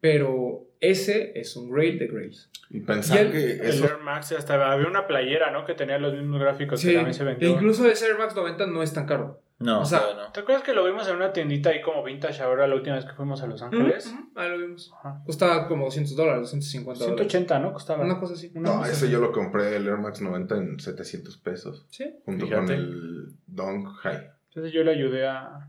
Pero 0.00 0.66
ese 0.80 1.38
es 1.38 1.56
un 1.56 1.70
grail 1.70 1.98
de 1.98 2.06
grails. 2.06 2.50
Y 2.70 2.80
pensar 2.80 3.18
Y 3.18 3.20
el- 3.20 3.32
que 3.32 3.52
El. 3.68 3.82
Air 3.82 3.98
Max 4.02 4.32
hasta 4.32 4.70
había 4.72 4.86
una 4.86 5.06
playera, 5.06 5.50
¿no? 5.50 5.64
Que 5.64 5.74
tenía 5.74 5.98
los 5.98 6.12
mismos 6.14 6.40
gráficos 6.40 6.80
Sí, 6.80 6.88
que 6.88 6.94
también 6.94 7.14
se 7.14 7.22
e 7.22 7.26
vendió. 7.26 7.48
incluso 7.50 7.86
ese 7.88 8.06
Air 8.06 8.18
Max 8.18 8.36
90 8.36 8.66
no 8.66 8.82
es 8.82 8.92
tan 8.92 9.06
caro. 9.06 9.42
No, 9.60 9.80
O 9.80 9.84
sea, 9.84 10.00
no. 10.14 10.30
¿Te 10.30 10.38
acuerdas 10.40 10.62
que 10.62 10.72
lo 10.72 10.84
vimos 10.84 11.08
en 11.08 11.16
una 11.16 11.32
tiendita 11.32 11.70
ahí 11.70 11.80
como 11.82 12.04
vintage 12.04 12.40
ahora 12.44 12.68
la 12.68 12.76
última 12.76 12.94
vez 12.94 13.04
que 13.06 13.12
fuimos 13.14 13.42
a 13.42 13.48
Los 13.48 13.60
Ángeles? 13.60 14.06
Ujú, 14.06 14.30
Ahí 14.38 14.50
lo 14.50 14.58
vimos. 14.58 14.92
Ajá. 15.00 15.20
Costaba 15.26 15.66
como 15.66 15.86
200 15.86 16.14
dólares, 16.14 16.42
250 16.42 17.04
dólares. 17.06 17.26
180, 17.28 17.58
¿no? 17.58 17.72
Costaba. 17.72 18.04
Una 18.04 18.20
cosa 18.20 18.34
así. 18.34 18.52
Una 18.54 18.70
No, 18.70 18.76
cosa 18.78 18.92
ese 18.92 19.06
así. 19.06 19.12
yo 19.12 19.18
lo 19.20 19.32
compré 19.32 19.74
el 19.74 19.88
Air 19.88 19.96
Max 19.98 20.20
90 20.20 20.56
en 20.58 20.78
700 20.78 21.38
pesos. 21.38 21.86
Sí. 21.90 22.04
Junto 22.24 22.46
Fíjate. 22.46 22.66
con 22.66 22.74
el 22.74 23.26
Dunk 23.48 23.88
High. 24.02 24.30
Entonces 24.50 24.72
yo 24.72 24.84
le 24.84 24.92
ayudé 24.92 25.26
a, 25.26 25.68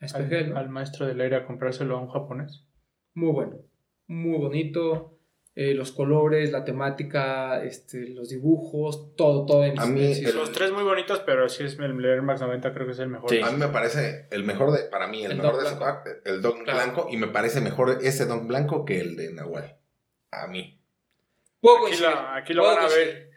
Espejel, 0.00 0.44
al, 0.48 0.50
¿no? 0.50 0.58
al 0.58 0.68
maestro 0.68 1.06
del 1.06 1.18
aire 1.22 1.36
a 1.36 1.46
comprárselo 1.46 1.96
a 1.96 2.00
un 2.02 2.10
japonés. 2.10 2.66
Muy 3.14 3.32
bueno. 3.32 3.56
Muy 4.10 4.38
bonito. 4.38 5.16
Eh, 5.54 5.74
los 5.74 5.92
colores, 5.92 6.50
la 6.52 6.64
temática, 6.64 7.62
este, 7.62 8.08
los 8.08 8.28
dibujos, 8.28 9.14
todo, 9.16 9.46
todo. 9.46 9.64
en 9.64 9.78
A 9.78 9.86
mí 9.86 10.14
sí, 10.14 10.24
el- 10.24 10.34
Los 10.36 10.52
tres 10.52 10.72
muy 10.72 10.82
bonitos, 10.84 11.20
pero 11.26 11.48
sí 11.48 11.64
es 11.64 11.78
el 11.78 12.04
Air 12.04 12.22
Max 12.22 12.40
90 12.40 12.72
creo 12.72 12.86
que 12.86 12.92
es 12.92 12.98
el 12.98 13.08
mejor. 13.08 13.30
Sí. 13.30 13.40
A 13.40 13.50
mí 13.50 13.56
me 13.58 13.68
parece 13.68 14.26
el 14.30 14.44
mejor 14.44 14.72
de, 14.72 14.84
para 14.84 15.06
mí, 15.08 15.24
el, 15.24 15.32
El 15.32 15.36
mejor 15.38 15.56
de 15.56 15.62
blanco. 15.62 15.80
pack, 15.80 16.06
el 16.24 16.40
Claro. 16.64 16.78
blanco, 16.78 17.08
y 17.10 17.16
me 17.18 17.26
parece 17.28 17.60
mejor 17.60 17.98
ese 18.02 18.26
Dunk 18.26 18.46
blanco 18.46 18.84
que 18.84 19.00
el 19.00 19.16
de 19.16 19.32
Nahual. 19.32 19.76
A 20.30 20.46
mí. 20.46 20.80
Puedo 21.60 21.76
Aquí, 21.76 21.82
coincidir, 21.86 22.10
la- 22.10 22.36
aquí 22.36 22.52
lo 22.54 22.62
puedo 22.62 22.76
van 22.76 22.84
a 22.84 22.88
ver. 22.88 23.30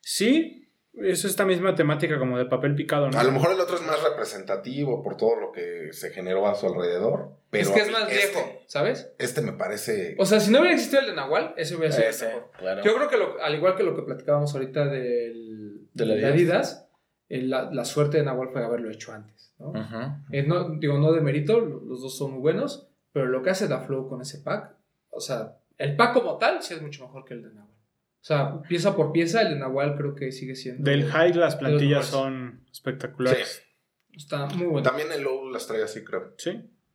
Sí, 0.00 0.65
es 1.02 1.24
esta 1.24 1.44
misma 1.44 1.74
temática 1.74 2.18
como 2.18 2.38
de 2.38 2.46
papel 2.46 2.74
picado, 2.74 3.10
¿no? 3.10 3.18
A 3.18 3.24
lo 3.24 3.32
mejor 3.32 3.52
el 3.52 3.60
otro 3.60 3.76
es 3.76 3.82
más 3.86 4.02
representativo 4.02 5.02
por 5.02 5.16
todo 5.16 5.36
lo 5.36 5.52
que 5.52 5.92
se 5.92 6.10
generó 6.10 6.46
a 6.48 6.54
su 6.54 6.66
alrededor. 6.66 7.30
Pero 7.50 7.64
es 7.64 7.70
que 7.70 7.80
es 7.80 7.90
más 7.90 8.10
este- 8.10 8.14
viejo, 8.14 8.60
¿sabes? 8.66 9.12
Este 9.18 9.40
me 9.42 9.52
parece. 9.52 10.16
O 10.18 10.26
sea, 10.26 10.40
si 10.40 10.50
no 10.50 10.58
hubiera 10.60 10.74
existido 10.74 11.00
el 11.02 11.08
de 11.08 11.14
Nahual, 11.14 11.54
ese 11.56 11.76
hubiera 11.76 11.92
sido 11.92 12.04
el 12.08 12.10
Ese, 12.14 12.26
mejor. 12.26 12.50
claro. 12.58 12.82
Yo 12.82 12.94
creo 12.96 13.08
que 13.08 13.16
lo- 13.18 13.40
al 13.42 13.54
igual 13.54 13.76
que 13.76 13.82
lo 13.82 13.94
que 13.94 14.02
platicábamos 14.02 14.52
ahorita 14.54 14.86
del, 14.86 15.88
de 15.94 16.04
Adidas. 16.04 16.32
Adidas, 16.32 16.88
la, 17.28 17.70
la 17.72 17.84
suerte 17.84 18.18
de 18.18 18.24
Nahual 18.24 18.50
fue 18.52 18.64
haberlo 18.64 18.90
hecho 18.90 19.12
antes, 19.12 19.52
¿no? 19.58 19.72
Eh, 20.30 20.42
no, 20.46 20.70
digo, 20.78 20.98
no 20.98 21.12
de 21.12 21.20
mérito, 21.20 21.60
los 21.60 22.00
dos 22.02 22.16
son 22.16 22.32
muy 22.32 22.40
buenos, 22.40 22.88
pero 23.12 23.26
lo 23.26 23.42
que 23.42 23.50
hace 23.50 23.68
Da 23.68 23.80
Flow 23.80 24.08
con 24.08 24.20
ese 24.22 24.38
pack, 24.38 24.74
o 25.10 25.20
sea, 25.20 25.56
el 25.78 25.96
pack 25.96 26.12
como 26.14 26.38
tal 26.38 26.62
sí 26.62 26.74
es 26.74 26.82
mucho 26.82 27.04
mejor 27.04 27.24
que 27.24 27.34
el 27.34 27.42
de 27.42 27.48
Nahual. 27.54 27.75
O 28.20 28.24
sea, 28.26 28.60
pieza 28.62 28.96
por 28.96 29.12
pieza, 29.12 29.42
el 29.42 29.54
de 29.54 29.60
Nahual 29.60 29.96
creo 29.96 30.14
que 30.14 30.32
sigue 30.32 30.56
siendo. 30.56 30.88
Del 30.90 31.04
high 31.06 31.32
las 31.34 31.56
plantillas 31.56 32.06
son 32.06 32.64
espectaculares. 32.72 33.62
Está 34.12 34.46
muy 34.46 34.66
bueno. 34.66 34.82
También 34.82 35.12
el 35.12 35.22
low 35.22 35.48
las 35.50 35.66
trae 35.66 35.82
así, 35.82 36.02
creo. 36.02 36.34
Sí. 36.38 36.50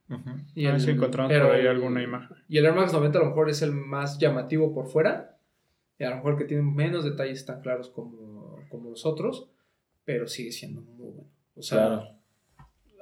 Ujú. 0.09 0.29
Y 0.55 0.65
a 0.65 0.69
ver 0.71 0.75
el- 0.75 0.81
si 0.81 0.91
encontramos 0.91 1.31
pero 1.31 1.47
por 1.47 1.55
ahí 1.55 1.67
alguna 1.67 2.03
imagen. 2.03 2.35
Y 2.49 2.57
el 2.57 2.65
Air 2.65 2.73
Max 2.75 2.91
90 2.91 3.19
a 3.19 3.21
lo 3.21 3.27
mejor 3.29 3.49
es 3.49 3.61
el 3.61 3.71
más 3.71 4.17
llamativo 4.19 4.73
por 4.73 4.87
fuera. 4.87 5.37
Y 5.97 6.03
a 6.03 6.09
lo 6.09 6.15
mejor 6.17 6.37
que 6.37 6.45
tiene 6.45 6.63
menos 6.63 7.03
detalles 7.05 7.45
tan 7.45 7.61
claros 7.61 7.89
como, 7.89 8.59
como 8.69 8.89
los 8.89 9.05
otros. 9.05 9.49
Pero 10.03 10.27
sigue 10.27 10.51
siendo 10.51 10.81
muy 10.81 11.11
bueno. 11.11 11.29
O 11.55 11.61
sea, 11.61 11.77
Claro. 11.77 12.03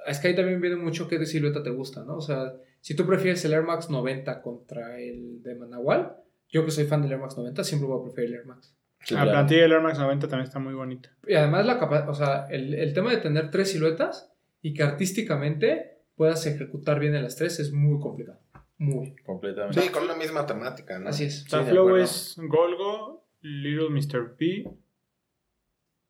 es 0.06 0.18
que 0.20 0.28
ahí 0.28 0.36
también 0.36 0.60
viene 0.60 0.76
mucho 0.76 1.08
qué 1.08 1.18
de 1.18 1.26
silueta 1.26 1.62
te 1.62 1.70
gusta, 1.70 2.04
¿no? 2.04 2.16
O 2.16 2.20
sea, 2.20 2.52
si 2.80 2.94
tú 2.94 3.06
prefieres 3.06 3.44
el 3.44 3.54
Air 3.54 3.62
Max 3.64 3.88
90 3.90 4.40
contra 4.42 5.00
el 5.00 5.42
de 5.42 5.54
Manahual, 5.56 6.16
yo 6.50 6.64
que 6.64 6.70
soy 6.70 6.84
fan 6.84 7.02
del 7.02 7.12
Air 7.12 7.20
Max 7.20 7.36
90 7.36 7.62
siempre 7.64 7.88
voy 7.88 8.00
a 8.00 8.04
preferir 8.04 8.30
el 8.30 8.36
Air 8.40 8.46
Max. 8.46 8.74
Sí, 9.02 9.14
la 9.14 9.22
claro. 9.22 9.36
plantilla 9.38 9.62
del 9.62 9.72
Air 9.72 9.80
Max 9.82 9.98
90 9.98 10.28
también 10.28 10.46
está 10.46 10.58
muy 10.58 10.74
bonita. 10.74 11.10
Y 11.26 11.34
además 11.34 11.64
la 11.66 11.78
capa- 11.78 12.06
o 12.08 12.14
sea, 12.14 12.46
el, 12.50 12.74
el 12.74 12.92
tema 12.92 13.10
de 13.10 13.16
tener 13.18 13.50
tres 13.50 13.72
siluetas 13.72 14.32
y 14.62 14.74
que 14.74 14.82
artísticamente 14.82 16.02
puedas 16.16 16.44
ejecutar 16.46 16.98
bien 17.00 17.14
en 17.14 17.22
las 17.22 17.36
tres 17.36 17.58
es 17.60 17.72
muy 17.72 17.98
complicado. 18.00 18.40
Muy. 18.78 19.14
Completamente. 19.24 19.80
Sí, 19.80 19.88
con 19.90 20.06
la 20.06 20.14
misma 20.16 20.44
temática, 20.46 20.98
¿no? 20.98 21.08
Así 21.08 21.24
es. 21.24 21.42
Sí, 21.44 21.48
La 21.52 21.58
de 21.64 21.70
flow 21.70 21.86
acuerdo. 21.88 22.04
es 22.04 22.34
Golgo, 22.38 23.26
Little 23.42 23.90
Mr. 23.90 24.36
P 24.36 24.64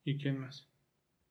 ¿Y 0.05 0.18
quién 0.18 0.38
más? 0.38 0.68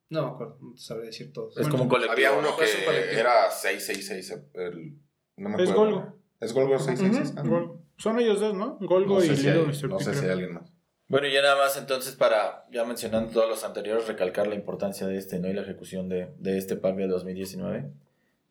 No 0.10 0.24
me 0.24 0.30
acuerdo, 0.30 0.58
no 0.62 0.74
te 0.74 0.80
sabré 0.82 1.06
decir 1.08 1.32
todos. 1.34 1.58
Es 1.58 1.68
como 1.68 1.84
un 1.84 1.90
colectivo. 1.90 2.14
Había 2.14 2.32
uno 2.32 2.50
Es 2.62 2.74
un 2.74 2.80
que 2.80 2.86
colectivo. 2.86 3.20
era 3.20 3.52
666. 3.52 4.44
El, 4.54 4.98
no 5.38 5.50
me 5.50 5.64
Es 5.64 5.70
acuerdo. 5.70 5.92
Golgo. 5.96 6.20
Es 6.40 6.54
Golgo 6.54 6.80
666. 6.80 7.40
Ujú, 7.46 7.50
Gol- 7.50 7.79
Son 8.00 8.20
ellos 8.20 8.40
dos, 8.40 8.56
¿no? 8.56 8.78
Golgo 8.80 9.20
No 9.20 9.24
y 9.24 9.28
si 9.28 9.44
Little 9.44 9.52
hay, 9.52 9.66
Mr. 9.68 9.90
no 9.90 10.00
sé 10.00 10.14
si 10.16 10.26
hay 10.26 10.32
alguien 10.32 10.54
más. 10.54 10.72
Bueno, 11.10 11.28
y 11.28 11.34
ya 11.34 11.42
nada 11.42 11.58
más 11.58 11.76
entonces 11.78 12.16
para, 12.16 12.66
ya 12.72 12.86
mencionando 12.86 13.32
todos 13.32 13.50
los 13.50 13.64
anteriores, 13.64 14.08
recalcar 14.08 14.48
la 14.48 14.56
importancia 14.56 15.06
de 15.06 15.18
este, 15.18 15.40
¿no? 15.40 15.48
Y 15.50 15.54
la 15.54 15.64
ejecución 15.64 16.08
de, 16.08 16.30
de 16.38 16.58
este 16.58 16.76
de 16.76 17.08
2019, 17.08 17.92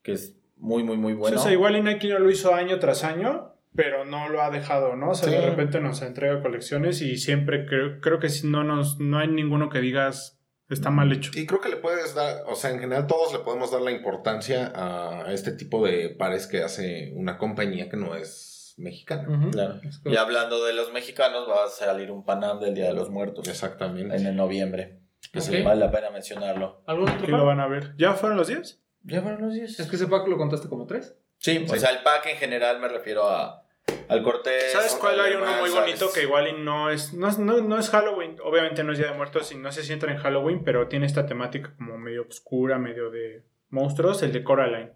que 0.03 0.13
es 0.13 0.37
muy, 0.57 0.83
muy, 0.83 0.97
muy 0.97 1.15
bueno. 1.15 1.37
O 1.37 1.41
sea, 1.41 1.53
igual 1.53 1.83
Nike 1.83 2.09
no 2.09 2.19
lo 2.19 2.31
hizo 2.31 2.55
año 2.55 2.79
tras 2.79 3.05
año, 3.05 3.55
pero 3.75 4.05
no 4.05 4.29
lo 4.29 4.43
ha 4.43 4.51
dejado, 4.51 4.97
¿no? 4.97 5.11
O 5.11 5.15
sea, 5.15 5.29
Sí. 5.29 5.35
de 5.37 5.41
repente 5.49 5.81
nos 5.81 6.03
entrega 6.03 6.43
colecciones 6.43 7.01
y 7.01 7.17
siempre 7.17 7.65
creo, 7.65 8.01
creo 8.01 8.19
que 8.19 8.29
si 8.29 8.47
no 8.49 8.65
nos, 8.65 8.99
no 8.99 9.19
hay 9.19 9.29
ninguno 9.29 9.69
que 9.71 9.81
digas 9.81 10.39
está 10.69 10.91
mal 10.91 11.13
hecho. 11.13 11.31
Y 11.35 11.47
creo 11.47 11.61
que 11.61 11.69
le 11.69 11.77
puedes 11.77 12.15
dar, 12.15 12.43
o 12.47 12.55
sea, 12.55 12.71
en 12.71 12.81
general 12.81 13.07
todos 13.07 13.33
le 13.33 13.39
podemos 13.39 13.71
dar 13.71 13.81
la 13.81 13.93
importancia 13.93 14.73
a 14.75 15.33
este 15.33 15.53
tipo 15.53 15.87
de 15.87 16.11
pares 16.11 16.47
que 16.47 16.63
hace 16.63 17.13
una 17.15 17.39
compañía 17.39 17.89
que 17.89 17.97
no 17.97 18.15
es 18.17 18.58
mexicana. 18.79 19.29
Ujú. 19.29 19.51
Claro. 19.51 19.81
Y 20.05 20.17
hablando 20.17 20.65
de 20.65 20.73
los 20.73 20.93
mexicanos, 20.93 21.49
va 21.49 21.65
a 21.65 21.69
salir 21.69 22.11
un 22.11 22.25
Panam 22.25 22.61
del 22.61 22.75
Día 22.75 22.87
de 22.87 22.95
los 22.95 23.11
Muertos 23.11 23.47
Exactamente. 23.49 24.17
en 24.17 24.27
el 24.27 24.37
noviembre. 24.37 25.01
Que 25.33 25.41
Ok. 25.41 25.65
vale 25.65 25.81
la 25.81 25.91
pena 25.91 26.11
mencionarlo. 26.11 26.83
¿Algún 26.87 27.09
otro 27.09 27.27
lo 27.29 27.37
pack? 27.39 27.47
van 27.47 27.61
a 27.61 27.67
ver. 27.67 27.95
¿Ya 27.99 28.15
fueron 28.15 28.39
los 28.39 28.47
10? 28.49 28.83
¿Ya 29.03 29.21
fueron 29.21 29.43
los 29.43 29.53
10? 29.55 29.79
Es 29.81 29.87
que 29.89 29.97
ese 29.97 30.07
pack 30.07 30.27
lo 30.29 30.39
contaste 30.39 30.69
como 30.69 30.87
tres. 30.87 31.17
Sí, 31.39 31.65
o 31.69 31.73
Sí. 31.73 31.79
sea, 31.81 31.91
el 31.91 32.03
pack 32.03 32.27
en 32.27 32.37
general 32.37 32.81
me 32.81 32.89
refiero 32.89 33.29
a, 33.29 33.63
al 34.09 34.23
Cortés. 34.23 34.73
¿Sabes 34.73 34.95
cuál 35.01 35.21
hay 35.21 35.35
uno 35.35 35.45
muy 35.45 35.69
¿sabes? 35.71 35.75
bonito 35.75 36.11
que 36.15 36.23
igual 36.23 36.49
y 36.49 36.53
no 36.63 36.91
es, 36.91 37.13
no 37.15 37.29
es, 37.29 37.39
no, 37.39 37.61
no 37.61 37.79
es 37.79 37.91
Halloween? 37.91 38.37
Obviamente 38.43 38.83
no 38.85 38.93
es 38.93 38.99
Día 38.99 39.09
de 39.11 39.17
Muertos 39.17 39.53
y 39.53 39.57
no 39.57 39.71
sé 39.71 39.83
si 39.83 39.93
entra 39.93 40.11
en 40.13 40.19
Halloween, 40.19 40.63
pero 40.65 40.89
tiene 40.89 41.07
esta 41.07 41.27
temática 41.27 41.75
como 41.77 41.99
medio 41.99 42.23
oscura, 42.29 42.79
medio 42.79 43.11
de 43.11 43.45
monstruos, 43.71 44.23
el 44.23 44.33
de 44.33 44.43
Coraline. 44.43 44.93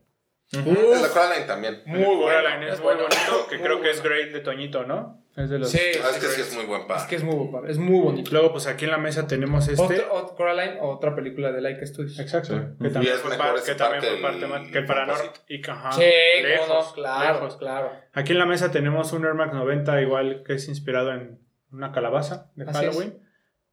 El 0.53 0.65
de 0.65 1.09
Coraline 1.13 1.47
también. 1.47 1.83
Muy 1.87 2.05
Coraline, 2.05 2.67
es, 2.69 2.75
es 2.75 2.81
muy 2.81 2.93
bueno. 2.95 3.03
bonito, 3.05 3.47
que 3.49 3.57
Muy 3.57 3.65
creo 3.67 3.81
que 3.81 3.91
es 3.91 4.01
bueno. 4.03 4.17
Great 4.17 4.33
de 4.33 4.41
Toñito, 4.41 4.85
¿no? 4.85 5.23
Es 5.35 5.49
de 5.49 5.59
los... 5.59 5.71
Sí. 5.71 5.79
Ah, 6.05 6.09
es 6.11 6.19
que 6.19 6.27
sí 6.27 6.41
es 6.43 6.55
muy 6.55 6.67
buen 6.67 6.87
par. 6.87 6.99
Es 6.99 7.05
que 7.05 7.17
es 7.17 7.25
muy 7.25 7.35
guapo, 7.35 7.67
es 7.67 7.79
muy 7.79 8.01
bonito. 8.01 8.31
Luego, 8.33 8.53
pues 8.53 8.67
aquí 8.67 8.85
en 8.85 8.91
la 8.91 8.99
mesa 8.99 9.27
tenemos 9.27 9.67
este... 9.67 9.81
Otro- 9.83 10.13
otro- 10.13 10.37
Coraline, 10.37 10.77
otra 10.83 11.15
película 11.15 11.51
de 11.53 11.63
Like 11.63 11.87
Studios. 11.87 12.19
Exacto. 12.19 12.49
Sí. 12.55 12.61
Que 12.83 12.89
Y 12.89 12.91
también 12.93 13.15
es 13.15 13.21
fue, 13.21 13.31
mejor 13.31 13.47
par- 13.47 13.57
ese 13.57 13.73
que 13.73 13.79
también 13.79 14.03
par 14.03 14.11
fue 14.11 14.21
parte 14.21 14.67
el- 14.67 14.73
que 14.73 14.79
el 14.79 14.85
Paranor. 14.87 15.17
Composite. 15.17 15.55
Y 15.55 15.61
que, 15.63 15.71
ajá, 15.71 15.93
sí, 15.93 16.05
lejos, 16.43 16.69
no, 16.69 16.93
claro, 16.95 17.35
lejos. 17.35 17.57
claro. 17.57 17.93
Aquí 18.13 18.33
en 18.33 18.39
la 18.39 18.45
mesa 18.47 18.71
tenemos 18.71 19.11
un 19.15 19.25
Air 19.25 19.33
Max 19.35 19.55
90 19.55 20.03
igual 20.03 20.43
que 20.47 20.53
es 20.53 20.69
inspirado 20.69 21.13
en 21.15 21.39
una 21.73 21.93
calabaza 21.93 22.51
de 22.57 22.65
Así 22.65 22.75
Halloween. 22.85 23.19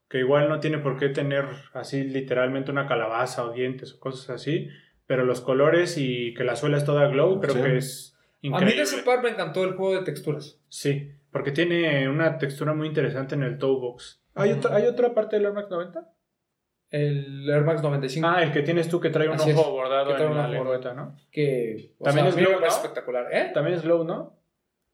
Que 0.07 0.19
igual 0.19 0.47
no 0.47 0.61
tiene 0.61 0.77
por 0.77 0.97
qué 0.97 1.09
tener 1.09 1.43
así 1.73 2.03
literalmente 2.05 2.71
una 2.71 2.87
calabaza 2.87 3.43
o 3.43 3.51
dientes 3.51 3.93
o 3.95 3.99
cosas 3.99 4.29
así. 4.29 4.69
Pero 5.09 5.25
los 5.25 5.41
colores 5.41 5.97
y 5.97 6.35
que 6.35 6.43
la 6.43 6.55
suela 6.55 6.77
es 6.77 6.85
toda 6.85 7.07
glow 7.07 7.39
creo 7.41 7.55
Sí. 7.55 7.61
que 7.63 7.77
es 7.77 8.15
A 8.15 8.19
mí 8.43 8.47
increíble. 8.49 8.75
de 8.75 8.81
ese 8.83 9.01
par 9.01 9.23
me 9.23 9.29
encantó 9.29 9.63
el 9.63 9.73
juego 9.73 9.95
de 9.95 10.03
texturas. 10.03 10.59
Sí, 10.67 11.11
porque 11.31 11.49
tiene 11.51 12.07
una 12.07 12.37
textura 12.37 12.75
muy 12.75 12.87
interesante 12.87 13.33
en 13.33 13.41
el 13.41 13.57
toe 13.57 13.79
box. 13.79 14.21
¿Hay, 14.35 14.51
otra, 14.51 14.75
¿Hay 14.75 14.85
otra 14.85 15.15
parte 15.15 15.37
del 15.37 15.45
Air 15.47 15.53
Max 15.55 15.67
90? 15.71 16.07
El 16.91 17.49
Air 17.49 17.63
Max 17.63 17.81
95. 17.81 18.27
Ah, 18.27 18.43
el 18.43 18.51
que 18.51 18.61
tienes 18.61 18.87
tú 18.87 18.99
que 18.99 19.09
trae 19.09 19.27
un 19.27 19.33
Así 19.33 19.51
ojo 19.51 19.61
es, 19.61 19.67
bordado 19.67 20.09
que 20.09 20.13
trae 20.13 20.25
en 20.27 20.31
un 20.31 20.37
la 20.37 20.43
ojo 20.45 20.53
lengüeta, 20.53 20.93
¿no? 20.93 21.15
que 21.31 21.93
También 22.03 22.31
sea, 22.31 22.41
es 22.41 22.47
glow, 22.47 22.59
¿no? 22.59 22.67
espectacular. 22.67 23.27
¿Eh? 23.31 23.49
También 23.51 23.77
es 23.77 23.83
glow, 23.83 24.03
¿no? 24.03 24.37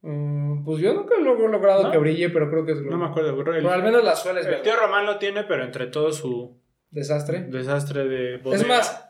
Mm, 0.01 0.63
pues 0.63 0.79
yo 0.79 0.93
nunca 0.93 1.15
lo 1.19 1.35
he 1.37 1.49
logrado 1.51 1.83
¿No? 1.83 1.91
que 1.91 1.97
brille, 1.97 2.29
pero 2.29 2.49
creo 2.49 2.65
que 2.65 2.71
es 2.73 2.79
glow. 2.81 2.91
No 2.91 2.97
me 2.97 3.05
acuerdo. 3.07 3.35
bro. 3.35 3.53
El, 3.53 3.63
Pero 3.63 3.73
al 3.73 3.83
menos 3.83 4.01
la 4.03 4.15
suela 4.15 4.39
es 4.39 4.45
el 4.45 4.51
verde. 4.53 4.63
tío 4.63 4.75
Román 4.77 5.05
lo 5.05 5.17
tiene, 5.17 5.43
pero 5.43 5.63
entre 5.63 5.87
todo 5.87 6.11
su 6.13 6.57
Desastre. 6.91 7.41
desastre 7.49 8.05
de 8.07 8.37
bodega, 8.37 8.61
Es 8.61 8.67
más, 8.67 9.04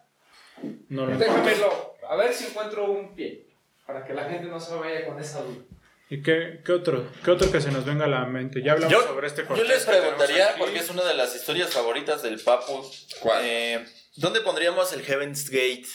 no 0.90 1.06
lo 1.06 1.18
déjamelo. 1.18 1.96
A 2.10 2.16
ver 2.16 2.34
si 2.34 2.46
encuentro 2.46 2.86
un 2.92 3.16
pie. 3.16 3.48
Para 3.86 4.04
que 4.06 4.14
la 4.14 4.26
gente 4.30 4.48
no 4.48 4.60
se 4.60 4.74
vaya 4.76 5.06
con 5.06 5.20
esa 5.20 5.42
duda. 5.42 5.64
¿Y 6.10 6.22
qué, 6.22 6.62
qué 6.66 6.72
otro? 6.72 7.08
¿Qué 7.24 7.32
otro 7.32 7.52
que 7.52 7.62
se 7.62 7.72
nos 7.72 7.86
venga 7.86 8.06
a 8.06 8.08
la 8.08 8.26
mente? 8.26 8.62
Ya 8.64 8.74
hablamos 8.74 8.92
Yo, 8.92 9.02
sobre 9.08 9.28
este 9.28 9.44
yo 9.48 9.64
les 9.64 9.84
preguntaría, 9.86 10.56
porque 10.58 10.78
es 10.80 10.90
una 10.90 11.04
de 11.04 11.14
las 11.16 11.36
historias 11.36 11.72
favoritas 11.72 12.22
del 12.24 12.40
Papu. 12.40 12.84
¿Cuál? 13.22 13.42
eh, 13.44 13.86
¿Dónde 14.16 14.42
pondríamos 14.42 14.94
el 14.94 15.02
Heaven's 15.04 15.50
Gate? 15.50 15.86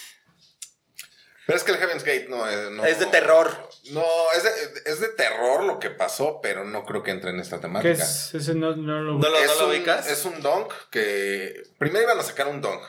Pero 1.47 1.57
es 1.57 1.64
que 1.64 1.73
el 1.73 1.79
Heaven's 1.79 2.05
Gate 2.05 2.27
no, 2.29 2.49
eh, 2.49 2.71
no- 2.71 2.85
Es 2.85 2.99
de 3.01 3.07
terror. 3.07 3.51
No, 3.93 4.05
es 4.37 4.45
de, 4.45 4.51
es 4.91 5.01
de 5.01 5.09
terror 5.09 5.64
lo 5.64 5.79
que 5.81 5.91
pasó, 5.91 6.41
pero 6.41 6.64
no 6.64 6.85
creo 6.85 7.03
que 7.03 7.11
entre 7.11 7.31
en 7.31 7.41
esta 7.41 7.57
¿Qué 7.57 7.62
temática. 7.62 7.93
es? 8.05 8.35
Ese 8.35 8.55
no, 8.55 8.77
no 8.77 9.01
lo... 9.01 9.14
No 9.18 9.29
lo, 9.29 9.37
es, 9.39 9.47
no 9.47 9.55
lo 9.62 9.64
un, 9.68 9.71
ubicas. 9.73 10.09
es 10.09 10.25
un 10.25 10.41
donk 10.43 10.73
que. 10.91 11.62
Primero 11.79 12.05
iban 12.05 12.18
a 12.21 12.23
sacar 12.23 12.47
un 12.47 12.61
donk. 12.61 12.83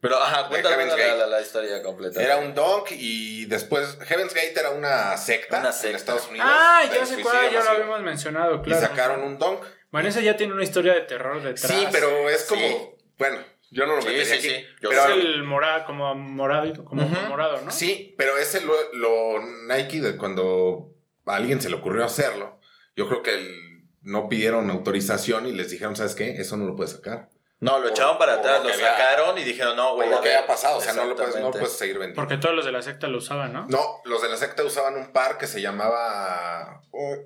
Pero, 0.00 0.16
ajá, 0.22 0.48
cuéntame 0.48 0.84
la, 0.86 0.94
Gate. 0.96 1.16
la- 1.18 1.26
la 1.26 1.40
historia 1.40 1.82
completa. 1.82 2.22
Era 2.22 2.36
un 2.36 2.54
donk 2.54 2.88
y 2.92 3.46
después. 3.46 3.98
Heaven's 4.06 4.34
Gate 4.34 4.52
era 4.58 4.70
una 4.70 5.16
secta, 5.16 5.60
Una 5.60 5.72
secta. 5.72 5.88
en 5.90 5.96
Estados 5.96 6.28
Unidos. 6.28 6.46
Ah, 6.48 6.82
ya 6.92 7.06
sé 7.06 7.20
cuál, 7.22 7.50
ya 7.50 7.64
lo 7.64 7.70
habíamos 7.70 8.00
mencionado, 8.02 8.56
Y 8.56 8.60
claro. 8.62 8.86
sacaron 8.86 9.22
un 9.22 9.38
donk. 9.38 9.62
Vanessa 9.90 10.20
ya 10.20 10.36
tiene 10.36 10.52
una 10.52 10.62
historia 10.64 10.94
de 10.94 11.00
terror 11.02 11.42
detrás. 11.42 11.70
Sí, 11.72 11.86
pero 11.90 12.28
es 12.28 12.44
como. 12.44 12.60
Sí. 12.60 12.76
Bueno, 13.18 13.38
yo 13.70 13.86
no 13.86 13.96
lo 13.96 14.02
Sí, 14.02 14.08
metería 14.08 14.26
sí, 14.26 14.32
aquí. 14.34 14.48
sí. 14.50 14.66
Yo 14.82 14.90
Pero 14.90 15.02
Es 15.04 15.10
el 15.24 15.42
morado, 15.44 15.86
como 15.86 16.14
morado, 16.14 16.84
como 16.84 17.02
morado, 17.28 17.62
¿no? 17.62 17.70
Sí, 17.70 18.14
pero 18.18 18.36
ese 18.36 18.60
lo, 18.60 18.74
lo 18.92 19.42
Nike 19.68 20.00
de 20.02 20.16
cuando 20.18 20.92
a 21.24 21.36
alguien 21.36 21.60
se 21.62 21.70
le 21.70 21.76
ocurrió 21.76 22.04
hacerlo, 22.04 22.60
yo 22.94 23.08
creo 23.08 23.22
que 23.22 23.34
el- 23.34 23.66
no 24.02 24.28
pidieron 24.28 24.70
autorización 24.70 25.46
y 25.46 25.52
les 25.52 25.70
dijeron, 25.70 25.96
¿sabes 25.96 26.14
qué? 26.14 26.32
Eso 26.40 26.56
no 26.56 26.64
lo 26.66 26.76
puedes 26.76 26.92
sacar. 26.92 27.28
No, 27.58 27.78
lo 27.78 27.84
Por- 27.84 27.90
echaron 27.92 28.18
para 28.18 28.34
atrás, 28.34 28.58
lo 28.58 28.64
lo 28.64 28.68
que 28.68 28.74
había- 28.84 28.92
sacaron 28.96 29.38
y 29.38 29.42
dijeron, 29.44 29.76
no, 29.76 29.88
Por 29.90 29.96
güey. 29.96 30.10
lo 30.10 30.20
que 30.20 30.28
había 30.34 30.46
pasado, 30.46 30.76
o 30.78 30.80
sea, 30.80 30.92
no 30.92 31.04
lo, 31.06 31.16
puedes, 31.16 31.36
no 31.40 31.50
puedes 31.50 31.72
seguir 31.72 31.94
vendiendo. 31.98 32.20
Porque 32.20 32.36
todos 32.36 32.54
los 32.54 32.64
de 32.66 32.72
la 32.72 32.82
secta 32.82 33.08
lo 33.08 33.18
usaban, 33.18 33.52
¿no? 33.52 33.66
No, 33.68 34.00
los 34.04 34.20
de 34.20 34.28
la 34.28 34.36
secta 34.36 34.62
usaban 34.62 34.94
un 34.96 35.12
par 35.12 35.38
que 35.38 35.46
se 35.46 35.60
llamaba 35.62 36.82
oh, 36.90 37.16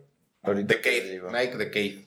The 0.45 0.81
Cave. 0.81 1.22
Nike 1.33 1.57
The 1.57 1.70
Cave. 1.70 2.07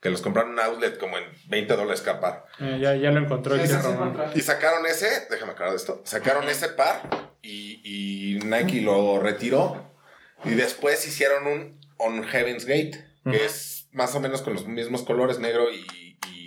Que 0.00 0.10
los 0.10 0.20
compraron 0.22 0.52
en 0.52 0.58
un 0.58 0.64
outlet 0.64 0.98
como 0.98 1.18
en 1.18 1.24
20 1.48 1.74
dólares 1.76 2.00
cada 2.02 2.20
par. 2.20 2.44
Eh, 2.60 2.78
ya, 2.80 2.94
ya 2.94 3.10
lo 3.10 3.18
encontró 3.20 3.56
sí. 3.56 3.62
Y 4.34 4.40
sacaron 4.40 4.86
ese, 4.86 5.26
déjame 5.30 5.52
aclarar 5.52 5.72
de 5.72 5.76
esto, 5.78 6.02
sacaron 6.04 6.48
ese 6.48 6.68
par 6.68 7.02
y, 7.42 7.80
y 7.82 8.38
Nike 8.44 8.82
lo 8.82 9.18
retiró. 9.20 9.92
Y 10.44 10.50
después 10.50 11.06
hicieron 11.06 11.46
un 11.46 11.80
On 11.96 12.22
Heaven's 12.24 12.66
Gate, 12.66 13.04
que 13.24 13.44
es 13.46 13.88
más 13.92 14.14
o 14.14 14.20
menos 14.20 14.42
con 14.42 14.52
los 14.54 14.66
mismos 14.66 15.02
colores, 15.02 15.38
negro 15.38 15.70
y, 15.72 16.05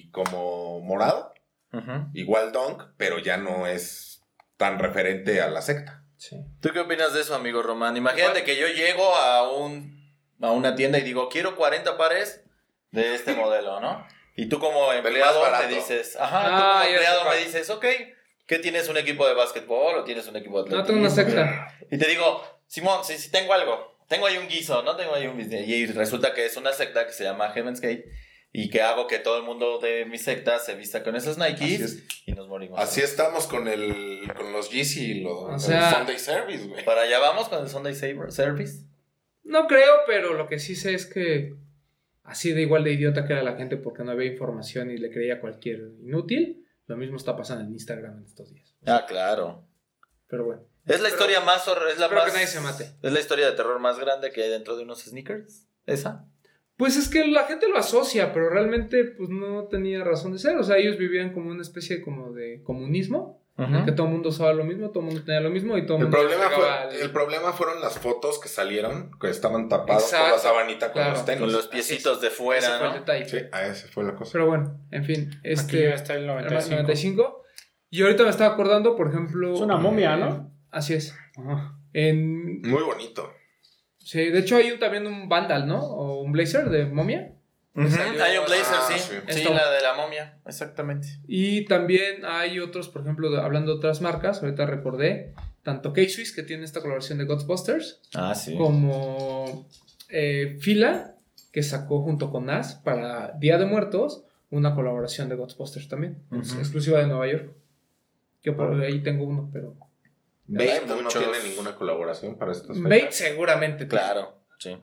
y 0.09 0.11
como 0.11 0.79
morado. 0.81 1.33
Ujú. 1.71 2.07
Igual 2.13 2.51
Dunk, 2.51 2.83
pero 2.97 3.19
ya 3.19 3.37
no 3.37 3.67
es 3.67 4.23
tan 4.57 4.79
referente 4.79 5.41
a 5.41 5.47
la 5.49 5.61
secta. 5.61 6.03
Sí. 6.17 6.35
¿Tú 6.61 6.69
qué 6.73 6.79
opinas 6.81 7.13
de 7.13 7.21
eso, 7.21 7.35
amigo 7.35 7.61
Román? 7.61 7.95
Imagínate 7.95 8.43
que 8.43 8.57
yo 8.57 8.67
llego 8.67 9.15
a 9.15 9.51
un 9.53 9.97
a 10.41 10.51
una 10.51 10.75
tienda 10.75 10.97
y 10.97 11.01
digo, 11.03 11.27
quiero 11.29 11.55
40 11.55 11.97
pares 11.97 12.43
de 12.91 13.13
este 13.13 13.33
modelo, 13.35 13.79
¿no? 13.81 14.05
Y 14.35 14.47
tú 14.47 14.57
como 14.59 14.91
empleado 14.93 15.41
barato. 15.41 15.67
me 15.67 15.75
dices, 15.75 16.15
ajá, 16.17 16.43
tú 16.43 16.47
Ah, 16.51 16.69
como 16.71 16.79
ya 16.79 16.85
sé 16.85 16.91
empleado 16.93 17.29
me 17.29 17.37
dices, 17.37 17.69
ok, 17.69 17.85
¿qué 18.47 18.59
tienes 18.59 18.87
un 18.87 18.97
equipo 18.97 19.27
de 19.27 19.33
básquetbol 19.33 19.97
o 19.97 20.03
tienes 20.05 20.27
un 20.27 20.37
equipo 20.37 20.63
de 20.63 20.69
No 20.71 20.79
atletismo? 20.79 20.87
tengo 20.87 20.99
una 21.01 21.09
secta. 21.09 21.77
Y 21.91 21.97
te 21.97 22.07
digo, 22.07 22.41
Simón, 22.67 23.03
sí, 23.03 23.17
sí 23.17 23.29
tengo 23.31 23.53
algo. 23.53 23.97
Tengo 24.07 24.25
ahí 24.27 24.37
un 24.37 24.47
guiso, 24.47 24.81
¿no? 24.81 24.95
Tengo 24.95 25.13
ahí 25.13 25.27
un 25.27 25.37
business. 25.37 25.67
Y 25.67 25.85
resulta 25.87 26.33
que 26.33 26.45
es 26.45 26.55
una 26.57 26.71
secta 26.71 27.05
que 27.05 27.11
se 27.13 27.25
llama 27.25 27.51
Heaven's 27.51 27.81
Gate 27.81 28.05
y 28.51 28.69
que 28.69 28.81
hago 28.81 29.05
que 29.07 29.19
todo 29.19 29.37
el 29.37 29.43
mundo 29.43 29.77
de 29.79 30.05
mi 30.05 30.17
secta 30.17 30.57
se 30.59 30.75
vista 30.75 31.03
con 31.03 31.15
esos 31.15 31.37
Nikes 31.37 31.81
es. 31.81 32.03
y 32.25 32.31
nos 32.33 32.47
morimos. 32.47 32.79
Así 32.79 33.01
estamos 33.01 33.45
con 33.47 33.67
el 33.67 34.21
con 34.35 34.51
los 34.51 34.69
Yeezy 34.71 35.11
y 35.11 35.23
los 35.23 35.33
O 35.43 35.53
el 35.53 35.59
sea- 35.59 35.93
Sunday 35.93 36.17
Service, 36.17 36.65
güey. 36.67 36.83
Para 36.85 37.01
allá 37.01 37.19
vamos 37.19 37.47
con 37.49 37.61
el 37.61 37.69
Sunday 37.69 37.93
Service. 37.95 38.85
No 39.43 39.67
creo, 39.67 39.93
pero 40.07 40.33
lo 40.33 40.47
que 40.47 40.59
sí 40.59 40.75
sé 40.75 40.93
es 40.93 41.05
que 41.05 41.55
así 42.23 42.51
de 42.53 42.61
igual 42.61 42.83
de 42.83 42.93
idiota 42.93 43.25
que 43.25 43.33
era 43.33 43.43
la 43.43 43.55
gente 43.55 43.77
porque 43.77 44.03
no 44.03 44.11
había 44.11 44.31
información 44.31 44.91
y 44.91 44.97
le 44.97 45.11
creía 45.11 45.39
cualquier 45.41 45.79
inútil, 46.03 46.65
lo 46.87 46.97
mismo 46.97 47.17
está 47.17 47.35
pasando 47.35 47.63
en 47.63 47.71
Instagram 47.71 48.17
en 48.19 48.25
estos 48.25 48.51
días. 48.53 48.75
Ah, 48.85 49.05
claro. 49.07 49.63
Pero 50.27 50.45
bueno. 50.45 50.61
Es 50.85 51.01
la 51.01 51.09
Pero- 51.09 51.09
historia 51.09 51.41
más 51.41 51.67
hor- 51.67 51.87
es 51.91 51.99
la 51.99 52.07
más 52.09 52.25
que 52.25 52.31
nadie 52.33 52.47
se 52.47 52.59
mate. 52.61 52.91
Es 53.03 53.11
la 53.11 53.19
historia 53.19 53.45
de 53.49 53.55
terror 53.55 53.79
más 53.79 53.99
grande 53.99 54.31
que 54.31 54.43
hay 54.43 54.49
dentro 54.49 54.75
de 54.75 54.83
unos 54.83 55.03
sneakers. 55.03 55.67
Esa. 55.85 56.25
Pues 56.79 56.95
es 56.95 57.09
que 57.09 57.27
la 57.27 57.43
gente 57.43 57.67
lo 57.67 57.77
asocia, 57.77 58.31
pero 58.33 58.49
realmente 58.49 59.03
pues 59.03 59.29
no 59.29 59.65
tenía 59.65 60.01
razón 60.03 60.31
de 60.31 60.39
ser. 60.39 60.55
O 60.57 60.63
sea, 60.63 60.77
ellos 60.77 60.97
vivían 60.97 61.33
como 61.33 61.51
una 61.51 61.61
especie 61.61 62.01
como 62.01 62.31
de 62.31 62.63
comunismo, 62.63 63.43
en 63.57 63.75
el 63.75 63.83
que 63.83 63.91
todo 63.91 64.07
el 64.07 64.13
mundo 64.13 64.29
usaba 64.29 64.53
lo 64.53 64.63
mismo, 64.63 64.89
todo 64.89 65.01
el 65.01 65.07
mundo 65.07 65.21
tenía 65.25 65.41
lo 65.41 65.49
mismo 65.49 65.77
y 65.77 65.85
todo 65.85 65.97
el 65.97 66.03
mundo 66.03 66.17
problema, 66.17 66.49
fue, 66.49 66.95
el- 66.95 67.01
el 67.01 67.11
problema 67.11 67.51
fueron 67.51 67.81
las 67.81 67.99
fotos 67.99 68.39
que 68.39 68.47
salieron, 68.47 69.11
que 69.19 69.29
estaban 69.29 69.67
tapados 69.67 70.03
por 70.03 70.13
Exacto, 70.13 70.31
la 70.31 70.37
sabanita 70.41 70.85
con 70.85 70.93
claro. 70.93 71.11
los 71.11 71.25
tenis. 71.25 71.41
Con 71.41 71.51
los 71.51 71.67
piecitos 71.67 72.21
de 72.21 72.27
Ese 72.27 72.35
fuera, 72.37 72.67
fue 72.77 72.87
el 72.87 72.93
¿no? 72.93 72.99
detalle. 72.99 73.25
Sí, 73.27 73.37
a 73.51 73.67
ese 73.67 73.87
fue 73.89 74.05
la 74.05 74.15
cosa. 74.15 74.31
Pero 74.31 74.45
bueno, 74.47 74.79
en 74.91 75.03
fin, 75.03 75.29
Aquí 75.39 75.39
este 75.43 75.83
ya 75.83 75.95
está 75.95 76.13
el 76.15 76.29
Air 76.29 76.49
Max 76.49 76.69
95. 76.69 76.71
95. 76.71 77.43
Y 77.89 78.01
ahorita 78.03 78.23
me 78.23 78.29
estaba 78.29 78.53
acordando, 78.53 78.95
por 78.95 79.09
ejemplo. 79.09 79.53
Es 79.53 79.59
una 79.59 79.75
momia, 79.75 80.13
eh, 80.13 80.19
¿no? 80.21 80.53
Así 80.71 80.93
es. 80.93 81.13
Ajá. 81.37 81.75
En, 81.91 82.61
Muy 82.61 82.83
bonito. 82.83 83.29
Sí, 84.11 84.29
de 84.29 84.39
hecho 84.39 84.57
hay 84.57 84.71
un- 84.71 84.79
también 84.79 85.05
un 85.07 85.29
Vandal, 85.29 85.67
¿no? 85.67 85.79
O 85.83 86.21
un 86.21 86.31
Blazer 86.31 86.69
de 86.69 86.85
momia. 86.85 87.31
Hay 87.75 87.83
un 88.37 88.45
Blazer, 88.45 88.75
ah, 88.77 88.87
sí. 88.91 88.99
sí. 88.99 89.15
Sí, 89.29 89.43
la 89.43 89.69
de 89.71 89.81
la 89.81 89.93
momia, 89.93 90.37
exactamente. 90.45 91.07
Y 91.27 91.65
también 91.65 92.25
hay 92.25 92.59
otros, 92.59 92.89
por 92.89 93.03
ejemplo, 93.03 93.29
de- 93.31 93.39
hablando 93.41 93.71
de 93.71 93.77
otras 93.77 94.01
marcas, 94.01 94.41
ahorita 94.43 94.65
recordé, 94.65 95.33
tanto 95.63 95.93
K-Swiss, 95.93 96.33
que 96.35 96.43
tiene 96.43 96.63
esta 96.65 96.81
colaboración 96.81 97.19
de 97.19 97.25
Ghostbusters, 97.25 98.01
Ah, 98.15 98.33
sí. 98.35 98.55
como 98.57 99.67
eh, 100.09 100.57
Fila, 100.59 101.15
que 101.53 101.61
sacó 101.63 102.01
junto 102.01 102.31
con 102.31 102.47
Nas 102.47 102.75
para 102.75 103.31
Día 103.39 103.57
de 103.57 103.65
Muertos 103.65 104.23
una 104.51 104.73
colaboración 104.75 105.29
de 105.29 105.35
Ghostbusters 105.35 105.87
también, 105.87 106.17
exclusiva 106.31 106.99
de 106.99 107.05
Nueva 107.07 107.27
York. 107.27 107.51
Yo 108.43 108.55
por 108.57 108.81
ahí 108.81 108.99
tengo 109.01 109.25
uno, 109.25 109.49
pero... 109.53 109.75
Bait 110.51 110.69
Hay 110.81 110.87
no 110.87 110.95
muchos. 111.01 111.13
tiene 111.23 111.47
ninguna 111.49 111.75
colaboración 111.75 112.37
para 112.37 112.51
estos. 112.51 112.81
Bait 112.81 113.11
seguramente. 113.11 113.87
Claro, 113.87 114.35
sí. 114.57 114.77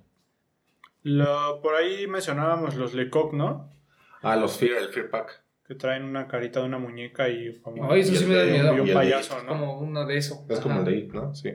Lo, 1.03 1.61
por 1.63 1.75
ahí 1.75 2.07
mencionábamos 2.07 2.75
los 2.77 2.95
Lecoq, 2.95 3.33
¿no? 3.33 3.73
Ah, 4.23 4.37
los 4.37 4.57
Fear, 4.59 4.79
el 4.79 4.89
Fear 4.89 5.11
Pack. 5.11 5.43
Que 5.67 5.75
traen 5.75 6.05
una 6.05 6.29
carita 6.29 6.61
de 6.61 6.67
una 6.67 6.79
muñeca 6.79 7.29
y 7.29 7.59
como 7.61 7.91
Ay, 7.91 8.01
eso 8.01 8.13
Y 8.13 8.17
sí 8.17 8.25
el 8.25 8.31
me 8.31 8.37
da 8.37 8.43
de- 8.45 8.53
miedo. 8.53 8.77
y 8.77 8.81
un 8.81 8.89
Y 8.89 8.93
payaso, 8.93 9.43
¿no? 9.43 9.49
Como 9.49 9.79
una 9.81 10.05
de 10.05 10.17
eso. 10.17 10.47
Es 10.49 10.61
como 10.61 10.81
el 10.81 10.85
de 10.85 10.97
It, 10.97 11.13
¿no? 11.13 11.35
Sí. 11.35 11.51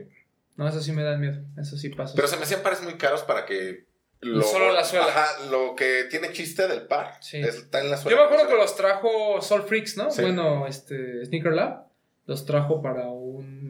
No, 0.56 0.68
eso 0.68 0.80
sí 0.80 0.92
me 0.92 1.02
da 1.02 1.16
miedo. 1.16 1.42
Eso 1.58 1.76
sí 1.76 1.88
pasa. 1.90 2.12
Pero 2.14 2.28
se 2.28 2.36
me 2.36 2.42
hacían 2.42 2.62
pares 2.62 2.82
muy 2.82 2.94
caros 2.94 3.22
para 3.22 3.44
que. 3.46 3.86
Lo, 4.20 4.42
Solo 4.42 4.72
la 4.72 4.84
suela. 4.84 5.06
Ajá, 5.06 5.46
lo 5.50 5.74
que 5.74 6.04
tiene 6.10 6.30
chiste 6.32 6.68
del 6.68 6.86
par. 6.86 7.14
Sí. 7.20 7.38
Está 7.38 7.80
en 7.80 7.90
la 7.90 7.96
suela. 7.96 8.16
Yo 8.16 8.22
me 8.22 8.26
acuerdo 8.28 8.48
que 8.48 8.54
los 8.56 8.76
trajo 8.76 9.40
Soul 9.40 9.62
Freaks, 9.62 9.96
¿no? 9.96 10.10
Sí. 10.10 10.22
Bueno, 10.22 10.66
este 10.66 11.24
Sneaker 11.24 11.52
Lab 11.52 11.86
los 12.26 12.44
trajo 12.46 12.80
para 12.82 13.08
un 13.08 13.61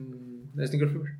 Sneaker 0.55 0.89
Fever. 0.89 1.13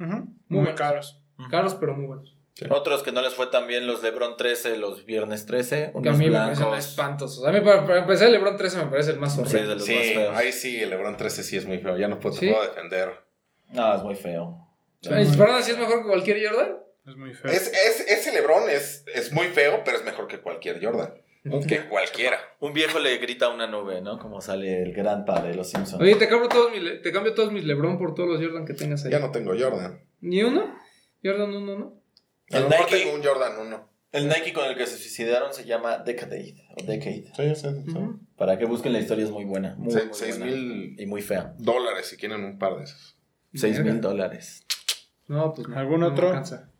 Ujú, 0.00 0.06
Muy 0.06 0.26
Muy 0.48 0.58
buenos. 0.60 0.74
caros. 0.78 1.22
Caros, 1.50 1.74
pero 1.76 1.94
muy 1.94 2.06
buenos. 2.06 2.34
Otros 2.70 3.04
que 3.04 3.12
no 3.12 3.22
les 3.22 3.34
fue 3.34 3.46
tan 3.46 3.68
bien, 3.68 3.86
los 3.86 4.02
LeBron 4.02 4.36
13, 4.36 4.78
los 4.78 5.04
Viernes 5.06 5.46
13, 5.46 5.76
Que 5.76 5.84
a 5.94 5.98
unos 6.00 6.18
mí 6.18 6.26
me 6.28 6.32
parecen 6.36 6.64
blancos. 6.66 6.88
espantosos. 6.88 7.46
A 7.46 7.52
mí, 7.52 7.60
para, 7.60 7.86
para 7.86 8.00
empezar, 8.00 8.26
el 8.26 8.32
LeBron 8.32 8.56
13 8.56 8.78
me 8.78 8.86
parece 8.90 9.12
el 9.12 9.20
más 9.20 9.34
Sí, 9.36 9.40
horrible. 9.42 9.60
de 9.68 9.74
los 9.76 9.84
Sí, 9.84 9.94
más 9.94 10.04
feos. 10.06 10.36
ahí 10.36 10.52
sí, 10.52 10.80
el 10.82 10.90
LeBron 10.90 11.16
13 11.16 11.42
sí 11.44 11.56
es 11.56 11.66
muy 11.66 11.78
feo. 11.78 11.96
Ya 11.96 12.08
no 12.08 12.18
puedo, 12.18 12.34
¿Sí? 12.34 12.48
puedo 12.50 12.62
defender. 12.62 13.12
No, 13.70 13.94
es 13.94 14.02
muy 14.02 14.16
feo. 14.16 14.66
Perdón, 15.02 15.50
¿así 15.56 15.70
es 15.70 15.78
mejor 15.78 16.02
que 16.02 16.08
cualquier 16.08 16.44
Jordan? 16.48 16.76
Es 17.06 17.16
muy 17.16 17.32
feo. 17.32 17.50
Es, 17.52 17.68
es, 17.72 18.00
ese 18.08 18.32
LeBron 18.32 18.68
es, 18.68 19.04
es 19.14 19.32
muy 19.32 19.46
feo, 19.46 19.82
pero 19.84 19.96
es 19.96 20.04
mejor 20.04 20.26
que 20.26 20.40
cualquier 20.40 20.84
Jordan. 20.84 21.14
Que 21.66 21.80
cualquiera. 21.88 22.38
Un 22.60 22.72
viejo 22.72 22.98
le 22.98 23.16
grita 23.18 23.46
a 23.46 23.48
una 23.54 23.66
nube, 23.66 24.00
¿no? 24.00 24.18
Como 24.18 24.40
sale 24.40 24.82
el 24.82 24.92
gran 24.92 25.24
padre 25.24 25.50
de 25.50 25.54
los 25.54 25.70
Simpsons. 25.70 26.02
Oye, 26.02 26.16
te 26.16 26.28
cambio, 26.28 26.48
todos 26.48 26.70
mis, 26.72 27.02
te 27.02 27.12
cambio 27.12 27.34
todos 27.34 27.52
mis 27.52 27.64
LeBron 27.64 27.98
por 27.98 28.14
todos 28.14 28.28
los 28.28 28.40
Jordan 28.42 28.64
que 28.66 28.74
tengas 28.74 29.04
ahí. 29.04 29.12
Ya 29.12 29.18
no 29.20 29.30
tengo 29.30 29.52
Jordan. 29.58 30.00
¿Ni 30.20 30.42
uno? 30.42 30.74
Jordan 31.22 31.54
1, 31.54 31.78
¿no? 31.78 32.02
A 32.50 32.56
El 32.56 32.62
lo 32.64 32.68
mejor 32.70 32.86
Nike- 32.90 32.98
tengo 33.04 33.14
un 33.16 33.22
Jordan 33.22 33.52
1. 33.66 33.88
El 34.10 34.28
Nike 34.28 34.52
con 34.54 34.64
el 34.64 34.76
que 34.76 34.86
se 34.86 34.96
suicidaron 34.96 35.52
se 35.52 35.64
llama 35.66 35.98
Decade. 35.98 36.54
O 36.80 36.82
Decade. 36.82 37.24
Sí, 37.36 37.54
sí, 37.54 37.68
sí. 37.86 37.90
Ujú. 37.92 38.20
Para 38.36 38.56
que 38.58 38.64
busquen 38.64 38.92
la 38.94 39.00
historia 39.00 39.24
es 39.24 39.30
muy 39.30 39.44
buena. 39.44 39.74
Muy, 39.76 39.92
Se- 39.92 40.04
muy 40.06 40.14
seis 40.14 40.38
buena. 40.38 40.54
mil- 40.54 40.96
Y 40.98 41.06
muy 41.06 41.20
fea. 41.22 41.54
Dólares 41.58 42.06
si 42.06 42.16
quieren 42.16 42.42
un 42.44 42.58
par 42.58 42.76
de 42.78 42.84
esos. 42.84 43.16
6 43.54 43.76
Verga. 43.78 43.92
mil 43.92 44.00
dólares. 44.00 44.64
No, 45.26 45.52
pues 45.54 45.68
no. 45.68 45.76
¿Algún 45.78 46.00
no 46.00 46.08
otro? 46.08 46.28
alcanza. 46.28 46.70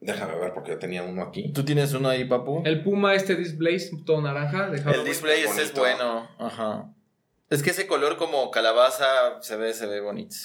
Déjame 0.00 0.36
ver 0.36 0.54
porque 0.54 0.70
yo 0.70 0.78
tenía 0.78 1.02
uno 1.02 1.22
aquí. 1.22 1.52
¿Tú 1.52 1.64
tienes 1.64 1.92
uno 1.92 2.08
ahí, 2.08 2.24
papu? 2.24 2.62
El 2.64 2.82
Puma, 2.82 3.14
este 3.14 3.34
Displace, 3.34 3.90
todo 4.06 4.22
naranja. 4.22 4.70
De 4.70 4.78
El 4.78 5.04
display 5.04 5.42
ese 5.42 5.62
es 5.62 5.74
bueno. 5.74 6.28
Ajá. 6.38 6.92
Es 7.50 7.62
que 7.62 7.70
ese 7.70 7.86
color 7.86 8.16
como 8.16 8.50
calabaza 8.50 9.40
se 9.40 9.56
ve, 9.56 9.72
se 9.72 9.86
ve 9.86 10.00
bonito. 10.00 10.36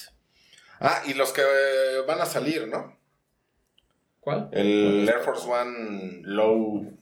Ah, 0.80 1.02
y 1.06 1.14
los 1.14 1.32
que 1.34 1.42
eh, 1.42 2.02
van 2.08 2.22
a 2.22 2.26
salir, 2.26 2.68
¿no? 2.68 2.98
¿Cuál? 4.20 4.50
El 4.54 5.08
Air 5.08 5.20
Force 5.20 5.48
One 5.48 6.22
Low 6.24 6.98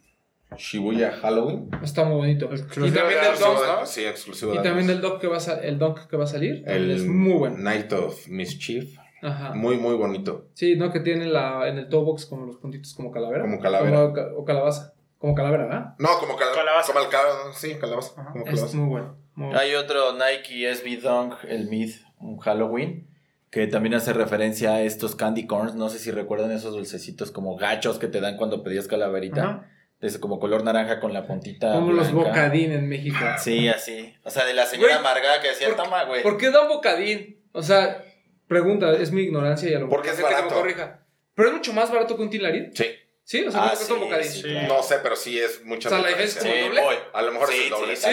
Shibuya 0.58 1.12
Halloween. 1.12 1.70
Está 1.84 2.04
muy 2.04 2.18
bonito. 2.18 2.45
Exclusivo 2.52 2.88
Y 2.88 2.91
también 2.91 3.20
de 3.22 3.26
del 3.28 3.36
Adidas, 3.36 3.39
Dunk, 3.39 3.80
¿no? 3.80 3.86
Sí, 3.86 4.06
exclusivo 4.06 4.54
Y 4.54 4.58
de 4.58 4.64
también 4.64 4.88
del 4.88 5.02
Dunk 5.02 5.20
que 5.22 5.28
va 5.28 5.38
a, 5.38 5.54
el 5.62 5.80
que 6.10 6.18
va 6.18 6.24
a 6.24 6.28
salir. 6.28 6.64
El 6.68 6.91
es 6.91 7.06
muy 7.06 7.34
bueno. 7.34 7.58
Night 7.58 7.93
of 7.93 8.28
Mischief. 8.28 8.97
Ajá. 9.22 9.53
Muy, 9.53 9.78
muy 9.78 9.95
bonito. 9.95 10.47
Sí, 10.53 10.76
¿no? 10.76 10.91
Que 10.91 10.99
tiene 10.99 11.26
la, 11.26 11.67
en 11.67 11.78
el 11.78 11.89
toe 11.89 12.03
box 12.03 12.26
como 12.26 12.45
los 12.45 12.57
puntitos 12.57 12.93
como 12.93 13.11
calavera. 13.11 13.41
Como 13.43 13.59
calavera. 13.59 14.11
Como 14.13 14.38
o 14.39 14.45
calabaza. 14.45 14.93
Como 15.17 15.36
calavera, 15.36 15.65
¿verdad? 15.65 15.93
No, 15.99 16.09
como 16.19 16.36
cal- 16.36 16.49
Calabaza. 16.55 16.93
Como 16.93 17.05
el 17.05 17.11
cal- 17.11 17.53
sí, 17.53 17.76
calabaza. 17.80 18.19
Ajá. 18.19 18.32
Como 18.32 18.45
Es 18.45 18.49
calabaza. 18.51 18.78
muy 18.78 18.89
bueno. 18.89 19.15
muy 19.36 19.45
bueno. 19.47 19.59
Hay 19.59 19.76
otro 19.76 20.13
Nike 20.13 20.74
SB 20.74 21.01
Dunk, 21.01 21.36
el 21.47 21.67
Mid, 21.67 21.91
un 22.19 22.38
Halloween, 22.39 23.07
que 23.51 23.67
también 23.67 23.93
hace 23.93 24.13
referencia 24.13 24.74
a 24.74 24.82
estos 24.82 25.15
candy 25.15 25.45
corns. 25.45 25.76
No 25.76 25.89
sé 25.89 25.99
si 25.99 26.09
recuerdan 26.09 26.51
esos 26.51 26.74
dulcecitos 26.74 27.30
como 27.32 27.55
gachos 27.57 27.99
que 27.99 28.07
te 28.07 28.19
dan 28.22 28.38
cuando 28.38 28.63
pedías 28.63 28.88
calaverita. 28.88 29.43
Ajá. 29.43 29.67
De 29.99 30.07
ese 30.07 30.19
como 30.19 30.39
color 30.39 30.63
naranja 30.63 30.99
con 30.99 31.13
la 31.13 31.28
puntita. 31.28 31.74
Como 31.74 31.91
los 31.91 32.11
bocadín 32.11 32.72
en 32.72 32.89
México. 32.89 33.17
Sí, 33.38 33.67
así. 33.67 34.15
O 34.24 34.32
sea, 34.32 34.45
de 34.45 34.55
la 34.55 34.65
señora 34.65 34.95
Güey, 34.95 34.99
amargada 34.99 35.39
que 35.43 35.49
decía, 35.49 35.67
¿por- 35.67 35.84
toma, 35.84 36.05
güey. 36.05 36.24
¿Por 36.24 36.38
qué 36.39 36.49
dan 36.49 36.67
bocadín? 36.67 37.38
O 37.51 37.61
sea, 37.61 38.03
pregunta, 38.52 38.91
es 38.93 39.12
mi 39.12 39.22
ignorancia 39.22 39.70
y 39.70 39.74
a 39.74 39.80
lo 39.80 39.86
mejor 39.86 39.97
Porque 39.97 40.10
es 40.10 40.16
gente 40.18 40.30
que 40.30 40.36
me 40.36 40.41
barato. 40.41 40.62
corrija. 40.62 41.06
Pero 41.34 41.47
es 41.47 41.54
mucho 41.56 41.72
más 41.74 41.89
barato 41.91 42.18
que 42.18 42.22
un 42.24 42.30
tilarín. 42.30 42.72
Sí. 42.76 42.86
¿Sí? 43.24 43.45
O 43.45 43.52
sea, 43.52 43.62
Ah, 43.64 43.74
¿cuánto 43.76 44.08
cuesta 44.08 44.18
un 44.18 44.24
sí, 44.24 44.41
sí, 44.41 44.41
claro. 44.49 44.68
No 44.76 44.84
sé, 44.84 44.95
pero 45.02 45.16
sí 45.16 45.39
es 45.39 45.64
mucha 45.64 45.88
O 45.88 45.91
sea, 45.91 46.02
la 46.02 46.08
diferencia 46.10 46.41
Sí, 46.41 46.47
¿Como 46.49 46.64
doble? 46.66 46.82
voy. 46.82 46.95
A 47.14 47.22
lo 47.22 47.32
mejor 47.32 47.47
sí, 47.49 47.56
es 47.58 47.64
el 47.64 47.70
doble. 47.70 47.95
Sí. 47.95 48.10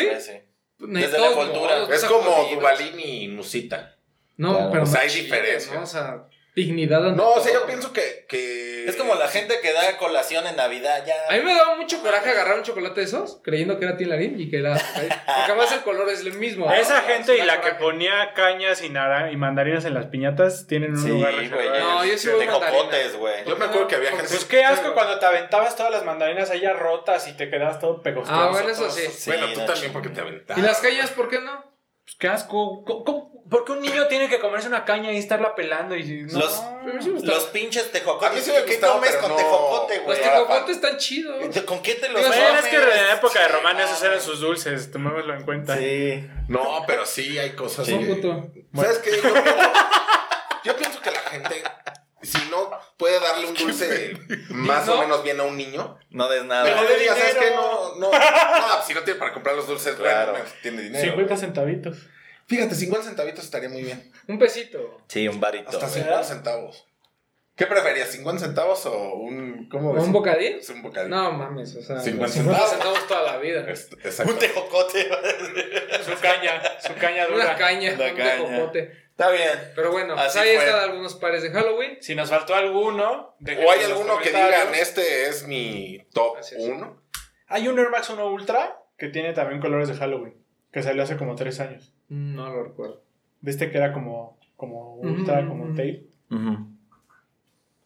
De 0.78 1.00
Desde 1.00 1.18
la 1.18 1.26
envoltura. 1.28 1.74
modos, 1.80 1.90
Es 1.90 2.04
como. 2.04 2.48
Dubalín 2.54 3.00
y 3.00 3.26
Nusita. 3.28 3.96
No, 4.36 4.54
Claro. 4.54 4.70
pero 4.70 4.82
O 4.84 4.86
sea, 4.86 5.00
no 5.04 5.10
hay 5.10 5.20
diferencia. 5.20 5.74
¿no? 5.74 5.82
O 5.82 5.86
sea, 5.86 6.28
dignidad 6.58 7.00
No, 7.12 7.30
o 7.32 7.40
sea, 7.40 7.52
yo 7.52 7.66
pienso 7.66 7.92
que, 7.92 8.24
que... 8.28 8.84
Es 8.88 8.96
como 8.96 9.14
la 9.14 9.28
gente 9.28 9.54
que 9.60 9.72
da 9.72 9.96
colación 9.98 10.46
en 10.46 10.56
Navidad, 10.56 11.04
ya. 11.06 11.14
A 11.28 11.36
mí 11.36 11.42
me 11.44 11.54
daba 11.54 11.76
mucho 11.76 12.00
coraje 12.02 12.30
agarrar 12.30 12.56
un 12.58 12.64
chocolate 12.64 13.00
de 13.00 13.06
esos, 13.06 13.40
creyendo 13.44 13.78
que 13.78 13.84
era 13.84 13.96
tilarín 13.96 14.40
y 14.40 14.50
que 14.50 14.58
era. 14.60 14.72
Porque 14.74 15.14
además 15.26 15.70
el 15.72 15.80
color 15.80 16.08
es 16.08 16.20
el 16.20 16.32
mismo. 16.34 16.72
Esa 16.72 17.02
¿no? 17.02 17.06
gente 17.08 17.36
y 17.36 17.42
la 17.42 17.60
que 17.60 17.72
ponía 17.72 18.32
cañas 18.34 18.82
y, 18.82 18.88
nara- 18.88 19.30
y 19.30 19.36
mandarinas 19.36 19.84
en 19.84 19.94
las 19.94 20.06
piñatas 20.06 20.66
tienen 20.66 20.92
un 20.92 21.02
Sí, 21.02 21.08
lugar 21.10 21.34
güey. 21.34 21.68
No, 21.80 22.04
yo 22.04 22.16
sí 22.18 22.28
voy 22.30 22.46
jocotes, 22.46 23.16
güey. 23.16 23.44
Yo 23.46 23.56
me 23.56 23.66
acuerdo 23.66 23.86
que 23.88 23.96
había 23.96 24.10
gente... 24.10 24.26
Pues 24.28 24.44
qué 24.46 24.64
asco 24.64 24.94
cuando 24.94 25.18
te 25.18 25.26
aventabas 25.26 25.76
todas 25.76 25.92
las 25.92 26.04
mandarinas 26.04 26.50
ahí 26.50 26.60
ya 26.60 26.72
rotas 26.72 27.28
y 27.28 27.32
te 27.34 27.50
quedabas 27.50 27.78
todo 27.80 28.02
pegostoso. 28.02 28.40
Ah, 28.40 28.48
bueno, 28.50 28.70
eso 28.70 28.90
sí. 28.90 29.02
Sí, 29.12 29.30
bueno, 29.30 29.52
tú 29.52 29.60
no 29.60 29.66
también 29.66 29.92
porque 29.92 30.08
te 30.08 30.20
aventaste. 30.22 30.60
¿Y 30.60 30.64
las 30.64 30.80
cañas 30.80 31.10
por 31.10 31.28
qué 31.28 31.40
no? 31.40 31.67
Pues 32.08 32.16
qué 32.18 32.28
asco. 32.28 32.84
¿Cómo- 32.86 33.04
cómo- 33.04 33.44
¿Por 33.50 33.64
qué 33.66 33.72
un 33.72 33.82
niño 33.82 34.06
tiene 34.08 34.28
que 34.30 34.38
comerse 34.40 34.66
una 34.66 34.84
caña 34.86 35.12
y 35.12 35.18
estarla 35.18 35.54
pelando? 35.54 35.94
Y, 35.94 36.22
no, 36.22 36.38
Los- 36.38 36.62
sí. 37.02 37.12
Los 37.22 37.44
pinches 37.46 37.92
tejocotes. 37.92 38.30
A 38.30 38.34
mí 38.34 38.40
sí 38.40 38.50
me 38.50 38.64
¿Qué 38.64 38.72
gustaba, 38.72 38.94
comes 38.94 39.16
con 39.16 39.30
no- 39.30 39.36
tejocote, 39.36 39.96
Los 39.96 40.04
güey? 40.06 40.20
tejocotes 40.22 40.76
están 40.76 40.96
chidos. 40.96 41.36
¿Con 41.66 41.82
qué 41.82 41.94
te 41.96 42.08
los 42.08 42.22
comes? 42.22 42.38
es 42.38 42.66
que 42.66 42.76
en 42.76 42.88
la 42.88 43.12
época 43.14 43.40
de 43.42 43.48
Román 43.48 43.78
esos 43.80 44.02
eran 44.02 44.20
sus 44.22 44.40
dulces, 44.40 44.90
tomémoslo 44.90 45.34
en 45.34 45.42
cuenta. 45.44 45.76
Sí. 45.76 46.26
No, 46.48 46.82
pero 46.86 47.04
sí 47.04 47.38
hay 47.38 47.50
cosas 47.52 47.86
Sí. 47.86 47.98
Que... 47.98 48.06
puto. 48.14 48.50
¿Sabes 48.74 48.98
qué? 48.98 49.10
Yo 49.12 49.28
yo 50.64 50.76
pienso 50.76 51.00
que 51.02 51.10
la 51.10 51.20
gente, 51.20 51.62
si 52.28 52.38
no 52.50 52.70
puede 52.96 53.18
darle 53.20 53.46
un 53.46 53.54
dulce 53.56 54.16
más 54.50 54.86
¿No? 54.86 54.94
o 54.94 54.98
menos 55.00 55.22
bien 55.24 55.40
a 55.40 55.44
un 55.44 55.56
niño, 55.56 55.98
No 56.10 56.28
des 56.28 56.42
mejor 56.44 56.64
nada. 56.64 56.82
le 56.82 56.98
digas, 56.98 57.18
¿sabes 57.18 57.34
qué? 57.36 57.50
No, 57.54 57.94
no, 57.96 58.10
no, 58.10 58.82
si 58.86 58.94
no 58.94 59.00
tiene 59.02 59.18
para 59.18 59.32
comprar 59.32 59.54
los 59.56 59.66
dulces, 59.66 59.94
Claro. 59.96 60.32
bueno, 60.32 60.46
tiene 60.62 60.82
dinero. 60.82 61.04
50 61.10 61.36
centavitos. 61.36 61.96
Fíjate, 62.46 62.74
50 62.74 63.06
centavitos 63.08 63.44
estaría 63.44 63.68
muy 63.68 63.82
bien. 63.82 64.10
Un 64.26 64.38
pesito. 64.38 65.02
Sí, 65.08 65.28
un 65.28 65.38
varito. 65.40 65.68
Hasta 65.68 65.86
güey. 65.86 66.00
50 66.00 66.24
centavos. 66.24 66.84
¿Qué 67.56 67.66
preferías, 67.66 68.08
50 68.10 68.40
centavos 68.40 68.86
o 68.86 69.14
un... 69.14 69.68
¿Cómo. 69.68 69.90
¿Un 69.90 70.12
bocadín? 70.12 70.58
Es 70.60 70.70
un 70.70 70.80
bocadillo. 70.80 71.14
No 71.14 71.32
mames, 71.32 71.74
o 71.74 71.82
sea. 71.82 71.98
50 72.00 72.28
50 72.32 72.32
centavos. 72.32 72.70
centavos 72.70 73.06
toda 73.08 73.22
la 73.32 73.38
vida. 73.38 73.68
Es- 73.68 73.90
Exacto. 74.04 74.32
Un 74.32 74.38
tejocote. 74.38 75.08
Su 76.04 76.20
caña, 76.22 76.62
su 76.80 76.94
caña 76.94 77.26
Una 77.26 77.34
dura. 77.34 77.56
caña, 77.56 77.94
Una 77.94 78.04
un 78.10 78.16
caña. 78.16 78.30
tejocote. 78.36 79.07
Está 79.18 79.32
bien. 79.32 79.72
Pero 79.74 79.90
bueno, 79.90 80.14
pues 80.14 80.26
Así 80.26 80.38
ahí 80.38 80.54
fue. 80.56 80.64
están 80.64 80.90
algunos 80.90 81.14
pares 81.16 81.42
de 81.42 81.50
Halloween. 81.50 81.98
Si 82.00 82.14
nos 82.14 82.30
faltó 82.30 82.54
alguno, 82.54 83.34
O 83.36 83.70
hay 83.70 83.82
alguno 83.82 84.16
que 84.18 84.28
digan, 84.28 84.72
este 84.80 85.26
es 85.28 85.44
mi 85.48 86.06
top 86.12 86.36
Así 86.38 86.54
es. 86.54 86.62
1. 86.68 87.02
Hay 87.48 87.66
un 87.66 87.76
Air 87.78 87.90
Max 87.90 88.10
1 88.10 88.30
Ultra 88.32 88.80
que 88.96 89.08
tiene 89.08 89.32
también 89.32 89.60
colores 89.60 89.88
de 89.88 89.94
Halloween, 89.94 90.34
que 90.70 90.82
salió 90.84 91.02
hace 91.02 91.16
como 91.16 91.34
3 91.34 91.58
años. 91.60 91.92
No 92.08 92.48
lo 92.48 92.62
recuerdo. 92.62 93.02
De 93.40 93.50
este 93.50 93.70
que 93.72 93.78
era 93.78 93.92
como, 93.92 94.38
como 94.56 94.94
Ultra, 94.96 95.40
Ujú, 95.40 95.48
como 95.48 95.64
ujú. 95.64 95.74
tape. 95.74 96.06
Ujú. 96.30 96.68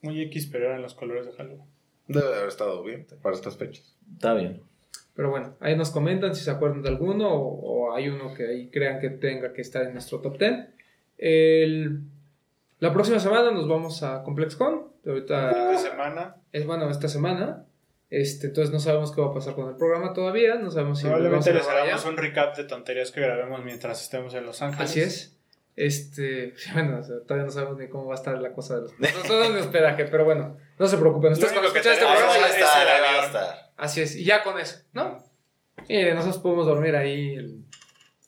Muy 0.03 0.21
X, 0.25 0.49
pero 0.53 0.67
eran 0.67 0.83
los 0.83 0.95
colores 0.95 1.25
de 1.27 1.33
Halloween. 1.33 1.65
Debe 2.09 2.27
de 2.29 2.35
haber 2.35 2.49
estado 2.49 2.83
bien 2.83 3.07
para 3.23 3.35
estas 3.35 3.57
fechas. 3.57 3.97
Está 4.13 4.35
bien. 4.35 4.63
Pero 5.15 5.31
bueno, 5.31 5.57
ahí 5.61 5.77
nos 5.77 5.91
comentan 5.91 6.35
si 6.35 6.43
se 6.45 6.51
acuerdan 6.51 6.83
de 6.83 6.89
alguno 6.91 7.29
o, 7.33 7.89
o 7.91 7.95
hay 7.95 8.09
uno 8.09 8.35
que 8.35 8.47
ahí 8.49 8.71
crean 8.71 8.99
que 9.01 9.11
tenga 9.11 9.53
que 9.53 9.61
estar 9.63 9.83
en 9.85 9.93
nuestro 9.93 10.21
top 10.21 10.39
10. 10.39 10.53
El- 11.19 12.01
la 12.79 12.93
próxima 12.93 13.19
semana 13.21 13.51
nos 13.51 13.69
vamos 13.69 14.03
a 14.03 14.23
ComplexCon. 14.23 14.89
Ahorita 15.07 15.79
semana. 15.79 16.37
es 16.53 16.67
bueno 16.67 16.89
esta 16.91 17.09
semana. 17.09 17.65
Este, 18.11 18.49
entonces 18.49 18.73
no 18.73 18.79
sabemos 18.79 19.13
qué 19.15 19.21
va 19.21 19.29
a 19.29 19.35
pasar 19.35 19.55
con 19.55 19.69
el 19.69 19.77
programa 19.77 20.13
todavía. 20.13 20.57
No 20.57 20.71
sabemos 20.71 20.99
si 20.99 21.05
Probablemente 21.07 21.53
les 21.53 21.67
allá. 21.67 21.97
un 22.09 22.17
recap 22.17 22.57
de 22.57 22.65
tonterías 22.65 23.11
que 23.11 23.21
grabemos 23.21 23.65
mientras 23.65 24.03
estemos 24.03 24.35
en 24.35 24.45
Los 24.45 24.61
Ángeles. 24.63 24.91
Así 24.91 25.01
es. 25.01 25.37
Este, 25.75 26.53
bueno, 26.75 26.99
o 26.99 27.03
sea, 27.03 27.21
todavía 27.21 27.47
no 27.47 27.51
sabemos 27.51 27.79
ni 27.79 27.89
cómo 27.89 28.07
va 28.07 28.15
a 28.15 28.19
estar 28.19 28.37
la 28.39 28.53
cosa 28.53 28.77
de 28.77 28.83
los 28.83 28.93
nosotros 29.01 29.55
de 29.55 29.61
hospedaje, 29.61 30.05
pero 30.07 30.25
bueno, 30.25 30.57
no 30.79 30.87
se 30.87 30.99
preocupen. 30.99 31.33
Ustedes 31.33 31.53
cuando 31.53 31.69
escuchan 31.69 31.93
este 31.95 32.05
programa, 32.05 32.33
Ahí 32.33 32.39
es 32.39 32.43
va 32.43 32.47
a 32.47 32.49
el 32.57 32.63
estar, 32.63 32.87
ahí 32.87 33.01
va 33.01 33.07
a 33.07 33.11
avión. 33.11 33.25
estar. 33.25 33.71
así 33.79 34.01
es, 34.03 34.17
y 34.17 34.25
ya 34.25 34.43
con 34.43 34.59
eso, 34.59 34.83
¿no? 34.93 35.25
Y 35.89 36.05
nosotros 36.13 36.39
podemos 36.39 36.67
dormir 36.67 36.95
ahí 36.95 37.35
el, 37.37 37.65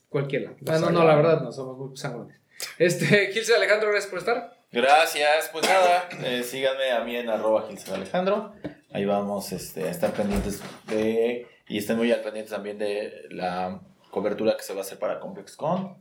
cualquier 0.09 0.43
lado. 0.43 0.57
Ah, 0.69 0.79
no, 0.79 0.91
no, 0.91 1.05
la 1.05 1.17
verdad, 1.17 1.43
no, 1.43 1.53
somos 1.53 1.77
muy 1.77 1.95
sangrones. 1.97 2.41
Este, 2.79 3.07
Gilce 3.33 3.55
Alejandro, 3.55 3.91
gracias 3.91 4.11
por 4.11 4.19
estar. 4.19 4.57
Gracias, 4.73 5.51
pues 5.53 5.65
nada, 5.69 6.09
eh, 6.25 6.43
síganme 6.43 6.91
a 6.91 7.05
mí 7.05 7.15
en 7.17 7.29
arroba 7.29 7.67
Gilson 7.69 7.95
Alejandro. 7.95 8.55
Ahí 8.93 9.05
vamos 9.05 9.53
este, 9.53 9.85
a 9.85 9.91
estar 9.91 10.13
pendientes 10.13 10.61
de, 10.87 11.47
y 11.69 11.79
estén 11.79 11.97
muy 11.97 12.11
al 12.13 12.23
pendiente 12.23 12.51
también 12.51 12.79
de 12.79 13.27
la 13.31 13.81
cobertura 14.11 14.57
que 14.57 14.63
se 14.63 14.73
va 14.73 14.81
a 14.81 14.83
hacer 14.83 14.99
para 14.99 15.21
ComplexCon. 15.21 15.97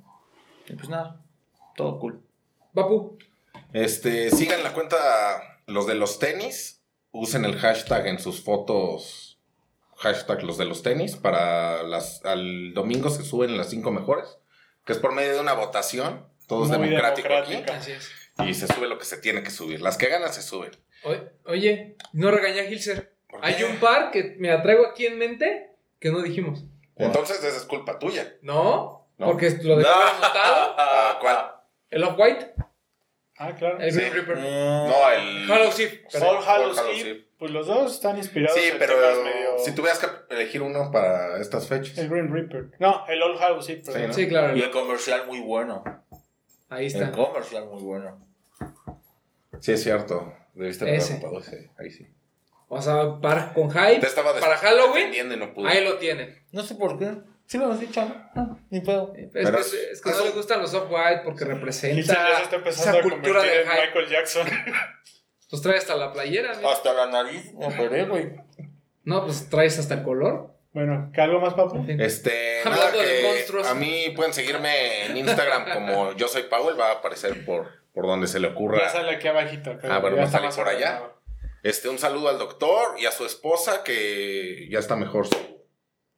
Y 0.67 0.73
pues 0.73 0.89
nada, 0.89 1.21
todo 1.75 1.99
cool. 1.99 2.23
Papu, 2.73 3.17
Este, 3.73 4.31
sigan 4.31 4.63
la 4.63 4.73
cuenta, 4.73 4.97
los 5.67 5.87
de 5.87 5.95
los 5.95 6.19
tenis, 6.19 6.81
usen 7.11 7.45
el 7.45 7.57
hashtag 7.57 8.07
en 8.07 8.19
sus 8.19 8.43
fotos, 8.43 9.39
hashtag 9.97 10.43
los 10.43 10.57
de 10.57 10.65
los 10.65 10.83
tenis, 10.83 11.15
para 11.15 11.83
las, 11.83 12.23
al 12.25 12.73
domingo 12.73 13.09
se 13.09 13.23
suben 13.23 13.57
las 13.57 13.69
cinco 13.69 13.91
mejores, 13.91 14.37
que 14.85 14.93
es 14.93 14.99
por 14.99 15.13
medio 15.13 15.33
de 15.33 15.39
una 15.39 15.53
votación, 15.53 16.27
todo 16.47 16.65
es 16.65 16.71
democrático 16.71 17.27
democrática. 17.27 17.75
así 17.77 17.91
es. 17.91 18.11
aquí, 18.37 18.49
y 18.49 18.53
se 18.53 18.67
sube 18.67 18.87
lo 18.87 18.97
que 18.97 19.05
se 19.05 19.17
tiene 19.17 19.43
que 19.43 19.49
subir, 19.51 19.81
las 19.81 19.97
que 19.97 20.07
ganan 20.07 20.31
se 20.33 20.41
suben. 20.41 20.71
Oye, 21.45 21.95
no 22.13 22.31
regañé 22.31 22.61
a 22.61 22.65
Gilser. 22.65 23.13
Hay 23.41 23.61
un 23.63 23.77
par 23.77 24.11
que 24.11 24.35
me 24.39 24.51
atraigo 24.51 24.85
aquí 24.85 25.05
en 25.05 25.17
mente 25.17 25.71
que 25.99 26.11
no 26.11 26.21
dijimos. 26.21 26.63
Entonces 26.95 27.43
esa 27.43 27.57
es 27.57 27.63
culpa 27.63 27.97
tuya. 27.99 28.35
¿No? 28.41 29.07
No. 29.17 29.25
Porque 29.27 29.49
lo 29.63 29.77
de 29.77 29.85
anotado. 29.87 30.75
Ah, 30.77 31.17
¿cuál? 31.21 31.51
El 31.89 32.03
Off-White, 32.03 32.53
Ah, 33.37 33.53
claro. 33.55 33.79
el 33.79 33.91
Sí. 33.91 33.99
Green 33.99 34.13
Reaper. 34.13 34.37
No, 34.37 35.09
el... 35.11 35.43
Eve. 35.43 35.53
All 35.53 35.59
Hallows 35.59 36.15
All 36.21 36.43
Hallows 36.47 36.81
Eve, 36.95 37.27
pues 37.39 37.51
los 37.51 37.65
dos 37.67 37.93
están 37.95 38.17
inspirados 38.17 38.57
Sí, 38.59 38.69
en 38.69 38.77
pero 38.77 38.95
medio... 39.23 39.57
si 39.59 39.73
tuvieras 39.73 39.99
que 39.99 40.07
elegir 40.33 40.61
uno 40.61 40.91
para 40.91 41.39
estas 41.41 41.67
fechas. 41.67 41.97
El 41.97 42.09
Green 42.09 42.31
Reaper. 42.31 42.71
No, 42.79 43.05
el 43.07 43.21
All 43.21 43.37
Hallows 43.41 43.67
Eve, 43.69 43.81
perdón. 43.85 44.01
Sí, 44.01 44.07
¿no? 44.07 44.13
Sí, 44.13 44.27
claro. 44.27 44.55
Y 44.55 44.61
el 44.61 44.69
comercial 44.71 45.25
muy 45.27 45.39
bueno. 45.39 45.83
Ahí 46.73 46.87
El 46.87 46.91
está. 47.03 47.11
comercial 47.11 47.65
muy 47.67 47.81
bueno. 47.81 48.19
Sí, 49.59 49.71
es 49.73 49.83
cierto. 49.83 50.33
Debiste 50.53 50.83
haber 50.83 50.95
Ese. 50.95 51.13
ocupado 51.15 51.39
ese. 51.39 51.69
Ahí 51.77 51.89
sí. 51.89 52.07
O 52.67 52.81
sea, 52.81 53.19
para, 53.21 53.53
con 53.53 53.69
hype, 53.69 54.01
para 54.39 54.57
Halloween, 54.57 55.39
no 55.39 55.53
pude. 55.53 55.69
ahí 55.69 55.83
lo 55.83 55.97
tienen. 55.97 56.43
No 56.51 56.63
sé 56.63 56.75
por 56.75 56.97
qué. 56.97 57.15
Sí 57.45 57.57
lo 57.57 57.65
hemos 57.65 57.79
dicho, 57.79 58.01
¿no? 58.03 58.31
No, 58.43 58.59
ni 58.69 58.79
pedo. 58.81 59.13
Es, 59.15 59.29
Pero 59.31 59.51
que, 59.51 59.61
es 59.91 60.01
que 60.01 60.09
no 60.09 60.15
eso- 60.15 60.25
le 60.25 60.31
gustan 60.31 60.61
los 60.61 60.73
Off-White 60.73 61.21
porque 61.23 61.45
representa 61.45 62.01
ya 62.01 62.37
se 62.37 62.43
está 62.43 62.55
empezando 62.55 62.97
esa 62.97 63.07
a 63.07 63.09
cultura 63.11 63.43
hype. 63.43 63.65
Michael 63.65 64.09
Jackson. 64.09 64.47
Pues 65.49 65.61
trae 65.61 65.77
hasta 65.77 65.95
la 65.95 66.11
playera, 66.11 66.59
¿no? 66.59 66.69
Hasta 66.69 66.93
la 66.93 67.07
nariz 67.11 67.53
me 67.53 67.67
operé, 67.67 68.05
güey. 68.05 68.31
No, 69.03 69.23
pues 69.25 69.49
traes 69.49 69.77
hasta 69.77 69.93
el 69.95 70.03
color. 70.03 70.52
Bueno, 70.73 71.11
¿qué 71.13 71.21
algo 71.21 71.39
más, 71.39 71.53
papu? 71.53 71.85
Este, 71.87 72.61
nada, 72.65 72.91
de 72.91 72.97
que 72.99 73.23
monstruos. 73.27 73.67
a 73.67 73.75
mí 73.75 74.05
pueden 74.15 74.33
seguirme 74.33 75.05
en 75.05 75.17
Instagram 75.17 75.65
como 75.73 76.13
yo 76.13 76.27
soy 76.27 76.43
Powell, 76.43 76.79
va 76.79 76.89
a 76.89 76.93
aparecer 76.93 77.45
por, 77.45 77.67
por 77.93 78.07
donde 78.07 78.27
se 78.27 78.39
le 78.39 78.47
ocurra. 78.47 78.79
Ya 78.79 78.89
sale 78.89 79.11
aquí 79.15 79.27
abajito. 79.27 79.77
Ah, 79.83 79.99
bueno, 79.99 80.15
Ya 80.17 80.21
va 80.21 80.21
a 80.21 80.25
está 80.25 80.31
salir 80.39 80.45
más 80.47 80.57
por 80.57 80.67
allá. 80.67 81.03
Este, 81.63 81.87
un 81.89 81.97
saludo 81.99 82.27
al 82.29 82.39
doctor 82.39 82.95
y 82.99 83.05
a 83.05 83.11
su 83.11 83.25
esposa 83.25 83.83
que 83.83 84.67
ya 84.69 84.79
está 84.79 84.95
mejor 84.97 85.27
su, 85.27 85.35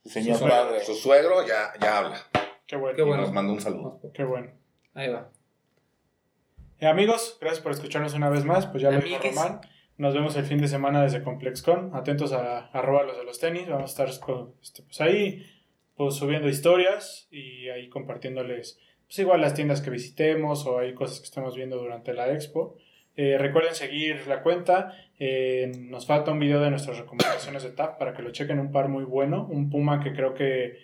Señor 0.06 0.38
Su 0.40 0.48
padre. 0.48 0.84
su 0.84 0.95
suegro, 0.95 1.45
ya, 1.45 1.73
ya 1.80 1.98
habla. 1.99 2.18
Qué 2.65 2.77
bueno. 2.77 2.95
Qué 2.95 3.02
Y 3.03 3.06
bueno. 3.06 3.22
nos 3.23 3.32
manda 3.32 3.53
un 3.53 3.61
saludo. 3.61 3.99
Qué 4.14 4.23
bueno. 4.23 4.52
Ahí 4.95 5.10
va. 5.10 5.30
Eh, 6.80 6.88
amigos, 6.88 7.38
gracias 7.40 7.61
por 7.61 7.72
escucharnos 7.73 8.14
una 8.15 8.30
vez 8.30 8.44
más. 8.44 8.65
Pues 8.68 8.82
ya 8.84 8.90
lo 8.91 8.99
dijo. 9.02 9.19
Román. 9.22 9.61
Nos 9.97 10.13
vemos 10.13 10.35
el 10.35 10.43
fin 10.43 10.57
de 10.59 10.67
semana 10.67 11.03
desde 11.03 11.23
ComplexCon. 11.23 11.91
Atentos 11.93 12.34
a 12.34 12.67
arroba 12.67 13.03
los 13.03 13.17
de 13.17 13.23
los 13.23 13.39
tenis. 13.39 13.67
Vamos 13.67 13.97
a 13.97 14.03
estar 14.03 14.09
este, 14.61 14.84
pues 14.84 14.99
ahí 15.01 15.45
pues, 15.95 16.15
subiendo 16.15 16.49
historias 16.49 17.27
y 17.31 17.69
ahí 17.69 17.88
compartiéndoles 17.89 18.80
pues 19.07 19.19
igual 19.19 19.41
las 19.41 19.53
tiendas 19.53 19.81
que 19.81 19.91
visitemos 19.91 20.65
o 20.65 20.80
hay 20.80 20.93
cosas 20.93 21.19
que 21.19 21.26
estemos 21.26 21.55
viendo 21.55 21.77
durante 21.77 22.13
la 22.13 22.31
expo. 22.34 22.76
Eh, 23.15 23.38
recuerden 23.38 23.73
seguir 23.73 24.27
la 24.27 24.41
cuenta. 24.41 24.93
Eh, 25.17 25.72
nos 25.77 26.05
falta 26.05 26.31
un 26.31 26.39
video 26.39 26.59
de 26.59 26.72
nuestras 26.72 26.97
recomendaciones 26.97 27.63
de 27.63 27.69
TAP 27.69 27.97
para 27.97 28.13
que 28.13 28.22
lo 28.22 28.31
chequen. 28.31 28.59
Un 28.59 28.72
par 28.72 28.89
muy 28.89 29.05
bueno. 29.05 29.47
Un 29.49 29.69
Puma 29.69 30.03
que 30.03 30.11
creo 30.11 30.34
que 30.34 30.80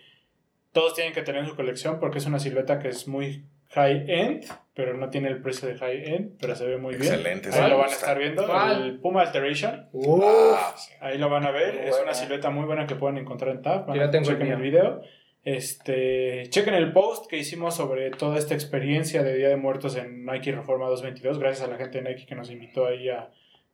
todos 0.71 0.93
tienen 0.93 1.13
que 1.13 1.21
tener 1.21 1.43
en 1.43 1.49
su 1.49 1.55
colección 1.55 1.99
porque 1.99 2.19
es 2.19 2.25
una 2.25 2.39
silueta 2.39 2.79
que 2.79 2.87
es 2.87 3.07
muy 3.07 3.45
high-end, 3.71 4.45
pero 4.73 4.95
no 4.95 5.09
tiene 5.09 5.27
el 5.29 5.41
precio 5.41 5.67
de 5.67 5.77
high-end, 5.77 6.37
pero 6.39 6.55
se 6.55 6.65
ve 6.65 6.77
muy 6.77 6.95
bien. 6.95 7.13
Excelente. 7.13 7.49
Ahí 7.51 7.69
lo 7.69 7.77
van 7.77 7.89
a 7.89 7.93
estar 7.93 8.17
viendo. 8.17 8.45
¿Cuál? 8.45 8.81
El 8.83 8.99
Puma 8.99 9.21
Alteration. 9.23 9.89
Ah, 10.23 10.73
sí. 10.77 10.93
Ahí 11.01 11.17
lo 11.17 11.29
van 11.29 11.45
a 11.45 11.51
ver. 11.51 11.75
Es 11.75 11.89
buena. 11.89 12.03
una 12.03 12.13
silueta 12.13 12.49
muy 12.49 12.65
buena 12.65 12.87
que 12.87 12.95
pueden 12.95 13.17
encontrar 13.17 13.51
en 13.55 13.61
TAP. 13.61 13.89
Yo 13.89 13.95
ya 13.95 14.09
tengo 14.09 14.29
el 14.29 14.33
chequen 14.35 14.47
mío. 14.47 14.55
el 14.57 14.61
video. 14.61 15.01
Este, 15.43 16.43
chequen 16.49 16.73
el 16.75 16.93
post 16.93 17.27
que 17.29 17.37
hicimos 17.37 17.75
sobre 17.75 18.09
toda 18.11 18.37
esta 18.37 18.53
experiencia 18.53 19.23
de 19.23 19.35
Día 19.35 19.49
de 19.49 19.57
Muertos 19.57 19.95
en 19.97 20.25
Nike 20.25 20.51
Reforma 20.51 20.85
222. 20.87 21.39
Gracias 21.39 21.67
a 21.67 21.71
la 21.71 21.77
gente 21.77 22.01
de 22.01 22.09
Nike 22.09 22.25
que 22.25 22.35
nos 22.35 22.49
invitó 22.49 22.85
ahí 22.85 23.09
a, 23.09 23.29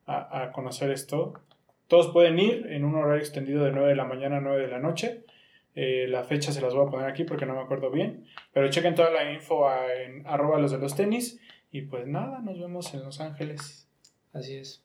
a- 0.05 0.43
a 0.43 0.51
conocer 0.51 0.91
esto. 0.91 1.33
Todos 1.87 2.07
pueden 2.11 2.39
ir 2.39 2.67
en 2.71 2.83
un 2.83 2.95
horario 2.95 3.19
extendido 3.19 3.63
de 3.63 3.71
9 3.71 3.89
de 3.89 3.95
la 3.95 4.05
mañana 4.05 4.37
a 4.37 4.41
9 4.41 4.63
de 4.63 4.67
la 4.67 4.79
noche. 4.79 5.23
Eh, 5.79 6.07
la 6.09 6.23
fecha 6.23 6.51
se 6.51 6.59
las 6.59 6.73
voy 6.73 6.87
a 6.87 6.89
poner 6.89 7.07
aquí 7.07 7.23
porque 7.23 7.45
no 7.45 7.53
me 7.53 7.61
acuerdo 7.61 7.91
bien. 7.91 8.25
Pero 8.51 8.67
chequen 8.69 8.95
toda 8.95 9.11
la 9.11 9.31
info 9.31 9.69
a- 9.69 9.93
en 9.93 10.25
arroba 10.25 10.57
los 10.57 10.71
de 10.71 10.79
los 10.79 10.95
tenis. 10.95 11.39
Y 11.71 11.81
pues 11.83 12.07
nada, 12.07 12.39
nos 12.39 12.59
vemos 12.59 12.91
en 12.95 13.03
Los 13.03 13.21
Ángeles. 13.21 13.87
Así 14.33 14.55
es. 14.55 14.83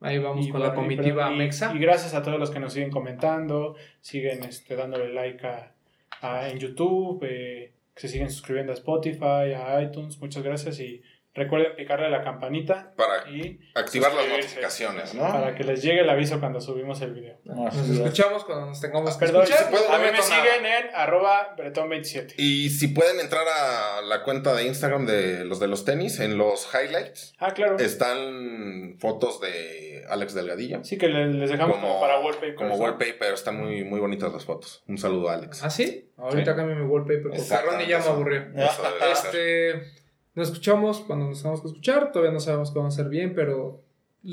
Ahí 0.00 0.18
vamos 0.18 0.46
Y 0.46 0.50
con 0.50 0.60
la 0.60 0.74
comitiva 0.74 1.32
y- 1.32 1.36
Mexa. 1.38 1.72
Y 1.74 1.78
gracias 1.78 2.12
a 2.12 2.22
todos 2.22 2.38
los 2.38 2.50
que 2.50 2.60
nos 2.60 2.74
siguen 2.74 2.90
comentando, 2.90 3.74
siguen 4.02 4.44
este, 4.44 4.76
dándole 4.76 5.14
like 5.14 5.46
a, 5.46 5.72
a- 6.20 6.48
en 6.50 6.58
YouTube, 6.58 7.24
eh, 7.26 7.72
que 7.94 8.00
se 8.02 8.08
siguen 8.08 8.28
suscribiendo 8.30 8.72
a 8.72 8.74
Spotify, 8.74 9.54
a 9.56 9.80
iTunes. 9.80 10.20
Muchas 10.20 10.42
gracias 10.42 10.78
y 10.80 11.00
recuerden 11.34 11.74
picarle 11.76 12.06
a 12.06 12.10
la 12.10 12.22
campanita 12.22 12.92
Para 12.96 13.28
y 13.28 13.58
activar 13.74 14.14
las 14.14 14.28
notificaciones, 14.28 15.14
¿no? 15.14 15.22
para 15.22 15.54
que 15.54 15.64
les 15.64 15.82
llegue 15.82 16.00
el 16.00 16.08
aviso 16.10 16.38
cuando 16.40 16.60
subimos 16.60 17.00
el 17.02 17.12
video. 17.12 17.38
Nos 17.44 17.74
Así 17.74 17.92
es. 17.92 17.98
escuchamos 17.98 18.44
cuando 18.44 18.66
nos 18.66 18.80
tengamos 18.80 19.16
que 19.16 19.26
Perdón, 19.26 19.42
escuchar. 19.42 19.64
si 19.66 19.70
puedo- 19.72 19.90
a 19.92 19.98
mí 19.98 20.06
me 20.12 20.22
siguen 20.22 20.64
en 20.64 20.94
arroba 20.94 21.56
bretón27. 21.56 22.34
Y 22.38 22.70
si 22.70 22.88
pueden 22.88 23.18
entrar 23.20 23.44
a 23.48 24.00
la 24.02 24.22
cuenta 24.22 24.54
de 24.54 24.64
Instagram 24.64 25.06
de 25.06 25.44
los 25.44 25.58
de 25.60 25.66
los 25.68 25.84
tenis, 25.84 26.20
en 26.20 26.38
los 26.38 26.68
highlights 26.72 27.34
Ah, 27.38 27.50
claro. 27.52 27.78
están 27.78 28.96
fotos 29.00 29.40
de 29.40 30.04
Alex 30.08 30.34
Delgadillo. 30.34 30.84
Sí, 30.84 30.98
que 30.98 31.08
les, 31.08 31.50
dejamos 31.50 31.78
como, 31.78 32.00
para 32.00 32.20
wallpaper. 32.20 32.54
Como 32.54 32.76
wallpaper, 32.76 33.32
están 33.34 33.56
muy, 33.58 33.84
muy 33.84 33.98
bonitas 34.00 34.32
las 34.32 34.44
fotos. 34.44 34.82
Un 34.86 34.98
saludo 34.98 35.30
a 35.30 35.34
Alex. 35.34 35.64
¿Ah, 35.64 35.70
sí? 35.70 36.10
Ahorita 36.16 36.52
Sí. 36.52 36.56
cambio 36.56 36.76
mi 36.76 36.82
wallpaper 36.84 37.22
porque 37.22 37.38
Ronnie 37.66 37.86
ya 37.88 37.98
me 37.98 38.04
aburrió. 38.06 38.40
Eso 38.54 38.82
debe 39.00 39.16
ser. 39.16 39.36
Este, 39.82 40.03
nos 40.34 40.48
escuchamos 40.48 41.00
cuando 41.00 41.26
nos 41.26 41.38
tengamos 41.38 41.60
que 41.62 41.68
escuchar. 41.68 42.12
Todavía 42.12 42.32
no 42.32 42.40
sabemos 42.40 42.70
cómo 42.70 42.88
hacer 42.88 43.08
bien, 43.08 43.34
pero 43.34 43.80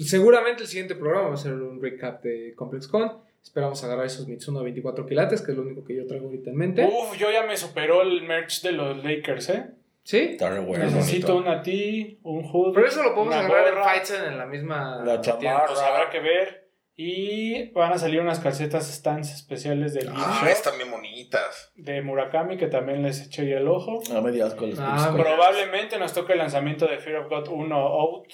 seguramente 0.01 0.63
el 0.63 0.67
siguiente 0.69 0.95
programa 0.95 1.29
va 1.29 1.33
a 1.35 1.37
ser 1.37 1.53
un 1.53 1.81
recap 1.81 2.23
de 2.23 2.53
ComplexCon. 2.55 3.11
Esperamos 3.43 3.83
agarrar 3.83 4.05
esos 4.05 4.27
Mitsuno 4.27 4.61
24 4.63 5.05
quilates, 5.05 5.41
que 5.41 5.51
es 5.51 5.57
lo 5.57 5.63
único 5.63 5.83
que 5.83 5.95
yo 5.95 6.05
traigo 6.05 6.27
ahorita 6.27 6.51
en 6.51 6.55
mente. 6.55 6.85
Uf, 6.85 7.17
yo 7.17 7.31
ya 7.31 7.43
me 7.45 7.57
superó 7.57 8.03
el 8.03 8.21
merch 8.23 8.61
de 8.61 8.71
los 8.71 9.03
Lakers, 9.03 9.49
¿eh? 9.49 9.65
¿Sí? 10.03 10.37
Bueno. 10.39 10.85
Necesito 10.85 11.33
bonito. 11.33 11.49
una 11.51 11.61
tee, 11.61 12.17
un 12.23 12.43
hood. 12.43 12.73
Pero 12.73 12.87
eso 12.87 13.03
lo 13.03 13.13
podemos 13.15 13.35
una 13.35 13.39
agarrar 13.45 13.73
gorra. 13.73 13.81
en 13.81 13.89
Fightsen 13.89 14.25
en 14.31 14.37
la 14.37 14.45
misma 14.45 15.03
La 15.05 15.21
tienda. 15.21 15.39
chamarra. 15.39 15.65
Pues 15.67 15.79
habrá 15.79 16.09
que 16.09 16.19
ver. 16.19 16.60
Y 17.03 17.71
van 17.71 17.93
a 17.93 17.97
salir 17.97 18.21
unas 18.21 18.39
calcetas 18.39 18.85
stands 18.93 19.31
especiales 19.33 19.95
del 19.95 20.09
Ah, 20.13 20.47
están 20.51 20.77
bien 20.77 20.91
bonitas. 20.91 21.71
de 21.75 21.99
Murakami 22.03 22.57
que 22.57 22.67
también 22.67 23.01
les 23.01 23.25
eché 23.25 23.41
ahí 23.41 23.53
el 23.53 23.67
ojo. 23.67 24.01
No 24.13 24.21
me 24.21 24.31
digas 24.31 24.53
con 24.53 24.69
los 24.69 24.79
Ah. 24.79 25.11
Probablemente 25.17 25.97
nos 25.97 26.13
toque 26.13 26.33
el 26.33 26.37
lanzamiento 26.39 26.85
de 26.85 26.99
Fear 26.99 27.17
of 27.23 27.29
God 27.29 27.47
1 27.47 27.75
Out. 27.75 28.27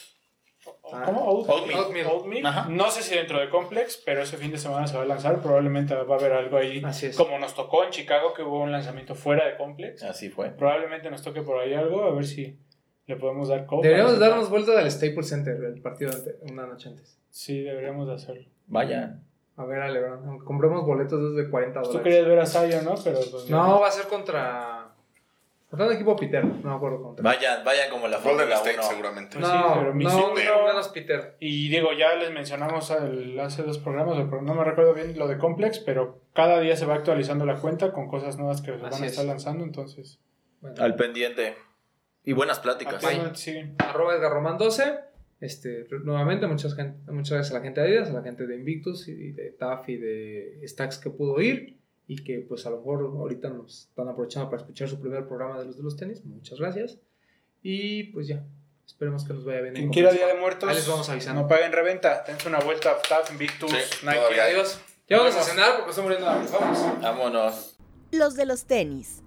Ah. 0.91 1.03
¿Cómo? 1.05 1.21
Out? 1.21 1.47
Oatmeal. 1.49 1.79
Oatmeal. 1.79 2.07
Oatmeal. 2.07 2.45
Ajá. 2.45 2.67
No 2.69 2.91
sé 2.91 3.03
si 3.03 3.15
dentro 3.15 3.39
de 3.39 3.49
Complex, 3.49 4.01
pero 4.05 4.21
ese 4.21 4.35
fin 4.35 4.51
de 4.51 4.57
semana 4.57 4.85
se 4.85 4.97
va 4.97 5.03
a 5.03 5.05
lanzar. 5.05 5.41
Probablemente 5.41 5.95
va 5.95 6.15
a 6.15 6.17
haber 6.19 6.33
algo 6.33 6.57
ahí. 6.57 6.81
Así 6.83 7.05
es. 7.05 7.15
Como 7.15 7.39
nos 7.39 7.55
tocó 7.55 7.85
en 7.85 7.91
Chicago, 7.91 8.33
que 8.33 8.43
hubo 8.43 8.61
un 8.61 8.73
lanzamiento 8.73 9.15
fuera 9.15 9.47
de 9.47 9.55
Complex. 9.55 10.03
Así 10.03 10.29
fue. 10.29 10.49
Probablemente 10.49 11.09
nos 11.09 11.21
toque 11.21 11.41
por 11.41 11.61
ahí 11.61 11.73
algo. 11.73 12.03
A 12.03 12.11
ver 12.13 12.25
si 12.25 12.59
le 13.05 13.15
podemos 13.15 13.47
dar 13.47 13.65
copa. 13.65 13.83
Deberíamos 13.83 14.19
darnos 14.19 14.49
vuelta 14.49 14.75
del 14.75 14.91
Staples 14.91 15.29
Center, 15.29 15.55
el 15.73 15.81
partido 15.81 16.11
ante- 16.11 16.35
una 16.51 16.65
noche 16.67 16.89
antes. 16.89 17.17
Sí, 17.29 17.61
deberíamos 17.61 18.07
de 18.09 18.15
hacerlo. 18.15 18.49
Vaya. 18.67 19.19
A 19.55 19.65
ver, 19.65 19.81
Ale, 19.81 19.99
¿verdad? 19.99 20.19
aunque 20.27 20.45
compremos 20.45 20.85
boletos 20.85 21.33
desde 21.35 21.49
40 21.49 21.79
Pues 21.81 21.87
dólares. 21.89 22.03
tú 22.03 22.03
querías 22.03 22.27
ver 22.27 22.39
a 22.39 22.45
Sayo, 22.45 22.81
¿no? 22.83 22.93
Pero 23.03 23.19
pues, 23.31 23.49
No, 23.49 23.79
va 23.81 23.87
a 23.87 23.91
ser 23.91 24.07
contra. 24.07 24.83
Contra 25.69 25.87
un 25.87 25.93
equipo 25.93 26.15
Peter, 26.15 26.45
no 26.45 26.69
me 26.69 26.75
acuerdo 26.75 27.01
contra. 27.01 27.23
Vayan, 27.23 27.65
vayan 27.65 27.89
como 27.89 28.07
la 28.07 28.19
Golden 28.19 28.49
State 28.53 28.75
1. 28.79 28.83
seguramente. 28.83 29.37
Pues 29.37 29.49
sí, 29.51 29.57
no, 29.57 29.73
pero 29.73 29.93
no, 29.93 29.93
Mizuno- 29.95 30.33
no, 30.33 30.65
menos 30.65 30.87
Peter. 30.89 31.35
Y 31.41 31.67
digo, 31.67 31.89
ya 31.91 32.15
les 32.15 32.31
mencionamos 32.31 32.89
al- 32.91 33.37
hace 33.41 33.63
dos 33.63 33.77
programas, 33.79 34.15
pero 34.29 34.41
no 34.43 34.53
me 34.53 34.63
recuerdo 34.63 34.93
bien 34.93 35.17
lo 35.19 35.27
de 35.27 35.37
Complex, 35.37 35.79
pero 35.79 36.21
cada 36.33 36.61
día 36.61 36.77
se 36.77 36.85
va 36.85 36.93
actualizando 36.95 37.45
la 37.45 37.55
cuenta 37.59 37.91
con 37.91 38.07
cosas 38.07 38.37
nuevas 38.37 38.61
que 38.61 38.71
se 38.71 38.77
van 38.77 38.93
Así 38.93 39.03
a 39.03 39.05
es. 39.07 39.11
estar 39.13 39.25
lanzando, 39.25 39.65
entonces. 39.65 40.19
Bueno, 40.61 40.81
Al 40.81 40.95
pendiente. 40.95 41.57
Y 42.23 42.31
buenas 42.33 42.59
pláticas. 42.59 43.03
Arroba 43.79 44.13
Edgar 44.15 44.31
Román 44.31 44.57
12. 44.57 44.99
Este, 45.39 45.85
nuevamente, 46.03 46.47
muchas, 46.47 46.75
muchas 47.07 47.31
gracias 47.31 47.51
a 47.51 47.53
la 47.59 47.61
gente 47.61 47.79
de 47.81 47.87
Adidas, 47.87 48.09
a 48.09 48.13
la 48.13 48.23
gente 48.23 48.47
de 48.47 48.55
Invictus 48.55 49.07
y 49.07 49.31
de 49.33 49.51
TAF 49.51 49.87
y 49.89 49.97
de 49.97 50.61
Stacks 50.67 50.97
que 50.97 51.09
pudo 51.11 51.39
ir 51.41 51.77
y 52.07 52.23
que 52.23 52.39
pues 52.39 52.65
a 52.65 52.71
lo 52.71 52.77
mejor 52.77 53.01
ahorita 53.03 53.49
nos 53.49 53.87
están 53.89 54.07
aprovechando 54.07 54.49
para 54.49 54.61
escuchar 54.63 54.87
su 54.89 54.99
primer 54.99 55.27
programa 55.27 55.59
de 55.59 55.65
los 55.65 55.77
de 55.77 55.83
los 55.83 55.95
tenis. 55.95 56.23
Muchas 56.25 56.59
gracias. 56.59 56.97
Y 57.61 58.05
pues 58.05 58.27
ya, 58.27 58.43
esperemos 58.85 59.25
que 59.25 59.33
nos 59.33 59.45
vaya 59.45 59.61
bien. 59.61 59.75
en 59.75 59.81
Quien 59.83 59.91
quiera 59.91 60.11
Día 60.11 60.27
de 60.27 60.39
Muertos, 60.39 60.69
Ahí 60.69 60.75
les 60.75 60.87
vamos 60.87 61.07
avisando. 61.09 61.41
no 61.43 61.47
paguen 61.47 61.71
reventa. 61.71 62.23
Dense 62.25 62.47
una 62.47 62.59
vuelta 62.59 62.91
a 62.91 63.01
TAF, 63.01 63.31
Invictus, 63.31 63.69
Sí, 63.69 63.77
Nike. 64.05 64.17
todavía. 64.17 64.43
Adiós. 64.45 64.81
Ya 65.07 65.17
vamos 65.19 65.35
a 65.35 65.43
cenar 65.43 65.75
porque 65.75 65.89
estoy 65.91 66.03
muriendo 66.03 66.25
de 66.27 66.33
hambre. 66.33 66.51
Vamos. 66.51 67.01
Vámonos. 67.01 67.77
Los 68.11 68.35
de 68.35 68.45
los 68.45 68.65
tenis. 68.65 69.21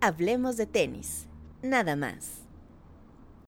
Hablemos 0.00 0.56
de 0.56 0.66
tenis. 0.66 1.26
Nada 1.62 1.96
más. 1.96 2.37